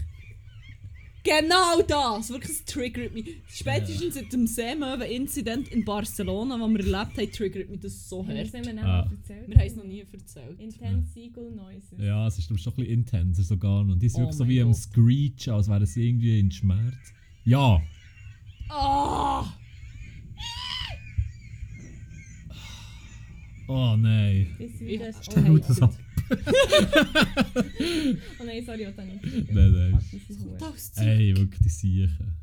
Genau 1.24 1.82
das! 1.88 2.30
Wirklich, 2.32 2.52
es 2.52 2.66
triggert 2.66 3.14
mich. 3.14 3.38
Spätestens 3.48 4.16
seit 4.16 4.34
dem 4.34 4.48
Seemöwen-Incident 4.48 5.68
in 5.68 5.86
Barcelona, 5.86 6.58
den 6.58 6.74
wir 6.76 6.80
erlebt 6.80 7.18
haben, 7.18 7.32
triggert 7.32 7.70
mich 7.70 7.80
das 7.80 8.10
so 8.10 8.20
Haben 8.20 8.30
wir 8.30 8.38
hart. 8.38 8.48
es 8.48 8.54
nicht 8.54 8.74
mehr 8.74 8.86
Ah. 8.86 9.10
erzählt? 9.12 9.48
Wir 9.48 9.56
haben 9.58 9.68
es 9.68 9.76
noch 9.76 9.84
nie 9.84 10.00
erzählt. 10.12 10.60
Intense 10.60 11.12
Seagull 11.14 11.52
Noises. 11.52 12.00
ja, 12.00 12.26
es 12.28 12.40
ist 12.40 12.50
ich, 12.50 12.62
schon 12.62 12.74
ein 12.74 12.76
bisschen 12.78 12.94
intenser 12.94 13.44
sogar 13.44 13.84
noch. 13.84 13.98
Die 14.00 14.08
ist 14.08 14.16
Oh 14.16 14.20
wirklich 14.20 14.38
so 14.38 14.48
wie 14.48 14.62
am 14.62 14.70
Gott. 14.72 14.78
Screech, 14.78 15.52
als 15.52 15.68
wären 15.70 15.86
sie 15.86 16.08
irgendwie 16.10 16.40
in 16.40 16.52
Schmerz. 16.52 17.14
Ja! 17.46 17.82
Ah! 18.70 19.46
Oh 23.68 23.96
nein. 23.96 24.48
Bis 24.58 24.80
Ja, 24.82 24.88
wieder. 24.88 25.14
stell 25.22 25.50
oh, 25.52 25.58
das 25.58 25.82
ab. 25.82 25.94
oh 28.40 28.44
nein, 28.46 28.64
sorry, 28.66 28.84
ich 28.88 28.98
nicht. 28.98 29.52
Nein, 29.54 29.72
nein. 29.72 30.00
Fuck, 30.58 30.74
das 30.76 30.84
ist. 30.84 30.98
Ey, 31.00 31.36
wirklich 31.36 31.60
die 31.62 31.70
Siechen. 31.70 32.34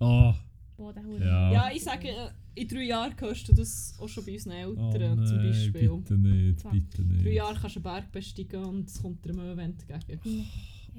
Oh, 0.00 0.32
Boah, 0.76 0.92
der 0.92 1.04
Hure. 1.04 1.24
Ja. 1.24 1.52
Ja, 1.52 1.70
ich 1.74 1.82
sage, 1.82 2.08
äh, 2.08 2.28
in 2.54 2.68
drei 2.68 2.82
Jahren 2.84 3.14
hörst 3.18 3.48
du 3.48 3.54
das 3.54 3.94
auch 3.98 4.08
schon 4.08 4.24
bei 4.26 4.32
unseren 4.34 4.76
oh 4.76 4.90
Eltern 4.92 5.16
nein, 5.18 5.26
zum 5.26 5.38
Beispiel. 5.38 5.88
bitte 5.88 6.18
nicht, 6.18 6.60
Fuck. 6.60 6.72
bitte 6.72 7.02
In 7.02 7.08
drei 7.08 7.16
nicht. 7.22 7.34
Jahren 7.34 7.56
kannst 7.58 7.76
du 7.76 7.80
einen 7.80 7.84
Berg 7.84 8.12
besteigen 8.12 8.64
und 8.64 8.88
es 8.88 9.00
kommt 9.00 9.24
dir 9.24 9.32
Möwe 9.32 9.62
entgegen. 9.62 10.20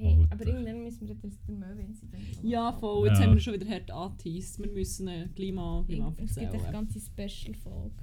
Hey, 0.00 0.14
Alter. 0.20 0.28
aber 0.32 0.46
irgendwann 0.46 0.84
müssen 0.84 1.08
wir 1.08 1.14
das 1.16 1.32
den 1.48 1.64
haben. 1.64 1.98
Ja, 2.42 2.72
voll. 2.72 3.08
Jetzt 3.08 3.18
Ja. 3.18 3.24
haben 3.26 3.34
wir 3.34 3.40
schon 3.40 3.54
wieder 3.54 3.66
hart 3.68 3.90
angeteased. 3.90 4.60
Wir 4.60 4.70
müssen 4.70 5.08
ein 5.08 5.34
Klima, 5.34 5.84
Klima 5.88 6.14
Es 6.24 6.36
gibt 6.36 6.54
eine 6.54 6.70
ganze 6.72 7.00
Special-Folge. 7.00 7.94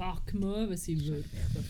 Fuck, 0.00 0.32
Möwe 0.32 0.76
sind 0.78 1.04
wirklich 1.06 1.26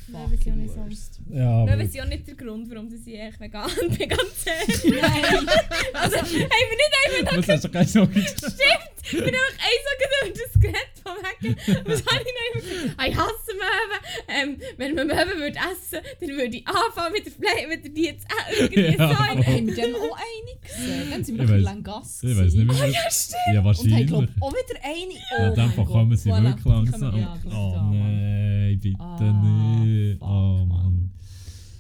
der 0.09 0.20
Möwe 0.20 0.28
sind 0.28 0.39
fucking 0.39 0.52
auch 0.52 0.57
nicht 0.57 0.74
so- 0.74 0.81
worst. 0.85 1.20
Ja, 1.31 1.65
Möwe 1.66 1.82
sind 1.82 1.94
ja 1.97 2.05
nicht 2.05 2.28
der 2.28 2.35
Grund, 2.36 2.70
warum 2.70 2.89
sie 2.89 3.20
eigentlich 3.20 3.40
vegan 3.40 3.69
bin, 3.98 4.09
ganz 4.09 4.47
ehrlich. 4.47 5.02
Nein! 5.02 5.48
Also, 5.94 6.16
haben 6.19 6.31
wir 6.31 6.39
nicht 6.47 7.19
einfach 7.19 7.39
Was 7.39 7.48
hast 7.48 7.65
du 7.65 7.69
keine 7.70 7.86
Sorge 7.89 8.15
gesagt? 8.23 8.39
Stimmt! 8.39 8.99
Wir 9.12 9.20
haben 9.22 9.54
einfach 9.70 9.96
Sache 10.00 10.06
über 10.26 10.30
das 10.30 10.60
geredet 10.60 11.00
wegen, 11.40 11.56
was 11.86 12.04
habe 12.06 12.24
ich 12.24 12.32
noch 12.34 12.46
immer 12.54 12.62
gesagt? 12.62 12.94
Ah, 12.98 13.06
ich 13.06 13.16
hasse 13.16 13.52
Möwen. 13.54 14.00
Ähm, 14.28 14.56
wenn 14.76 14.94
man 14.94 15.06
Möwen 15.06 15.38
würde 15.40 15.58
essen, 15.58 15.98
dann 16.20 16.28
würde 16.30 16.56
ich 16.56 16.66
anfangen 16.68 17.12
mit 17.12 17.26
der 17.26 17.32
Fleisch, 17.32 17.68
mit 17.68 17.84
der 17.84 17.90
die 17.92 18.04
jetzt 18.04 18.24
äh, 18.26 18.62
irgendwie 18.64 18.96
Ja. 18.96 19.08
so. 19.08 19.18
Haben 19.18 19.66
wir 19.66 19.76
dann 19.76 19.94
auch 19.94 20.16
eine 20.16 20.60
gesehen? 20.62 21.10
Dann 21.10 21.24
sind 21.24 21.38
wir 21.38 21.44
Ich 21.44 21.50
noch 21.50 21.56
ein 21.56 21.62
bisschen 21.64 21.84
Gas. 21.84 22.22
Ich 22.22 22.36
weiß 22.38 22.54
nicht, 22.54 22.68
wie 22.68 22.70
Oh 22.70 22.82
wir- 22.82 22.88
ja, 22.88 23.10
stimmt. 23.10 23.34
Ja, 23.46 23.50
Und 23.50 23.56
haben, 23.56 23.64
wahrscheinlich. 23.64 24.06
glaube 24.06 24.28
auch 24.40 24.52
wieder 24.52 24.80
eine. 24.82 25.14
Oh 25.38 25.42
Ja, 25.42 25.52
in 25.54 25.76
Gott. 25.76 25.86
kommen 25.88 26.16
sie 26.16 26.30
Voilà. 26.30 26.44
wirklich 26.44 26.64
langsam. 26.66 27.16
Ja, 27.18 27.38
das 27.44 27.52
oh 27.54 27.72
da, 27.74 27.82
Mann. 27.82 27.98
nein, 27.98 28.78
bitte 28.80 29.00
Ah, 29.00 29.18
nicht. 29.20 30.20
fuck, 30.20 30.26
oh 30.28 30.64
Mann. 30.66 31.10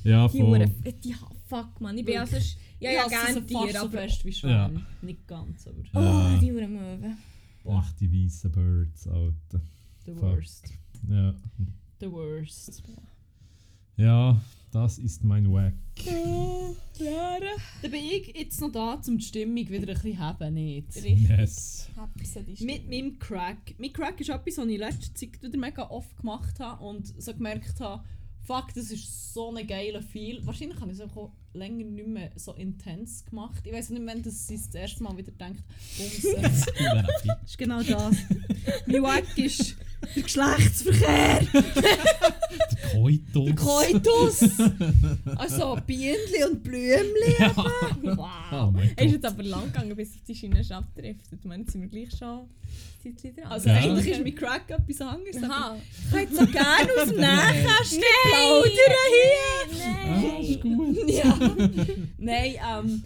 Ja, 0.04 0.28
Die 0.28 0.38
voll. 0.38 0.46
Hure, 0.48 0.66
die, 1.04 1.14
fuck, 1.48 1.80
man. 1.80 1.98
Ich 1.98 2.04
bin 2.04 2.14
ja 2.14 2.26
sonst, 2.26 2.56
ja, 2.80 2.90
ja, 2.92 3.06
gerne 3.08 3.34
fast 3.34 3.48
Tiere, 3.48 3.72
so 3.72 3.78
aber... 3.78 3.90
fest 3.90 4.24
wie 4.24 4.32
Schwäne. 4.32 4.86
Nicht 5.02 5.26
ganz, 5.26 5.66
aber 5.66 5.78
Oh, 5.94 5.98
Ja. 6.00 6.38
die 6.40 6.52
Hure 6.52 6.68
Möwen. 6.68 7.16
Echt 7.64 8.00
die 8.00 8.10
weißen 8.24 8.50
Birds, 8.52 9.06
Alter. 9.06 9.60
the 10.06 10.12
Fuck. 10.12 10.22
worst. 10.22 10.72
Ja. 11.08 11.34
The 12.00 12.10
worst. 12.10 12.82
ja, 13.96 14.40
das 14.72 14.98
ist 14.98 15.22
mein 15.24 15.50
Wack. 15.52 15.74
Dann 17.82 17.90
bin 17.90 18.04
ich 18.04 18.34
jetzt 18.36 18.60
noch 18.60 18.72
da, 18.72 18.94
um 19.06 19.18
die 19.18 19.24
Stimmung 19.24 19.56
wieder 19.56 19.80
ein 19.80 19.94
bisschen 19.94 20.18
haben, 20.18 20.54
nicht? 20.54 20.96
Yes. 20.96 21.88
Mit 22.60 22.88
meinem 22.88 23.18
Crack. 23.18 23.74
Mein 23.78 23.92
Crack 23.92 24.20
ist 24.20 24.30
etwas, 24.30 24.56
was 24.58 24.66
ich 24.66 24.74
in 24.74 24.78
letzter 24.80 25.14
Zeit 25.14 25.42
wieder 25.42 25.58
mega 25.58 25.88
oft 25.90 26.16
gemacht 26.16 26.58
habe 26.60 26.82
und 26.84 27.06
so 27.22 27.34
gemerkt 27.34 27.78
habe, 27.80 28.02
fuck, 28.46 28.74
das 28.74 28.90
ist 28.90 29.32
so 29.32 29.54
ein 29.54 29.66
geiler 29.66 30.02
Feel. 30.02 30.44
Wahrscheinlich 30.46 30.80
habe 30.80 30.92
ich 30.92 30.98
es 30.98 31.16
auch 31.16 31.30
länger 31.52 31.84
nicht 31.84 32.06
mehr 32.06 32.30
so 32.36 32.52
intens 32.54 33.24
gemacht. 33.24 33.62
Ich 33.64 33.72
weiß 33.72 33.90
nicht, 33.90 34.06
wenn 34.06 34.22
das 34.22 34.46
sie 34.46 34.56
das 34.56 34.74
erste 34.74 35.02
Mal 35.02 35.16
wieder 35.16 35.32
denkt, 35.32 35.62
bumsen. 35.98 36.42
Das 36.42 37.50
ist 37.50 37.58
genau 37.58 37.82
das. 37.82 38.16
mein 38.86 39.02
Wack 39.02 39.36
ist 39.36 39.76
der 40.16 40.22
Geschlechtsverkehr, 40.22 41.46
Koitus. 42.92 43.44
der 43.44 43.54
Koitus. 43.54 44.40
Also 45.36 45.78
Bienenli 45.86 46.44
und 46.50 46.62
Blümli. 46.62 47.36
Oh 47.56 48.16
Wow. 48.16 48.72
mein 48.72 48.90
Es 48.96 49.06
ist 49.06 49.12
jetzt 49.12 49.24
aber 49.26 49.42
lang 49.42 49.66
gegangen, 49.72 49.94
bis 49.96 50.14
auf 50.14 50.22
die 50.26 50.34
Schienenschaft 50.34 50.84
abtrifft. 50.96 51.20
Ich 51.32 51.44
meine, 51.44 51.62
jetzt 51.62 51.72
sind 51.72 51.82
wir 51.82 51.88
gleich 51.88 52.10
schon 52.18 52.48
Zeitchen 53.02 53.34
dran. 53.36 53.46
Also 53.52 53.68
Ja. 53.68 53.76
eigentlich 53.76 54.06
ist 54.08 54.22
mein 54.22 54.34
Crack 54.34 54.62
etwas 54.70 55.00
anderes. 55.00 55.42
Aha. 55.42 55.76
Ich 56.10 56.16
hätte 56.16 56.34
so 56.34 56.46
gerne 56.46 56.90
aus 57.00 57.08
dem 57.08 57.16
Nähkästchen 57.20 58.02
plaudern 58.30 59.10
hier. 59.12 59.86
Ah, 59.86 60.40
ist 60.40 60.60
gut. 60.60 61.08
Ja. 61.08 61.38
Nein, 62.18 62.54
ähm, 62.84 63.04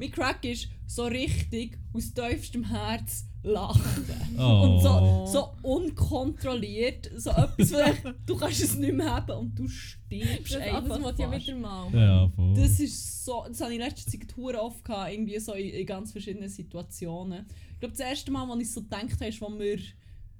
mein 0.00 0.10
Crack 0.10 0.44
ist 0.44 0.68
so 0.86 1.04
richtig 1.04 1.78
aus 1.92 2.12
tiefstem 2.14 2.64
Herz 2.64 3.26
lachen. 3.42 4.06
Oh. 4.38 4.62
Und 4.62 4.80
so, 4.80 5.26
so 5.26 5.52
unkontrolliert. 5.62 7.10
So 7.16 7.30
etwas, 7.30 7.72
wo 7.72 8.10
du 8.26 8.36
kannst 8.36 8.62
es 8.62 8.76
nicht 8.76 8.94
mehr 8.94 9.14
haben 9.14 9.30
und 9.32 9.58
du 9.58 9.68
stirbst 9.68 10.54
Das, 10.54 10.62
einfach 10.62 10.88
das 10.88 11.02
wollte 11.02 11.22
ich 11.22 11.28
ja 11.28 11.38
wieder 11.38 11.58
mal. 11.58 11.92
Ja, 11.92 12.28
voll. 12.28 12.54
Das 12.54 12.80
ist 12.80 13.24
so, 13.24 13.44
das 13.46 13.60
habe 13.60 13.72
ich 13.72 13.78
in 13.78 13.84
letzter 13.84 14.10
Zeit 14.10 14.26
hure 14.36 14.60
oft 14.60 14.84
gehabt, 14.84 15.12
irgendwie 15.12 15.38
so 15.38 15.52
in, 15.52 15.68
in 15.68 15.86
ganz 15.86 16.12
verschiedenen 16.12 16.48
Situationen. 16.48 17.46
Ich 17.74 17.80
glaube, 17.80 17.94
das 17.96 18.00
erste 18.00 18.30
Mal, 18.30 18.50
als 18.50 18.62
ich 18.62 18.72
so 18.72 18.82
gedacht 18.82 19.12
habe, 19.12 19.26
ist, 19.26 19.42
als 19.42 19.58
wir 19.58 19.78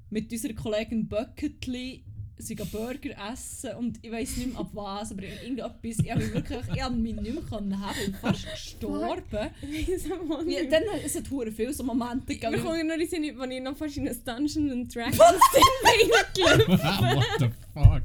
mit 0.08 0.32
unserer 0.32 0.54
Kollegin 0.54 1.06
Bucketli 1.06 2.04
sie 2.40 2.54
gehen 2.54 2.68
Burger 2.70 3.32
essen 3.32 3.74
und 3.76 3.98
ich 4.02 4.10
weiß 4.10 4.36
nicht 4.38 4.52
mehr 4.52 4.60
ab 4.60 4.70
was, 4.72 5.12
aber 5.12 5.22
irgendetwas, 5.22 6.04
ich 6.04 6.10
habe 6.10 6.22
mich 6.22 6.34
wirklich, 6.34 6.60
ich 6.74 6.82
habe 6.82 6.94
mich 6.94 7.14
nicht 7.14 7.34
mehr 7.34 7.42
können 7.44 7.80
haben, 7.80 7.96
ich 7.98 8.06
bin 8.06 8.14
fast 8.14 8.50
gestorben. 8.50 9.50
Ich 9.62 9.88
nicht. 9.88 10.08
Ja, 10.08 10.64
dann 10.70 10.82
es 11.04 11.16
hat 11.16 11.30
hure 11.30 11.52
viele 11.52 11.72
so 11.72 11.82
Momente 11.82 12.34
gegeben. 12.34 12.62
kommt 12.62 12.84
nur 12.84 12.94
in 12.94 13.00
den 13.00 13.08
Sinn, 13.08 13.40
als 13.40 13.52
ich 13.52 13.60
noch 13.60 13.76
fast 13.76 13.96
in 13.96 14.08
ein 14.08 14.24
Dungeons 14.24 14.72
and 14.72 14.94
Dragons 14.94 15.18
Ding 15.18 15.62
reingelaufen 15.84 16.80
What 16.80 17.26
the 17.38 17.50
fuck? 17.74 18.02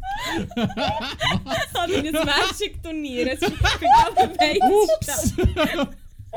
habe, 1.86 1.94
in 1.94 2.16
ein 2.16 2.26
Magic-Turnier. 2.26 3.34
Es 3.34 3.42
ist 3.42 3.54
gerade 3.60 4.34
beides 4.38 5.36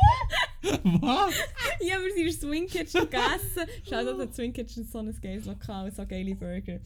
Was? 0.84 1.34
Ja, 1.80 1.96
aber 1.96 2.04
sie 2.14 2.22
ist 2.22 2.40
Swing 2.40 2.66
Kitchen 2.66 3.00
gegessen. 3.00 3.68
Schau 3.88 4.04
da, 4.04 4.12
der 4.12 4.32
Swing 4.32 4.52
Kitchen 4.52 4.84
so 4.84 4.98
ein 4.98 5.12
geiles 5.20 5.46
Lokal, 5.46 5.90
so 5.90 6.06
geile 6.06 6.34
Burger. 6.34 6.78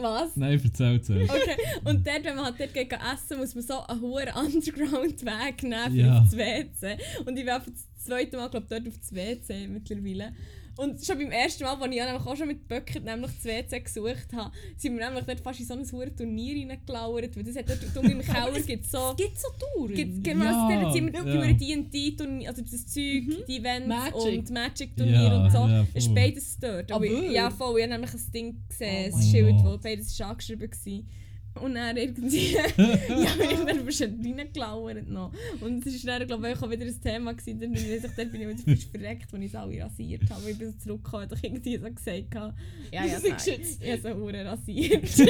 Was? 0.00 0.36
Nein, 0.36 0.60
erzähl 0.62 1.00
zuerst. 1.02 1.30
Okay, 1.30 1.56
und 1.84 2.06
dort, 2.06 2.24
wenn 2.24 2.36
man 2.36 2.44
halt 2.46 2.60
dort 2.60 2.74
geht 2.74 2.92
essen 2.92 3.38
muss 3.38 3.54
man 3.54 3.64
so 3.64 3.80
einen 3.86 4.00
hohen 4.00 4.28
Underground-Weg 4.34 5.62
nehmen 5.62 5.90
für 5.92 5.96
Ja. 5.96 6.18
aufs 6.20 6.36
WC. 6.36 6.96
Und 7.24 7.38
ich 7.38 7.50
einfach 7.56 7.70
das 7.72 8.04
zweite 8.04 8.36
Mal, 8.36 8.48
glaube 8.50 8.66
durch 8.80 8.98
das 8.98 9.14
WC 9.14 9.66
mittlerweile. 9.68 10.32
Und 10.78 11.02
schon 11.04 11.18
beim 11.18 11.30
ersten 11.30 11.64
Mal, 11.64 11.74
als 11.74 11.90
ich 11.90 11.96
ja 11.96 12.04
nämlich 12.04 12.26
auch 12.26 12.36
schon 12.36 12.48
mit 12.48 12.68
Böckert 12.68 13.02
nämlich 13.04 13.30
das 13.32 13.44
WC 13.44 13.80
gesucht 13.80 14.32
habe, 14.34 14.52
sind 14.76 14.98
wir 14.98 15.06
nämlich 15.06 15.24
dort 15.24 15.40
fast 15.40 15.60
in 15.60 15.66
so 15.66 15.74
ein 15.74 15.90
hohes 15.90 16.14
Turnier 16.16 16.68
reingelauert, 16.68 17.34
weil 17.36 17.44
das 17.44 17.56
hat 17.56 17.68
dort 17.68 17.96
unten 17.96 18.10
im 18.10 18.20
Keller 18.22 18.60
gibt 18.60 18.84
so... 18.86 19.10
Es 19.12 19.16
gibt 19.16 19.38
so 19.38 19.48
Touren. 19.58 20.22
Genau, 20.22 20.44
Ja, 20.44 20.82
ja, 20.82 20.92
sind 20.92 21.12
wir 21.12 21.24
ja. 21.26 21.34
über 21.34 21.52
D&D-Turnier, 21.52 22.50
also 22.50 22.62
das 22.62 22.86
Zeug, 22.86 23.24
die 23.48 23.56
Events 23.56 23.88
Magic. 23.88 24.38
und 24.38 24.50
Magic-Turnier 24.50 25.14
Ja, 25.14 25.44
und 25.44 25.50
so, 25.50 25.58
ja, 25.66 25.86
ist 25.94 26.06
voll. 26.06 26.14
beides 26.14 26.58
dort. 26.58 26.92
Ah, 26.92 26.96
Aber 26.96 27.04
ich, 27.06 27.10
wirklich? 27.12 27.32
ja, 27.32 27.50
voll, 27.50 27.78
ich 27.78 27.82
habe 27.84 27.92
nämlich 27.94 28.12
ein 28.14 28.32
Ding 28.32 28.62
gesehen, 28.68 29.12
Oh 29.12 29.16
ein 29.16 29.22
Schild, 29.22 29.54
wo 29.64 29.78
beides 29.78 30.20
war 30.20 30.28
angeschrieben 30.30 30.70
war. 30.70 31.02
Und 31.62 31.74
dann 31.86 31.96
irgendwie, 31.96 32.52
ja, 32.54 32.62
irgendwann 32.76 33.84
bist 33.84 34.00
du 34.00 34.04
reingelauert 34.04 35.08
noch. 35.08 35.32
Und 35.60 35.86
es 35.86 36.06
war 36.06 36.18
dann, 36.18 36.28
glaube 36.28 36.50
ich, 36.50 36.62
auch 36.62 36.70
wieder 36.70 36.86
ein 36.86 37.00
Thema 37.02 37.32
gewesen, 37.34 37.60
dann 37.60 37.72
bin 37.72 37.84
ich, 37.84 38.02
dann 38.16 38.30
bin 38.30 38.40
ich 38.42 38.48
wieder 38.64 38.76
fast 38.76 38.90
verreckt, 38.90 39.26
als 39.32 39.42
ich 39.42 39.48
es 39.48 39.54
alle 39.54 39.84
rasiert 39.84 40.30
habe. 40.30 40.44
Weil 40.44 40.50
ich 40.52 40.58
bin 40.58 40.72
so 40.72 40.78
zurückgekommen 40.78 41.28
und 41.30 41.38
ich 41.38 41.44
irgendwie 41.44 41.76
so 41.76 41.90
gesagt 41.90 42.34
habe, 42.34 42.54
ja, 42.92 43.04
ja, 43.04 43.16
ist 43.16 43.24
nein, 43.24 43.36
jetzt- 43.46 43.82
ich 43.82 43.92
habe 43.92 44.02
so 44.02 44.08
Uhren 44.22 44.46
rasiert. 44.46 45.02
Jetzt 45.02 45.20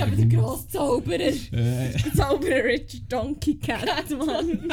haben 0.00 0.10
wir 0.10 0.16
den 0.16 0.30
grossen 0.30 0.68
Zauberer. 0.70 1.32
Zauberer 2.16 2.64
Richard 2.64 3.02
Donkey 3.12 3.54
Cat, 3.56 4.10
Mann. 4.10 4.68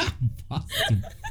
was? 0.48 0.62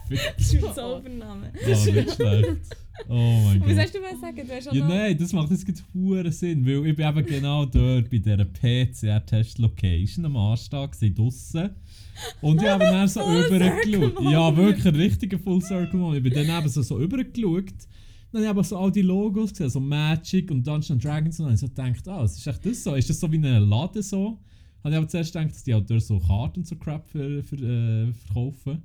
Das 0.09 0.53
ist 0.53 0.61
mein 0.61 0.73
Zaubername. 0.73 1.51
Oh, 1.65 1.69
nicht 1.69 2.13
schlecht. 2.15 2.57
Oh 3.09 3.41
mein 3.45 3.61
Was 3.61 3.67
Gott. 3.69 3.77
hast 3.77 3.95
du 3.95 3.99
mal 4.01 4.17
sagen? 4.19 4.47
Du 4.47 4.53
hast 4.53 4.73
Ja, 4.73 4.81
noch... 4.81 4.87
nein, 4.89 5.17
das 5.17 5.33
macht 5.33 5.51
jetzt 5.51 5.65
gerade 5.65 6.31
Sinn, 6.31 6.65
weil 6.65 6.87
ich 6.87 6.95
bin 6.95 7.07
eben 7.07 7.25
genau 7.25 7.65
dort 7.65 8.09
bei 8.09 8.17
dieser 8.17 8.45
PCR-Test-Location 8.45 10.25
am 10.25 10.35
Anstag 10.35 10.97
draussen. 11.15 11.69
Und 12.41 12.61
ich 12.61 12.67
habe 12.67 12.83
dann 12.83 13.07
so 13.07 13.21
übergeschaut. 13.21 14.23
Ja, 14.31 14.55
wirklich 14.55 14.85
ein 14.87 14.95
richtiger 14.95 15.37
Full 15.39 15.61
Circle 15.61 15.99
Moment. 15.99 16.25
Ich 16.25 16.33
bin 16.33 16.47
dann 16.47 16.59
eben 16.59 16.69
so, 16.69 16.81
so 16.81 16.99
übergeschaut. 16.99 17.73
Dann 18.31 18.41
habe 18.41 18.45
ich 18.45 18.49
eben 18.49 18.63
so 18.63 18.77
all 18.77 18.91
die 18.91 19.03
Logos 19.03 19.51
gesehen, 19.51 19.69
so 19.69 19.79
Magic 19.79 20.51
und 20.51 20.65
Dungeons 20.65 21.03
Dragons. 21.03 21.39
Und 21.39 21.45
dann 21.45 21.53
habe 21.53 21.55
ich 21.55 21.59
so 21.61 21.67
gedacht, 21.67 22.07
ah, 22.07 22.23
was 22.23 22.37
ist 22.37 22.47
echt 22.47 22.65
das 22.65 22.83
so? 22.83 22.95
Ist 22.95 23.09
das 23.09 23.19
so 23.19 23.31
wie 23.31 23.37
ein 23.37 23.69
Laden 23.69 24.01
so? 24.01 24.39
Habe 24.83 24.93
ich 24.93 24.97
aber 24.97 25.07
zuerst 25.07 25.33
gedacht, 25.33 25.51
dass 25.51 25.63
die 25.63 25.73
halt 25.73 25.89
dort 25.89 26.01
so 26.01 26.19
Karten 26.19 26.59
und 26.61 26.67
so 26.67 26.75
Crap 26.75 27.07
für, 27.07 27.43
für, 27.43 27.55
äh, 27.55 28.13
verkaufen. 28.13 28.81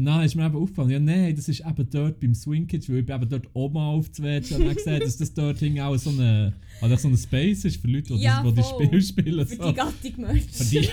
Und 0.00 0.06
dann 0.06 0.22
ist 0.22 0.34
mir 0.34 0.46
eben 0.46 0.56
aufgefallen, 0.56 0.88
ja 0.88 0.98
nein, 0.98 1.36
das 1.36 1.46
ist 1.46 1.60
eben 1.60 1.90
dort 1.90 2.20
beim 2.20 2.34
Swing 2.34 2.66
Kids, 2.66 2.88
weil 2.88 3.00
ich 3.00 3.10
eben 3.10 3.28
dort 3.28 3.44
oben 3.52 3.76
auf 3.76 4.08
der 4.08 4.40
WC 4.40 4.54
und 4.54 4.64
dann 4.64 4.74
gesehen, 4.74 4.98
dass 4.98 5.18
das 5.18 5.34
dort 5.34 5.58
hing 5.58 5.78
auch 5.78 5.94
so 5.98 6.08
eine, 6.08 6.54
also 6.80 6.96
so 6.96 7.08
ein 7.08 7.18
Space 7.18 7.66
ist 7.66 7.82
für 7.82 7.86
Leute, 7.86 8.14
die, 8.14 8.22
Ja, 8.22 8.42
das, 8.42 8.54
die. 8.54 8.62
Spiele 8.86 9.02
spielen. 9.02 9.46
Für 9.46 9.56
so. 9.56 9.68
die 9.68 9.74
Gattung 9.74 10.12
Merch. 10.16 10.44
Für 10.52 10.64
die. 10.64 10.88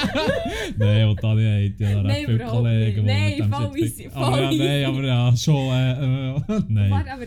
nein, 0.76 1.08
und 1.08 1.24
dann 1.24 1.30
hat 1.30 1.38
ja 1.38 1.56
recht 1.56 1.78
Nein, 1.80 2.24
viele 2.26 2.44
Kollegen, 2.44 3.04
nicht. 3.06 3.38
Nein, 3.38 3.50
voll 3.50 3.78
easy. 3.78 4.08
Aber 4.12 4.42
ja, 4.42 4.52
nein, 4.52 4.84
aber 4.84 5.06
ja, 5.06 5.34
schon, 5.34 5.72
äh, 5.72 6.36
äh, 6.36 6.62
nein. 6.68 6.90
Warte, 6.90 7.10
aber 7.10 7.24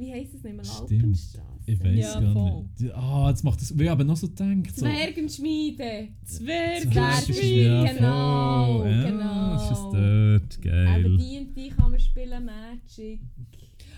wie 0.00 0.12
heisst 0.12 0.34
es 0.34 0.42
nicht 0.42 0.56
mehr? 0.56 0.64
Stimmt. 0.64 1.02
Laupenstrasse? 1.02 1.53
Ich 1.66 1.82
weiß 1.82 1.98
Ja, 1.98 2.20
gar 2.20 2.32
voll. 2.32 2.64
nicht. 2.78 2.94
Ah, 2.94 3.28
jetzt 3.30 3.42
macht 3.44 3.60
das, 3.60 3.76
weil 3.78 3.86
ich 3.86 3.90
aber 3.90 4.04
noch 4.04 4.16
so 4.16 4.28
gedacht, 4.28 4.76
so. 4.76 4.84
Zwergenschmiede. 4.84 6.08
Zwergenschmiede. 6.24 7.64
Ja, 7.66 7.84
genau. 7.92 8.84
Ja, 8.84 9.02
genau. 9.10 9.52
das 9.54 9.70
ist 9.70 9.82
dort, 9.92 10.62
geil. 10.62 10.88
Aber 10.88 11.16
die 11.16 11.38
und 11.38 11.54
die 11.56 11.68
kann 11.70 11.90
man 11.90 12.00
spielen, 12.00 12.44
Magic. 12.44 13.20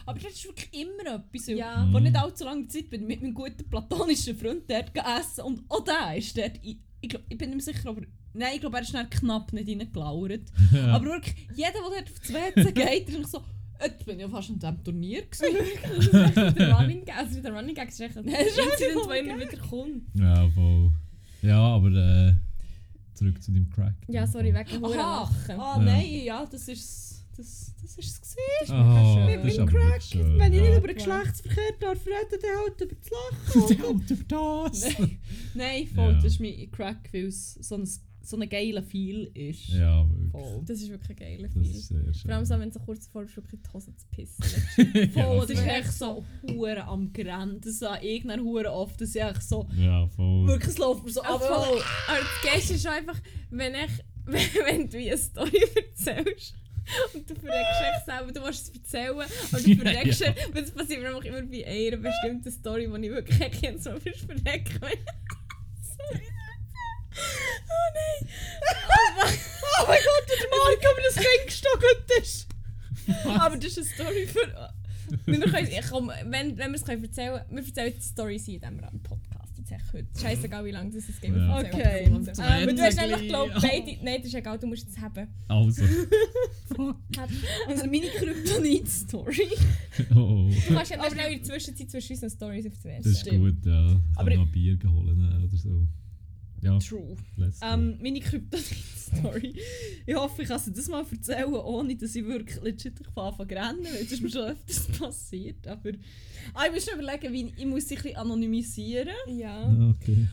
Aber 0.05 0.19
das 0.21 0.33
ist 0.33 0.45
wirklich 0.47 0.69
immer 0.83 1.17
etwas. 1.17 1.47
Ja. 1.49 1.85
Mhm. 1.85 1.91
Vor 1.91 2.01
nicht 2.01 2.17
allzu 2.17 2.45
langer 2.45 2.69
Zeit 2.69 2.89
bin 2.91 3.03
ich 3.03 3.09
mit 3.09 3.23
meinem 3.23 3.35
guten 3.35 3.69
platonischen 3.69 4.37
Freund 4.37 4.63
dort 4.69 4.95
gegessen 4.95 5.41
und 5.45 5.63
auch 5.69 5.83
der 5.83 6.17
ist 6.17 6.37
dort, 6.39 6.53
ich, 6.63 6.79
ich, 7.01 7.09
glaub, 7.09 7.23
ich 7.29 7.37
bin 7.37 7.51
nicht 7.51 7.67
mehr 7.67 7.75
sicher, 7.75 7.89
aber 7.89 8.03
nein, 8.33 8.53
ich 8.55 8.61
glaube, 8.61 8.77
er 8.77 8.83
ist 8.85 8.95
dann 8.95 9.11
knapp 9.11 9.53
nicht 9.53 9.69
reingelauert. 9.69 10.43
Ja. 10.73 10.87
Aber 10.95 11.05
wirklich, 11.07 11.35
jeder, 11.57 11.73
der 11.73 12.05
dort 12.05 12.11
aufs 12.11 12.33
WC 12.33 12.73
geht, 12.73 13.09
ist 13.09 13.31
so, 13.33 13.43
jetzt 13.83 14.05
bin 14.07 14.17
ich 14.17 14.23
ja 14.23 14.29
fast 14.29 14.51
an 14.51 14.59
diesem 14.59 14.85
Turnier 14.85 15.23
gewesen. 15.31 16.55
der 16.55 16.73
Running 16.75 17.05
Gag, 17.05 17.17
also 17.17 17.41
der 17.41 17.53
Running 17.53 17.75
Gag 17.75 17.89
ist 17.89 18.01
echt 18.01 18.17
ein 18.17 18.25
Incident, 18.25 19.09
der 19.09 19.21
immer 19.21 19.39
wieder 19.41 19.59
kommt. 19.59 20.03
Ja, 20.15 20.49
voll. 20.51 20.93
Ja, 21.43 21.59
aber 21.61 21.89
äh, 21.93 22.33
zurück 23.15 23.43
zu 23.43 23.53
deinem 23.53 23.69
Crack. 23.71 23.95
Ja, 24.09 24.27
sorry, 24.27 24.53
wegen 24.55 24.81
Huren 24.83 24.99
Aha, 24.99 25.23
lachen. 25.23 25.61
ah 25.61 25.77
Ja. 25.79 25.83
nein, 25.83 26.07
ja, 26.25 26.47
das 26.47 26.69
ist 26.69 27.13
das, 27.37 27.75
das 27.83 27.99
ist 27.99 27.99
es 27.99 28.21
gewesen. 28.23 28.75
Oh, 28.81 29.27
Mit 29.27 29.45
das 29.45 29.53
ist 29.53 29.59
meinem 29.59 30.01
schön. 30.01 30.39
Wenn 30.39 30.53
ich 30.55 30.61
nicht 30.63 30.71
ja. 30.71 30.79
über 30.79 30.87
den 30.87 30.97
Geschlechtsverkehr 30.97 31.63
darf 31.81 31.99
reden, 32.07 32.41
dann 32.41 32.59
halt 32.65 32.81
über 32.81 32.95
das 32.95 33.53
Du 33.53 33.61
Lachen. 33.75 34.07
über 34.09 34.25
das! 34.71 34.97
Nein, 35.55 35.87
voll, 35.95 36.05
Ja. 36.05 36.13
das 36.15 36.25
ist 36.25 36.41
mein 36.41 36.71
Crack, 36.71 37.11
weil 37.13 37.27
es 37.27 37.55
so 37.55 37.75
ein 37.75 37.87
so 38.27 38.37
ein 38.39 38.49
geiler 38.49 38.83
Feel 38.83 39.31
ist. 39.35 39.69
Ja, 39.69 40.05
wirklich. 40.09 40.31
Voll. 40.33 40.63
Das 40.67 40.81
ist 40.81 40.91
wirklich 40.91 41.11
ein 41.11 41.17
geiler 41.17 41.43
Das 41.49 41.53
Film. 41.53 41.65
ist 41.65 41.89
sehr 41.89 42.15
schön. 42.15 42.23
Vor 42.23 42.35
allem 42.35 42.45
so, 42.45 42.59
wenn 42.59 42.71
du 42.71 42.75
so 42.79 42.81
kurz 42.85 43.07
davor 43.07 43.23
bist, 43.23 43.37
wirklich 43.37 43.61
die 43.63 43.73
Hose 43.73 43.95
zu 43.97 44.07
pissen. 44.11 44.45
Voll, 45.13 45.39
das 45.39 45.47
so. 45.49 45.53
ist 45.53 45.67
echt 45.67 45.93
so 45.93 46.25
hure 46.51 46.85
am 46.85 47.13
Grenzen 47.13 47.87
an 47.87 48.03
irgendeiner 48.03 48.43
hure 48.43 48.73
oft, 48.73 49.01
dass 49.01 49.15
ich 49.15 49.23
echt 49.23 49.43
so, 49.43 49.67
ja, 49.77 50.07
voll. 50.09 50.47
wirklich 50.49 50.71
es 50.71 50.79
läuft 50.79 51.05
mir 51.05 51.11
so 51.13 51.23
Aber, 51.23 51.35
ab. 51.51 51.65
voll. 51.67 51.81
aber 52.09 52.19
das 52.21 52.53
Geilste 52.53 52.75
ist 52.75 52.87
einfach, 52.87 53.21
wenn, 53.51 53.75
ich, 53.75 54.05
wenn, 54.67 54.89
du 54.91 54.99
wie 54.99 55.09
eine 55.11 55.19
Story 55.19 55.61
erzählst 55.77 56.55
und 57.15 57.29
du 57.29 57.35
verreckst 57.35 57.81
dich 57.81 58.05
selber, 58.15 58.33
du 58.33 58.45
willst 58.45 58.69
es 58.69 58.75
erzählen, 58.75 59.11
aber 59.53 59.61
du 59.61 59.71
Ja, 59.71 59.77
verreckst 59.77 60.21
ja. 60.21 60.31
dich. 60.33 60.47
Und 60.47 60.57
das 60.57 60.71
passiert 60.71 61.01
mir 61.03 61.09
einfach 61.09 61.25
immer 61.25 61.43
bei 61.43 61.67
einer 61.67 61.97
bestimmten 61.97 62.51
Story, 62.51 62.91
wo 62.91 62.97
ich 62.97 63.11
wirklich 63.11 63.41
erkenne, 63.41 63.79
so 63.79 63.99
viel 63.99 64.15
verrecken. 64.15 64.81
Sorry. 64.81 66.23
Oh 67.17 67.89
nein! 67.95 68.31
Oh 69.79 69.85
mein 69.87 69.99
Gott, 69.99 70.27
der 70.29 70.49
Marc, 70.51 70.85
aber 70.91 71.03
das 71.03 71.15
Kind 71.15 71.47
gestockt 71.47 72.11
ist. 72.21 72.47
Aber 73.41 73.57
das 73.57 73.77
ist 73.77 73.79
eine 73.79 73.87
Story 73.87 74.27
für. 74.27 74.73
Wir 75.27 75.41
können, 75.41 75.69
ich 75.69 75.87
komm, 75.89 76.11
wenn, 76.25 76.57
wenn 76.59 76.73
wir 76.73 76.75
es 76.75 76.85
können 76.85 77.05
erzählen 77.05 77.41
können, 77.49 77.51
wir 77.51 77.65
erzählen 77.65 77.95
die 77.97 78.03
Story 78.03 78.37
in 78.37 78.61
diesem 78.61 79.03
Podcast. 79.03 79.59
Jetzt 79.59 79.73
echt 79.73 79.93
heute. 79.93 80.07
Scheißegal, 80.21 80.65
wie 80.65 80.71
lange 80.71 80.91
das 80.91 81.09
es 81.09 81.21
geht. 81.21 81.35
Ja. 81.35 81.59
Okay. 81.59 82.07
Aber 82.07 82.73
du 82.73 82.83
hast 82.83 83.01
nämlich, 83.01 83.29
glaube 83.29 83.51
gleich. 83.53 83.85
beide. 83.85 84.05
Nein, 84.05 84.17
das 84.19 84.27
ist 84.27 84.35
egal, 84.35 84.59
du 84.59 84.67
musst 84.67 84.89
es 84.89 84.99
haben. 84.99 85.29
Also. 85.49 85.85
Fuck. 86.75 86.97
Also 87.67 87.87
meine 87.87 88.07
Kryptonit-Story. 88.07 89.49
Oh. 90.15 90.51
Du 90.69 90.75
kannst 90.75 90.91
ja 90.91 90.97
noch 90.99 91.11
schnell 91.11 91.33
in 91.33 91.39
der 91.39 91.45
Zwischenzeit 91.45 91.91
zwischen 91.91 92.13
unseren 92.13 92.31
Stories 92.31 92.67
auf 92.67 92.73
die 92.83 92.97
Das 92.99 93.07
ist 93.07 93.29
gut, 93.29 93.65
ja. 93.65 93.87
Ich 93.93 94.19
Aber 94.19 94.31
kann 94.31 94.41
noch 94.41 94.53
Bier 94.53 94.79
holen 94.85 95.45
oder 95.45 95.57
so. 95.57 95.87
Ja, 96.67 96.79
True. 96.81 97.17
Ähm, 97.63 97.97
meine 98.03 98.19
Kryptonit-Story. 98.19 99.55
Ich 100.05 100.15
hoffe, 100.17 100.43
ich 100.43 100.49
kann 100.49 100.59
sie 100.59 100.73
das 100.73 100.89
mal 100.89 101.07
erzählen, 101.09 101.53
ohne 101.53 101.95
dass 101.95 102.15
ich 102.17 102.25
wirklich 102.25 102.61
legit 102.61 103.01
anfange 103.15 103.49
zu 103.49 103.55
rennen, 103.55 103.85
weil 103.85 104.03
das 104.03 104.13
ist 104.13 104.23
mir 104.23 104.31
schon 104.31 104.51
öfters 104.51 104.87
passiert. 104.99 105.67
Aber 105.69 105.91
ah, 106.55 106.67
ich 106.67 106.73
muss 106.73 106.85
schon 106.85 106.99
überlegen, 106.99 107.33
wie 107.33 107.53
ich 107.57 107.67
muss 107.67 107.87
sie 107.87 107.97
ein 107.97 108.03
bisschen 108.03 108.17
anonymisieren. 108.17 109.15
Ja. 109.29 109.63
Ah, 109.63 109.91
okay. 109.91 110.27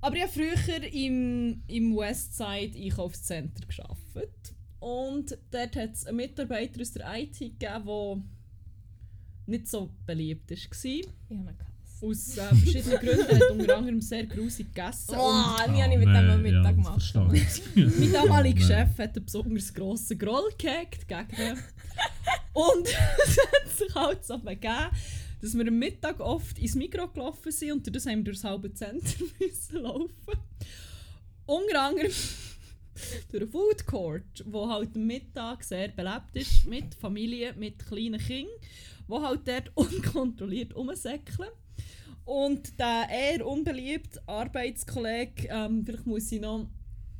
Aber 0.00 0.16
ich 0.16 0.22
habe 0.22 0.32
früher 0.32 0.92
im, 0.92 1.62
im 1.66 1.96
Westside 1.96 2.78
Einkaufscenter 2.78 3.66
gearbeitet. 3.66 4.54
Und 4.80 5.38
dort 5.50 5.76
hat 5.76 5.92
es 5.92 6.06
einen 6.06 6.16
Mitarbeiter 6.16 6.80
aus 6.80 6.92
der 6.92 7.06
IT 7.14 7.38
gegeben, 7.38 7.58
der 7.86 8.22
nicht 9.46 9.68
so 9.68 9.90
beliebt 10.06 10.50
war. 10.50 10.56
Ich 10.56 10.70
Kass. 10.70 11.71
Aus 12.02 12.36
äh, 12.36 12.54
verschiedenen 12.54 12.98
Gründen. 12.98 13.26
Er 13.28 13.36
hat 13.36 13.50
unter 13.50 13.76
anderem 13.76 14.00
sehr 14.00 14.26
grusig 14.26 14.74
gegessen. 14.74 15.14
Oh, 15.16 15.28
Und 15.64 15.72
nie 15.72 15.82
habe 15.82 15.92
ich 15.92 15.98
mit 15.98 16.08
dem 16.08 16.30
am 16.30 16.42
Mittag 16.42 16.64
ja, 16.64 16.72
gemacht. 16.72 17.14
mein 17.74 18.12
damaliger. 18.12 18.66
Chef 18.66 18.98
hat 18.98 19.16
einen 19.16 19.24
besonders 19.24 19.72
grossen 19.72 20.18
Groll 20.18 20.50
gehegt 20.58 21.06
gegen 21.06 21.42
ihn. 21.42 21.58
Und 22.52 22.88
es 23.24 23.38
hat 23.38 23.76
sich 23.76 23.94
halt 23.94 24.24
so 24.24 24.38
begeben, 24.38 24.90
dass 25.40 25.54
wir 25.54 25.66
am 25.66 25.78
Mittag 25.78 26.20
oft 26.20 26.58
ins 26.58 26.74
Mikro 26.74 27.08
gelaufen 27.08 27.52
sind 27.52 27.86
und 27.86 27.94
das 27.94 28.06
haben 28.06 28.18
wir 28.18 28.24
durchs 28.24 28.44
halbe 28.44 28.72
Zentrum 28.72 29.28
müssen 29.40 29.82
laufen. 29.82 30.38
Unter 31.46 31.82
anderem 31.82 32.12
durch 33.30 33.42
einen 33.42 33.50
Food 33.50 33.86
Court, 33.86 34.44
wo 34.46 34.68
halt 34.68 34.94
am 34.94 35.06
Mittag 35.06 35.64
sehr 35.64 35.88
belebt 35.88 36.34
ist, 36.34 36.66
mit 36.66 36.94
Familie, 36.94 37.54
mit 37.54 37.84
kleinen 37.86 38.20
Kindern, 38.20 38.52
die 39.08 39.14
halt 39.14 39.48
dort 39.48 39.70
unkontrolliert 39.74 40.76
rumsäckeln. 40.76 41.48
Und 42.24 42.78
der 42.78 43.08
eher 43.10 43.46
unbeliebte 43.46 44.20
Arbeitskollege, 44.28 45.48
ähm, 45.48 45.84
vielleicht 45.84 46.06
muss 46.06 46.30
ich 46.30 46.40
noch, 46.40 46.68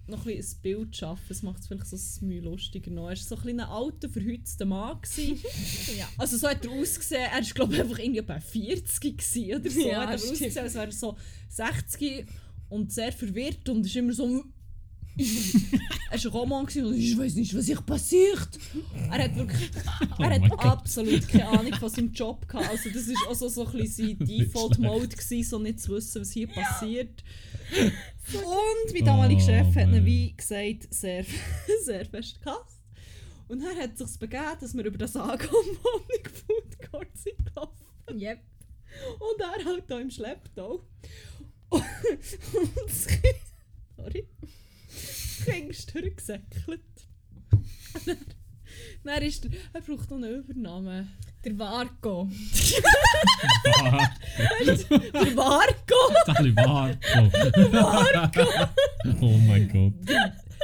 noch 0.07 0.27
ein, 0.27 0.37
bisschen 0.37 0.59
ein 0.59 0.63
Bild 0.63 0.97
schaffen, 0.97 1.25
das 1.29 1.43
macht 1.43 1.61
es 1.61 1.67
vielleicht 1.67 1.87
so 1.87 1.97
ein 1.97 2.29
Mühe 2.29 2.41
lustiger 2.41 2.91
noch. 2.91 3.05
Er 3.05 3.11
war 3.11 3.17
so 3.17 3.35
ein 3.35 3.43
kleiner 3.43 3.71
alter, 3.71 4.09
verhützter 4.09 4.65
Mann. 4.65 4.99
Ja. 5.99 6.09
Also 6.19 6.37
so 6.37 6.49
hat 6.49 6.65
er 6.65 6.71
ausgesehen, 6.71 7.23
er 7.23 7.33
war 7.33 7.55
glaube 7.55 7.75
ich 7.75 7.81
einfach 7.81 7.99
irgendwie 7.99 8.23
bei 8.23 8.41
40 8.41 9.01
gewesen 9.19 9.61
oder 9.61 9.71
so. 9.71 9.89
Ja, 9.89 9.89
er 9.89 10.01
hat 10.03 10.11
er 10.11 10.19
stimmt. 10.19 10.33
ausgesehen, 10.33 10.65
als 10.65 10.75
wäre 10.75 10.87
er 10.87 10.93
so 10.93 11.17
60 11.49 12.27
und 12.69 12.93
sehr 12.93 13.13
verwirrt 13.13 13.69
und 13.69 13.85
ist 13.85 13.97
immer 13.97 14.13
so... 14.13 14.45
er 15.17 15.25
war 16.11 16.13
ein 16.13 16.29
Roman 16.29 16.65
und 16.65 16.95
ich 16.95 17.19
weiß 17.19 17.35
nicht, 17.35 17.57
was 17.57 17.69
ich 17.69 17.85
passiert. 17.85 18.49
Er 19.11 19.25
hat 19.25 19.37
wirklich... 19.37 19.71
Oh 20.19 20.23
Er 20.23 20.41
hat 20.41 20.65
absolut 20.65 21.29
keine 21.29 21.49
Ahnung 21.49 21.75
von 21.75 21.89
seinem 21.89 22.13
Job 22.13 22.49
gehabt. 22.49 22.69
Also 22.69 22.91
das 22.91 23.09
war 23.09 23.31
auch 23.31 23.35
so, 23.35 23.49
so 23.49 23.67
ein 23.67 23.73
bisschen 23.73 24.17
sein 24.19 24.27
Default-Mode, 24.27 25.09
gewesen, 25.09 25.49
so 25.49 25.59
nicht 25.59 25.81
zu 25.81 25.93
wissen, 25.93 26.23
was 26.23 26.33
hier 26.33 26.49
passiert. 26.49 27.23
Und 28.33 28.93
mein 28.95 29.05
damaliger 29.05 29.43
Oh, 29.43 29.47
Chef 29.47 29.67
hat 29.77 29.87
ihn, 29.87 29.91
man. 29.91 30.05
wie 30.05 30.33
gesagt, 30.35 30.93
sehr, 30.95 31.25
sehr 31.85 32.05
fest 32.07 32.41
gehasst. 32.43 32.81
Und 33.49 33.63
dann 33.63 33.77
hat 33.77 33.93
es 34.01 34.11
sich 34.11 34.19
begeben, 34.19 34.57
dass 34.61 34.75
wir 34.75 34.85
über 34.85 34.99
das 34.99 35.15
Ankommen 35.17 35.77
Food 36.47 36.91
Court 36.91 37.09
sind 37.17 37.37
gelaufen. 37.45 38.21
Yep. 38.21 38.41
Und 39.19 39.41
er 39.41 39.65
halt 39.65 39.85
da 39.89 39.99
im 39.99 40.11
Schlepptau. 40.11 40.85
Und 41.71 41.83
das 42.87 43.07
Kind, 43.07 43.37
sorry, 43.97 44.27
ist 45.69 45.95
durchgesäckelt. 45.95 46.81
Dann, 48.07 48.17
dann 49.05 49.23
ist 49.23 49.45
er, 49.45 49.51
er 49.73 49.81
braucht 49.81 50.11
noch 50.11 50.17
einen 50.19 50.43
Übernamen. 50.43 51.11
Der 51.45 51.59
Vargo. 51.59 52.31
Der 54.65 55.37
Vargo! 55.37 56.15
Taliban. 56.25 56.99
Oh 59.21 59.37
mein 59.39 59.69
Gott. 59.69 59.93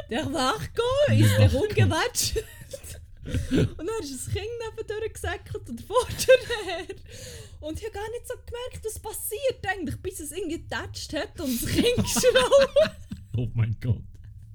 Der 0.09 0.33
Vargo 0.33 1.13
ist 1.13 1.37
der 1.37 1.53
umgewetscht. 1.55 2.37
Und 3.25 3.79
dann 3.79 4.03
ist 4.03 4.27
das 4.27 4.33
Kind 4.33 4.47
neben 4.77 5.13
gesäckelt 5.13 5.69
und 5.69 5.81
der 5.81 5.87
Vorder 5.87 6.39
her. 6.65 6.87
Und 7.61 7.79
ich 7.79 7.85
habe 7.85 7.95
gar 7.95 8.09
nicht 8.11 8.27
so 8.27 8.35
gemerkt, 8.47 8.85
was 8.85 8.99
passiert 9.01 9.67
eigentlich, 9.67 9.97
bis 10.01 10.21
es 10.21 10.33
irgendwie 10.33 10.63
getatscht 10.63 11.13
hat 11.13 11.39
und 11.41 11.61
das 11.61 11.69
Kind 11.71 11.97
geschraubt. 11.97 12.97
Oh 13.37 13.49
mein 13.55 13.77
Gott. 13.81 14.03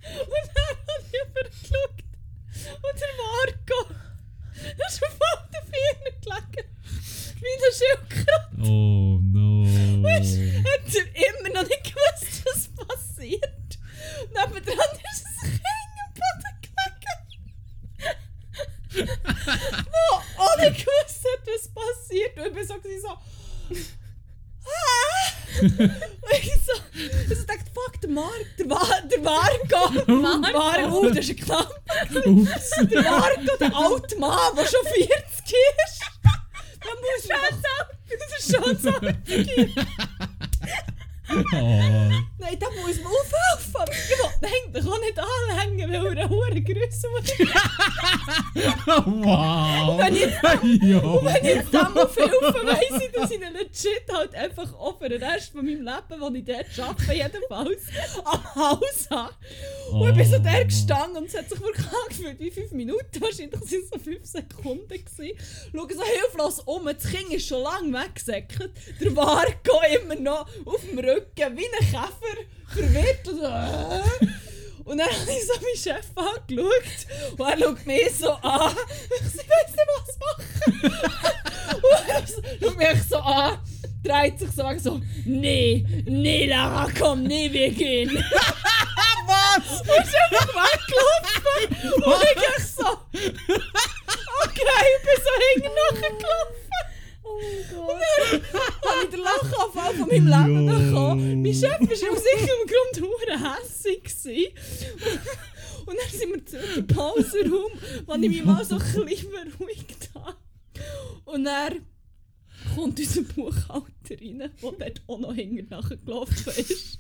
Und 0.03 0.49
dann 0.53 0.69
habe 0.69 1.01
ich 1.01 1.13
übergeschaut. 1.21 1.99
Und 2.81 2.95
der 2.99 3.13
Marco, 3.17 3.79
der 4.77 4.87
ist 4.87 5.03
auf 5.03 5.17
all 5.19 5.39
den 5.53 5.63
Vieren 5.71 6.13
gelegen. 6.21 6.67
Wie 7.39 7.53
eine 7.57 7.71
Schildkröte. 7.73 8.69
Oh 8.69 9.19
no. 9.21 9.47
Weißt 10.03 10.33
du, 10.35 10.39
hat 10.63 10.95
er 10.95 11.05
immer 11.15 11.51
noch 11.61 11.67
nicht 11.67 11.83
gewusst, 11.83 12.33
was 12.45 12.61
passiert. 12.87 13.69
Nebendran 14.27 14.93
ist 15.13 15.23
das 15.23 15.37
Kind 15.41 15.93
am 16.03 16.11
Boden 16.13 16.55
gelegen. 16.61 17.17
Wo 19.91 20.61
nicht 20.61 20.77
gewusst 20.85 21.21
hat, 21.25 21.43
was 21.47 21.65
passiert. 21.69 22.37
Und 22.37 22.45
ich 22.47 22.53
bin 22.53 22.67
so, 22.67 22.75
gewesen, 22.79 23.01
so 23.01 23.13
så, 26.65 26.75
så 27.35 27.43
tenkte 27.49 27.71
fuck, 27.75 27.95
det 28.01 28.09
var, 28.15 28.37
det 28.57 28.65
var, 28.69 28.93
det 29.11 29.19
var 29.23 29.47
ikke 29.57 29.81
bare 30.53 30.89
hodet 30.89 31.25
knapp. 31.43 31.73
Det 32.89 33.03
var 33.05 33.29
ikke 33.37 33.53
at 33.59 33.71
alt 33.85 34.11
mat 34.19 34.51
var 34.57 34.67
så 34.73 34.81
fyrtskurs. 34.91 35.95
Det 36.83 36.91
er 36.91 36.97
morsomt. 37.03 37.63
Oh. 41.31 41.35
Nein, 41.55 42.57
da 42.59 42.67
muss 42.69 42.97
man 43.01 43.11
aufhelfen. 43.13 43.93
Ich 43.93 44.09
will 44.09 44.49
eigentlich 44.49 44.85
auch 44.85 44.99
nicht 44.99 45.17
anhängen, 45.19 45.89
weil 45.91 46.05
er 46.05 46.11
eine 46.23 46.29
hohe 46.29 46.61
Größe 46.61 47.07
Wow. 48.85 49.97
Wenn 49.99 50.15
ich- 50.15 50.83
Jo. 50.83 51.21
Wenn 51.23 51.35
ich 51.37 51.43
jetzt 51.43 51.73
dem 51.73 51.97
aufhelfe, 51.97 52.65
weiss 52.65 53.01
ich, 53.01 53.11
dass 53.11 53.31
ich 53.31 53.37
ihn 53.41 53.53
legit 53.53 54.03
halt 54.11 54.35
einfach 54.35 54.73
auch 54.73 54.99
für 54.99 55.09
den 55.09 55.23
Rest 55.23 55.51
von 55.53 55.65
meinem 55.65 55.81
Leben, 55.81 56.19
wo 56.21 56.29
ich 56.33 56.45
dort 56.45 56.79
arbeite, 56.79 57.13
jedenfalls, 57.13 57.81
am 58.25 58.55
Haus 58.55 59.07
habe. 59.09 59.33
Und 59.91 60.09
ich 60.09 60.15
bin 60.15 60.25
so 60.29 60.35
Oh. 60.35 60.39
der 60.39 60.65
gestanden 60.65 61.17
und 61.17 61.27
es 61.29 61.37
hat 61.37 61.49
sich 61.49 61.59
wirklich 61.61 61.85
angefühlt 62.03 62.39
wie 62.39 62.51
5 62.51 62.71
Minuten, 62.71 63.21
wahrscheinlich 63.21 63.53
waren 63.53 63.63
es 63.63 63.89
so 63.89 63.99
5 63.99 64.25
Sekunden. 64.25 64.87
Gewesen. 64.89 65.37
Schau 65.73 65.87
so 65.87 66.03
hilflos 66.03 66.59
um, 66.65 66.85
das 66.85 67.03
Kind 67.09 67.31
ist 67.31 67.47
schon 67.47 67.61
lange 67.63 67.93
weggesäckelt, 67.97 68.71
der 68.99 69.11
Marco 69.11 69.79
immer 70.01 70.15
noch 70.15 70.47
auf 70.65 70.81
dem 70.81 70.99
Rücken 70.99 71.12
wie 71.35 71.65
ein 71.65 71.79
Käfer, 71.79 72.37
verwirrt 72.67 73.27
und 73.27 73.37
so, 73.39 73.45
äh. 73.45 74.27
Und 74.85 74.97
dann 74.97 75.07
habe 75.07 75.31
ich 75.31 75.47
so 75.47 75.53
meinen 75.53 75.77
Chef 75.77 76.05
angeschaut 76.13 77.37
und 77.37 77.47
er 77.47 77.57
schaut 77.57 77.85
mich 77.85 78.15
so 78.17 78.31
an. 78.31 78.75
Ich 79.05 79.21
weiß 79.23 79.33
nicht, 79.35 79.49
was 79.87 80.19
machen. 80.19 80.93
und 81.83 82.09
er 82.09 82.27
so- 82.27 82.41
schaut 82.61 82.77
mich 82.77 83.03
so 83.09 83.17
an, 83.17 83.59
dreht 84.03 84.39
sich 84.39 84.51
so 84.51 84.63
weg 84.63 84.79
so, 84.81 84.99
nee, 85.25 85.85
nee, 86.05 86.47
Lara, 86.47 86.89
komm, 86.99 87.23
nee, 87.23 87.49
wir 87.51 87.69
gehen. 87.69 88.09
was? 89.25 89.81
Und 89.81 90.03
ist 90.03 90.15
einfach 90.31 90.47
weggelaufen. 90.49 92.03
Und 92.03 92.23
ich 92.57 92.65
so, 92.65 92.85
okay, 94.43 94.75
ich 94.83 95.01
bin 95.05 95.17
so 95.23 95.31
hinten 95.53 95.71
nachgelaufen. 95.75 96.62
Oh 97.33 97.39
mein 97.41 98.41
Gott. 98.41 98.43
habe 98.85 99.03
ich 99.03 99.09
den 99.09 99.19
Lachanfall 99.19 99.93
von 99.95 100.07
meinem 100.07 100.27
Leben 100.27 100.65
bekommen. 100.67 101.41
Mein 101.41 101.53
Chef 101.53 101.79
war 101.79 102.11
aus 102.11 102.23
irgendeinem 102.33 102.67
Grund 102.67 103.01
hure 103.01 103.55
hässig. 103.61 104.53
Und 105.85 105.95
dann 105.97 106.19
sind 106.19 106.31
wir 106.33 106.45
zurück 106.45 106.77
im 106.77 106.87
Pausenraum, 106.87 107.71
wo 108.05 108.13
ich 108.13 108.19
mich 108.29 108.45
mal 108.45 108.63
so 108.63 108.75
ein 108.75 108.81
bisschen 109.05 109.29
beruhigt 109.31 110.09
habe. 110.15 110.35
Und 111.25 111.43
dann 111.45 111.85
kommt 112.75 112.99
unser 112.99 113.21
Buchhalter 113.23 114.11
rein, 114.11 114.37
der 114.39 114.49
dort 114.61 115.01
auch 115.07 115.19
noch 115.19 115.33
hinten 115.33 115.67
nachgelaufen 115.69 116.53
ist. 116.57 116.99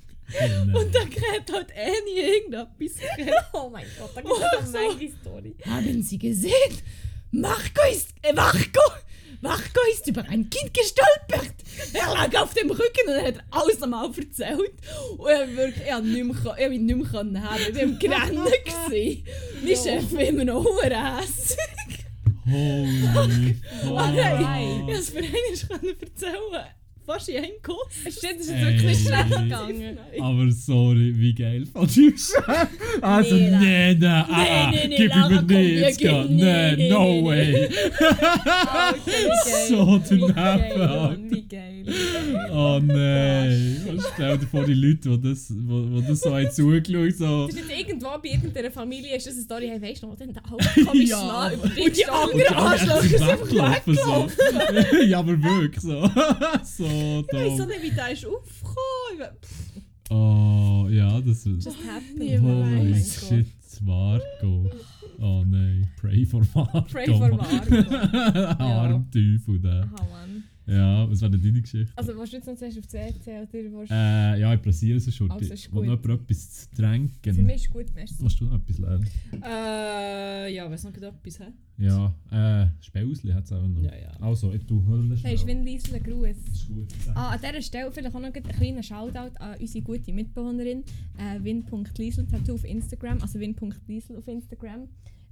Und 0.73 0.95
dann 0.95 1.09
geht 1.09 1.51
halt 1.51 1.69
eh 1.75 1.91
nie 2.05 2.19
irgendetwas 2.19 2.97
gehört. 3.17 3.45
Oh 3.53 3.69
mein 3.69 3.85
Gott, 3.99 4.11
da 4.15 4.21
Oh, 4.25 4.35
gibt 4.35 4.63
es 4.63 4.71
so. 4.71 4.77
eine 4.77 4.93
mega 4.95 5.13
Story. 5.21 5.55
Haben 5.65 6.01
Sie 6.03 6.17
gesehen? 6.17 6.51
Marco 7.33 7.81
ist, 7.91 8.09
äh, 8.21 8.31
Marco, 8.31 8.81
Marco 9.41 9.79
ist 9.91 10.07
über 10.07 10.21
ein 10.29 10.47
Kind 10.51 10.71
gestolpert. 10.71 11.55
Er 11.91 12.13
lag 12.13 12.35
auf 12.41 12.53
dem 12.53 12.69
Rücken 12.69 13.07
und 13.07 13.13
er 13.13 13.27
hat 13.29 13.43
alles 13.49 13.81
einmal 13.81 14.05
erzählt. 14.15 14.71
Und 15.17 15.27
er 15.27 15.55
wirklich, 15.55 15.83
ich 15.87 15.91
habe 15.91 16.05
nicht 16.05 16.23
mehr, 16.23 16.35
ich 16.35 16.63
habe 16.63 16.75
ihn 16.75 16.85
nicht 16.85 16.95
mehr 16.95 17.07
können 17.09 17.43
haben. 17.43 17.59
Ich 17.59 17.75
war 17.75 17.83
am 17.83 17.97
Grennen. 17.99 18.45
gewesen. 18.45 19.25
Mein 19.63 19.75
Chef 19.75 20.11
will 20.11 20.27
immer 20.27 20.45
noch 20.45 20.63
Huren 20.63 21.17
Holy 22.45 23.57
Ah, 23.97 24.11
nein, 24.11 24.89
ich 24.89 24.97
fuck. 24.99 25.21
konnte 25.23 25.51
es 25.51 25.63
für 25.63 25.73
einen 25.73 26.01
erzählen. 26.01 26.65
Fast 27.05 27.27
in 27.29 27.37
einem 27.37 27.51
Kuss. 27.61 27.77
Stimmt, 28.17 28.39
das 28.39 28.47
ist 28.47 28.49
jetzt 28.49 28.63
wirklich 28.63 28.99
schlecht 28.99 29.29
gegangen. 29.29 29.97
Aber 30.19 30.51
sorry, 30.51 31.13
wie 31.17 31.33
geil 31.33 31.65
Also, 33.01 33.35
Nee, 33.35 33.49
nee, 33.49 33.95
nee, 33.95 34.05
ah, 34.05 34.25
ah, 34.29 34.71
nee, 34.71 34.87
nee, 34.87 34.97
gib 34.97 35.09
Lara, 35.09 35.29
mir 35.29 35.41
nee, 35.41 35.93
Nee, 36.29 36.75
nee, 36.77 36.89
no 36.89 37.03
nee, 37.11 37.23
way. 37.25 37.69
So 39.67 39.99
daneben, 40.09 40.37
Alter. 40.37 41.17
Wie 41.29 41.41
geil. 41.41 41.82
Oh 42.51 42.79
nein. 42.79 43.99
Stell 44.13 44.37
dir 44.37 44.47
vor, 44.47 44.65
die 44.65 44.73
Leute, 44.73 45.17
die 45.17 45.29
das, 45.29 45.51
wo, 45.55 45.91
wo 45.91 46.01
das 46.01 46.19
so 46.21 46.35
haben 46.35 46.49
zugeschaut 46.51 47.15
so. 47.17 47.47
Das 47.47 47.55
ist 47.55 47.67
jetzt 47.69 47.79
irgendwo 47.79 48.07
bei 48.21 48.29
irgendeiner 48.29 48.71
Familie 48.71 49.15
ist 49.17 49.27
das 49.27 49.33
eine 49.35 49.43
Story, 49.43 49.67
hey, 49.69 49.81
weißt 49.81 50.03
du 50.03 50.07
noch, 50.07 50.15
den 50.17 50.35
Alter 50.37 50.83
komisch 50.85 51.09
Ja, 51.09 51.19
aber- 51.19 51.53
über 51.53 51.69
dich 51.69 51.85
Und 51.85 51.97
die 51.97 52.05
anderen 52.05 52.55
Arschlöcher 52.55 53.17
sind 53.17 53.41
weggelaufen, 53.41 53.95
so. 53.95 54.27
ja, 55.05 55.19
aber 55.19 55.41
wirklich 55.43 55.79
so. 55.81 56.01
so 56.63 56.85
Ich 57.27 57.33
weiß 57.33 57.57
so 57.57 57.63
dumm. 57.63 57.67
nicht, 57.67 57.83
wie 57.83 57.91
der 57.91 58.11
ist 58.11 58.25
aufgekommen. 58.25 59.37
Ich 60.05 60.11
Oh, 60.11 60.87
ja, 60.91 61.19
das 61.21 61.45
ist. 61.45 61.65
Just 61.65 61.77
Oh 61.79 62.45
Holy 62.45 63.03
shit, 63.03 63.47
Marco. 63.81 64.69
Oh 65.19 65.43
nein, 65.45 65.87
pray 65.99 66.25
for 66.25 66.41
Marco. 66.53 66.81
Pray 66.91 67.05
for 67.07 67.29
Marco. 67.29 67.75
Arm 68.63 69.09
Teufel, 69.09 69.59
der. 69.59 69.89
Aha, 69.95 70.07
Mann. 70.11 70.43
Ja, 70.65 71.09
was 71.09 71.21
war 71.21 71.29
denn 71.29 71.41
deine 71.41 71.61
Geschichte? 71.61 71.91
Also, 71.95 72.17
willst 72.17 72.31
du 72.33 72.37
jetzt 72.37 72.47
noch 72.47 72.55
zuerst 72.55 72.77
auf 72.77 72.85
das 72.85 72.93
WC 72.93 73.41
oder 73.41 73.47
willst. 73.53 73.91
Äh, 73.91 74.39
ja, 74.39 74.53
ich 74.53 74.61
pressiere 74.61 74.97
es 74.97 75.15
schon. 75.15 75.29
Also, 75.29 75.53
ist 75.53 75.69
gut. 75.69 75.85
noch 75.85 76.01
jemand 76.01 76.21
etwas 76.21 76.51
zu 76.51 76.69
Für 76.69 76.75
trinken? 76.81 77.45
mich 77.45 77.55
ist 77.55 77.69
gut, 77.69 77.85
merci. 77.93 78.15
Willst 78.19 78.39
du 78.39 78.45
noch 78.45 78.55
etwas 78.55 78.77
lernen? 78.77 79.07
Äh, 79.43 80.53
ja, 80.53 80.69
weiß 80.71 80.83
noch 80.85 80.93
gerade 80.93 81.07
etwas, 81.17 81.39
hä? 81.39 81.45
Ja, 81.77 82.13
äh, 82.31 82.67
Späusli 82.81 83.31
hat 83.33 83.45
es 83.45 83.51
auch 83.51 83.67
noch. 83.67 83.81
Ja, 83.81 83.95
ja. 83.95 84.11
Also, 84.21 84.53
ich 84.53 84.63
tu, 84.65 84.81
hol 84.87 85.09
das 85.09 85.23
Hey, 85.23 85.37
ein 85.37 85.65
Gruß. 85.65 86.37
ist 86.53 86.67
gut. 86.67 86.87
Ah, 87.15 87.31
an 87.31 87.39
dieser 87.41 87.61
Stelle 87.61 87.91
vielleicht 87.91 88.15
auch 88.15 88.19
noch 88.19 88.33
einen 88.33 88.43
kleinen 88.43 88.83
Shoutout 88.83 89.35
an 89.39 89.57
unsere 89.59 89.83
gute 89.83 90.13
Mitbewohnerin 90.13 90.83
äh, 91.17 91.43
Win.Liesel 91.43 92.25
Tattoo 92.27 92.53
auf 92.53 92.63
Instagram, 92.63 93.21
also 93.21 93.39
Win.Liesel 93.39 94.17
auf 94.17 94.27
Instagram. 94.27 94.87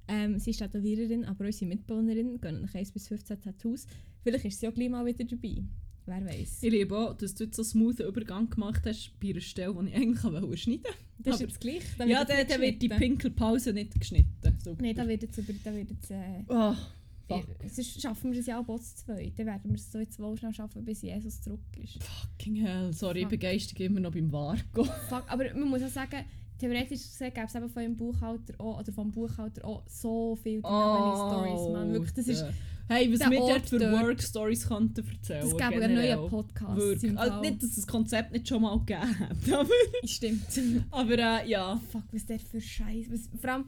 Ähm, 0.07 0.39
sie 0.39 0.49
ist 0.49 0.57
Tätowiererin, 0.59 1.25
aber 1.25 1.45
unsere 1.45 1.69
Mitbewohnerin 1.69 2.41
gönnen 2.41 2.63
nach 2.63 2.73
1 2.75 2.91
bis 2.91 3.07
15 3.07 3.39
Tattoos. 3.41 3.85
Vielleicht 4.23 4.45
ist 4.45 4.60
sie 4.60 4.68
auch 4.68 4.73
gleich 4.73 4.89
mal 4.89 5.06
wieder 5.06 5.23
dabei. 5.23 5.64
Wer 6.06 6.26
weiß. 6.26 6.64
Ich 6.64 6.72
liebe 6.72 6.98
auch, 6.98 7.14
dass 7.15 7.35
du 7.35 7.43
jetzt 7.45 7.56
so 7.56 7.61
einen 7.61 7.69
smoothen 7.69 8.07
Übergang 8.07 8.49
gemacht 8.49 8.81
hast 8.85 9.14
bei 9.19 9.30
einer 9.30 9.39
Stelle, 9.41 9.73
die 9.81 9.89
ich 9.89 9.95
eigentlich 9.95 10.23
wollte 10.23 10.57
schneiden 10.57 10.84
Das 11.19 11.35
ist 11.35 11.41
jetzt 11.41 11.60
gleich. 11.61 11.84
Da 11.98 12.06
Ja, 12.06 12.26
dann, 12.26 12.48
dann 12.48 12.61
wird 12.61 12.81
die. 12.81 12.89
Pinkelpause 12.89 13.72
nicht 13.73 13.99
geschnitten. 13.99 14.57
Super. 14.64 14.81
Nein, 14.81 14.95
da 14.95 15.07
wird 15.07 15.22
jetzt 15.22 15.38
über. 15.38 15.53
Da 15.64 15.73
wird 15.73 15.91
jetzt, 15.91 16.10
äh, 16.11 16.43
Oh, 16.48 16.73
fuck. 17.27 17.45
sonst 17.69 18.02
schaffen 18.02 18.31
wir 18.34 18.39
es 18.39 18.48
ja 18.48 18.60
auch 18.60 18.65
Bots 18.65 18.95
2. 19.06 19.34
Dann 19.38 19.45
werden 19.45 19.72
wir 19.72 19.76
es 19.76 19.91
so 19.91 19.99
jetzt 19.99 20.19
wohl 20.19 20.35
schnell 20.38 20.53
schaffen, 20.53 20.84
bis 20.84 21.02
Jesus 21.03 21.39
zurück 21.41 21.60
ist. 21.81 22.02
Fucking 22.03 22.56
hell. 22.56 22.91
Sorry, 22.93 23.19
ich 23.19 23.23
Fuck. 23.26 23.30
begeistere 23.31 23.84
immer 23.84 23.99
noch 23.99 24.11
beim 24.11 24.31
Vargo. 24.31 24.84
Fuck, 25.07 25.26
aber 25.27 25.53
man 25.53 25.69
muss 25.69 25.84
auch 25.84 25.89
sagen, 25.89 26.26
theoretisch 26.61 27.01
gesehen 27.01 27.33
gäbe 27.33 27.47
es 27.47 27.55
eben 27.55 27.69
von 27.69 27.81
dem 27.81 27.97
Buchhalter 27.97 28.53
auch, 28.59 28.79
oder 28.79 28.91
vom 28.93 29.11
Buchhalter 29.11 29.65
auch 29.65 29.83
so 29.88 30.38
viele 30.41 30.61
oh, 30.63 31.15
Stories, 31.15 31.73
man. 31.73 31.91
Wirklich, 31.91 32.13
das 32.13 32.27
ist, 32.27 32.45
Hey, 32.88 33.11
was 33.13 33.21
wir 33.29 33.39
dort 33.39 33.51
Ort 33.51 33.69
für. 33.69 33.79
Work-Stories 33.79 34.67
könnten 34.67 35.07
erzählen. 35.07 35.49
das 35.49 35.51
gäbe 35.51 35.81
einen 35.81 35.95
neuen 35.95 36.29
Podcast. 36.29 36.75
Wirklich. 36.75 37.17
Also 37.17 37.39
nicht, 37.39 37.63
dass 37.63 37.69
es 37.69 37.75
das 37.77 37.88
Konzept 37.88 38.33
nicht 38.33 38.49
schon 38.49 38.61
mal 38.61 38.77
gegeben 38.79 39.19
hat. 39.19 39.38
Aber, 39.53 39.69
Stimmt. 40.03 40.47
aber 40.91 41.17
äh, 41.17 41.49
ja. 41.49 41.79
Fuck, 41.89 42.03
was 42.11 42.25
der 42.25 42.39
für 42.39 42.59
Scheiß. 42.59 43.09
Was, 43.09 43.29
vor 43.39 43.49
allem, 43.49 43.65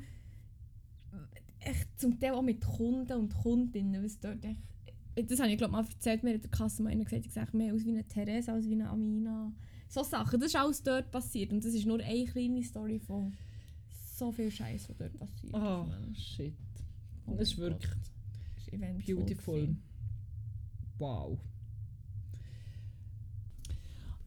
echt 1.62 1.88
zum 1.98 2.20
Teil 2.20 2.34
auch 2.34 2.42
mit 2.42 2.60
Kunden 2.60 3.14
und 3.14 3.34
Kundinnen, 3.34 4.04
was 4.04 4.20
dort 4.20 4.44
echt. 4.44 5.30
Das 5.30 5.40
habe 5.40 5.52
ich 5.52 5.58
glaube 5.58 5.72
mal 5.72 5.86
erzählt, 5.86 6.24
mir 6.24 6.34
hat 6.34 6.44
der 6.44 6.52
Kassenmann 6.52 7.02
gesagt, 7.02 7.26
ich 7.26 7.32
sehe 7.32 7.48
mehr 7.54 7.74
aus 7.74 7.86
wie 7.86 7.92
eine 7.92 8.06
Therese 8.06 8.52
als 8.52 8.68
wie 8.68 8.74
eine 8.74 8.90
Amina. 8.90 9.54
So 9.94 10.02
Sachen, 10.04 10.40
das 10.40 10.48
ist 10.50 10.56
alles 10.56 10.82
dort 10.82 11.12
passiert 11.12 11.52
und 11.52 11.64
das 11.64 11.74
ist 11.74 11.86
nur 11.86 12.00
eine 12.00 12.26
kleine 12.26 12.64
Story 12.64 12.98
von 13.00 13.32
so 14.18 14.32
viel 14.32 14.50
Scheiß, 14.50 14.90
was 14.90 14.98
dort 14.98 15.20
passiert. 15.20 15.54
Oh, 15.54 15.86
ist, 16.12 16.22
shit. 16.22 16.54
Oh 17.28 17.36
Das 17.36 17.50
ist 17.52 17.58
wirklich. 17.60 17.92
Das 18.56 18.68
ist 18.74 19.06
beautiful. 19.06 19.56
gewesen. 19.60 19.84
Wow. 20.98 21.38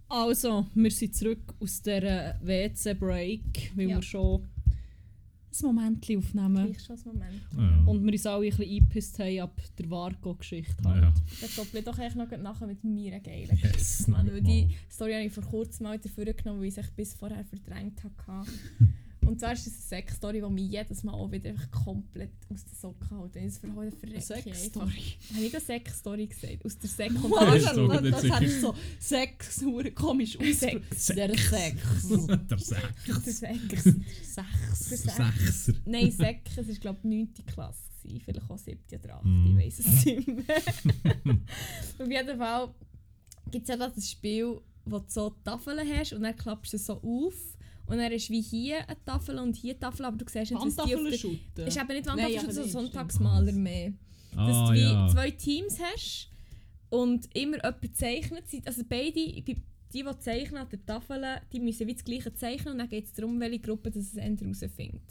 Also, 0.08 0.66
wir 0.74 0.90
sind 0.92 1.16
zurück 1.16 1.54
aus 1.58 1.82
dieser 1.82 2.38
WC-Break, 2.40 3.72
weil 3.74 3.90
Ja. 3.90 3.96
wir 3.96 4.02
schon 4.02 4.46
ein 5.62 5.74
Moment 5.74 6.04
aufnehmen. 6.04 6.54
Gleich 6.54 6.84
schon 6.84 6.96
ein 6.96 7.02
Moment. 7.04 7.42
Ja. 7.56 7.84
Und 7.86 8.04
wir 8.04 8.12
uns 8.12 8.26
alle 8.26 8.46
ein 8.46 8.50
bisschen 8.50 8.70
eingepisst 8.70 9.18
haben 9.18 9.40
ab 9.40 9.60
der 9.78 9.90
Vargo-Geschichte. 9.90 10.84
Halt. 10.84 11.02
ja. 11.02 11.14
Dann 11.40 11.50
doppel 11.56 11.82
doch 11.82 11.98
echt 11.98 12.16
noch 12.16 12.30
nachher 12.38 12.66
mit 12.66 12.82
mir 12.84 13.18
geilen 13.20 13.58
Yes, 13.62 14.08
Mann, 14.08 14.30
weil 14.30 14.42
die. 14.42 14.68
Story 14.90 15.12
habe 15.12 15.24
ich 15.24 15.32
vor 15.32 15.44
kurzem 15.44 15.84
mal 15.84 15.98
dafür 15.98 16.24
genommen, 16.32 16.60
weil 16.60 16.68
ich 16.68 16.78
es 16.78 16.90
bis 16.90 17.14
vorher 17.14 17.44
verdrängt 17.44 18.02
hatte. 18.04 18.50
Und 19.26 19.40
zwar 19.40 19.52
ist 19.52 19.66
es 19.66 19.74
eine 19.74 19.82
Sex-Story, 20.02 20.40
die 20.40 20.50
mich 20.50 20.70
jedes 20.70 21.02
Mal 21.02 21.12
auch 21.12 21.30
wieder 21.30 21.50
einfach 21.50 21.70
komplett 21.70 22.30
aus 22.52 22.64
der 22.64 22.74
Socke 22.74 23.10
hält. 23.10 23.34
Wenn 23.34 23.46
ich 23.46 23.52
es 23.52 23.58
verhalte, 23.58 23.80
Eine 23.80 24.20
verrecke 24.20 24.22
Sex-Story. 24.22 24.86
Habe 25.34 25.44
ich 25.44 25.54
eine 25.54 25.60
Sex-Story 25.60 26.26
gesagt? 26.26 26.64
Aus 26.64 26.78
der 26.78 26.88
Sex 26.88 27.14
und 27.14 27.32
das 27.32 27.64
das, 27.64 27.74
so 27.74 27.88
das, 27.88 28.22
das 28.22 28.60
so 28.60 28.74
Sex, 28.98 29.62
hure 29.62 29.90
komisch 29.90 30.36
aus. 30.40 30.60
Sex. 30.60 31.06
Der 31.08 31.36
Sex. 31.36 32.08
Der 32.08 32.58
Sechser. 32.58 32.88
der 33.18 33.32
Sex. 33.32 33.82
Sex. 33.82 33.84
Der 33.84 34.98
Sex. 34.98 35.04
Sechser. 35.04 35.32
Nein, 35.84 36.12
Sex, 36.12 36.56
es 36.56 36.68
war 36.68 36.74
glaube 36.76 36.98
ich 37.02 37.08
9. 37.08 37.34
Klasse. 37.46 37.86
Gewesen. 38.06 38.20
Vielleicht 38.24 38.50
auch 38.50 38.58
7. 38.58 38.80
oder 39.02 39.16
8. 39.16 39.24
Mm. 39.24 39.46
Ich 39.46 39.66
weiß 39.66 39.78
es 39.80 40.04
nicht 40.04 40.26
mehr. 40.28 40.44
Auf 41.98 42.10
jeden 42.10 42.38
Fall 42.38 42.74
gibt 43.50 43.64
es 43.64 43.68
ja 43.68 43.76
da 43.76 43.88
das 43.88 44.10
Spiel, 44.10 44.60
wo 44.84 44.98
du 44.98 45.04
so 45.08 45.30
Tafeln 45.44 45.80
hast 45.96 46.12
und 46.12 46.22
dann 46.22 46.36
klappst 46.36 46.72
du 46.72 46.78
sie 46.78 46.84
so 46.84 46.94
auf. 47.02 47.55
Und 47.86 47.98
dann 47.98 48.10
ist 48.12 48.30
wie 48.30 48.42
hier 48.42 48.78
eine 48.88 49.04
Tafel 49.04 49.38
und 49.38 49.54
hier 49.56 49.72
eine 49.72 49.80
Tafel, 49.80 50.06
aber 50.06 50.16
du 50.16 50.24
siehst 50.28 50.50
nicht, 50.50 50.54
was 50.54 50.74
die 50.74 50.94
auf 50.96 51.02
der... 51.56 51.66
ist 51.66 51.76
eben 51.76 51.88
nicht 51.88 52.06
Wandtafel, 52.06 52.40
sondern 52.40 52.52
so. 52.52 52.80
Sonntagsmaler 52.80 53.52
mehr. 53.52 53.92
Dass 54.32 54.56
Ah, 54.56 54.68
du 54.68 54.74
wie 54.74 54.80
ja. 54.82 55.08
zwei 55.08 55.30
Teams 55.30 55.78
hast 55.80 56.28
und 56.90 57.26
immer 57.34 57.56
jemand 57.56 57.96
zeichnet. 57.96 58.44
Also 58.64 58.82
beide, 58.88 59.12
die, 59.12 59.42
die, 59.42 59.62
die 59.92 60.04
zeichnen 60.18 60.60
an 60.62 60.68
der 60.68 60.84
Tafel, 60.84 61.22
die 61.52 61.60
müssen 61.60 61.86
wie 61.86 61.94
das 61.94 62.04
gleiche 62.04 62.34
zeichnen 62.34 62.72
und 62.72 62.78
dann 62.78 62.88
geht 62.88 63.06
es 63.06 63.12
darum, 63.12 63.38
welche 63.40 63.60
Gruppe 63.60 63.90
das 63.90 64.04
es 64.04 64.16
Ende 64.16 64.44
herausfindet. 64.44 65.02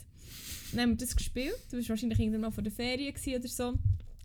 Dann 0.72 0.80
haben 0.80 0.90
wir 0.90 0.96
das 0.96 1.16
gespielt. 1.16 1.54
Du 1.70 1.76
warst 1.76 1.88
wahrscheinlich 1.88 2.18
irgendwann 2.18 2.42
mal 2.42 2.50
vor 2.50 2.62
der 2.62 2.72
Ferien 2.72 3.14
oder 3.14 3.48
so. 3.48 3.74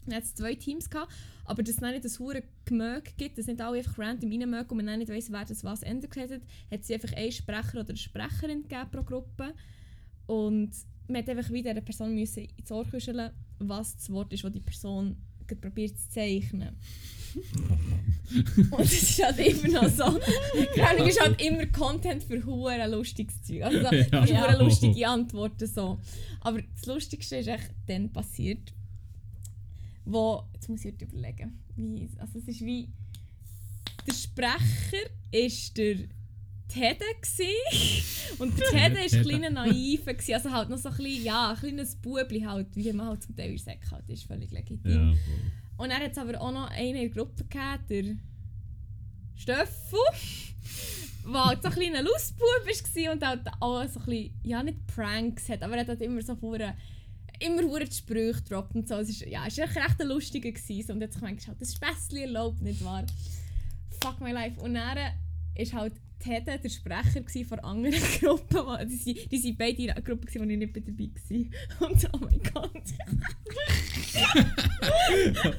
Dann 0.05 0.15
hat 0.15 0.23
es 0.23 0.33
zwei 0.35 0.55
Teams 0.55 0.89
gehabt. 0.89 1.11
Aber 1.45 1.63
dass 1.63 1.75
es 1.75 1.81
nicht 1.81 2.05
das 2.05 2.19
hure 2.19 2.43
Gemöge 2.65 3.11
gibt, 3.17 3.37
dass 3.37 3.47
nicht 3.47 3.61
alle 3.61 3.77
einfach 3.79 3.97
random 3.97 4.29
reinmögen 4.29 4.69
und 4.69 4.77
man 4.77 4.87
dann 4.87 4.99
nicht 4.99 5.11
weiss, 5.11 5.31
wer 5.31 5.45
das 5.45 5.63
was 5.63 5.81
gesagt 5.81 6.31
hat, 6.31 6.41
hat 6.71 6.85
sie 6.85 6.93
einfach 6.93 7.13
einen 7.13 7.31
Sprecher 7.31 7.79
oder 7.79 7.89
eine 7.89 7.97
Sprecherin 7.97 8.63
gegeben 8.63 8.89
pro 8.91 9.03
Gruppe. 9.03 9.53
Und 10.27 10.71
man 11.07 11.21
hat 11.21 11.29
einfach 11.29 11.51
wieder 11.51 11.73
der 11.73 11.81
Person 11.81 12.15
müssen 12.15 12.47
ins 12.55 12.71
Ohr 12.71 12.85
kuscheln, 12.85 13.31
was 13.59 13.95
das 13.97 14.09
Wort 14.11 14.31
ist, 14.33 14.43
das 14.43 14.51
die 14.51 14.59
Person 14.59 15.17
probiert 15.59 15.97
zu 15.99 16.09
zeichnen. 16.09 16.77
Und 18.71 18.79
es 18.79 19.03
ist 19.03 19.23
halt 19.23 19.39
immer 19.39 19.81
noch 19.81 19.89
so. 19.89 20.19
Keine 20.75 21.07
ist 21.09 21.19
halt 21.19 21.41
immer 21.41 21.65
Content 21.67 22.23
für 22.23 22.43
hure 22.45 22.87
lustiges 22.87 23.41
Zeug. 23.43 23.63
Also 23.63 23.79
so, 23.81 23.95
Ja. 24.31 24.47
hure 24.47 24.63
lustige 24.63 25.07
Antworten 25.07 25.67
so. 25.67 25.99
Aber 26.41 26.61
das 26.61 26.85
Lustigste 26.85 27.37
ist 27.37 27.47
echt 27.47 27.71
dann 27.87 28.11
passiert, 28.11 28.73
wo 30.05 30.43
jetzt 30.53 30.69
muss 30.69 30.85
ich 30.85 31.01
überlegen, 31.01 31.59
wie 31.75 32.09
also 32.17 32.39
es 32.39 32.47
ist 32.47 32.61
wie 32.61 32.89
der 34.07 34.13
Sprecher 34.13 35.09
ist 35.31 35.77
der 35.77 35.97
Tede 36.67 37.05
und 38.39 38.57
der 38.57 38.67
Tede 38.67 39.05
ist 39.05 39.15
ein 39.15 39.23
kleiner 39.23 39.49
naive 39.49 40.13
gsi, 40.13 40.33
also 40.33 40.51
halt 40.51 40.69
noch 40.69 40.77
so 40.77 40.89
ein 40.89 40.95
bisschen, 40.95 41.25
ja, 41.25 41.51
ein 41.51 41.57
kleines 41.57 41.95
Bubli 41.97 42.41
halt, 42.41 42.67
wie 42.75 42.93
man 42.93 43.07
halt 43.07 43.23
zum 43.23 43.35
Teil 43.35 43.57
Säcke 43.57 43.91
halt 43.91 44.07
ist, 44.09 44.23
völlig 44.23 44.51
legitim. 44.51 45.11
Ja, 45.11 45.13
Und 45.77 45.89
dann 45.89 46.01
hat 46.01 46.11
es 46.11 46.17
aber 46.17 46.39
auch 46.39 46.51
noch 46.51 46.69
einen 46.69 46.95
in 46.95 46.95
der 46.95 47.09
Gruppe 47.09 47.43
gegeben, 47.43 48.21
der 49.35 49.35
Steffel. 49.35 49.99
der 51.23 51.45
halt 51.45 51.61
so 51.61 51.69
ein 51.69 51.73
kleiner 51.73 52.01
Lustbub 52.01 52.47
war 52.47 53.13
und 53.13 53.25
halt 53.25 53.41
auch 53.59 53.87
so 53.87 53.99
ein 53.99 54.05
bisschen, 54.05 54.39
ja 54.43 54.63
nicht 54.63 54.87
Pranks 54.87 55.49
hat, 55.49 55.61
aber 55.63 55.75
er 55.75 55.81
hat 55.81 55.89
halt 55.89 56.01
immer 56.01 56.21
so 56.21 56.35
vorher 56.35 56.75
immer 57.41 57.63
hure 57.63 57.85
die 57.85 57.95
Sprüche 57.95 58.41
gedroppt 58.41 58.75
und 58.75 58.87
so. 58.87 58.95
Es 58.95 59.09
ist, 59.09 59.21
ja, 59.21 59.45
es 59.47 59.57
war 59.57 59.65
echt 59.65 60.01
ein 60.01 60.07
lustiger 60.07 60.51
gewesen. 60.51 60.91
Und 60.91 61.01
jetzt 61.01 61.19
habe 61.21 61.31
ich 61.31 61.39
gedacht, 61.39 61.57
das 61.59 61.73
Späßchen 61.73 62.19
erlaubt, 62.19 62.61
nicht 62.61 62.83
wahr? 62.83 63.05
Fuck 64.01 64.21
my 64.21 64.31
life. 64.31 64.59
Und 64.61 64.75
dann 64.75 64.97
ist 65.55 65.73
halt 65.73 65.93
Tede 66.21 66.59
der 66.59 66.69
Sprecher 66.69 67.23
von 67.47 67.59
anderen 67.59 68.01
Gruppen. 68.19 68.87
Die, 68.87 68.95
sind- 68.95 69.31
die 69.31 69.51
beide 69.53 69.81
in 69.81 69.89
einer 69.91 70.01
Gruppe, 70.01 70.27
wo 70.35 70.43
ich 70.43 70.57
nicht 70.57 70.75
dabei 70.75 71.09
war. 71.79 71.79
Und 71.89 72.09
oh 72.13 72.17
mein 72.19 72.41
Gott. 72.53 72.71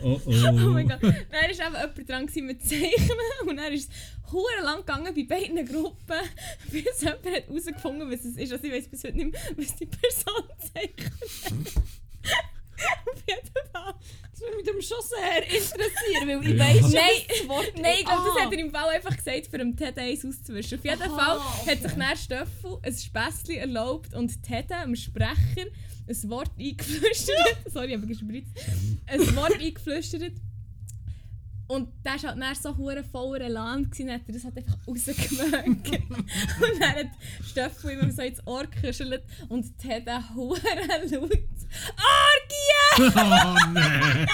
oh 0.03 0.21
oh. 0.25 0.27
Oh 0.27 0.71
mein 0.71 0.89
Gott. 0.89 1.03
Dann 1.03 1.15
war 1.33 1.51
eben 1.51 1.59
jemand 1.59 2.09
dran 2.09 2.29
mit 2.47 2.63
Zeichnen 2.63 3.49
und 3.49 3.57
dann 3.57 3.73
ist 3.73 3.91
es 3.91 4.33
hure 4.33 4.63
lang 4.63 4.79
gegangen 4.81 5.13
bei 5.15 5.25
beiden 5.25 5.67
Gruppen, 5.67 6.21
bis 6.71 7.01
jemand 7.01 7.27
hat 7.27 7.49
herausgefunden, 7.49 8.11
was 8.11 8.25
es 8.25 8.37
ist. 8.37 8.53
Also 8.53 8.65
ich 8.65 8.73
weiß 8.73 8.89
bis 8.89 9.05
heute 9.05 9.17
nicht 9.17 9.33
mehr, 9.33 9.41
was 9.57 9.77
die 9.77 9.87
Person 9.87 10.43
zeichnet. 10.73 11.13
Auf 13.13 13.23
jeden 13.27 13.47
Fall. 13.73 13.95
Das 14.31 14.41
würde 14.41 14.57
mich 14.57 14.67
dann 14.67 14.83
schon 14.83 14.99
sehr 15.03 15.43
interessieren, 15.45 16.29
weil 16.29 16.51
ich 16.51 16.59
Ja. 16.59 16.65
weiss 16.65 16.81
schon, 16.81 16.91
Nein, 16.93 17.23
das 17.29 17.49
Wort 17.49 17.73
Nein, 17.77 17.95
ich 18.01 18.05
glaube, 18.05 18.23
das 18.27 18.37
Ah. 18.43 18.45
hat 18.47 18.53
er 18.53 18.59
im 18.59 18.71
Fall 18.71 18.89
einfach 18.91 19.17
gesagt, 19.17 19.47
für 19.49 19.59
den 19.59 19.77
Ted 19.77 19.99
eins 19.99 20.25
auszuwischen. 20.25 20.79
Auf 20.79 20.85
jeden 20.85 21.03
Aha, 21.03 21.17
Fall 21.19 21.39
okay. 21.39 21.71
hat 21.77 21.83
sich 21.83 21.93
dann 21.93 22.17
Stöffel 22.17 22.79
ein 22.83 22.95
Späßchen 22.95 23.57
erlaubt 23.61 24.15
und 24.15 24.43
Ted, 24.43 24.71
dem 24.71 24.97
Sprecher, 24.97 25.67
ein 26.09 26.31
Wort 26.31 26.51
eingeflüstert. 26.59 27.37
Sorry, 27.73 27.95
aber 27.95 28.07
gespritzt. 28.07 28.53
Ein 29.07 29.37
Wort 29.37 29.55
eingeflüstert. 29.61 30.33
Und 31.69 31.89
der 32.05 32.13
war 32.13 32.31
halt 32.31 32.43
dann 32.43 32.55
so 32.55 32.77
hure 32.77 33.03
voller 33.05 33.45
Elan, 33.45 33.91
gewesen, 33.91 34.11
hat 34.11 34.23
er 34.27 34.35
das 34.35 34.45
halt 34.45 34.59
einfach 34.59 34.77
rausgewöhnt. 34.87 35.91
und 35.91 36.81
dann 36.81 36.95
hat 36.95 37.07
Stöffel 37.45 37.91
immer 37.93 38.11
so 38.11 38.23
ins 38.23 38.47
Ohr 38.47 38.67
gekuschelt 38.67 39.23
und 39.49 39.79
Ted 39.79 40.07
hure 40.35 40.61
laut 41.11 41.31
«Orgie!» 41.97 42.73
Oh 42.99 43.57
nein! 43.73 44.29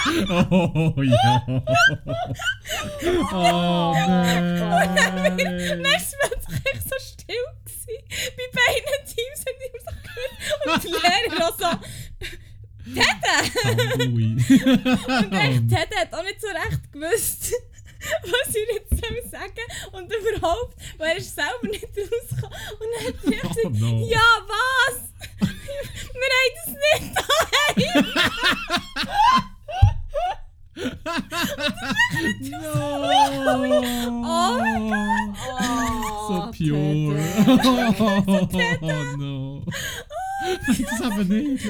Oh 0.51 1.01
ja! 1.01 1.45
Oh 3.31 3.93
nein! 3.93 5.37
Dann 5.37 5.83
war 5.83 5.95
es 5.95 6.15
plötzlich 6.19 6.65
echt 6.73 6.83
so 6.83 6.95
still. 6.99 7.35
Gewesen. 7.63 8.03
Bei 8.35 8.45
beiden 8.59 8.99
Teams 9.05 9.39
hat 9.39 9.57
immer 9.65 9.81
so 9.85 9.91
gehört. 10.03 10.35
Und 10.65 10.83
die 10.83 10.89
Lehrer 10.89 11.47
auch 11.47 11.57
so. 11.57 11.69
Halloween. 12.95 14.37
Und 14.49 15.33
echt, 15.33 15.69
Ted 15.69 15.95
hat 15.95 16.13
auch 16.13 16.23
nicht 16.23 16.41
so 16.41 16.47
recht 16.47 16.91
gewusst, 16.91 17.53
was 18.23 18.55
ich 18.55 18.67
jetzt 18.73 18.89
soll 19.05 19.29
sagen 19.29 19.65
Und 19.91 20.11
überhaupt, 20.13 20.75
weil 20.97 21.09
er 21.11 21.17
ist 21.17 21.35
selber 21.35 21.67
nicht 21.69 21.83
rausgekommen. 21.85 22.57
Und 22.79 22.87
dann 22.95 23.07
hat 23.07 23.15
er 23.25 23.31
gesagt, 23.31 23.57
Oh 23.65 23.69
no. 23.69 24.07
ja 24.09 24.27
was? 24.47 24.99
Wir 25.39 26.29
haben 26.35 26.55
das 26.65 26.73
nicht 27.01 27.15
daheim. 27.17 28.05
Oh 34.21 34.57
mein 34.89 35.35
So 36.27 36.35
pure. 36.55 37.19
Oh 38.81 39.17
no. 39.17 39.63
Das 40.67 40.99
haben 41.03 41.29
wir 41.29 41.41
nicht. 41.41 41.65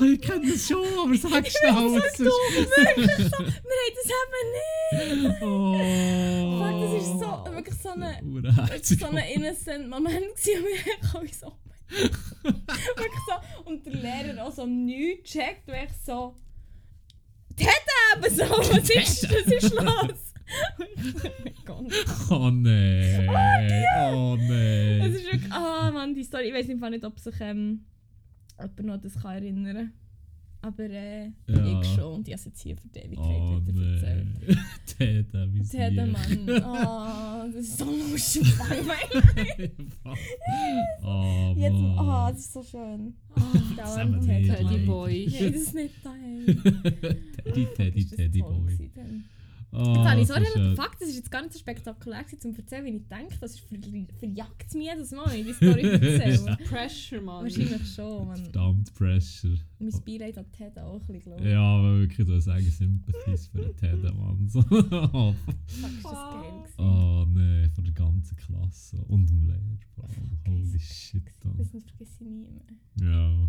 Oh, 0.00 0.04
ich 0.04 0.20
kenne 0.20 0.50
das 0.50 0.66
schon, 0.66 0.84
aber 0.98 1.14
sag 1.16 1.46
schnell. 1.46 1.74
Wirklich 1.74 2.16
so, 2.16 2.24
wir 2.24 2.86
haben 2.88 3.96
das 3.96 4.10
eben 4.18 4.42
nicht. 5.30 5.42
Oh. 5.42 5.78
Fuck, 6.58 6.76
das 6.80 6.92
ist 7.02 7.12
so, 7.20 7.30
wirklich 7.54 7.78
so. 7.80 7.90
Urherzig. 8.26 8.98
so 9.00 9.06
ein 9.06 9.16
innocent 9.16 9.88
Moment 9.88 10.34
gewesen, 10.36 10.64
und 11.14 11.24
ich 11.24 11.38
so, 11.38 11.46
oh 11.46 11.52
Gott. 11.92 12.78
Wirklich 12.96 13.22
so. 13.26 13.34
Und 13.70 13.86
der 13.86 13.94
Lehrer 13.94 14.44
auch 14.44 14.52
so 14.52 14.66
nichts 14.66 15.30
checkt, 15.30 15.68
und 15.68 15.74
ich 15.74 15.90
so, 16.04 16.34
Tete 17.56 17.70
eben 18.16 18.34
so, 18.34 18.44
was 18.44 18.90
ist, 18.90 19.30
was 19.30 19.52
ist 19.52 19.74
los? 19.74 20.32
Oh 20.78 20.84
mein 21.44 21.54
Gott. 21.64 22.30
Oh 22.30 22.50
nee. 22.50 23.26
Oh 24.12 24.36
Es 25.02 25.14
ist 25.14 25.32
wirklich, 25.32 25.52
ah 25.52 25.90
Mann, 25.90 26.14
die 26.14 26.24
Story, 26.24 26.48
ich 26.48 26.54
weiß 26.54 26.68
einfach 26.68 26.90
nicht, 26.90 27.04
ob 27.04 27.18
sich 27.18 27.34
ähm, 27.40 27.86
jemand 28.58 28.84
noch 28.84 28.96
das 28.98 29.14
kann 29.20 29.36
erinnern 29.36 29.74
kann. 29.74 29.92
Aber 30.64 30.84
äh, 30.84 31.24
Ja. 31.48 31.80
ich 31.80 31.88
schon, 31.88 32.14
und 32.14 32.28
ich 32.28 32.34
habe 32.34 32.44
jetzt 32.46 32.60
hier 32.60 32.76
für 32.76 32.88
die 32.88 33.00
Ewigkeit 33.00 33.40
Oh 33.40 33.60
wieder 33.66 33.94
erzählt. 33.94 34.26
nee. 34.48 34.56
Täter, 34.86 35.52
wie 35.52 35.64
sie. 35.64 35.76
Mann, 36.06 36.48
oh, 36.64 37.50
das 37.52 37.54
ist 37.56 37.78
so 37.78 37.84
lustig. 37.84 38.46
Oh 41.04 41.54
Jetzt, 41.56 41.74
oh, 41.74 42.28
das 42.30 42.38
ist 42.38 42.52
so 42.52 42.62
schön. 42.62 43.14
Oh, 43.36 43.40
Teddy 44.20 44.46
leider. 44.46 44.78
Boy. 44.86 45.28
Nein, 45.30 45.52
das 45.52 45.62
ist 45.62 45.74
nicht 45.74 45.94
dein. 46.04 46.46
Teddy, 47.44 47.66
Teddy, 47.74 48.04
Teddy 48.06 48.40
Boy. 48.40 48.90
Oh, 49.74 49.78
Jetzt 49.96 50.06
habe 50.10 50.20
ich 50.20 50.26
so 50.26 50.34
so 50.34 50.44
schön. 50.44 50.62
einen 50.66 50.76
Fakt, 50.76 51.00
das 51.00 51.08
ist 51.08 51.16
jetzt 51.16 51.30
gar 51.30 51.40
nicht 51.40 51.54
so 51.54 51.58
spektakulär 51.58 52.24
gewesen, 52.24 52.48
um 52.48 52.54
zu 52.54 52.60
erzählen, 52.60 52.84
wie 52.84 52.90
ich 52.96 53.08
denke. 53.08 53.34
Das 53.40 53.52
ist 53.54 53.60
ver 53.60 53.78
verjagt 54.18 54.64
es 54.68 54.74
mich 54.74 54.86
jedes 54.86 55.10
Mal, 55.12 55.26
wenn 55.30 55.40
ich 55.40 55.46
die 55.46 55.52
Story 55.54 55.82
erzähle. 55.82 56.58
Pressure, 56.68 57.20
Mann. 57.22 57.44
Wahrscheinlich 57.44 57.94
schon, 57.94 58.26
man. 58.28 58.36
Verdammt 58.36 58.94
Pressure. 58.94 59.56
Mein 59.78 59.92
Beileid 60.04 60.36
an 60.36 60.52
Ted 60.52 60.78
auch 60.78 61.00
ein 61.00 61.06
bisschen, 61.06 61.20
glaube 61.22 61.42
ich. 61.42 61.50
Ja, 61.50 61.60
aber 61.78 61.98
wirklich, 62.00 62.26
du 62.26 62.40
sagen 62.40 62.70
Sympathies 62.70 63.46
für 63.46 63.62
den 63.62 63.76
Teddy, 63.76 64.12
Mann. 64.12 64.46
So. 64.48 64.58
oh, 64.70 65.34
Fuck, 65.66 65.90
ist 65.90 66.04
das 66.04 66.12
geil 66.12 66.52
gewesen. 66.62 66.74
oh 66.78 67.24
nee, 67.28 67.68
von 67.70 67.84
der 67.84 67.94
ganzen 67.94 68.36
Klasse. 68.36 69.02
Und 69.08 69.30
dem 69.30 69.46
Lehrer. 69.46 69.58
allem. 70.02 70.38
Holy 70.48 70.78
shit. 70.78 71.22
Mann. 71.44 71.56
Das 71.56 71.70
vergesse 71.70 71.94
ich 72.00 72.20
nie 72.20 72.46
mehr. 72.98 73.10
Ja. 73.10 73.48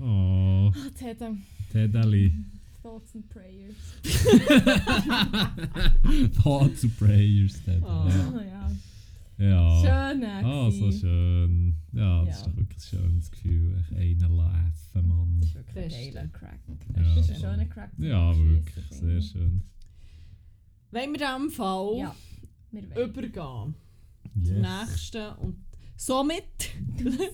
Oh, 0.00 0.70
Ah, 0.74 0.90
Ted, 0.96 1.20
ähm, 1.20 1.42
Tedali. 1.70 2.32
Thoughts 2.94 3.14
and 3.16 3.28
Prayers. 3.28 3.74
Thoughts 6.42 6.80
to 6.82 6.88
prayers. 6.96 7.60
Oh. 7.66 7.72
Ja. 8.08 8.32
Oh 8.32 8.40
ja. 8.40 8.70
ja. 9.38 9.80
Schön, 10.12 10.22
äh, 10.22 10.26
Ah, 10.44 10.70
so 10.70 10.80
gewesen. 10.86 11.00
schön. 11.00 11.74
Ja, 11.92 12.24
das 12.24 12.36
ist 12.38 12.46
doch 12.46 12.56
wirklich 12.56 12.78
ein 12.78 12.82
schönes 13.00 13.30
Gefühl. 13.32 13.84
Echt 13.96 14.22
Einer 14.22 14.28
laufen, 14.28 15.08
Mann. 15.08 15.38
Das 15.40 15.48
ist 15.48 15.54
wirklich 15.56 15.84
ein 15.84 15.90
geiler 16.14 16.28
Crack. 16.28 16.60
Ja, 16.68 16.74
Das 17.02 17.16
ist 17.18 17.30
ein 17.30 17.36
schöner 17.40 17.64
Crack. 17.66 17.90
Ja, 17.98 18.38
wirklich. 18.38 18.84
Sehr 18.90 19.20
schön. 19.22 19.62
Wenn 20.92 21.12
wir 21.12 21.20
in 21.20 21.26
diesem 21.42 21.50
Fall 21.50 21.96
Ja, 21.98 22.14
übergehen 23.02 23.74
Yes. 24.36 24.48
zum 24.48 24.60
nächsten 24.62 25.32
und 25.40 25.56
somit, 25.96 26.44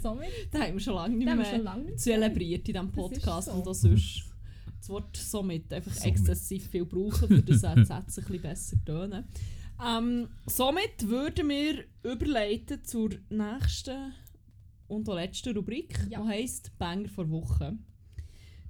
Somit, 0.02 0.28
da 0.50 0.60
haben 0.60 0.72
wir 0.74 0.80
schon 0.80 0.94
lange 0.94 1.16
nicht 1.16 1.26
mehr 1.34 1.44
schon 1.44 1.62
lange 1.64 1.84
nicht 1.84 2.00
zelebriert 2.00 2.66
in 2.68 2.74
diesem 2.74 2.86
Das 2.86 2.86
ist 2.86 2.94
Podcast 2.94 3.48
so. 3.48 3.52
und 3.54 3.66
auch 3.68 3.74
sonst 3.74 4.29
das 4.80 4.88
Wort 4.88 5.16
somit 5.16 5.72
einfach 5.72 5.92
Somit. 5.92 6.06
exzessiv 6.14 6.64
exzessiv 6.64 6.66
viel 6.70 6.84
brauchen, 6.86 7.28
für 7.28 7.42
das 7.42 7.44
die 7.44 7.52
Sätze 7.84 7.94
ein 7.94 8.04
bisschen 8.04 8.42
besser 8.42 8.76
tönen. 8.84 9.24
Ähm, 9.86 10.28
somit 10.46 11.08
würden 11.08 11.48
wir 11.48 11.84
überleiten 12.02 12.84
zur 12.84 13.10
nächsten 13.30 14.12
und 14.88 15.08
auch 15.08 15.14
letzten 15.14 15.56
Rubrik, 15.56 15.98
Ja. 16.10 16.22
die 16.22 16.28
heisst 16.28 16.76
Banger 16.78 17.08
vor 17.08 17.30
Woche. 17.30 17.78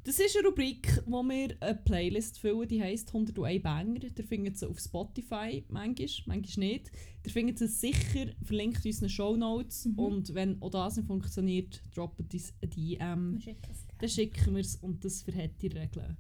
Das 0.04 0.18
ist 0.18 0.34
eine 0.36 0.48
Rubrik, 0.48 1.02
wo 1.06 1.22
wir 1.22 1.54
eine 1.60 1.74
Playlist 1.74 2.38
füllen, 2.38 2.66
die 2.68 2.80
heisst 2.82 3.08
101 3.12 3.62
Banger. 3.62 4.00
Ihr 4.02 4.24
findet 4.24 4.56
sie 4.58 4.66
auf 4.68 4.78
Spotify, 4.80 5.64
manchmal, 5.68 6.08
manchmal 6.26 6.68
nicht. 6.68 6.90
Ihr 7.24 7.30
findet 7.32 7.58
sie 7.58 7.68
sicher 7.68 8.26
verlinkt 8.42 8.84
in 8.84 8.90
unseren 8.92 9.08
Shownotes 9.10 9.84
Mhm. 9.86 9.98
und 9.98 10.34
wenn 10.34 10.62
auch 10.62 10.70
das 10.70 10.96
nicht 10.96 11.06
funktioniert, 11.06 11.82
droppt 11.94 12.32
uns 12.32 12.54
eine 12.62 12.70
DM. 12.70 13.36
Es 13.36 13.86
Dann 14.00 14.08
schicken 14.08 14.54
wir 14.54 14.60
es 14.60 14.76
und 14.76 15.04
das 15.04 15.22
verhält 15.22 15.52
die 15.60 15.68
Regeln. 15.68 16.16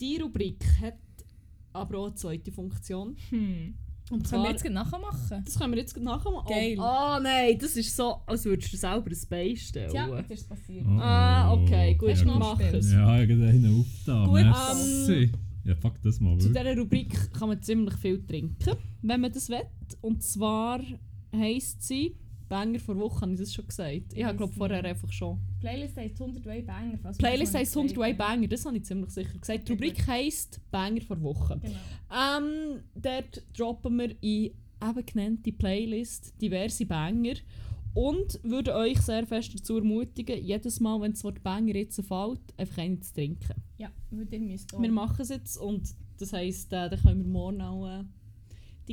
Die 0.00 0.16
Rubrik 0.18 0.64
hat 0.80 0.98
aber 1.72 1.98
auch 1.98 2.06
eine 2.06 2.14
zweite 2.14 2.50
Funktion. 2.50 3.16
Hm. 3.30 3.74
Und 4.10 4.28
Können 4.28 4.42
wir 4.42 4.50
jetzt 4.50 4.62
gleich 4.62 4.74
nachher 4.74 4.98
machen? 4.98 5.42
das 5.44 5.56
können 5.56 5.72
wir 5.72 5.78
jetzt 5.78 5.96
nachher 5.96 6.32
machen. 6.32 6.48
Geil. 6.48 6.74
Oh, 6.78 6.82
ah 6.82 7.20
nein, 7.22 7.56
das 7.60 7.76
ist 7.76 7.94
so, 7.94 8.16
als 8.26 8.44
würdest 8.44 8.72
du 8.72 8.76
selber 8.76 9.08
ein 9.08 9.18
Bein 9.28 9.56
stellen. 9.56 9.94
Ja, 9.94 10.08
das 10.08 10.30
ist 10.30 10.48
passiert. 10.48 10.84
Oh, 10.84 10.98
Ah, 10.98 11.52
okay, 11.52 11.94
gut, 11.94 12.08
ja, 12.16 12.24
noch 12.24 12.38
mach 12.38 12.58
es. 12.60 12.92
Ja, 12.92 13.20
irgendeinen 13.20 13.78
aufgetan. 13.80 14.26
Gut, 14.26 14.34
Merci. 14.42 15.30
Ja, 15.62 15.76
fuck 15.76 16.02
das 16.02 16.18
mal 16.18 16.36
Zu 16.38 16.48
dieser 16.48 16.76
Rubrik 16.76 17.32
kann 17.32 17.50
man 17.50 17.62
ziemlich 17.62 17.94
viel 17.98 18.26
trinken, 18.26 18.74
wenn 19.02 19.20
man 19.20 19.30
das 19.32 19.48
will. 19.48 19.62
Und 20.00 20.22
zwar 20.24 20.80
heisst 21.36 21.82
sie, 21.86 22.16
Banger 22.50 22.80
vor 22.80 22.98
Woche, 22.98 23.20
habe 23.22 23.32
ich 23.32 23.38
das 23.38 23.54
schon 23.54 23.66
gesagt? 23.66 24.12
Ich 24.12 24.24
habe 24.24 24.36
glaube 24.36 24.52
vorher 24.52 24.84
einfach 24.84 25.10
schon. 25.12 25.38
Playlist 25.60 25.96
heisst 25.96 26.20
101 26.20 26.66
Banger. 26.66 26.98
falls 27.00 27.18
wir 27.18 27.28
Playlist 27.28 27.54
heisst 27.54 27.76
noch 27.76 27.84
nicht 27.84 27.92
101 27.92 28.18
gesagt 28.18 28.18
Banger, 28.18 28.48
das 28.48 28.66
habe 28.66 28.76
ich 28.76 28.84
ziemlich 28.84 29.10
sicher 29.10 29.38
gesagt. 29.38 29.68
Die 29.68 29.72
Rubrik 29.72 30.06
heisst 30.06 30.60
Banger 30.70 31.00
vor 31.00 31.22
Woche. 31.22 31.60
Genau. 31.62 31.78
Ähm, 32.12 32.82
dort 32.94 33.42
droppen 33.56 33.98
wir 33.98 34.10
in 34.20 34.50
eben 34.82 35.06
genannte 35.06 35.52
Playlist 35.52 36.34
diverse 36.42 36.84
Banger 36.86 37.34
und 37.94 38.40
würde 38.42 38.74
euch 38.74 39.00
sehr 39.00 39.26
fest 39.26 39.54
dazu 39.54 39.76
ermutigen, 39.76 40.44
jedes 40.44 40.80
Mal, 40.80 41.00
wenn 41.00 41.12
das 41.12 41.22
Wort 41.22 41.42
Banger 41.42 41.74
jetzt 41.74 42.04
fällt, 42.04 42.40
einfach 42.56 42.78
einen 42.78 43.00
zu 43.00 43.14
trinken. 43.14 43.54
Ja, 43.78 43.90
weil 44.10 44.26
ihr 44.32 44.40
müsst 44.40 44.74
auch. 44.74 44.82
Wir 44.82 44.90
machen 44.92 45.22
es 45.22 45.28
jetzt 45.28 45.56
und 45.56 45.94
das 46.18 46.32
heisst, 46.32 46.72
äh, 46.72 46.90
dann 46.90 47.00
können 47.00 47.24
wir 47.24 47.30
morgen 47.30 47.60
auch 47.62 47.86
äh, 47.86 48.04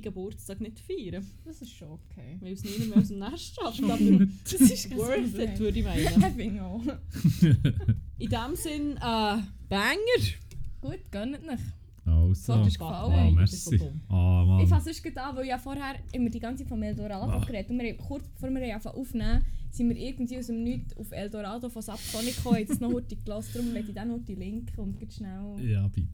Geburtstag 0.02 0.60
nicht 0.62 0.80
feiern. 0.80 1.26
Das 1.46 1.62
ist 1.62 1.72
schon 1.72 1.90
okay. 1.92 2.38
Weil 2.40 2.54
es 2.54 2.64
niemand 2.64 2.90
mehr 2.90 2.98
aus 3.00 3.08
dem 3.10 3.20
Nest 3.20 3.56
schafft. 3.56 3.84
Aber 3.84 3.98
Gut. 3.98 4.30
das 4.44 4.54
ist 4.62 4.96
worth 4.96 5.38
it, 5.40 5.60
würde 5.60 5.80
ich 5.80 5.86
meinen. 5.86 6.22
Having 6.24 6.60
auch. 6.60 6.82
In 8.20 8.30
dem 8.30 8.56
Sinn, 8.56 8.92
äh, 8.98 9.38
Banger. 9.70 10.24
Gut, 10.82 11.00
gönnt 11.12 11.42
nicht. 11.42 11.64
Also. 12.06 12.34
So, 12.34 12.54
das 12.60 12.68
ist 12.70 12.80
gefallen. 12.80 13.14
Ah, 13.14 13.28
so 13.30 13.36
merci. 13.36 13.78
dumm. 13.78 14.02
Ah, 14.08 14.42
Ich 14.44 14.48
Mann. 14.48 14.68
fasse 14.68 14.86
sonst 14.86 15.04
gerade 15.04 15.22
an, 15.22 15.36
weil 15.36 15.46
ja 15.46 15.58
vorher 15.58 15.96
immer 16.14 16.30
die 16.30 16.40
ganze 16.40 16.64
Zeit 16.64 16.70
vom 16.70 16.82
Eldorado 16.82 17.30
Ah. 17.32 17.44
geredet 17.46 17.70
und 17.70 17.80
wir 17.80 17.90
haben, 17.90 17.98
kurz 17.98 18.28
bevor 18.30 18.50
wir 18.50 18.76
anfangen 18.76 18.96
aufnehmen, 18.98 19.46
sind 19.72 19.90
wir 19.90 19.98
irgendwie 19.98 20.38
aus 20.38 20.48
dem 20.48 20.64
Nichts 20.64 20.96
auf 20.96 21.12
Eldorado 21.12 21.68
von 21.70 21.82
Subsonic 21.82 22.38
gekommen, 22.38 22.66
das 22.66 22.80
noch 22.80 22.94
heute 22.94 23.16
gelassen, 23.18 23.52
darum 23.56 23.74
möchte 23.74 23.90
ich 23.90 23.96
dann 23.96 24.08
noch 24.08 24.20
die 24.26 24.36
Link 24.36 24.72
und 24.78 24.98
geht 24.98 25.14
schnell 25.14 25.56
Ja, 25.62 25.86
bitte. 25.90 26.08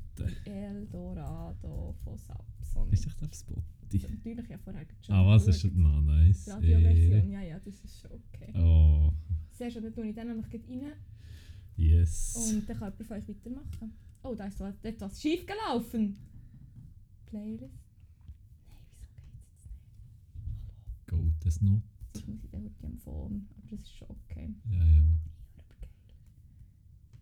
Eldorado 0.45 1.93
von 2.03 2.18
Subsonic. 2.18 2.93
Ist 2.93 3.05
echt 3.07 3.22
auf 3.23 3.30
Spotify? 3.99 4.29
Natürlich 4.29 4.49
ja 4.49 4.57
vorher 4.57 4.85
schon 5.01 5.15
Ah, 5.15 5.25
was 5.27 5.47
ist 5.47 5.63
das? 5.63 5.71
Na, 5.73 6.01
nice. 6.01 6.49
Radioversion, 6.49 7.31
ja, 7.31 7.41
ja, 7.41 7.59
das 7.59 7.83
ist 7.83 7.99
schon 8.01 8.11
okay. 8.11 8.51
Oh, 8.57 9.11
Sehr 9.51 9.69
schön, 9.71 9.83
dann 9.83 9.93
tue 9.93 10.07
ich 10.07 10.15
dann 10.15 10.27
nämlich 10.27 10.49
gerade 10.49 10.67
rein 10.69 10.93
yes. 11.75 12.35
und 12.53 12.69
dann 12.69 12.77
kann 12.77 12.91
jemand 12.91 13.07
von 13.07 13.17
euch 13.17 13.27
weitermachen. 13.27 13.93
Oh, 14.23 14.35
da 14.35 14.45
ist 14.45 14.57
so 14.57 14.65
etwas 14.83 15.21
schief 15.21 15.45
gelaufen. 15.45 16.15
Playlist? 17.25 17.73
Nein, 18.65 18.81
wieso 18.87 19.09
geht 19.11 19.39
es 19.39 19.55
jetzt 19.55 19.67
nicht? 19.67 19.83
Geht 21.07 21.45
es 21.45 21.61
noch? 21.61 21.81
Jetzt 22.13 22.27
muss 22.27 22.43
ich 22.43 22.49
dann 22.51 22.63
heute 22.63 22.85
am 22.85 22.97
Phone, 22.99 23.47
aber 23.57 23.67
das 23.69 23.81
ist 23.81 23.95
schon 23.95 24.09
okay. 24.09 24.53
Ja, 24.69 24.85
ja. 24.85 25.01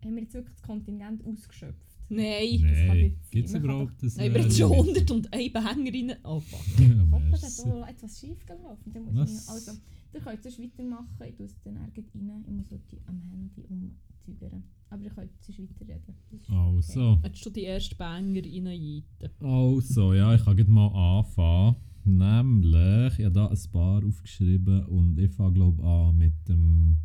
Haben 0.04 0.14
wir 0.16 0.22
jetzt 0.22 0.34
wirklich 0.34 0.54
das 0.54 0.62
Kontingent 0.62 1.24
ausgeschöpft? 1.24 1.91
Nein. 2.08 2.60
Nein. 2.60 3.16
es 3.32 3.52
Man 3.52 3.62
kann 3.62 3.70
überhaupt 3.70 4.02
das? 4.02 4.16
Nein, 4.16 4.34
wir 4.34 4.42
haben 4.42 4.50
schon 4.50 4.72
101 4.72 5.52
Banger 5.52 5.92
rein. 5.92 6.12
Oh 6.24 6.40
fuck. 6.40 6.60
Ja, 6.78 6.88
Hoppla, 6.88 7.18
da 7.18 7.18
merci. 7.18 7.46
ist 7.46 7.56
so 7.58 7.84
etwas 7.88 8.20
schief 8.20 8.46
gelaufen. 8.46 8.92
Dann 8.92 9.04
muss 9.04 9.14
Was? 9.14 9.44
ich, 9.44 9.48
also, 9.50 9.72
ihr 10.14 10.20
könnt 10.20 10.46
es 10.46 10.58
weitermachen, 10.58 11.08
ich 11.28 11.34
tue 11.36 11.46
es 11.46 11.54
dann 11.62 11.76
irgendwie 11.94 12.18
rein. 12.30 12.44
Ich 12.46 12.52
muss 12.52 12.70
heute 12.70 12.96
am 13.06 13.22
Handy 13.30 13.64
umzügern. 13.68 14.62
Aber 14.90 15.02
ihr 15.02 15.10
könnt 15.10 15.30
sonst 15.40 15.58
weiterreden. 15.58 16.14
Das 16.30 16.50
Also. 16.50 17.18
Hättest 17.22 17.46
du 17.46 17.50
die 17.50 17.64
ersten 17.64 17.96
Banger 17.96 18.42
reinjeiten? 18.42 19.30
Also, 19.40 20.12
ja, 20.12 20.34
ich 20.34 20.44
kann 20.44 20.56
gleich 20.56 20.68
mal 20.68 21.18
anfangen. 21.18 21.76
Nämlich, 22.04 23.18
ich 23.18 23.24
habe 23.24 23.32
da 23.32 23.46
ein 23.46 23.58
paar 23.70 24.04
aufgeschrieben 24.04 24.84
und 24.86 25.18
ich 25.18 25.30
fange 25.30 25.52
glaube 25.54 25.80
ich 25.80 25.88
an 25.88 26.18
mit 26.18 26.48
dem 26.48 26.96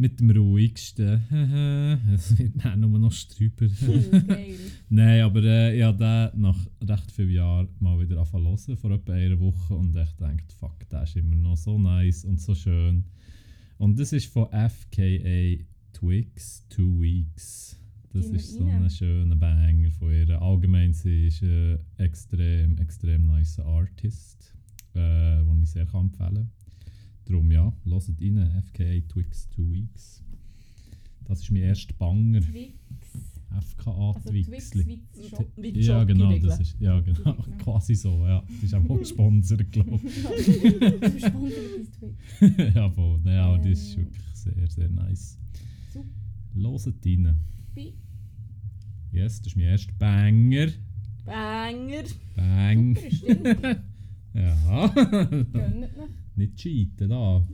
mit 0.00 0.18
dem 0.18 0.30
ruhigsten. 0.30 1.20
es 2.14 2.38
wird 2.38 2.64
dann 2.64 2.80
nur 2.80 2.98
noch 2.98 3.12
strüber. 3.12 3.66
Geil. 4.26 4.54
Nein, 4.88 5.20
aber 5.20 5.42
äh, 5.42 5.76
ich 5.76 5.82
habe 5.82 5.98
den 5.98 6.40
nach 6.40 6.66
recht 6.82 7.10
vielen 7.10 7.30
Jahren 7.30 7.68
mal 7.80 8.00
wieder 8.00 8.16
angefangen 8.16 8.56
zu 8.56 8.76
vor 8.76 8.92
etwa 8.92 9.12
einer 9.12 9.38
Woche 9.38 9.74
und 9.74 9.94
ich 9.94 10.12
dachte, 10.16 10.54
fuck, 10.58 10.88
der 10.88 11.02
ist 11.02 11.16
immer 11.16 11.36
noch 11.36 11.56
so 11.56 11.78
nice 11.78 12.24
und 12.24 12.40
so 12.40 12.54
schön. 12.54 13.04
Und 13.76 13.98
das 13.98 14.12
ist 14.12 14.32
von 14.32 14.46
FKA 14.46 15.62
Twix, 15.92 16.66
Two 16.70 17.02
Weeks. 17.02 17.78
Das 18.12 18.26
Gehen 18.26 18.34
ist 18.36 18.54
so 18.54 18.64
rein. 18.64 18.82
ein 18.82 18.90
schöner 18.90 19.36
Banger 19.36 19.90
von 19.90 20.12
ihr. 20.12 20.40
Allgemein, 20.40 20.94
sie 20.94 21.26
ist 21.26 21.42
ein 21.42 21.78
extrem, 21.98 22.78
extrem 22.78 23.26
nice 23.26 23.60
Artist, 23.60 24.54
äh, 24.94 25.44
den 25.44 25.62
ich 25.62 25.70
sehr 25.70 25.86
kann 25.86 26.06
empfehlen 26.06 26.34
kann. 26.34 26.50
Darum 27.30 27.50
ja, 27.52 27.72
hört 27.84 28.20
rein, 28.20 28.62
FKA 28.68 29.00
Twix, 29.08 29.48
Two 29.50 29.70
Weeks. 29.72 30.22
Das 31.28 31.40
ist 31.42 31.50
mein 31.52 31.62
erster 31.62 31.94
Banger. 31.94 32.40
Twix. 32.40 32.72
FKA 33.60 34.12
Also 34.12 34.30
Twix. 34.30 34.74
Wie 35.56 35.80
Ja, 35.80 36.02
genau, 36.04 36.36
das 36.38 36.58
ist, 36.60 36.76
ja, 36.80 36.98
genau, 37.00 37.34
quasi 37.62 37.94
so, 37.94 38.26
ja. 38.26 38.42
Das 38.48 38.62
ist 38.64 38.74
auch 38.74 38.82
gesponsert, 38.98 39.70
glaube 39.70 39.96
ist 41.14 41.32
Twix. 41.32 41.98
ich. 42.40 42.74
ja, 42.74 42.90
voll. 42.90 43.20
Nein, 43.22 43.38
aber 43.38 43.58
das 43.58 43.78
ist 43.80 43.96
Ähm. 43.96 44.04
wirklich 44.06 44.22
sehr, 44.34 44.66
sehr 44.68 44.88
nice. 44.88 45.38
Hört 45.94 46.06
rein. 46.54 47.36
Bi- 47.74 47.94
Yes, 49.12 49.38
das 49.40 49.48
ist 49.52 49.56
mein 49.56 49.66
erster 49.66 49.92
Banger. 49.98 50.68
Banger. 51.24 52.04
Bang. 52.34 52.96
Super, 52.96 53.10
stimmt. 53.10 53.80
Ja. 54.32 54.86
Gönnt 54.86 55.88
nicht. 56.36 56.56
Cheaten 56.56 57.08
da. 57.08 57.46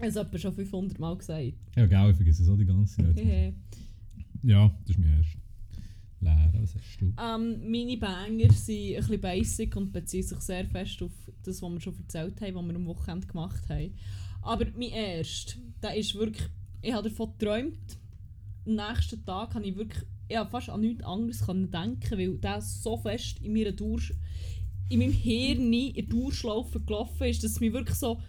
Das 0.00 0.16
hat 0.16 0.26
jemand 0.26 0.40
schon 0.40 0.52
500 0.52 0.98
Mal 0.98 1.16
gesagt. 1.16 1.54
Ja, 1.76 1.86
genau, 1.86 2.10
ich 2.10 2.16
vergesse 2.16 2.42
es 2.42 2.48
auch 2.48 2.56
die 2.56 2.64
ganze 2.64 2.96
Zeit. 2.96 3.54
Ja, 4.42 4.68
das 4.86 4.96
ist 4.96 4.98
mein 4.98 5.16
erster. 5.16 5.38
Lehrer, 6.20 6.52
was 6.54 6.74
hast 6.74 7.00
du? 7.00 7.12
Ähm, 7.20 7.70
meine 7.70 7.96
Banger 7.96 8.52
sind 8.52 8.94
ein 8.94 8.96
bisschen 8.96 9.20
basic 9.20 9.76
und 9.76 9.92
beziehen 9.92 10.22
sich 10.22 10.40
sehr 10.40 10.64
fest 10.66 11.02
auf 11.02 11.12
das, 11.44 11.62
was 11.62 11.72
wir 11.72 11.80
schon 11.80 11.96
erzählt 11.96 12.40
haben, 12.40 12.54
was 12.56 12.66
wir 12.66 12.74
am 12.74 12.86
Wochenende 12.86 13.26
gemacht 13.26 13.68
haben. 13.68 13.94
Aber 14.42 14.66
mein 14.76 14.90
erster, 14.90 15.58
der 15.82 15.96
ist 15.96 16.14
wirklich, 16.14 16.48
ich 16.82 16.92
habe 16.92 17.08
davon 17.08 17.32
geträumt, 17.38 17.98
am 18.66 18.74
nächsten 18.74 19.24
Tag 19.24 19.54
habe 19.54 19.66
ich 19.66 19.76
wirklich, 19.76 20.04
ich 20.28 20.38
fast 20.50 20.70
an 20.70 20.80
nichts 20.80 21.04
anderes 21.04 21.46
können 21.46 21.70
denken, 21.70 22.18
weil 22.18 22.38
der 22.38 22.60
so 22.60 22.96
fest 22.96 23.38
in 23.40 23.52
meiner 23.52 23.72
Durch, 23.72 24.12
in 24.88 24.98
meinem 25.00 25.12
Hirn 25.12 25.72
in 25.72 25.94
der 25.94 26.02
Durchschlaufe 26.04 26.80
gelaufen 26.80 27.24
ist, 27.26 27.42
dass 27.44 27.52
es 27.52 27.60
mich 27.60 27.72
wirklich 27.72 27.96
so, 27.98 28.20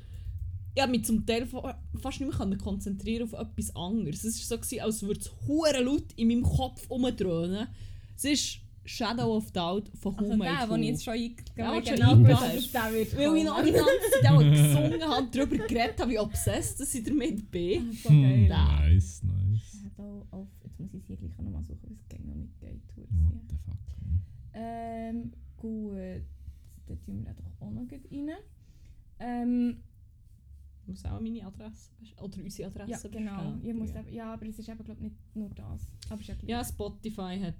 ich 0.76 0.82
habe 0.82 0.92
mich 0.92 1.06
zum 1.06 1.26
Teil 1.26 1.46
fa- 1.46 1.80
fast 2.02 2.22
nicht 2.22 2.38
mehr 2.38 2.58
konzentrieren 2.58 3.24
auf 3.24 3.34
etwas 3.34 3.76
anderes. 3.76 4.24
Es 4.24 4.40
war 4.50 4.58
so, 4.58 4.62
gewesen, 4.64 4.82
als 4.82 5.02
würde 5.04 5.20
es 5.20 5.32
hure 5.48 5.82
laut 5.84 6.14
in 6.16 6.28
meinem 6.28 6.44
Kopf 6.44 6.86
umdröhnen. 6.90 7.68
Es 8.16 8.26
ist 8.26 8.60
Shadow 8.86 9.36
of 9.38 9.52
Doubt 9.52 9.90
von 10.00 10.18
Also 10.18 10.36
Made 10.36 10.52
der, 10.58 10.70
Who. 10.70 10.74
den 10.74 10.84
ich 10.84 10.90
jetzt 10.90 11.04
schon 11.04 11.14
eingegangen 11.14 11.56
Ja, 11.58 11.68
habe, 11.68 11.82
genau 11.82 12.16
gewusst, 12.18 12.74
der 12.74 12.94
wird 12.94 13.18
Weil 13.18 13.38
ich 13.38 13.44
noch 13.44 13.64
die 13.64 13.72
ganze 13.72 14.12
Zeit 14.22 14.32
auch 14.32 14.40
gesungen 14.40 15.02
habe, 15.04 15.28
darüber 15.32 15.58
geredet 15.68 16.00
habe, 16.00 16.12
wie 16.12 16.20
obsessed 16.20 16.80
dass 16.80 16.96
ich 16.96 17.04
damit 17.04 17.52
bin. 17.52 17.92
So 17.94 18.10
geil. 18.10 18.48
Da. 18.48 18.80
Nice, 18.82 19.22
nice. 19.24 19.62
Shadow 19.84 20.26
of... 20.32 20.48
Jetzt 20.64 20.80
muss 20.80 20.94
ich 20.94 21.02
es 21.02 21.08
hier 21.08 21.18
gleich 21.18 21.38
nochmal 21.38 21.64
suchen, 21.64 21.80
weil 21.84 22.20
es 22.20 22.26
noch 22.26 22.36
nicht 22.36 22.60
geht. 22.60 22.82
What 22.96 23.08
What 23.12 23.42
the 23.50 23.56
fuck? 23.66 23.78
Ähm, 24.56 25.32
gut. 25.58 26.24
Noch 27.14 27.88
gleich 27.88 28.02
rein. 28.12 28.30
Ähm, 29.20 29.78
muss 30.88 31.06
auch 31.06 31.20
meine 31.20 31.46
Adresse 31.46 31.92
best- 32.00 32.22
oder 32.22 32.44
unsere 32.44 32.70
Adresse 32.70 33.08
ja, 33.08 33.10
genau. 33.12 33.52
Muss 33.78 33.92
eben, 33.92 34.10
ja, 34.14 34.34
aber 34.34 34.46
es 34.48 34.58
ist 34.60 34.70
eben, 34.70 34.84
glaube 34.84 35.04
nicht 35.04 35.16
nur 35.36 35.50
das. 35.50 35.88
Aber 36.10 36.22
ist 36.22 36.28
ja. 36.28 36.36
Ja, 36.48 36.64
Spotify 36.64 37.38
hat 37.40 37.56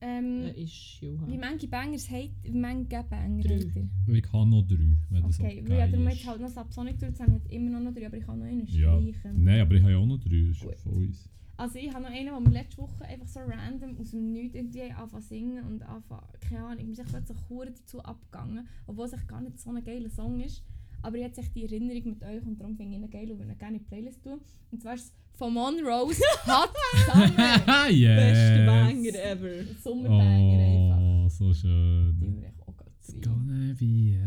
Ähm, 0.00 0.42
ein 0.44 0.54
Issue. 0.56 1.18
wie 1.26 1.38
viele 1.38 1.68
Bangers 1.68 2.10
habt 2.10 2.30
wie 2.42 2.50
viele 2.50 2.60
Banger 2.60 3.04
Drei. 3.42 3.88
Ich 4.18 4.32
habe 4.32 4.50
noch 4.50 4.62
drei, 4.62 4.96
wenn 5.10 5.22
das 5.22 5.40
Okay, 5.40 5.60
okay 5.62 5.68
weil 5.70 5.78
ja, 5.78 5.88
darum 5.88 6.06
ist. 6.08 6.14
jetzt 6.18 6.26
halt 6.28 6.40
noch 6.42 6.48
Subsonic 6.50 6.98
durch, 6.98 7.10
jetzt 7.10 7.20
habe 7.20 7.40
ich 7.44 7.52
immer 7.52 7.80
noch 7.80 7.92
drei, 7.94 8.06
aber 8.06 8.16
ich 8.18 8.24
kann 8.26 8.38
noch 8.38 8.46
einen 8.46 8.66
Ja. 8.66 9.00
streichen. 9.00 9.42
Nein, 9.42 9.60
aber 9.62 9.74
ich 9.74 9.82
habe 9.82 9.92
ja 9.92 9.98
auch 9.98 10.06
noch 10.06 10.18
drei, 10.18 10.46
das 10.48 10.56
ist 10.58 10.62
Gut. 10.62 10.76
von 10.80 10.92
uns. 10.92 11.28
Also 11.58 11.78
ich 11.78 11.92
habe 11.92 12.04
noch 12.04 12.10
einen, 12.10 12.32
wo 12.34 12.40
wir 12.40 12.50
letzte 12.52 12.82
Woche 12.82 13.04
einfach 13.06 13.26
so 13.28 13.40
random 13.40 13.96
aus 13.98 14.10
dem 14.10 14.32
Nichts 14.32 14.54
irgendwie 14.54 14.82
anfangen 14.92 15.22
zu 15.22 15.28
singen 15.28 15.64
und 15.64 15.82
anfangen, 15.82 16.26
keine 16.40 16.64
Ahnung, 16.64 16.78
ich 16.80 16.84
bin 16.86 16.94
sich 16.94 17.06
plötzlich 17.06 17.38
hure 17.48 17.70
dazu 17.70 18.00
abgegangen, 18.02 18.68
obwohl 18.86 19.06
es 19.06 19.12
echt 19.14 19.26
gar 19.28 19.40
nicht 19.40 19.58
so 19.58 19.70
ein 19.70 19.82
geiler 19.82 20.10
Song 20.10 20.38
ist. 20.40 20.62
Aber 21.02 21.16
jetzt 21.18 21.38
echt 21.38 21.54
die 21.54 21.64
Erinnerung 21.64 22.04
mit 22.10 22.22
euch 22.22 22.42
und 22.44 22.58
darum 22.60 22.76
finde 22.76 22.96
ich 22.96 23.02
ihn 23.02 23.10
geil 23.10 23.30
und 23.30 23.38
würde 23.38 23.52
ihn 23.52 23.58
gerne 23.58 23.76
in 23.76 23.82
die 23.82 23.88
Playlist 23.88 24.22
tun. 24.22 24.40
Und 24.70 24.82
zwar 24.82 24.94
ist 24.94 25.04
es 25.04 25.12
von 25.38 25.52
Monrose 25.54 26.22
Hot 26.46 26.70
Summer. 27.06 27.88
yes! 27.90 28.16
Beste 28.16 28.66
Banger 28.66 29.24
ever. 29.24 29.72
Sommerbanger 29.82 30.58
einfach. 30.58 30.98
Oh, 31.00 31.28
so 31.28 31.48
Die 31.52 31.54
schön. 31.54 32.16
wir 32.40 32.46
echt 32.48 32.62
auch 32.68 32.76
gerade 32.76 32.90
It's 33.00 33.14
gonna 33.22 33.74
be 33.78 34.18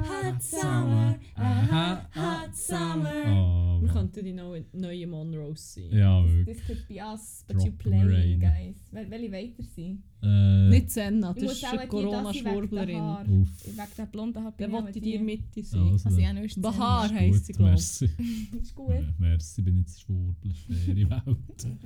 Hot 0.00 0.42
summer, 0.42 1.18
aha, 1.34 2.08
hot 2.14 2.54
summer. 2.56 3.24
Oh, 3.26 3.82
Wir 3.82 3.88
könnten 3.88 4.24
die 4.24 4.32
neue, 4.32 4.64
neue 4.72 5.06
Monrose 5.06 5.62
sein. 5.80 5.90
Ja, 5.98 6.22
This 6.22 6.32
wirklich. 6.46 6.66
could 6.66 6.88
be 6.88 6.94
us, 7.02 7.44
but 7.46 7.56
Drop 7.56 7.66
you 7.66 7.72
playing, 7.72 8.08
rain. 8.08 8.40
guys. 8.40 8.76
Wel 8.92 9.10
welche 9.10 9.32
weiter 9.32 9.62
sein? 9.62 10.02
Äh, 10.22 10.68
Nicht 10.68 10.90
Senna, 10.90 11.34
Ich 11.36 11.42
das 11.44 11.52
ist 11.52 11.64
eine 11.64 11.82
ich 11.84 11.88
Corona-Schwurblerin. 11.88 13.46
Wegen 13.64 13.86
der 13.96 14.06
blonden 14.06 14.42
Haar 14.44 14.52
Der 14.52 14.66
bin 14.66 14.76
ich 14.76 14.82
wollte 14.82 14.98
in 14.98 15.04
dir. 15.04 15.20
Mitte 15.20 15.62
sein. 15.64 15.80
Also, 15.92 16.08
Also 16.08 16.20
ja, 16.20 16.32
Bahar 16.58 17.10
heisst 17.10 17.46
sie, 17.46 17.52
glaube 17.52 17.70
ich. 17.74 17.76
merci. 17.76 18.10
Ist 18.62 18.74
gut. 18.74 18.90
Ja, 18.90 19.02
merci, 19.18 19.62
bin 19.62 19.78
jetzt 19.78 20.00
Schwurbler, 20.02 20.54
faire 20.54 21.10
Welt. 21.26 21.66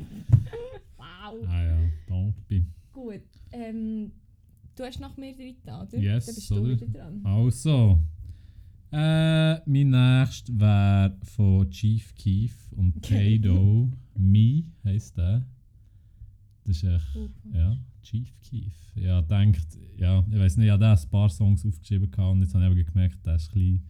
Wow. 0.97 1.47
ah 1.49 1.65
ja, 1.65 1.79
danke. 2.09 2.67
Gut. 2.93 3.23
Ähm, 3.53 4.11
du 4.77 4.85
hast 4.85 5.01
noch 5.01 5.17
mehr 5.17 5.33
drin, 5.33 5.57
oder? 5.65 5.99
Yes, 5.99 6.27
Dann 6.27 6.35
bist 6.35 6.51
du 6.51 6.55
oder? 6.57 6.71
wieder 6.81 6.87
dran. 6.87 7.21
Also, 7.25 8.01
äh, 8.93 9.55
mein 9.69 9.91
nächster 9.91 10.53
wäre 10.59 11.17
von 11.25 11.71
Chief 11.71 12.15
Keef 12.15 12.73
und. 12.73 13.03
Kado. 13.03 13.91
Me 14.17 14.65
heisst 14.85 15.17
der. 15.17 15.45
Das 16.65 16.77
ist 16.77 16.85
echt, 16.85 17.17
Uh, 17.17 17.29
ja, 17.53 17.77
Chief 18.03 18.33
Keef. 18.41 18.73
Ja, 18.95 19.21
denkt, 19.21 19.67
ja, 19.99 20.25
ich 20.31 20.39
weiß 20.39 20.57
nicht, 20.57 20.67
ich 20.67 20.73
hatte 20.73 20.87
ein 20.89 21.11
paar 21.11 21.29
Songs 21.29 21.67
aufgeschrieben 21.67 22.09
und 22.15 22.41
jetzt 22.43 22.55
habe 22.55 22.65
ich 22.65 22.71
aber 22.71 22.83
gemerkt, 22.91 23.27
der 23.27 23.37
ist 23.37 23.51
ein 23.51 23.55
bisschen, 23.55 23.83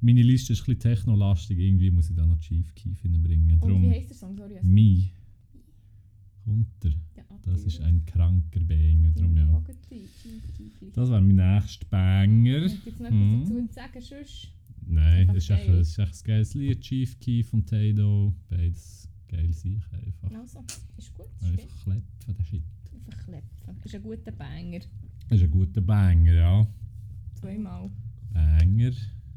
meine 0.00 0.22
Liste 0.22 0.52
ist 0.52 0.60
ein 0.60 0.76
bisschen 0.76 0.80
technolastig, 0.80 1.58
irgendwie 1.58 1.90
muss 1.90 2.10
ich 2.10 2.16
da 2.16 2.26
noch 2.26 2.38
Chief 2.38 2.72
Keef 2.74 3.00
hineinbringen. 3.00 3.58
Und 3.60 3.82
wie 3.82 3.90
heisst 3.90 4.10
der 4.10 4.16
Song? 4.16 4.36
Sorry. 4.36 4.60
Me. 4.62 5.10
Kommt 6.44 6.84
er. 6.84 6.90
Ja, 7.16 7.24
Das 7.42 7.62
ist 7.64 7.80
ein 7.80 8.04
kranker 8.04 8.60
Banger, 8.60 9.10
drum 9.12 9.36
ja. 9.36 9.62
Das 10.94 11.10
wäre 11.10 11.20
mein 11.22 11.36
nächster 11.36 11.86
Banger. 11.86 12.60
Gibt 12.68 12.86
es 12.86 13.00
noch 13.00 13.10
Mhm. 13.10 13.42
etwas 13.42 13.48
dazu 13.48 13.66
zu 13.68 13.72
sagen? 13.74 14.00
Sonst? 14.00 14.50
Nein, 14.86 15.26
das 15.28 15.36
ist 15.36 15.50
echt, 15.50 15.68
das 15.68 15.88
ist 15.88 15.98
echt 15.98 16.14
ein 16.14 16.26
geiles 16.26 16.54
Lied. 16.54 16.80
Chief 16.80 17.18
Keef 17.18 17.52
und 17.54 17.66
Tado. 17.68 18.34
Beides 18.50 19.08
geil 19.28 19.52
sich 19.52 19.82
einfach. 19.92 20.30
Also, 20.38 20.62
ist 20.98 21.14
gut. 21.14 21.26
Ist 21.40 21.44
Einfach 21.48 21.82
klepfen, 21.84 22.36
der 22.36 22.44
Shit. 22.44 22.62
Einfach 23.06 23.24
klepfen. 23.24 23.76
Ist 23.84 23.94
ein 23.94 24.02
guter 24.02 24.32
Banger. 24.32 24.80
Ist 25.30 25.42
ein 25.42 25.50
guter 25.50 25.80
Banger, 25.80 26.32
ja. 26.34 26.66
Zweimal. 27.34 27.90
Banger. 28.32 28.92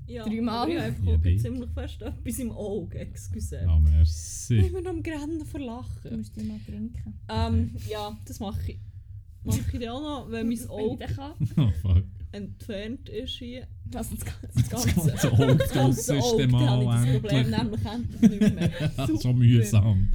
Ja, 0.08 0.24
Dreimal. 0.24 0.64
aber 0.64 0.72
Ich 0.72 0.78
habe 0.80 0.88
Ja, 0.90 0.96
einfach 0.96 1.18
bitte. 1.22 1.42
ziemlich 1.42 1.70
fest 1.72 2.02
etwas 2.02 2.40
im 2.40 2.52
Auge, 2.52 2.98
excuse. 3.00 3.56
Ja, 3.62 3.80
merci. 3.80 4.56
Ich 4.58 4.74
bin 4.74 4.88
am 4.88 5.04
Grennen 5.04 5.46
vor 5.46 5.60
Du 5.60 5.66
Lachen. 5.66 6.18
musst 6.18 6.36
dich 6.36 6.44
mal 6.46 6.60
trinken. 6.66 7.14
Ähm, 7.30 7.76
ja, 7.90 8.18
das 8.26 8.40
mache 8.40 8.72
ich. 8.72 8.80
Mache 9.44 9.60
ich 9.74 9.80
dann 9.80 9.90
auch 9.90 10.02
noch, 10.26 10.32
wenn 10.32 10.48
mein 10.48 10.68
Auge. 10.70 11.06
Oh 11.58 11.72
fuck. 11.82 12.04
entfernt 12.32 13.10
ist 13.10 13.32
hier. 13.34 13.68
Das 13.90 14.10
Das 14.10 14.20
Das 14.54 14.70
Ganze. 14.70 15.08
ganze 15.12 15.32
Auge 15.32 15.56
Das 15.56 15.72
ganze 15.72 16.00
ist 16.18 16.24
Auge, 16.24 16.48
das 16.48 16.52
Problem 17.22 17.50
nämlich 17.50 17.86
endlich 17.86 18.42
nicht 18.42 18.56
mehr. 18.56 18.72
Das 18.98 19.10
ist 19.10 19.24
schon 19.24 19.38
mühsam. 19.38 20.10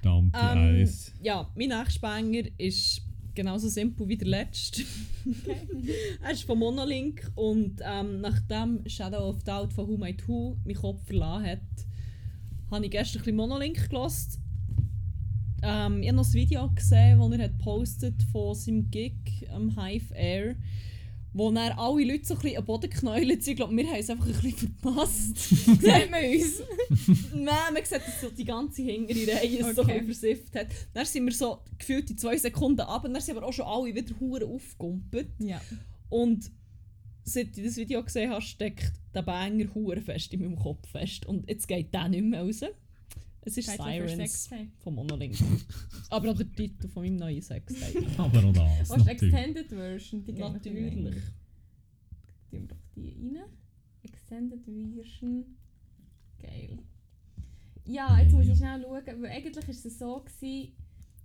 Verdammt, 0.00 0.34
Ähm, 0.34 0.58
Eis. 0.82 1.12
ja, 1.22 1.46
mein 1.54 1.68
nächster 1.68 2.00
Banger 2.00 2.42
ist 2.56 3.02
genauso 3.34 3.68
simpel 3.68 4.08
wie 4.08 4.16
der 4.16 4.28
letzte. 4.28 4.82
er 6.22 6.32
ist 6.32 6.44
von 6.44 6.58
Monolink 6.58 7.30
und 7.34 7.80
ähm, 7.84 8.20
nachdem 8.20 8.86
Shadow 8.88 9.28
of 9.28 9.42
Doubt 9.44 9.72
von 9.72 9.88
Who 9.88 9.96
Made 9.96 10.26
Who 10.26 10.56
meinen 10.64 10.76
Kopf 10.76 11.04
verlassen 11.06 11.46
hat, 11.46 11.60
habe 12.70 12.84
ich 12.84 12.90
gestern 12.90 13.20
ein 13.20 13.24
bisschen 13.24 13.36
Monolink 13.36 13.88
gelost. 13.88 14.38
Ähm, 15.62 16.02
ich 16.02 16.08
habe 16.08 16.16
noch 16.16 16.26
ein 16.26 16.32
Video 16.32 16.70
gesehen, 16.70 17.18
das 17.18 17.38
er 17.38 17.44
hat 17.44 17.58
postet 17.58 18.22
von 18.32 18.54
seinem 18.54 18.90
Gig 18.90 19.48
am 19.52 19.76
Hive 19.76 20.14
Air, 20.14 20.56
wo 21.32 21.50
dann 21.50 21.72
alle 21.72 22.04
Leute 22.04 22.24
so 22.24 22.34
ein 22.34 22.40
bisschen 22.40 22.58
am 22.58 22.64
Boden 22.64 22.90
geknäult 22.90 23.42
sind. 23.42 23.52
Ich 23.52 23.56
glaube, 23.56 23.76
wir 23.76 23.86
haben 23.86 24.00
es 24.00 24.10
einfach 24.10 24.26
ein 24.26 24.32
bisschen 24.32 24.76
verpasst. 24.80 25.36
Sieht 25.38 26.10
man 26.10 26.24
uns? 26.24 26.62
Nein, 27.34 27.74
man 27.74 27.84
sieht, 27.84 28.06
dass 28.06 28.20
so 28.20 28.30
die 28.30 28.44
ganze 28.44 28.82
hintere 28.82 29.36
Reihe 29.36 29.74
so 29.74 29.82
ein 29.82 30.04
versifft 30.04 30.54
hat. 30.56 30.66
Dann 30.92 31.04
sind 31.04 31.24
wir 31.24 31.32
so 31.32 31.60
gefühlt 31.78 32.10
in 32.10 32.18
zwei 32.18 32.36
Sekunden 32.36 32.80
ab 32.80 33.04
und 33.04 33.14
dann 33.14 33.22
sind 33.22 33.36
aber 33.36 33.46
auch 33.46 33.52
schon 33.52 33.66
alle 33.66 33.94
wieder 33.94 34.18
hure 34.18 34.46
aufgekumpelt. 34.46 35.28
Ja. 35.38 35.60
Und 36.08 36.50
seit 37.24 37.56
ich 37.56 37.64
das 37.64 37.76
Video 37.76 38.02
gesehen 38.02 38.30
habe, 38.30 38.42
steckt 38.42 38.92
der 39.14 39.22
Banger 39.22 39.72
hure 39.74 40.00
fest 40.00 40.32
in 40.32 40.40
meinem 40.40 40.56
Kopf 40.56 40.88
fest. 40.88 41.26
Und 41.26 41.48
jetzt 41.48 41.68
geht 41.68 41.94
der 41.94 42.08
nicht 42.08 42.24
mehr 42.24 42.42
raus. 42.42 42.62
Es 43.42 43.56
ist 43.56 43.68
Title 43.70 44.08
Sirens 44.08 44.50
von 44.80 44.94
Monolink. 44.94 45.34
aber 46.10 46.30
auch 46.30 46.36
der 46.36 46.52
Titel 46.52 46.88
von 46.88 47.02
meinem 47.04 47.16
neuen 47.16 47.40
Sextape. 47.42 48.06
Aber 48.18 48.44
auch 48.44 48.52
das. 48.52 48.90
Natürlich. 48.90 49.08
Extended 49.22 49.68
Version? 49.68 50.24
Die 50.24 50.32
geht 50.34 50.40
Natürlich. 50.40 50.94
Tun 50.94 51.04
wir 52.50 52.60
doch 52.60 52.76
die 52.96 53.10
rein. 53.12 53.38
Extended 54.02 54.60
Version. 54.94 55.44
Geil. 56.42 56.78
Ja, 57.86 58.20
jetzt 58.20 58.32
muss 58.32 58.46
ich 58.46 58.56
schnell 58.58 58.82
schauen, 58.82 59.22
weil 59.22 59.30
eigentlich 59.30 59.56
war 59.56 59.68
es 59.74 59.98
so, 59.98 60.20
gewesen, 60.20 60.72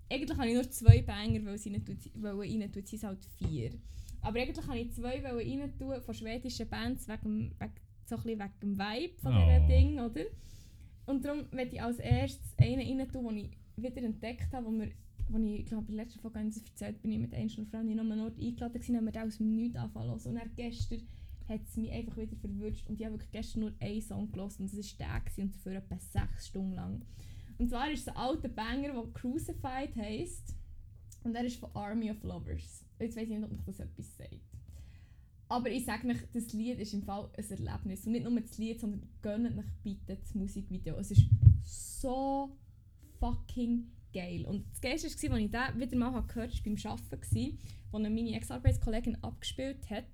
eigentlich 0.10 0.38
habe 0.38 0.48
ich 0.48 0.54
nur 0.54 0.70
zwei 0.72 1.02
Banger, 1.02 1.46
weil 1.46 1.58
sie 1.58 1.70
nicht 1.72 1.86
tut- 1.86 2.12
rein 2.24 2.72
tun, 2.72 2.84
sie 2.86 2.98
sind 2.98 3.08
halt 3.10 3.26
vier. 3.38 3.72
Aber 4.22 4.40
eigentlich 4.40 4.66
habe 4.66 4.80
ich 4.80 4.94
zwei 4.94 5.20
rein 5.22 5.78
tun 5.78 6.02
von 6.02 6.14
schwedischen 6.16 6.68
Bands, 6.70 7.08
wegen, 7.08 7.52
wegen, 7.60 7.74
so 8.06 8.16
ein 8.16 8.24
bisschen 8.24 8.40
wegen 8.40 8.60
dem 8.62 8.78
Vibe 8.80 9.18
von 9.20 9.36
Oh. 9.36 9.46
diesem 9.48 9.68
Ding, 9.68 10.00
oder? 10.00 10.22
Und 11.06 11.24
darum 11.24 11.46
werde 11.52 11.72
ich 11.72 11.82
als 11.82 12.00
erstes 12.00 12.54
einen 12.58 13.00
rein 13.00 13.12
tun, 13.12 13.28
den 13.28 13.38
ich 13.38 13.58
wieder 13.78 14.04
entdeckt 14.04 14.54
habe, 14.54 14.66
wo 14.68 14.72
wo 15.28 15.40
ich, 15.40 15.66
glaube, 15.66 15.88
in 15.90 15.98
der 15.98 16.06
letzten 16.06 16.20
Folge 16.20 16.40
es 16.48 16.58
erzählt, 16.58 17.02
bin 17.02 17.12
ich 17.12 17.20
mit 17.20 17.34
Einzelnen 17.34 17.68
Frauen 17.68 17.90
in 17.90 18.00
einem 18.00 18.22
Ort 18.22 18.38
eingeladen 18.40 18.74
gewesen, 18.74 18.96
haben 18.96 19.12
wir 19.12 19.24
aus 19.24 19.38
dem 19.38 19.56
Nichts 19.56 19.76
anfangen 19.76 20.10
lassen. 20.10 20.30
Und 20.30 20.36
dann 20.36 20.52
gestern 20.56 21.02
hat 21.50 21.62
es 21.68 21.78
mich 21.78 21.92
einfach 21.92 22.18
wieder 22.18 22.36
verwünscht 22.36 22.88
und 22.88 23.00
ich 23.00 23.06
habe 23.06 23.16
wirklich 23.16 23.32
gestern 23.32 23.62
nur 23.62 23.74
einen 23.80 24.02
Song 24.02 24.32
gehört 24.32 24.60
und 24.60 24.72
das 24.72 25.00
war 25.00 25.08
der 25.08 25.20
gewesen, 25.22 25.42
und 25.42 25.56
dafür 25.56 25.74
etwa 25.74 25.98
sechs 26.00 26.48
Stunden 26.48 26.74
lang. 26.74 27.02
Und 27.58 27.70
zwar 27.70 27.92
ist 27.92 28.02
es 28.02 28.08
ein 28.08 28.18
alter 28.18 28.50
Banger, 28.50 28.94
der 28.94 29.14
Crucified 29.14 29.96
heisst 29.96 30.56
und 31.24 31.36
er 31.36 31.46
ist 31.46 31.58
von 31.58 31.70
Army 31.74 32.12
of 32.12 32.22
Lovers. 32.24 32.84
Jetzt 33.00 33.16
weiß 33.16 33.24
ich 33.24 33.30
nicht, 33.30 33.44
ob 33.44 33.52
mich 33.52 33.64
das 33.66 33.80
etwas 33.80 34.18
sagt. 34.18 34.55
Aber 35.48 35.70
ich 35.70 35.86
sage 35.86 36.08
euch, 36.08 36.18
das 36.34 36.54
Lied 36.54 36.80
ist 36.80 36.94
im 36.94 37.04
Fall 37.04 37.30
ein 37.38 37.50
Erlebnis. 37.50 38.06
Und 38.06 38.14
nicht 38.14 38.28
nur 38.28 38.40
das 38.40 38.58
Lied, 38.58 38.80
sondern 38.80 39.08
gönnt 39.22 39.58
euch 39.58 39.66
bitte 39.84 40.18
das 40.18 40.34
Musikvideo. 40.34 40.98
Es 40.98 41.12
ist 41.12 41.24
so 41.62 42.58
fucking 43.20 43.92
geil. 44.14 44.46
Und 44.48 44.66
das 44.72 44.82
Geilste 44.82 45.08
war, 45.08 45.36
als 45.36 45.46
ich 45.46 45.52
den 45.52 45.80
wieder 45.80 45.98
mal 45.98 46.22
gehört 46.24 46.52
habe, 46.52 46.62
beim 46.64 46.92
Arbeiten, 46.92 47.60
wo 47.92 47.98
ihn 48.00 48.16
meine 48.16 48.36
Ex-Arbeitskollegin 48.36 49.24
abgespielt 49.24 49.90
hat. 49.90 50.06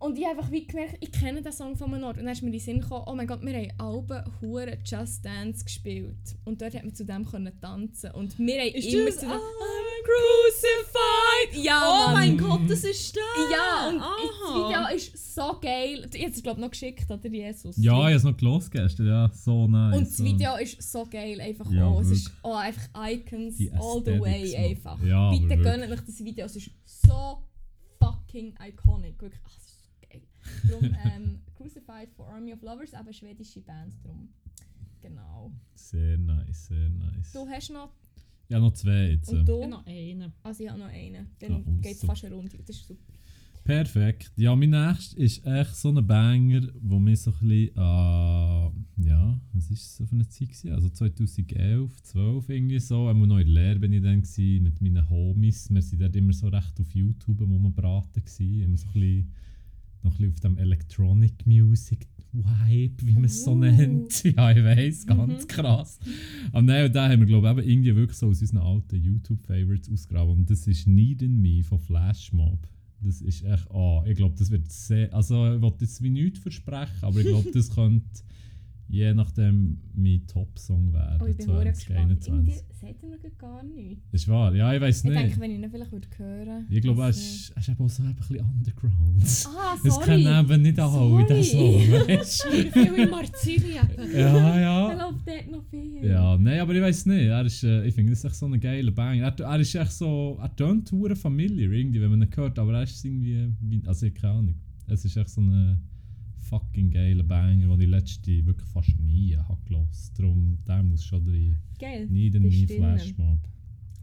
Und 0.00 0.16
ich 0.16 0.24
habe 0.26 0.38
einfach 0.38 0.52
wie 0.52 0.64
gemerkt, 0.64 0.98
ich 1.00 1.10
kenne 1.10 1.42
den 1.42 1.52
Song 1.52 1.76
von 1.76 1.92
einem 1.92 2.04
Ort. 2.04 2.18
Und 2.18 2.24
dann 2.24 2.32
ist 2.32 2.42
mir 2.42 2.48
in 2.48 2.52
den 2.52 2.60
Sinn 2.60 2.80
gekommen, 2.80 3.04
oh 3.08 3.14
mein 3.14 3.26
Gott, 3.26 3.42
wir 3.42 3.52
haben 3.52 3.72
Alben 3.78 4.24
hure 4.40 4.78
Just 4.84 5.24
Dance 5.24 5.64
gespielt. 5.64 6.36
Und 6.44 6.60
dort 6.60 6.74
hat 6.74 6.84
man 6.84 6.94
zu 6.94 7.04
dem 7.04 7.24
können 7.24 7.58
tanzen. 7.60 8.12
Und 8.12 8.38
wir 8.38 8.60
haben 8.60 8.74
Ist 8.74 8.92
immer 8.92 9.06
das 9.06 9.18
zu 9.18 9.26
dem... 9.26 9.40
Crucified? 10.08 11.64
Ja, 11.64 11.82
oh 11.82 12.12
Mann. 12.12 12.14
mein 12.14 12.38
Gott, 12.38 12.60
das 12.68 12.84
ist 12.84 13.14
der! 13.14 13.22
Ja, 13.52 13.88
und 13.88 14.00
Aha. 14.00 14.16
das 14.18 14.54
Video 14.54 14.96
ist 14.96 15.34
so 15.34 15.58
geil. 15.60 16.08
Ich 16.12 16.22
habe 16.22 16.32
es 16.32 16.42
glaube 16.42 16.60
noch 16.60 16.70
geschickt, 16.70 17.10
oder 17.10 17.28
Jesus? 17.28 17.76
Ja, 17.76 17.92
ich 17.92 18.04
habe 18.04 18.14
es 18.14 18.24
noch 18.24 18.36
gelost 18.36 18.70
gestern. 18.70 19.06
Ja, 19.06 19.30
so 19.34 19.66
nice. 19.66 19.96
Und 19.96 20.06
das 20.06 20.16
so. 20.16 20.24
Video 20.24 20.56
ist 20.56 20.82
so 20.82 21.04
geil 21.06 21.40
einfach 21.40 21.70
Ja, 21.70 21.86
auch. 21.86 22.00
Es 22.00 22.10
ist 22.10 22.32
oh, 22.42 22.54
einfach 22.54 22.88
Icons 23.10 23.56
Die 23.58 23.70
all 23.72 24.02
the 24.04 24.18
way 24.18 24.56
einfach. 24.56 25.02
Ja, 25.02 25.30
Bitte 25.30 25.56
gönnt 25.58 25.90
euch 25.90 26.00
das 26.00 26.24
Video, 26.24 26.46
es 26.46 26.56
ist 26.56 26.70
so 26.84 27.42
fucking 27.98 28.54
iconic. 28.66 29.20
Wirklich, 29.20 29.42
ach, 29.44 29.58
es 29.58 29.66
ist 29.66 29.84
so 29.84 29.90
geil. 30.08 30.22
Darum 30.68 30.84
ähm, 31.14 31.40
Crucified 31.56 32.10
for 32.16 32.26
Army 32.28 32.52
of 32.52 32.62
Lovers, 32.62 32.94
aber 32.94 33.12
schwedische 33.12 33.60
Band 33.60 33.92
drum. 34.02 34.28
Genau. 35.00 35.52
Sehr 35.74 36.16
nice, 36.18 36.66
sehr 36.66 36.88
nice. 36.88 37.32
Du 37.32 37.46
hast 37.46 37.70
noch... 37.70 37.90
Ja, 38.48 38.58
noch 38.58 38.72
zwei 38.72 39.10
jetzt. 39.10 39.28
Und 39.30 39.46
du? 39.46 39.62
Ich 39.62 39.68
noch 39.68 39.86
einen. 39.86 40.32
Also 40.42 40.64
ich 40.64 40.70
habe 40.70 40.78
noch 40.78 40.88
einen. 40.88 41.26
Ja, 41.40 41.48
Dann 41.48 41.64
oh, 41.66 41.80
geht 41.80 41.96
es 41.96 42.04
fast 42.04 42.24
eine 42.24 42.34
Runde. 42.34 42.56
Das 42.66 42.76
ist 42.76 42.86
super. 42.86 43.12
Perfekt. 43.68 44.32
Ja, 44.36 44.56
mein 44.56 44.70
nächster 44.70 45.18
ist 45.18 45.44
echt 45.44 45.76
so 45.76 45.90
ein 45.90 46.06
Banger, 46.06 46.68
wo 46.80 46.98
mir 46.98 47.14
so 47.14 47.30
ein 47.30 47.48
bisschen, 47.48 47.76
äh, 47.76 49.10
ja, 49.10 49.40
was 49.52 49.68
war 49.68 49.74
es 49.74 49.96
so 49.96 50.06
für 50.06 50.14
eine 50.14 50.26
Zeit? 50.26 50.48
Gewesen? 50.48 50.72
Also 50.72 50.88
2011, 50.88 52.02
12 52.02 52.48
irgendwie 52.48 52.78
so. 52.78 53.08
Einmal 53.08 53.28
noch 53.28 53.36
in 53.36 53.52
der 53.52 53.54
Lehre 53.54 53.78
bin 53.78 53.92
ich 53.92 54.02
dann 54.02 54.22
gewesen, 54.22 54.62
mit 54.62 54.80
meinen 54.80 55.10
Homies. 55.10 55.68
Wir 55.68 55.82
waren 55.82 55.98
dort 55.98 56.16
immer 56.16 56.32
so 56.32 56.48
recht 56.48 56.80
auf 56.80 56.90
YouTube, 56.94 57.40
wo 57.40 57.46
wir 57.46 57.70
braten 57.70 58.24
gewesen. 58.24 58.62
Immer 58.62 58.78
so 58.78 58.86
ein 58.86 58.92
bisschen, 58.94 59.32
noch 60.02 60.12
ein 60.12 60.16
bisschen 60.16 60.32
auf 60.32 60.40
dem 60.40 60.56
Electronic 60.56 61.46
Music 61.46 62.08
Vibe, 62.32 63.06
wie 63.06 63.12
man 63.14 63.24
es 63.24 63.42
so 63.44 63.52
Uh. 63.52 63.58
nennt. 63.58 64.22
Ja, 64.36 64.50
ich 64.52 64.62
weiss, 64.64 65.06
ganz 65.06 65.44
Mhm. 65.44 65.48
krass. 65.48 65.98
Aber 66.52 66.62
nein, 66.62 66.86
und 66.86 66.94
da 66.94 67.08
haben 67.08 67.20
wir, 67.20 67.26
glaube 67.26 67.62
ich, 67.62 67.68
irgendwie 67.68 67.94
wirklich 67.96 68.18
so 68.18 68.28
aus 68.28 68.40
unseren 68.40 68.58
alten 68.58 68.96
YouTube-Favorites 69.02 69.90
ausgegraben. 69.90 70.32
Und 70.34 70.50
das 70.50 70.66
ist 70.66 70.86
Need 70.86 71.22
in 71.22 71.40
Me 71.40 71.62
von 71.62 71.78
Flashmob. 71.78 72.58
Das 73.00 73.20
ist 73.20 73.44
echt, 73.44 73.70
ah, 73.70 74.02
ich 74.06 74.16
glaube, 74.16 74.34
das 74.38 74.50
wird 74.50 74.70
sehr, 74.70 75.12
also 75.14 75.54
ich 75.54 75.62
will 75.62 75.72
jetzt 75.80 76.02
wie 76.02 76.10
nichts 76.10 76.40
versprechen, 76.40 76.98
aber 77.02 77.20
ich 77.20 77.26
glaube, 77.26 77.50
das 77.52 77.70
könnte 77.74 78.04
je 78.90 79.12
nachdem 79.12 79.78
mein 79.94 80.26
Top-Song 80.26 80.92
werden, 80.94 81.20
Oh, 81.22 81.26
ich 81.26 81.36
bin 81.36 81.46
sehr 81.46 81.64
gespannt. 81.64 82.24
2021. 82.24 82.28
Irgendwie 82.28 82.52
sagt 82.80 83.02
er 83.02 83.08
mir 83.08 83.30
gar 83.38 83.62
nichts. 83.62 84.02
Ist 84.12 84.28
wahr? 84.28 84.54
Ja, 84.54 84.72
ich 84.72 84.80
weiß 84.80 84.98
Ich 84.98 85.04
nicht. 85.04 85.16
denke, 85.18 85.40
wenn 85.40 85.50
ich 85.50 85.58
ihn 85.62 85.70
vielleicht 85.70 85.92
würde 85.92 86.08
hören 86.16 86.66
ich 86.70 86.80
glaube, 86.80 87.02
er 87.02 87.08
ist, 87.10 87.50
er 87.54 87.58
ist 87.60 87.68
eben 87.68 87.84
auch 87.84 87.88
so 87.90 88.02
ein 88.02 88.14
bisschen 88.14 88.40
underground. 88.40 89.46
Ah, 89.46 89.76
Das 89.84 89.94
sorry. 89.94 90.06
kennen 90.06 90.40
eben 90.50 90.62
nicht 90.62 90.78
der 90.78 90.88
Sorry. 90.88 91.44
Song, 91.44 92.08
weißt 92.08 92.42
Viel 92.72 92.94
in 92.94 93.10
Marzilien. 93.10 93.88
du? 93.96 94.02
Ja, 94.18 94.54
Er 94.54 94.60
ja. 94.60 94.92
läuft 95.08 95.26
dort 95.28 95.50
noch 95.50 95.64
viel. 95.64 96.06
Ja, 96.06 96.36
nein, 96.38 96.60
aber 96.60 96.74
ich 96.74 96.82
weiß 96.82 97.06
nicht. 97.06 97.26
Er 97.26 97.44
ist, 97.44 97.62
äh, 97.64 97.84
ich 97.86 97.94
finde, 97.94 98.10
das 98.12 98.20
ist 98.20 98.24
echt 98.24 98.34
so 98.36 98.46
ein 98.46 98.58
geiler 98.58 98.90
Bang. 98.92 99.18
Er, 99.20 99.38
er 99.38 99.60
ist 99.60 99.74
echt 99.74 99.92
so, 99.92 100.38
er 100.40 100.54
tönt 100.56 100.90
hure 100.92 101.14
familiar 101.14 101.70
irgendwie, 101.72 102.00
wenn 102.00 102.10
man 102.10 102.22
ihn 102.22 102.28
hört, 102.34 102.58
aber 102.58 102.72
er 102.74 102.82
ist 102.84 103.04
irgendwie, 103.04 103.52
wie, 103.60 103.82
also 103.86 104.06
ich 104.06 104.14
keine 104.14 104.32
Ahnung. 104.34 104.54
Es 104.86 105.04
ist 105.04 105.16
echt 105.16 105.28
so 105.28 105.40
ein 105.42 105.78
fucking 106.48 106.90
geiler 106.90 107.24
Banger, 107.24 107.68
den 107.76 107.80
ich 107.80 107.88
letzte 107.88 108.44
wirklich 108.46 108.68
fast 108.68 108.98
nie 109.00 109.36
habe 109.36 109.58
gehört. 109.66 109.88
Darum, 110.16 110.58
der 110.66 110.82
muss 110.82 111.04
schon 111.04 111.24
drin. 111.24 111.56
Geil. 111.78 112.06
Bist 112.06 112.12
Me 112.12 112.30
drinnen. 112.30 112.66
Flashmob. 112.98 113.38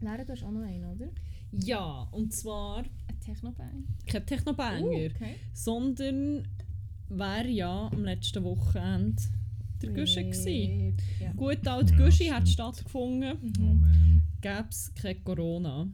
Lara, 0.00 0.24
du 0.24 0.32
hast 0.32 0.42
auch 0.44 0.50
noch 0.52 0.62
einen, 0.62 0.84
oder? 0.84 1.08
Ja, 1.52 2.02
und 2.12 2.32
zwar 2.32 2.78
Ein 3.08 3.20
Techno-Bang. 3.20 3.84
kein 4.06 4.26
Techno-Banger, 4.26 4.84
Uh, 4.86 5.06
okay. 5.06 5.34
sondern 5.54 6.46
wäre 7.08 7.48
ja 7.48 7.88
am 7.92 8.04
letzten 8.04 8.42
Wochenende 8.44 9.22
der 9.82 9.90
Gusche 9.92 10.22
gewesen. 10.24 10.96
Ja. 11.20 11.32
Gut, 11.32 11.66
alt 11.66 11.90
Ja, 11.90 11.96
Gusche 11.96 12.34
hat 12.34 12.48
stattgefunden, 12.48 13.36
Oh 13.58 13.62
Mhm. 13.62 13.80
man. 13.80 14.22
gäbe 14.40 14.66
es 14.70 14.92
kein 14.94 15.22
Corona. 15.24 15.88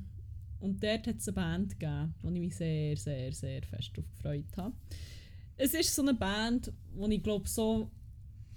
Und 0.60 0.82
dort 0.82 1.06
hat 1.08 1.16
es 1.18 1.28
eine 1.28 1.34
Band 1.34 1.78
gegeben, 1.78 2.14
wo 2.22 2.28
ich 2.30 2.40
mich 2.40 2.56
sehr, 2.56 2.96
sehr, 2.96 3.32
sehr 3.32 3.62
fest 3.62 3.90
darauf 3.94 4.08
gefreut 4.10 4.56
habe. 4.56 4.74
Es 5.64 5.74
ist 5.74 5.94
so 5.94 6.02
eine 6.02 6.12
Band, 6.12 6.72
wo 6.96 7.06
ich 7.06 7.22
glaube 7.22 7.48
so 7.48 7.88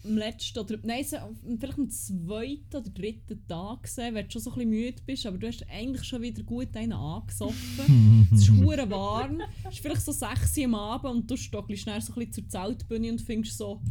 am 0.03 0.17
letzten 0.17 0.57
oder 0.57 0.79
nein, 0.81 1.03
so, 1.03 1.17
vielleicht 1.59 1.77
am 1.77 1.87
zweiten 1.87 2.75
oder 2.75 2.89
dritten 2.89 3.47
Tag 3.47 3.83
gesehen, 3.83 4.15
wenn 4.15 4.25
du 4.25 4.31
schon 4.31 4.41
so 4.41 4.49
ein 4.51 4.55
bisschen 4.55 4.69
müde 4.71 5.01
bist, 5.05 5.25
aber 5.27 5.37
du 5.37 5.47
hast 5.47 5.63
eigentlich 5.69 6.03
schon 6.03 6.23
wieder 6.23 6.41
gut 6.41 6.75
einen 6.75 6.93
angesoffen. 6.93 8.27
es 8.33 8.41
ist 8.41 8.49
hure 8.49 8.89
warm, 8.89 9.39
es 9.67 9.75
ist 9.75 9.81
vielleicht 9.81 10.01
so 10.01 10.11
6 10.11 10.57
Uhr 10.57 10.65
am 10.65 10.75
Abend 10.75 11.13
und 11.13 11.29
du 11.29 11.37
stockelst 11.37 11.83
schnell 11.83 12.01
so 12.01 12.11
ein 12.13 12.25
bisschen 12.25 12.33
zur 12.33 12.49
Zeltbühne 12.49 13.11
und 13.11 13.21
findest 13.21 13.55
so, 13.55 13.81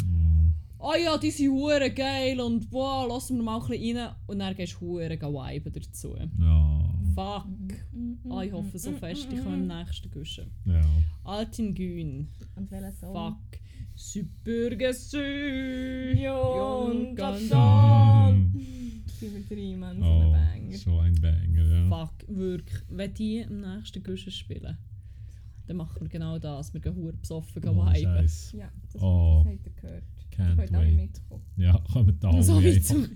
oh 0.79 0.93
ja, 1.03 1.17
die 1.19 1.31
sind 1.31 1.51
hure 1.53 1.91
geil 1.91 2.41
und 2.41 2.71
wow, 2.73 3.09
lassen 3.09 3.37
wir 3.37 3.43
mal 3.45 3.61
ein 3.61 3.69
bisschen 3.69 3.97
rein 3.99 4.15
und 4.27 4.39
dann 4.39 4.55
gehst 4.55 4.75
du 4.75 4.81
hure 4.81 5.11
viben 5.11 5.73
dazu. 5.73 6.17
Ja. 6.39 6.81
Fuck. 7.15 7.47
Ah, 8.31 8.43
ich 8.43 8.53
hoffe 8.53 8.79
so 8.79 8.93
fest, 8.93 9.29
ich 9.33 9.43
komme 9.43 9.55
im 9.57 9.67
nächsten 9.69 10.11
Guschen. 10.11 10.51
Ja. 10.65 10.81
Altin 11.23 11.75
Gün. 11.75 12.29
Und 12.57 12.71
welcher 12.71 12.93
Song? 12.93 13.15
Fuck. 13.15 13.61
Supergesü. 13.97 16.15
Jon 16.17 17.15
Gandan. 17.15 18.53
Über 19.21 19.39
drei 19.55 19.77
Mann, 19.77 19.99
so 20.01 20.05
ein 20.05 20.27
Oh, 20.27 20.33
Banger. 20.33 20.77
so 20.77 20.99
ein 20.99 21.15
Banger, 21.15 21.63
ja. 21.63 21.89
Fuck, 21.89 22.27
wirklich. 22.29 22.83
Wenn 22.91 23.15
die 23.15 23.39
im 23.39 23.61
nächsten 23.61 24.03
Guschen 24.03 24.33
spielen, 24.33 24.77
dann 25.67 25.77
machen 25.77 26.01
wir 26.03 26.09
genau 26.09 26.39
das. 26.39 26.75
Wir 26.75 26.81
gehen 26.81 26.97
hure 26.97 27.13
besoffen 27.15 27.63
gehen 27.63 27.79
Oh, 27.79 27.87
viben. 27.87 28.03
Ja, 28.03 28.23
das, 28.23 28.53
Oh. 29.03 29.43
das 29.45 29.53
habt 29.55 29.67
ihr 29.67 29.73
gehört. 29.81 30.05
Can't 30.37 30.57
könnt 30.57 30.75
alle 30.75 30.87
wait. 30.87 30.97
mitkommen. 30.97 31.43
Ja, 31.57 31.79
kommen 31.93 32.19
da 32.21 32.31
alle 32.31 32.43
So 32.43 32.63
wie 32.63 32.81
zum 32.81 33.09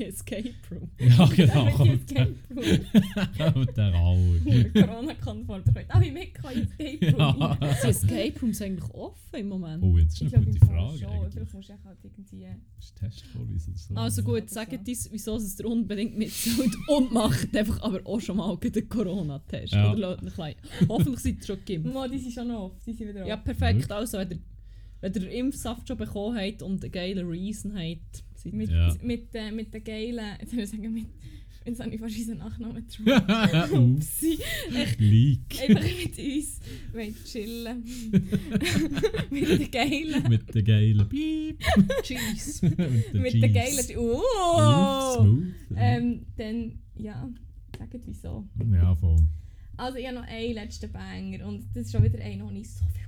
Escape 0.00 0.54
Room. 0.70 0.90
Ja, 0.98 1.26
genau. 1.26 1.84
Ins 1.84 2.02
Escape 2.02 2.34
Room. 2.50 3.36
kommen 3.38 3.68
da 3.74 3.92
alle. 3.92 4.70
Corona-konform. 4.72 5.62
Ihr 5.66 5.72
könnt 5.72 5.90
alle 5.94 6.12
mitkommen 6.12 6.54
ins 6.54 6.70
Escape 6.78 7.16
Room. 7.16 7.40
Ja. 7.40 7.74
Sind 7.74 7.90
Escape 7.90 8.40
Rooms 8.40 8.62
eigentlich 8.62 8.90
offen 8.90 9.38
im 9.38 9.48
Moment? 9.48 9.82
Oh, 9.84 9.96
jetzt 9.98 10.20
ist 10.20 10.34
eine 10.34 10.44
gute 10.44 10.66
Frage 10.66 10.98
schon. 10.98 11.30
Vielleicht 11.30 11.54
musst 11.54 11.68
du 11.68 11.74
halt 11.84 11.98
irgendwie... 12.02 12.46
Ist 12.78 12.96
Testvorweis 12.96 13.68
oder 13.68 13.78
so? 13.78 13.94
Also 13.94 14.22
gut, 14.22 14.50
sagt 14.50 14.88
uns, 14.88 15.08
wieso 15.12 15.36
es 15.36 15.60
ihr 15.60 15.66
unbedingt 15.66 16.18
mitzählt 16.18 16.74
und 16.88 17.12
macht 17.12 17.56
einfach 17.56 17.80
aber 17.82 18.00
auch 18.04 18.20
schon 18.20 18.38
mal 18.38 18.56
den 18.56 18.88
Corona-Test. 18.88 19.74
Ja. 19.74 19.92
Oder 19.92 20.18
lasst 20.20 20.38
ihn. 20.38 20.56
Hoffentlich 20.88 21.20
seid 21.20 21.36
ihr 21.36 21.46
schon 21.46 21.64
geimpft. 21.64 21.92
Mo, 21.92 22.06
die 22.08 22.18
sind 22.18 22.32
schon. 22.32 22.72
Die 22.84 22.92
sind 22.92 23.08
wieder 23.08 23.26
Ja, 23.26 23.36
perfekt. 23.36 23.90
Also, 23.92 24.18
wenn 24.18 24.42
wenn 25.14 25.22
ihr 25.22 25.30
Impfsaft 25.30 25.88
schon 25.88 25.96
bekommen 25.96 26.36
habt 26.38 26.62
und 26.62 26.82
einen 26.82 26.92
geilen 26.92 27.26
Reason 27.28 27.72
habt, 27.74 28.24
Mit, 28.44 28.70
Ja. 28.70 28.94
mit, 29.02 29.34
äh, 29.34 29.50
mit 29.50 29.72
den 29.74 29.82
geilen... 29.84 30.36
Jetzt 30.40 30.50
soll 30.52 30.60
ich 30.60 30.70
sagen, 30.70 30.92
mit... 30.92 31.06
Jetzt 31.64 31.80
habe 31.80 31.92
ich 31.92 32.00
fast 32.00 32.16
unseren 32.16 32.38
Nachnamen. 32.38 32.76
Ups, 32.76 33.00
Upsi. 33.72 34.38
Leak. 34.98 35.60
Einfach 35.68 35.82
mit 35.82 36.16
uns 36.16 36.60
wollen 36.92 37.14
chillen. 37.24 37.84
mit 39.30 39.48
den 39.48 39.70
geilen... 39.72 40.28
Mit 40.28 40.54
der 40.54 40.62
geilen 40.62 41.08
Piep. 41.08 41.60
Cheese. 42.04 42.66
mit 43.12 43.34
der 43.34 43.40
den 43.40 43.52
geilen... 43.52 43.96
Oh! 43.98 45.22
smooth. 45.22 45.54
Ähm, 45.76 46.26
dann... 46.36 46.78
Ja, 46.98 47.28
sagt 47.76 48.06
wieso. 48.06 48.46
Ja, 48.72 48.94
voll. 48.94 49.18
Also 49.76 49.98
ich 49.98 50.06
habe 50.06 50.16
noch 50.16 50.26
einen 50.26 50.54
letzten 50.54 50.90
Banger 50.92 51.46
und 51.46 51.64
das 51.74 51.86
ist 51.86 51.92
schon 51.92 52.04
wieder 52.04 52.18
einer, 52.24 52.46
den 52.46 52.56
ich 52.56 52.70
so 52.70 52.84
viel. 52.94 53.05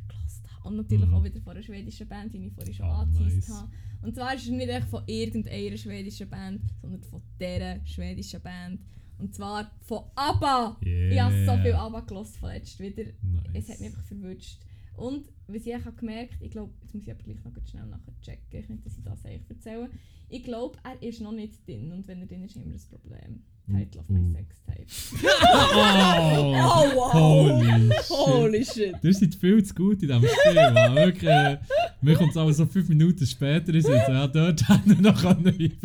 Und 0.69 0.77
natürlich 0.77 1.07
Mhm. 1.09 1.15
auch 1.15 1.24
wieder 1.24 1.40
von 1.40 1.53
einer 1.53 1.62
schwedischen 1.62 2.09
Band, 2.09 2.32
die 2.32 2.47
ich 2.47 2.53
vorhin 2.53 2.74
schon 2.74 2.86
Ah, 2.86 3.03
angeteased 3.03 3.49
nice. 3.49 3.51
habe. 3.59 3.70
Und 4.03 4.15
zwar 4.15 4.35
ist 4.35 4.45
es 4.45 4.51
nicht 4.51 4.69
echt 4.69 4.89
von 4.89 5.03
irgendeiner 5.07 5.77
schwedischen 5.77 6.28
Band, 6.31 6.62
sondern 6.81 7.03
von 7.03 7.23
dieser 7.40 7.85
schwedischen 7.86 8.40
Band. 8.40 8.81
Und 9.19 9.35
zwar 9.35 9.70
von 9.82 10.05
ABBA! 10.15 10.77
Ich 10.82 11.20
habe 11.20 11.45
so 11.45 11.57
viel 11.57 11.73
ABBA 11.74 12.01
gehört 12.03 12.28
von 12.28 12.49
letztem 12.51 12.86
wieder. 12.86 13.05
Nice. 13.23 13.51
Es 13.55 13.69
hat 13.69 13.81
mich 13.81 13.89
einfach 13.89 14.05
verwünscht. 14.05 14.59
Und 14.95 15.28
was 15.49 15.65
ich 15.66 15.74
auch 15.74 15.97
gemerkt 15.97 16.36
ich 16.40 16.51
glaube, 16.51 16.73
jetzt 16.82 16.95
muss 16.95 17.05
ich 17.05 17.11
aber 17.11 17.23
gleich 17.23 17.43
noch 17.45 17.53
schnell 17.66 17.86
nachher 17.86 18.12
checken, 18.20 18.65
nicht, 18.69 18.85
dass 18.86 18.97
ich 18.99 19.05
das 19.05 19.24
eigentlich 19.24 19.49
erzähle. 19.51 19.90
Ich 20.28 20.43
glaube, 20.45 20.78
er 20.85 21.01
ist 21.03 21.20
noch 21.20 21.32
nicht 21.32 21.66
drin 21.66 21.90
und 21.93 22.07
wenn 22.07 22.20
er 22.20 22.27
drin 22.27 22.45
ist, 22.45 22.57
haben 22.57 22.66
wir 22.66 22.74
ein 22.78 22.89
Problem. 22.90 23.43
Title 23.70 24.01
of 24.01 24.09
my 24.09 24.19
Uh. 24.19 24.39
Sextape. 24.39 24.89
Oh, 25.20 26.55
Oh, 26.65 26.97
wow. 26.97 27.11
Holy 27.11 27.90
shit. 27.93 28.09
Holy 28.09 28.65
shit. 28.65 28.95
Ihr 29.03 29.15
seid 29.15 29.35
viel 29.35 29.62
zu 29.62 29.74
gut 29.74 30.03
in 30.03 30.09
diesem 30.09 30.24
Spiel, 30.27 30.70
man. 30.73 30.95
Wirklich, 30.95 31.28
äh, 31.31 31.59
mir 32.01 32.15
kommt 32.16 32.31
es 32.31 32.36
aber 32.36 32.53
so 32.53 32.65
fünf 32.66 32.89
Minuten 32.89 33.27
später 33.27 33.74
in 33.74 33.82
Sinn. 33.82 33.95
Ja, 34.09 34.27
dort 34.27 34.66
hätten 34.69 34.90
wir 35.03 35.12
noch 35.12 35.20
können 35.20 35.47
einbringen. 35.47 35.77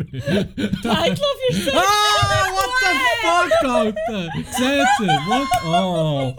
Title 0.54 1.12
of 1.12 1.38
your 1.50 1.56
Sex. 1.56 1.76
Ah, 1.76 2.46
what 2.54 2.70
the 2.80 2.90
fuck, 3.22 3.70
Alter! 3.70 4.30
Seht 4.52 4.88
ihr? 5.00 5.18
What? 5.26 5.48
Oh! 5.64 6.34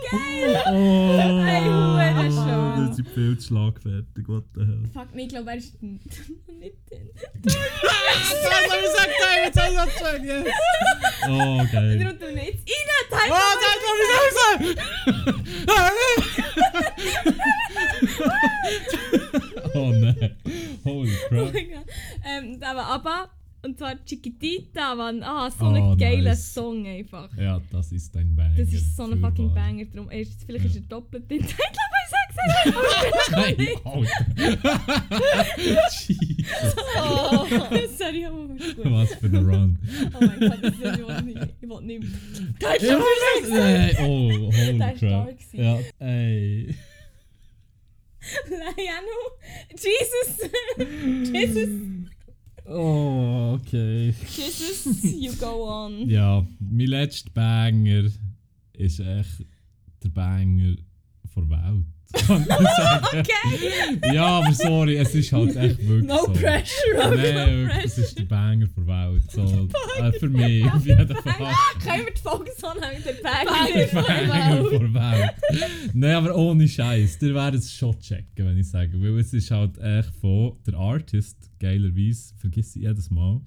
Oh! 0.68 1.44
Hey, 1.44 1.64
hure 1.66 2.32
schön. 2.32 2.88
Das 2.88 3.00
ist 3.00 3.08
viel 3.14 3.38
zu 3.38 3.48
schlagfertig, 3.48 4.28
what 4.28 4.44
the 4.56 4.62
hell. 4.62 4.84
Fuck, 4.94 5.14
nee, 5.14 5.24
ich 5.24 5.30
glaube, 5.30 5.52
er 5.52 5.58
ist 5.58 5.82
nicht 5.82 6.06
drin. 6.90 7.10
Das 7.44 7.56
habe 7.56 8.78
ich 8.78 8.82
gesagt, 8.82 9.14
hey, 9.20 9.46
jetzt 9.46 9.60
habe 9.60 9.72
ich 9.72 9.78
das 9.78 9.94
gesagt, 9.94 10.24
yes! 10.24 10.46
Oh, 11.28 11.35
Der 11.38 11.66
geil. 11.82 12.18
tut 12.20 12.34
mir 12.34 12.46
jetzt 12.46 12.68
rein! 12.68 13.10
Title 13.10 13.32
Oh, 13.32 13.36
of 13.36 13.40
my 13.56 14.12
das 14.12 14.38
habe 14.46 14.64
ich 14.64 14.76
gesagt! 14.76 14.96
Oh 19.76 19.92
nein. 19.92 20.36
Holy 20.86 21.12
Oh 21.12 21.28
crap. 21.30 21.54
mein 21.54 21.68
Gott. 21.72 21.86
Ähm, 22.26 22.60
aber 22.64 22.86
aber 22.86 23.30
und 23.64 23.78
zwar 23.80 23.96
Chiquitita, 24.06 24.94
Mann. 24.96 25.24
Ah, 25.24 25.50
so 25.50 25.66
Oh, 25.66 25.70
ein 25.74 25.98
geiler 25.98 26.30
nice. 26.32 26.54
Song 26.54 26.86
einfach. 26.86 27.30
Ja, 27.36 27.60
das 27.72 27.92
ist 27.92 28.16
ein 28.16 28.36
Banger. 28.36 28.56
Das 28.58 28.70
ist 28.72 28.96
so 28.96 29.04
ein 29.04 29.20
fucking 29.20 29.50
Fürwahr. 29.50 29.66
Banger. 29.70 29.86
Drum, 29.86 30.10
er 30.12 30.20
ist, 30.22 30.44
vielleicht 30.46 30.66
Ja. 30.66 30.70
ist 30.70 30.76
er 30.78 30.82
doppelt 30.84 31.32
in 31.32 31.42
Title 31.42 31.56
of 31.56 31.92
my 31.92 32.06
Sex. 32.12 32.36
Nein, 33.32 33.56
Alter. 33.84 34.26
Jesus. 35.90 36.76
Oh, 37.02 37.35
sorry, 38.06 38.26
aber 38.26 38.56
ist 38.56 38.76
gut. 38.76 38.92
Was 38.92 39.14
für 39.16 39.26
ein 39.28 39.36
Run. 39.36 39.80
Oh 40.14 40.18
mein 40.26 40.40
Gott, 40.40 40.60
das 40.64 40.74
ist, 40.74 40.82
ich 40.82 41.08
will 41.08 41.22
nicht. 41.24 41.54
Ich 41.62 41.70
will 41.70 41.82
nicht. 41.82 42.14
Title 42.60 42.88
Ja, 42.88 42.98
of 42.98 43.04
my 43.04 43.46
Sex. 43.46 43.50
Nein, 43.50 43.96
oh, 44.00 44.32
holy 44.32 44.78
Das 44.78 44.94
ist 44.94 45.00
crap. 45.00 45.00
stark 45.00 45.38
gewesen. 45.40 45.60
Ja, 45.64 45.80
ey. 46.00 46.76
Liano. 48.78 49.18
Jesus. 49.72 51.32
Jesus. 51.32 51.70
Oh, 52.68 53.60
okay. 53.62 54.14
Jesus, 54.36 55.04
you 55.04 55.32
go 55.36 55.68
on. 55.68 56.10
Ja, 56.10 56.46
mein 56.60 56.88
letzter 56.88 57.30
Banger 57.32 58.10
ist 58.74 59.00
echt 59.00 59.46
der 60.04 60.10
Banger 60.10 60.76
der 61.36 61.50
Welt. 61.50 61.86
Okay. 62.14 64.14
Ja, 64.14 64.26
aber 64.40 64.54
sorry, 64.54 64.96
es 64.98 65.14
ist 65.16 65.32
halt 65.34 65.56
echt 65.56 65.86
wirklich 65.86 66.08
No 66.08 66.18
so. 66.26 66.32
pressure. 66.34 66.98
Nein, 66.98 67.10
no 67.10 67.16
wirklich, 67.68 67.86
es 67.86 67.98
ist 67.98 68.18
der 68.20 68.24
Banger 68.24 68.68
der 68.68 68.88
Welt. 68.88 69.32
So, 69.32 69.68
äh, 70.02 70.12
für 70.14 70.30
mich 70.30 70.66
auf 70.66 70.86
jeden 70.86 71.08
Fall. 71.08 71.54
Können 71.84 72.06
wir 72.06 72.14
die 72.14 72.22
Folge 72.22 72.52
so 72.58 72.68
nennen 72.80 73.04
der 73.04 73.14
Der 73.14 73.22
Banger? 73.22 74.28
Banger 74.28 74.70
der 74.70 74.94
Welt. 74.94 75.34
Nein, 75.94 76.16
aber 76.16 76.36
ohne 76.36 76.68
Scheiß. 76.68 77.18
Ihr 77.22 77.36
werdet 77.36 77.62
es 77.62 77.74
schon 77.74 78.00
checken, 78.00 78.46
wenn 78.46 78.58
ich 78.58 78.70
sage. 78.70 78.94
Weil 79.02 79.20
es 79.20 79.34
ist 79.34 79.52
halt 79.52 79.78
echt 79.78 80.10
von 80.22 80.54
der 80.66 80.76
Artist, 80.76 81.38
geilerweise, 81.60 82.34
vergiss 82.38 82.76
ich 82.76 82.84
jedes 82.84 83.10
Mal. 83.12 83.42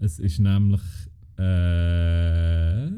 Es 0.00 0.18
ist 0.18 0.38
nämlich. 0.38 0.80
Äh, 1.38 2.88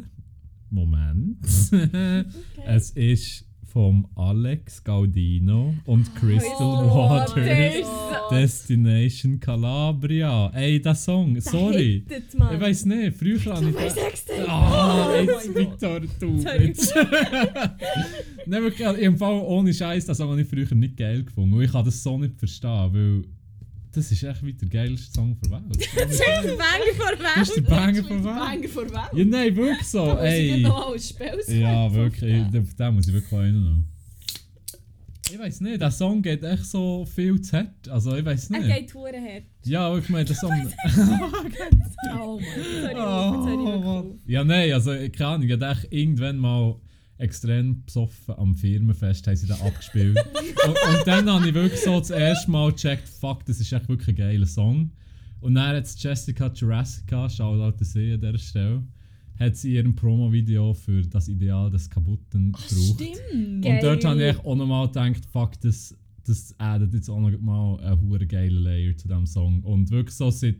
Moment. 0.71 1.39
Es 2.67 2.91
ist 2.91 3.45
vom 3.73 4.07
Alex 4.17 4.83
Gaudino 4.83 5.75
und 5.85 6.15
Crystal 6.15 6.53
Oh, 6.61 7.11
Waters. 7.11 7.35
der 7.35 7.83
Oh. 7.85 8.35
Destination 8.35 9.39
Calabria. 9.41 10.51
Ey, 10.55 10.81
der 10.81 10.95
Song, 10.95 11.41
sorry. 11.41 12.05
Hittet, 12.09 12.39
Mann. 12.39 12.55
Ich 12.55 12.61
weiß 12.61 12.85
nicht, 12.87 13.17
früher 13.17 13.55
habe 13.55 13.71
ich. 13.71 13.93
Sextape. 13.93 14.49
Ah, 14.49 15.09
Oh 15.11 15.21
jetzt. 15.23 15.55
Victor, 15.55 16.01
du. 16.19 16.37
Jetzt. 16.39 16.95
Nein, 18.47 18.63
wirklich, 18.63 18.87
also, 18.87 19.01
im 19.01 19.17
Fall 19.17 19.41
ohne 19.45 19.73
Scheiß, 19.75 20.07
das 20.07 20.21
habe 20.21 20.41
ich 20.41 20.49
früher 20.49 20.75
nicht 20.75 20.97
geil 20.97 21.25
gefunden. 21.25 21.53
Und 21.55 21.63
ich 21.63 21.73
kann 21.73 21.85
das 21.85 22.03
so 22.03 22.17
nicht 22.19 22.39
verstehen, 22.39 22.93
weil 22.93 23.23
das 23.99 24.11
ist 24.13 24.23
echt 24.23 24.45
wie 24.45 24.53
der 24.55 24.69
geilste 24.69 25.13
Song 25.13 25.37
der 25.41 25.51
Welt. 25.51 25.89
Das 25.97 26.11
ist 26.13 26.21
der 26.21 26.43
Banger 26.57 26.95
vor 26.97 27.13
Das 27.35 27.49
ist 27.49 27.57
der 27.57 27.63
Welt. 27.65 27.69
Banger 27.69 28.05
von 28.05 28.25
Welt. 28.25 28.37
Banger 28.37 28.69
vor 28.69 28.83
Welt. 28.85 29.13
Ja, 29.15 29.25
nein, 29.25 29.57
wirklich 29.57 29.87
so. 29.87 30.07
Da 30.07 30.15
muss 30.15 30.25
ich 30.25 30.31
Ey. 30.31 30.63
noch 30.63 30.97
Ja, 31.49 31.95
wirklich, 31.95 32.43
auf 32.45 32.75
den 32.75 32.95
muss 32.95 33.07
ich 33.09 33.15
wirklich 33.15 33.33
einen 33.41 33.65
noch. 33.65 33.85
Ich 35.31 35.39
weiß 35.39 35.61
nicht, 35.61 35.79
der 35.81 35.91
Song 35.91 36.23
geht 36.23 36.43
echt 36.43 36.65
so 36.65 37.05
viel 37.05 37.39
zu 37.43 37.59
hart. 37.59 37.87
Also, 37.91 38.17
ich 38.17 38.25
weiß 38.25 38.51
Er 38.51 38.61
nicht. 38.61 38.75
geht 38.75 38.95
hure 38.95 39.13
her. 39.21 39.43
Ja, 39.67 39.93
wirklich, 39.93 40.09
mein, 40.09 40.25
der 40.25 40.35
Song. 40.37 40.51
Oh 42.19 42.41
mein 42.41 42.49
Sorry, 42.89 42.95
Oh, 42.97 43.41
ich 43.41 43.47
wirklich 43.47 43.75
Mann. 43.75 43.85
auf. 43.85 44.05
Ja, 44.27 44.45
nein, 44.45 44.73
also 44.73 44.91
keine 44.93 45.27
Ahnung, 45.27 45.47
ich 45.49 45.53
hab 45.61 45.63
echt 45.77 45.93
irgendwann 45.93 46.39
mal 46.39 46.77
extrem 47.19 47.85
besoffen 47.85 48.35
am 48.37 48.55
Firmenfest 48.55 49.27
haben 49.27 49.37
sie 49.37 49.47
den 49.47 49.61
abgespielt. 49.61 50.17
und, 50.67 50.71
und 50.71 51.07
dann 51.07 51.29
habe 51.29 51.49
ich 51.49 51.55
wirklich 51.55 51.81
so 51.81 51.99
das 51.99 52.11
erste 52.11 52.51
Mal 52.51 52.73
gecheckt, 52.73 53.09
fuck, 53.09 53.45
das 53.45 53.61
ist 53.61 53.73
echt 53.73 53.89
wirklich 53.89 54.09
ein 54.09 54.17
geiler 54.17 54.47
Song. 54.47 54.93
Und 55.41 55.55
dann 55.55 55.77
hat 55.77 55.85
es 55.85 56.01
Jessica 56.03 56.51
Jurassica, 56.53 57.29
Shoutout 57.29 57.77
an 57.79 57.85
sie 57.85 58.13
an 58.15 58.21
dieser 58.21 58.39
Stelle, 58.39 58.83
hat 59.39 59.57
sie 59.57 59.75
ihrem 59.75 59.95
Promo-Video 59.95 60.75
für 60.75 61.03
das 61.03 61.29
Ideal 61.29 61.71
des 61.71 61.91
Kaputten 61.91 62.53
gebraucht. 62.53 62.71
Stimmt. 62.71 63.65
Geil. 63.65 63.75
Und 63.75 63.83
dort 63.83 64.05
habe 64.05 64.29
ich 64.29 64.39
auch 64.39 64.57
nochmal 64.57 64.87
gedacht, 64.87 65.25
fuck, 65.27 65.61
das, 65.61 65.97
das 66.25 66.55
addet 66.59 66.95
jetzt 66.95 67.09
auch 67.09 67.21
noch 67.21 67.37
mal 67.41 67.79
einen 67.81 68.01
hure 68.01 68.27
geilen 68.27 68.63
Layer 68.63 68.97
zu 68.97 69.07
diesem 69.07 69.27
Song. 69.27 69.63
Und 69.63 69.91
wirklich 69.91 70.17
so, 70.17 70.31
seit, 70.31 70.57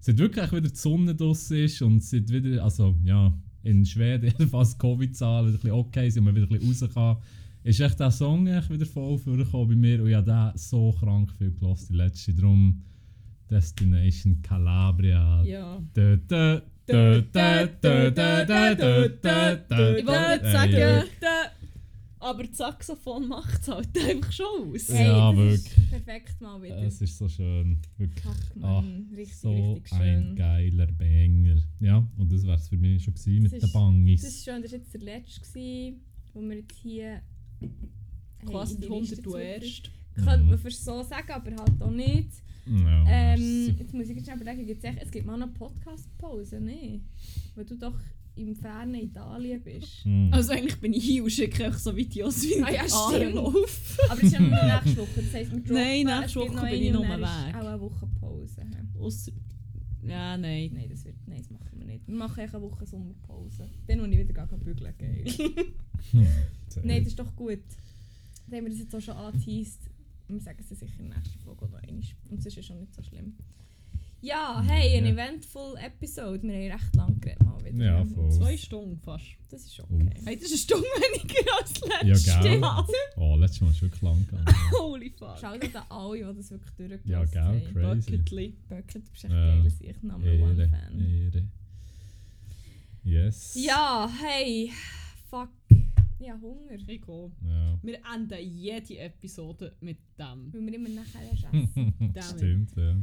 seit 0.00 0.18
wirklich 0.18 0.50
wieder 0.52 0.68
die 0.68 0.76
Sonne 0.76 1.14
draussen 1.14 1.58
ist 1.58 1.80
und 1.80 2.02
seit 2.02 2.30
wieder, 2.30 2.62
also 2.62 2.94
ja, 3.04 3.32
in 3.64 3.84
Schweden, 3.84 4.30
fast 4.48 4.78
Covid-Zahlen 4.78 5.48
ein 5.48 5.52
bisschen 5.52 5.72
okay 5.72 6.08
sind, 6.10 6.24
man 6.24 6.34
wieder 6.34 6.46
ein 6.50 6.58
bisschen 6.58 6.90
raus 6.92 7.18
ist 7.64 7.80
echt 7.80 7.98
der 7.98 8.10
Song 8.10 8.46
echt 8.46 8.70
wieder 8.70 8.84
voll 8.84 9.18
vorgekommen 9.18 9.68
bei 9.68 9.74
mir 9.74 10.02
und 10.02 10.10
ich 10.10 10.14
habe 10.14 10.26
den 10.26 10.58
so 10.58 10.92
krank 10.92 11.32
viel 11.38 11.50
gelassen, 11.50 11.92
die 11.92 11.96
letzte, 11.96 12.34
darum 12.34 12.82
Destination 13.50 14.40
Calabria. 14.42 15.42
Ja. 15.44 15.82
Dö, 15.96 16.18
dö, 16.18 16.60
ich 16.86 16.94
wollte 20.06 20.42
nicht 20.42 20.52
sagen 20.52 21.04
aber 22.24 22.44
das 22.44 22.56
Saxophon 22.56 23.28
macht 23.28 23.60
es 23.62 23.68
halt 23.68 23.88
einfach 24.08 24.32
schon 24.32 24.46
aus. 24.74 24.88
Hey. 24.88 25.06
Ja, 25.06 25.32
das 25.32 25.54
ist 25.54 25.64
wirklich. 25.76 25.90
perfekt 25.90 26.40
mal 26.40 26.62
wieder. 26.62 26.82
Es 26.82 27.00
ist 27.00 27.18
so 27.18 27.28
schön. 27.28 27.78
Wirklich. 27.98 28.24
Ah, 28.26 28.80
Mann. 28.80 29.08
richtig, 29.16 29.36
So 29.36 29.74
richtig 29.74 29.92
ein 29.92 30.22
schön. 30.24 30.36
geiler 30.36 30.86
Banger. 30.92 31.62
Ja, 31.80 32.08
und 32.16 32.32
das 32.32 32.42
wäre 32.44 32.56
es 32.56 32.68
für 32.68 32.76
mich 32.76 33.04
schon 33.04 33.14
gewesen 33.14 33.42
mit 33.42 33.52
Das 33.52 33.60
den 33.60 33.66
ist- 33.68 33.72
Bangis. 33.72 34.22
Das 34.22 34.30
ist 34.30 34.44
schön, 34.44 34.62
das 34.62 34.72
war 34.72 34.78
jetzt 34.78 34.94
der 34.94 35.00
letzte, 35.00 35.40
gewesen, 35.40 36.00
wo 36.32 36.40
wir 36.40 36.56
jetzt 36.56 36.76
hier. 36.78 37.20
Quasi 38.46 38.76
die 38.76 38.82
die 38.88 38.88
Liste 38.92 39.16
100 39.22 39.26
du 39.26 39.36
erst. 39.36 39.90
Könnte 40.14 40.44
man 40.44 40.58
fast 40.58 40.84
so 40.84 41.02
sagen, 41.02 41.30
aber 41.32 41.50
halt 41.56 41.82
auch 41.82 41.90
nicht. 41.90 42.28
Ja, 42.66 43.04
Ähm, 43.08 43.76
jetzt 43.78 43.92
muss 43.92 44.08
ich 44.08 44.16
jetzt 44.16 44.28
überlegen, 44.28 44.66
gibt's 44.66 44.84
echt, 44.84 44.98
es 45.02 45.10
gibt 45.10 45.26
mal 45.26 45.34
eine 45.34 45.48
Podcast-Pause, 45.52 46.60
ne? 46.60 47.00
Weil 47.54 47.64
du 47.64 47.76
doch 47.76 47.98
im 48.36 48.54
fernen 48.54 48.94
Italien 48.96 49.62
bist. 49.62 50.04
Hm. 50.04 50.30
Also 50.32 50.52
eigentlich 50.52 50.80
bin 50.80 50.92
ich 50.92 51.04
hier 51.04 51.22
und 51.24 51.30
schicke 51.30 51.64
euch 51.66 51.76
so 51.76 51.94
Videos 51.94 52.42
wie 52.42 52.62
Ah 52.62 52.70
ja, 52.70 52.84
stimmt. 52.84 53.38
Aber 53.38 54.18
es 54.18 54.22
ist 54.22 54.32
ja 54.32 54.40
nur 54.40 54.50
nächste 54.50 55.00
Woche, 55.02 55.22
das 55.22 55.34
heisst, 55.34 55.52
wir 55.52 55.60
droppen, 55.60 55.74
Nein, 55.74 56.06
nächste 56.06 56.40
Woche 56.40 56.54
noch 56.54 56.62
bin 56.62 56.82
ich 56.82 56.88
ist 56.88 57.00
weg. 57.00 57.54
auch 57.54 57.66
eine 57.66 57.80
Woche 57.80 58.08
Pause. 58.20 58.62
Ausser... 58.98 59.32
Ja, 60.02 60.36
nein. 60.36 60.70
Nein, 60.74 60.88
das, 60.90 61.04
wird, 61.04 61.16
nein, 61.26 61.38
das 61.38 61.50
machen 61.50 61.70
wir 61.78 61.86
nicht. 61.86 62.06
Wir 62.06 62.14
machen 62.14 62.40
eine 62.40 62.62
Woche 62.62 62.86
Sommerpause. 62.86 63.70
Dann, 63.86 64.00
wo 64.00 64.04
ich 64.04 64.18
wieder 64.18 64.32
gar 64.34 64.46
bügeln 64.46 64.94
geil. 64.98 65.24
Sehr 66.68 66.84
Nein, 66.84 66.98
das 67.02 67.08
ist 67.08 67.18
doch 67.18 67.34
gut. 67.34 67.60
Dann 68.46 68.58
haben 68.58 68.64
wir 68.64 68.70
das 68.70 68.80
jetzt 68.80 68.94
auch 68.94 69.00
schon 69.00 69.16
angeteased. 69.16 69.80
Wir 70.28 70.40
sagen 70.40 70.58
es 70.60 70.78
sicher 70.78 71.00
in 71.00 71.08
der 71.08 71.18
nächsten 71.18 71.38
Folge 71.38 71.64
oder 71.64 71.78
einmal. 71.78 72.04
Und 72.30 72.38
es 72.38 72.46
ist 72.46 72.56
ja 72.56 72.62
schon 72.62 72.80
nicht 72.80 72.94
so 72.94 73.02
schlimm. 73.02 73.34
Ja, 74.24 74.62
hey, 74.66 74.96
eine 74.96 75.08
Ja. 75.08 75.12
eventful 75.26 75.76
Episode. 75.76 76.42
Wir 76.44 76.54
haben 76.54 76.72
recht 76.80 76.96
lang 76.96 77.20
geredet 77.20 77.44
mal 77.44 77.62
wieder. 77.62 77.84
Ja, 77.84 78.04
voll. 78.06 78.30
Zwei 78.32 78.56
Stunden 78.56 78.96
fast. 78.98 79.24
Das 79.50 79.60
ist 79.62 79.74
schon 79.74 79.84
Oh. 79.90 79.96
okay. 79.96 80.18
Hey, 80.24 80.36
das 80.36 80.44
ist 80.50 80.70
eine 80.70 80.80
Stunde 80.80 80.86
weniger 80.96 81.56
als 81.60 81.80
Ja, 81.80 82.08
letztes 82.08 82.42
gell? 82.42 82.58
Mal. 82.58 82.86
Oh, 83.16 83.36
letztes 83.36 83.60
Mal 83.60 83.70
ist 83.70 83.82
wirklich 83.82 84.00
lang 84.02 84.24
gegangen. 84.26 84.46
Holy 84.80 85.10
fuck. 85.10 85.38
Schaut 85.38 85.76
an 85.76 85.82
alle, 85.90 86.16
die 86.32 86.36
das 86.38 86.50
wirklich 86.50 86.70
durchgelassen 86.72 87.10
Ja, 87.10 87.24
gell, 87.26 87.42
haben. 87.42 87.74
crazy. 87.74 88.10
Bucketly. 88.12 88.56
Bucket, 88.68 88.94
du 88.94 89.10
bist 89.10 89.24
echt 89.24 89.32
Ja. 89.34 89.46
geil, 89.62 89.66
ich 89.80 90.02
Number 90.02 90.26
One 90.26 90.62
Ehre, 90.62 90.68
Fan. 90.70 91.00
Ehre. 91.00 91.48
Yes. 93.04 93.54
Ja, 93.62 94.10
hey, 94.22 94.72
fuck. 95.28 95.50
Ja, 96.18 96.38
Hunger. 96.40 96.72
Ich 96.72 96.86
gehe. 96.86 97.30
Ja. 97.46 97.78
Wir 97.82 97.98
enden 98.14 98.38
jede 98.50 98.98
Episode 99.00 99.76
mit 99.80 99.98
dem. 100.18 100.50
Weil 100.50 100.62
wir 100.66 100.74
immer 100.74 100.88
nachher 100.88 101.20
erst 101.30 101.44
essen. 101.52 102.38
Stimmt, 102.38 102.70
ja. 102.76 102.96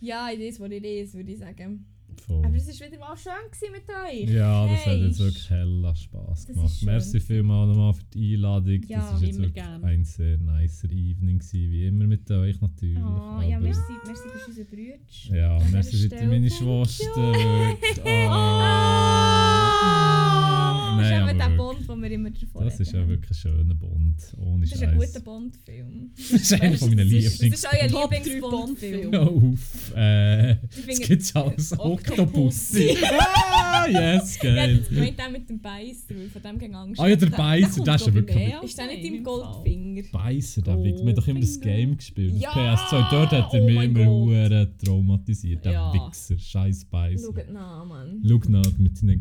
Ja, 0.00 0.30
it 0.30 0.40
is 0.40 0.60
what 0.60 0.70
it 0.72 0.84
is, 0.84 1.14
würde 1.14 1.32
ich 1.32 1.38
sagen. 1.38 1.86
Voll. 2.26 2.44
Aber 2.44 2.56
es 2.56 2.66
war 2.80 2.86
wieder 2.88 2.98
mal 2.98 3.16
schön 3.16 3.70
mit 3.72 3.82
euch. 3.88 4.28
Ja, 4.30 4.66
das 4.66 4.78
hat 4.80 4.86
Hey. 4.86 5.06
jetzt 5.06 5.18
wirklich 5.20 5.50
hella 5.50 5.94
Spass 5.94 6.46
gemacht. 6.46 6.82
Merci 6.82 7.20
vielmals 7.20 7.68
nochmal 7.68 7.94
für 7.94 8.04
die 8.12 8.34
Einladung. 8.34 8.82
Ja, 8.88 9.12
das 9.12 9.22
ist 9.22 9.26
jetzt 9.28 9.38
wirklich 9.38 9.54
gern. 9.54 9.84
ein 9.84 10.04
sehr 10.04 10.36
nicer 10.38 10.90
Evening 10.90 11.38
gewesen, 11.38 11.70
wie 11.70 11.86
immer 11.86 12.06
mit 12.06 12.28
euch 12.30 12.60
natürlich. 12.60 12.98
Oh, 12.98 13.40
ja, 13.40 13.58
merci, 13.60 13.80
merci 14.04 14.28
für 14.28 14.46
unsere 14.48 14.66
Brüder. 14.66 14.98
Ja, 15.36 15.58
merci 15.70 16.08
für 16.08 16.26
meine 16.26 16.50
Schwester. 16.50 17.08
Oh. 18.04 18.08
das 20.98 21.06
ist 21.06 21.12
Nein, 21.12 21.28
wir 22.02 22.10
immer 22.10 22.30
davon 22.30 22.64
das 22.64 22.80
ist 22.80 22.92
ja 22.92 23.06
wirklich 23.08 23.30
ein 23.30 23.34
schöner 23.34 23.74
Bond. 23.74 24.16
Ohne 24.38 24.64
Das 24.64 24.72
ist 24.72 24.82
ein 24.82 24.96
guter 24.98 25.20
Bond-Film. 25.20 26.10
Das 26.16 26.30
ist 26.30 26.52
einer 26.60 26.76
von 26.78 26.88
meinen 26.90 26.98
Das 26.98 27.06
ist- 27.24 27.40
Lieblings. 27.40 27.62
Das 27.62 27.72
ist 27.72 27.78
euer 27.80 28.02
Lieblings-Bond-Film. 28.02 29.10
Bond-Film. 29.10 29.14
Auf. 29.14 29.92
Äh, 29.96 30.52
Ich 30.52 30.58
es 30.88 31.00
gibt 31.00 31.36
als 31.36 31.72
Octopussy. 31.78 32.90
Octopussy. 32.90 32.96
ah, 33.04 33.86
yes, 33.88 34.38
Ja, 34.42 34.54
geil. 34.54 34.78
das 34.78 34.88
gemeint 34.88 35.20
auch 35.20 35.30
mit 35.30 35.48
dem 35.50 35.60
Beißer, 35.60 36.14
weil 36.16 36.28
von 36.30 36.42
dem 36.42 36.58
ging 36.58 36.74
Angst. 36.74 37.00
Ah 37.00 37.06
ja, 37.08 37.16
der 37.16 37.26
Beißer, 37.26 37.84
der 37.84 37.94
ist 37.94 38.06
ja 38.06 38.14
wirklich... 38.14 38.54
Ist 38.62 38.78
der 38.78 38.86
nicht 38.86 39.04
im. 39.04 39.22
Goldfinger? 39.24 40.02
Beißer, 40.12 40.62
der 40.62 40.82
Wichser. 40.82 41.02
Wir 41.04 41.08
haben 41.10 41.16
doch 41.16 41.28
immer 41.28 41.40
das. 41.40 41.60
Game 41.60 41.96
gespielt, 41.96 42.34
das 42.34 42.40
Ja! 42.40 42.50
PS2. 42.52 43.10
Dort 43.10 43.32
hat 43.32 43.54
er 43.54 43.60
Oh 43.62 43.66
mich 43.66 43.74
mein 43.74 43.96
immer 43.96 44.78
traumatisiert, 44.78 45.64
der 45.64 45.72
Ja. 45.72 45.92
Wichser. 45.92 46.38
Scheiß 46.38 46.84
Beißer. 46.86 47.26
Schaut 47.34 47.52
nach, 47.52 47.84
Mann. 47.84 48.22
Schau 48.26 48.40
nach. 48.48 48.64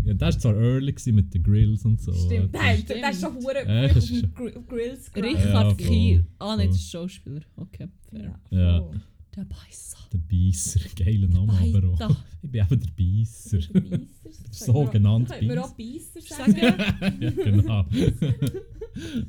Ja, 0.05 0.13
der 0.13 0.19
war 0.21 0.39
zwar 0.39 0.55
early 0.55 0.93
mit 1.11 1.33
den 1.33 1.43
Grills 1.43 1.85
und 1.85 2.01
so. 2.01 2.13
Stimmt, 2.13 2.53
aber- 2.73 2.81
der, 2.83 3.09
ist 3.11 3.21
schon 3.21 3.35
hure 3.35 3.65
Ja, 3.67 3.85
auf 3.97 4.05
dem 4.07 4.33
Gr- 4.33 4.61
Grills 4.67 5.11
Ja, 5.15 5.21
Richard 5.23 5.65
voll, 5.65 5.75
Kiel. 5.75 6.27
Ah, 6.39 6.55
nein, 6.55 6.67
das 6.67 6.77
ist 6.77 6.89
Schauspieler. 6.91 7.41
Okay, 7.55 7.87
fair. 8.09 8.39
Ja, 8.49 8.59
Ja. 8.59 8.79
voll. 8.81 9.01
Der 9.35 9.45
Beißer. 9.45 9.97
Der 10.11 10.17
Beißer. 10.17 10.79
Geiler 10.95 11.27
Name 11.27 11.53
aber 11.53 12.07
auch. 12.09 12.17
Ich 12.41 12.49
bin 12.51 12.61
eben 12.61 12.79
der 12.79 12.91
Beißer. 13.03 13.57
Der 13.59 13.79
Beissers. 13.81 14.09
Sogenannt 14.65 15.29
Könnte 15.29 15.45
man 15.45 15.59
auch 15.59 15.73
Beissers. 15.75 16.25
Beissers 16.27 16.37
sagen? 16.37 16.55
ja, 17.21 17.29
genau. 17.31 17.85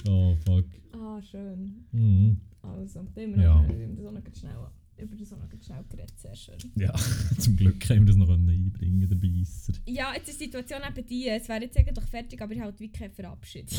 oh, 0.09 0.35
fuck. 0.47 0.65
ah, 0.95 1.21
schön. 1.23 1.85
Mhm. 1.93 2.41
Also, 2.63 3.01
da 3.15 3.21
haben 3.23 3.37
wir 3.37 3.43
Ja. 3.45 3.63
noch, 3.63 3.69
wir 3.69 4.09
auch 4.09 4.13
noch 4.13 4.23
schnell, 4.39 4.53
über 5.01 5.17
das 5.17 5.33
auch 5.33 5.39
noch 5.39 5.49
schnell 5.63 5.85
geredet. 5.89 6.19
Sehr 6.19 6.35
schön. 6.35 6.57
Ja, 6.77 6.93
zum 7.39 7.57
Glück 7.57 7.89
haben 7.89 8.01
wir 8.01 8.07
das 8.07 8.17
noch 8.17 8.29
einbringen, 8.29 9.09
der 9.09 9.17
Beisser. 9.17 9.73
Ja, 9.87 10.15
jetzt 10.15 10.29
ist 10.29 10.41
die 10.41 10.45
Situation 10.45 10.81
eben 10.87 11.07
die, 11.07 11.29
es 11.29 11.49
wäre 11.49 11.63
jetzt 11.63 11.77
eigentlich 11.77 12.05
fertig, 12.07 12.41
aber 12.41 12.53
ich 12.53 12.61
halt 12.61 12.81
wie 12.81 12.91
keine 12.91 13.11
Verabschiedung. 13.11 13.79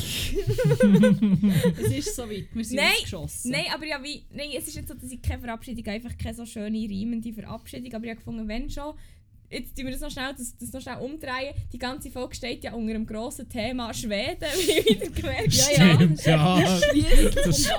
Es 1.80 1.92
ist 1.92 2.16
so 2.16 2.28
weit. 2.28 2.48
Wir 2.52 2.64
sind 2.64 2.76
Nein, 2.76 2.92
geschossen. 3.02 3.50
Nein, 3.50 3.66
aber 3.72 3.86
ja, 3.86 4.02
wie, 4.02 4.22
nein, 4.34 4.50
es 4.56 4.68
ist 4.68 4.76
jetzt 4.76 4.88
so, 4.88 4.94
dass 4.94 5.10
ich 5.10 5.20
keine 5.22 5.40
Verabschiedung, 5.40 5.86
einfach 5.86 6.16
keine 6.16 6.34
so 6.34 6.46
schöne, 6.46 6.78
reimende 6.78 7.32
Verabschiedung, 7.32 7.92
aber 7.94 8.04
ich 8.04 8.10
habe 8.10 8.18
gefunden, 8.18 8.48
wenn 8.48 8.70
schon, 8.70 8.94
jetzt 9.50 9.76
tun 9.76 9.84
wir 9.86 9.92
das 9.92 10.00
noch 10.00 10.10
schnell, 10.10 10.32
das, 10.36 10.56
das 10.56 10.72
noch 10.72 10.80
schnell 10.80 10.98
umdrehen. 10.98 11.54
Die 11.72 11.78
ganze 11.78 12.10
Folge 12.10 12.34
steht 12.34 12.64
ja 12.64 12.72
unter 12.72 12.92
dem 12.92 13.06
grossen 13.06 13.48
Thema 13.48 13.92
Schweden, 13.92 14.40
wie 14.54 14.90
wieder 14.90 15.10
gemerkt 15.10 15.52
Ja, 15.54 15.70
ja. 15.72 15.96
Stimmt, 15.96 16.24
ja. 16.24 16.62
Das-. 17.44 17.70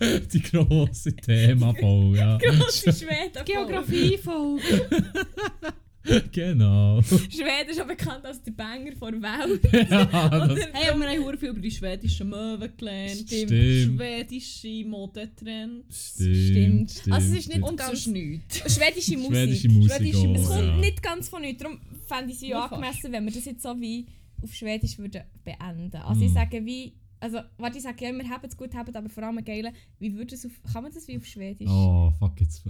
Die 0.32 0.42
grosse 0.42 1.16
Themafolge, 1.16 2.18
ja. 2.18 2.38
Grosse 2.38 2.92
Schweden. 2.92 3.44
Geografie-Folge. 3.44 4.88
genau. 6.32 7.00
Schweden 7.02 7.70
ist 7.70 7.78
ja 7.78 7.84
bekannt 7.84 8.24
als 8.24 8.42
der 8.42 8.52
Banger 8.52 8.92
vor 8.98 9.10
der 9.12 9.22
Welt. 9.22 9.60
ja, 9.90 10.04
das, 10.46 10.58
Hey, 10.72 10.92
und 10.94 11.00
wir 11.00 11.08
haben 11.08 11.22
sehr 11.24 11.38
viel 11.38 11.48
über 11.50 11.60
die 11.60 11.70
schwedischen 11.70 12.28
Möwen 12.28 12.70
gelernt. 12.76 13.24
Stimmt. 13.26 13.50
Schwedische 13.50 14.84
Modetrends. 14.86 16.14
stimmt, 16.14 16.90
Stimmt. 16.90 17.12
Also 17.14 17.32
es 17.32 17.38
ist 17.40 17.48
nicht 17.48 17.62
Und 17.62 17.76
ganz... 17.76 18.06
nichts. 18.06 18.74
Schwedische 18.74 19.16
Musik. 19.16 19.32
Schwedische 19.36 19.68
Musik 19.68 19.92
Schwedische 19.96 20.18
auch, 20.18 20.22
Es 20.34 20.40
Musik. 20.42 20.48
kommt 20.56 20.66
ja. 20.68 20.76
nicht 20.78 21.02
ganz 21.02 21.28
von 21.28 21.42
nichts, 21.42 21.62
darum 21.62 21.80
fände 22.06 22.32
ich 22.32 22.42
es 22.42 22.48
fast. 22.50 22.72
angemessen, 22.72 23.12
wenn 23.12 23.24
wir 23.24 23.32
das 23.32 23.44
jetzt 23.44 23.62
so 23.62 23.80
wie 23.80 24.06
auf 24.42 24.54
Schwedisch 24.54 24.98
würden 24.98 25.22
beenden. 25.44 25.96
Also 25.96 26.22
ich 26.22 26.30
Mm. 26.30 26.34
sage 26.34 26.64
wie... 26.64 26.92
Also, 27.20 27.40
warte, 27.56 27.78
ich 27.78 27.82
sage 27.82 28.04
ja 28.04 28.10
immer, 28.10 28.22
habt 28.30 28.46
es 28.46 28.56
gut, 28.56 28.72
habt 28.76 28.94
aber 28.94 29.08
vor 29.08 29.24
allem 29.24 29.44
geil. 29.44 29.72
Wie 29.98 30.14
würde 30.14 30.36
es 30.36 30.46
auf... 30.46 30.52
Kann 30.72 30.84
man 30.84 30.92
das 30.92 31.08
wie 31.08 31.16
auf 31.16 31.26
Schwedisch? 31.26 31.68
Oh, 31.68 32.12
fuck 32.20 32.40
jetzt. 32.40 32.62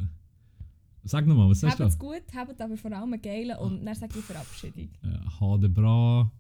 Sag 1.05 1.27
nochmal, 1.27 1.49
was 1.49 1.61
sagst 1.61 1.79
Habt 1.79 1.81
du? 1.81 1.85
es 1.95 1.99
gut, 1.99 2.23
habt 2.35 2.61
aber 2.61 2.77
vor 2.77 2.93
allem 2.93 3.21
geil 3.23 3.57
und 3.61 3.85
dann 3.85 3.95
sage 3.95 4.19
ich 4.19 4.25
Verabschiedung. 4.25 4.89
Ha 5.41 5.57
det 5.57 5.73
bra, 5.73 6.31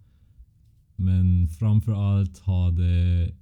men 0.96 1.48
framför 1.48 1.94
allt 1.96 2.46
ha 2.46 2.70
det... 2.70 3.32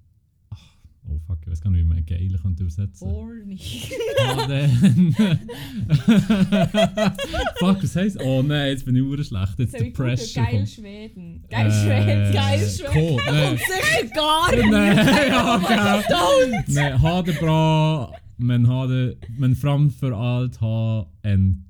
Oh 1.09 1.21
fuck, 1.25 1.39
ich 1.43 1.47
weiß 1.53 1.61
gar 1.61 1.71
nicht, 1.71 1.85
wie 1.85 1.89
man 1.89 2.05
geil 2.05 2.37
könnte 2.43 2.65
übersetzen. 2.65 3.09
Horny. 3.09 3.57
Ha 3.57 4.47
det... 4.47 4.69
fuck, 7.61 7.83
was 7.83 7.95
heisst? 7.97 8.21
Oh 8.21 8.43
nein, 8.43 8.71
jetzt 8.71 8.85
bin 8.85 8.97
ich 8.97 9.03
ur 9.03 9.23
schlecht. 9.23 9.57
Jetzt 9.59 9.75
der 9.75 9.91
Pressure 9.91 10.43
geil 10.43 10.57
kommt. 10.57 10.69
Schweden. 10.69 11.45
Geil 11.49 11.67
Äh, 11.69 11.71
Schweden. 11.71 12.33
Geil 12.35 12.69
Schweden. 12.69 13.13
Cool, 13.13 13.23
nein. 13.25 13.57
Sicher 13.57 14.09
gar 14.15 14.71
Nej, 14.71 14.97
ja, 15.29 16.03
Don't! 16.09 16.65
Nej, 16.67 16.99
ha 16.99 17.23
det 17.23 17.39
bra, 17.41 18.13
men, 18.37 18.65
ha 18.67 18.87
det, 18.87 19.17
men 19.39 19.57
framför 19.57 20.13
allt 20.13 20.57
ha 20.57 21.07
en 21.23 21.65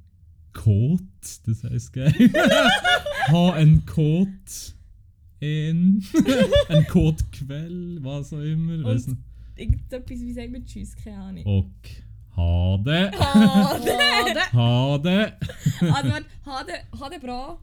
kåt. 0.53 1.41
Das 1.47 1.63
heißt 1.65 1.93
geil. 1.93 2.31
ha 3.31 3.57
en 3.57 3.83
kåt. 3.87 4.75
En. 5.41 6.03
en 6.69 6.85
kåt 6.85 7.31
kväll, 7.33 7.99
was 8.03 8.33
auch 8.33 8.41
immer. 8.43 8.95
nicht. 8.95 9.09
Irgendetwas, 9.57 10.21
wie 10.21 10.33
sagen 10.33 10.53
wir 10.53 10.65
Tschüss, 10.67 10.95
keine 10.97 11.19
Ahnung. 11.19 11.45
Och 11.47 11.89
ha 12.37 12.77
det. 12.85 13.11
Ah, 13.19 13.79
Ha 14.53 14.99
det. 14.99 15.33
Also, 15.81 16.13
hade, 16.45 16.73
hade 17.01 17.19
bra. 17.21 17.59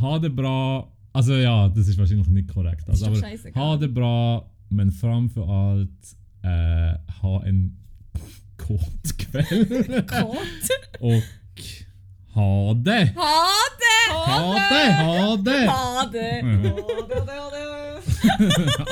Ha 0.00 0.18
det 0.18 0.30
bra. 0.30 0.88
Also 1.12 1.34
ja, 1.34 1.68
das 1.68 1.88
ist 1.88 1.98
wahrscheinlich 1.98 2.28
nicht 2.28 2.48
korrekt. 2.52 2.86
Das 2.88 3.00
ist 3.00 3.02
Also, 3.06 3.20
doch 3.20 3.26
aber 3.26 3.36
scheißegal. 3.36 3.62
ha 3.64 3.76
det 3.76 3.94
bra, 3.94 4.50
men 4.68 4.90
framför 4.92 5.48
allt 5.48 6.16
äh, 6.42 6.94
kåt 8.58 9.16
kveld. 9.18 10.08
Kåt? 10.10 10.70
og 11.00 11.22
ha 12.36 12.74
det! 12.84 13.04
Ha 13.16 13.34
det! 13.82 14.00
Ha 14.12 14.38
det! 14.70 14.86
Ha 14.92 15.36
det! 15.46 15.68
Ha 15.68 16.04
det! 16.12 16.32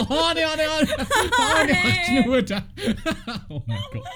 Ha 0.09 0.35
det, 0.35 0.45
ha 0.45 0.55
det, 0.57 0.67
ha 0.69 0.79
det! 0.81 0.95
Ha 1.33 1.67
det! 1.67 1.75
Har 1.75 1.93
ikke 1.93 2.27
noe 2.27 2.41
til! 2.43 2.63
Oh 3.51 3.61
my 3.67 3.81
god. 3.93 4.07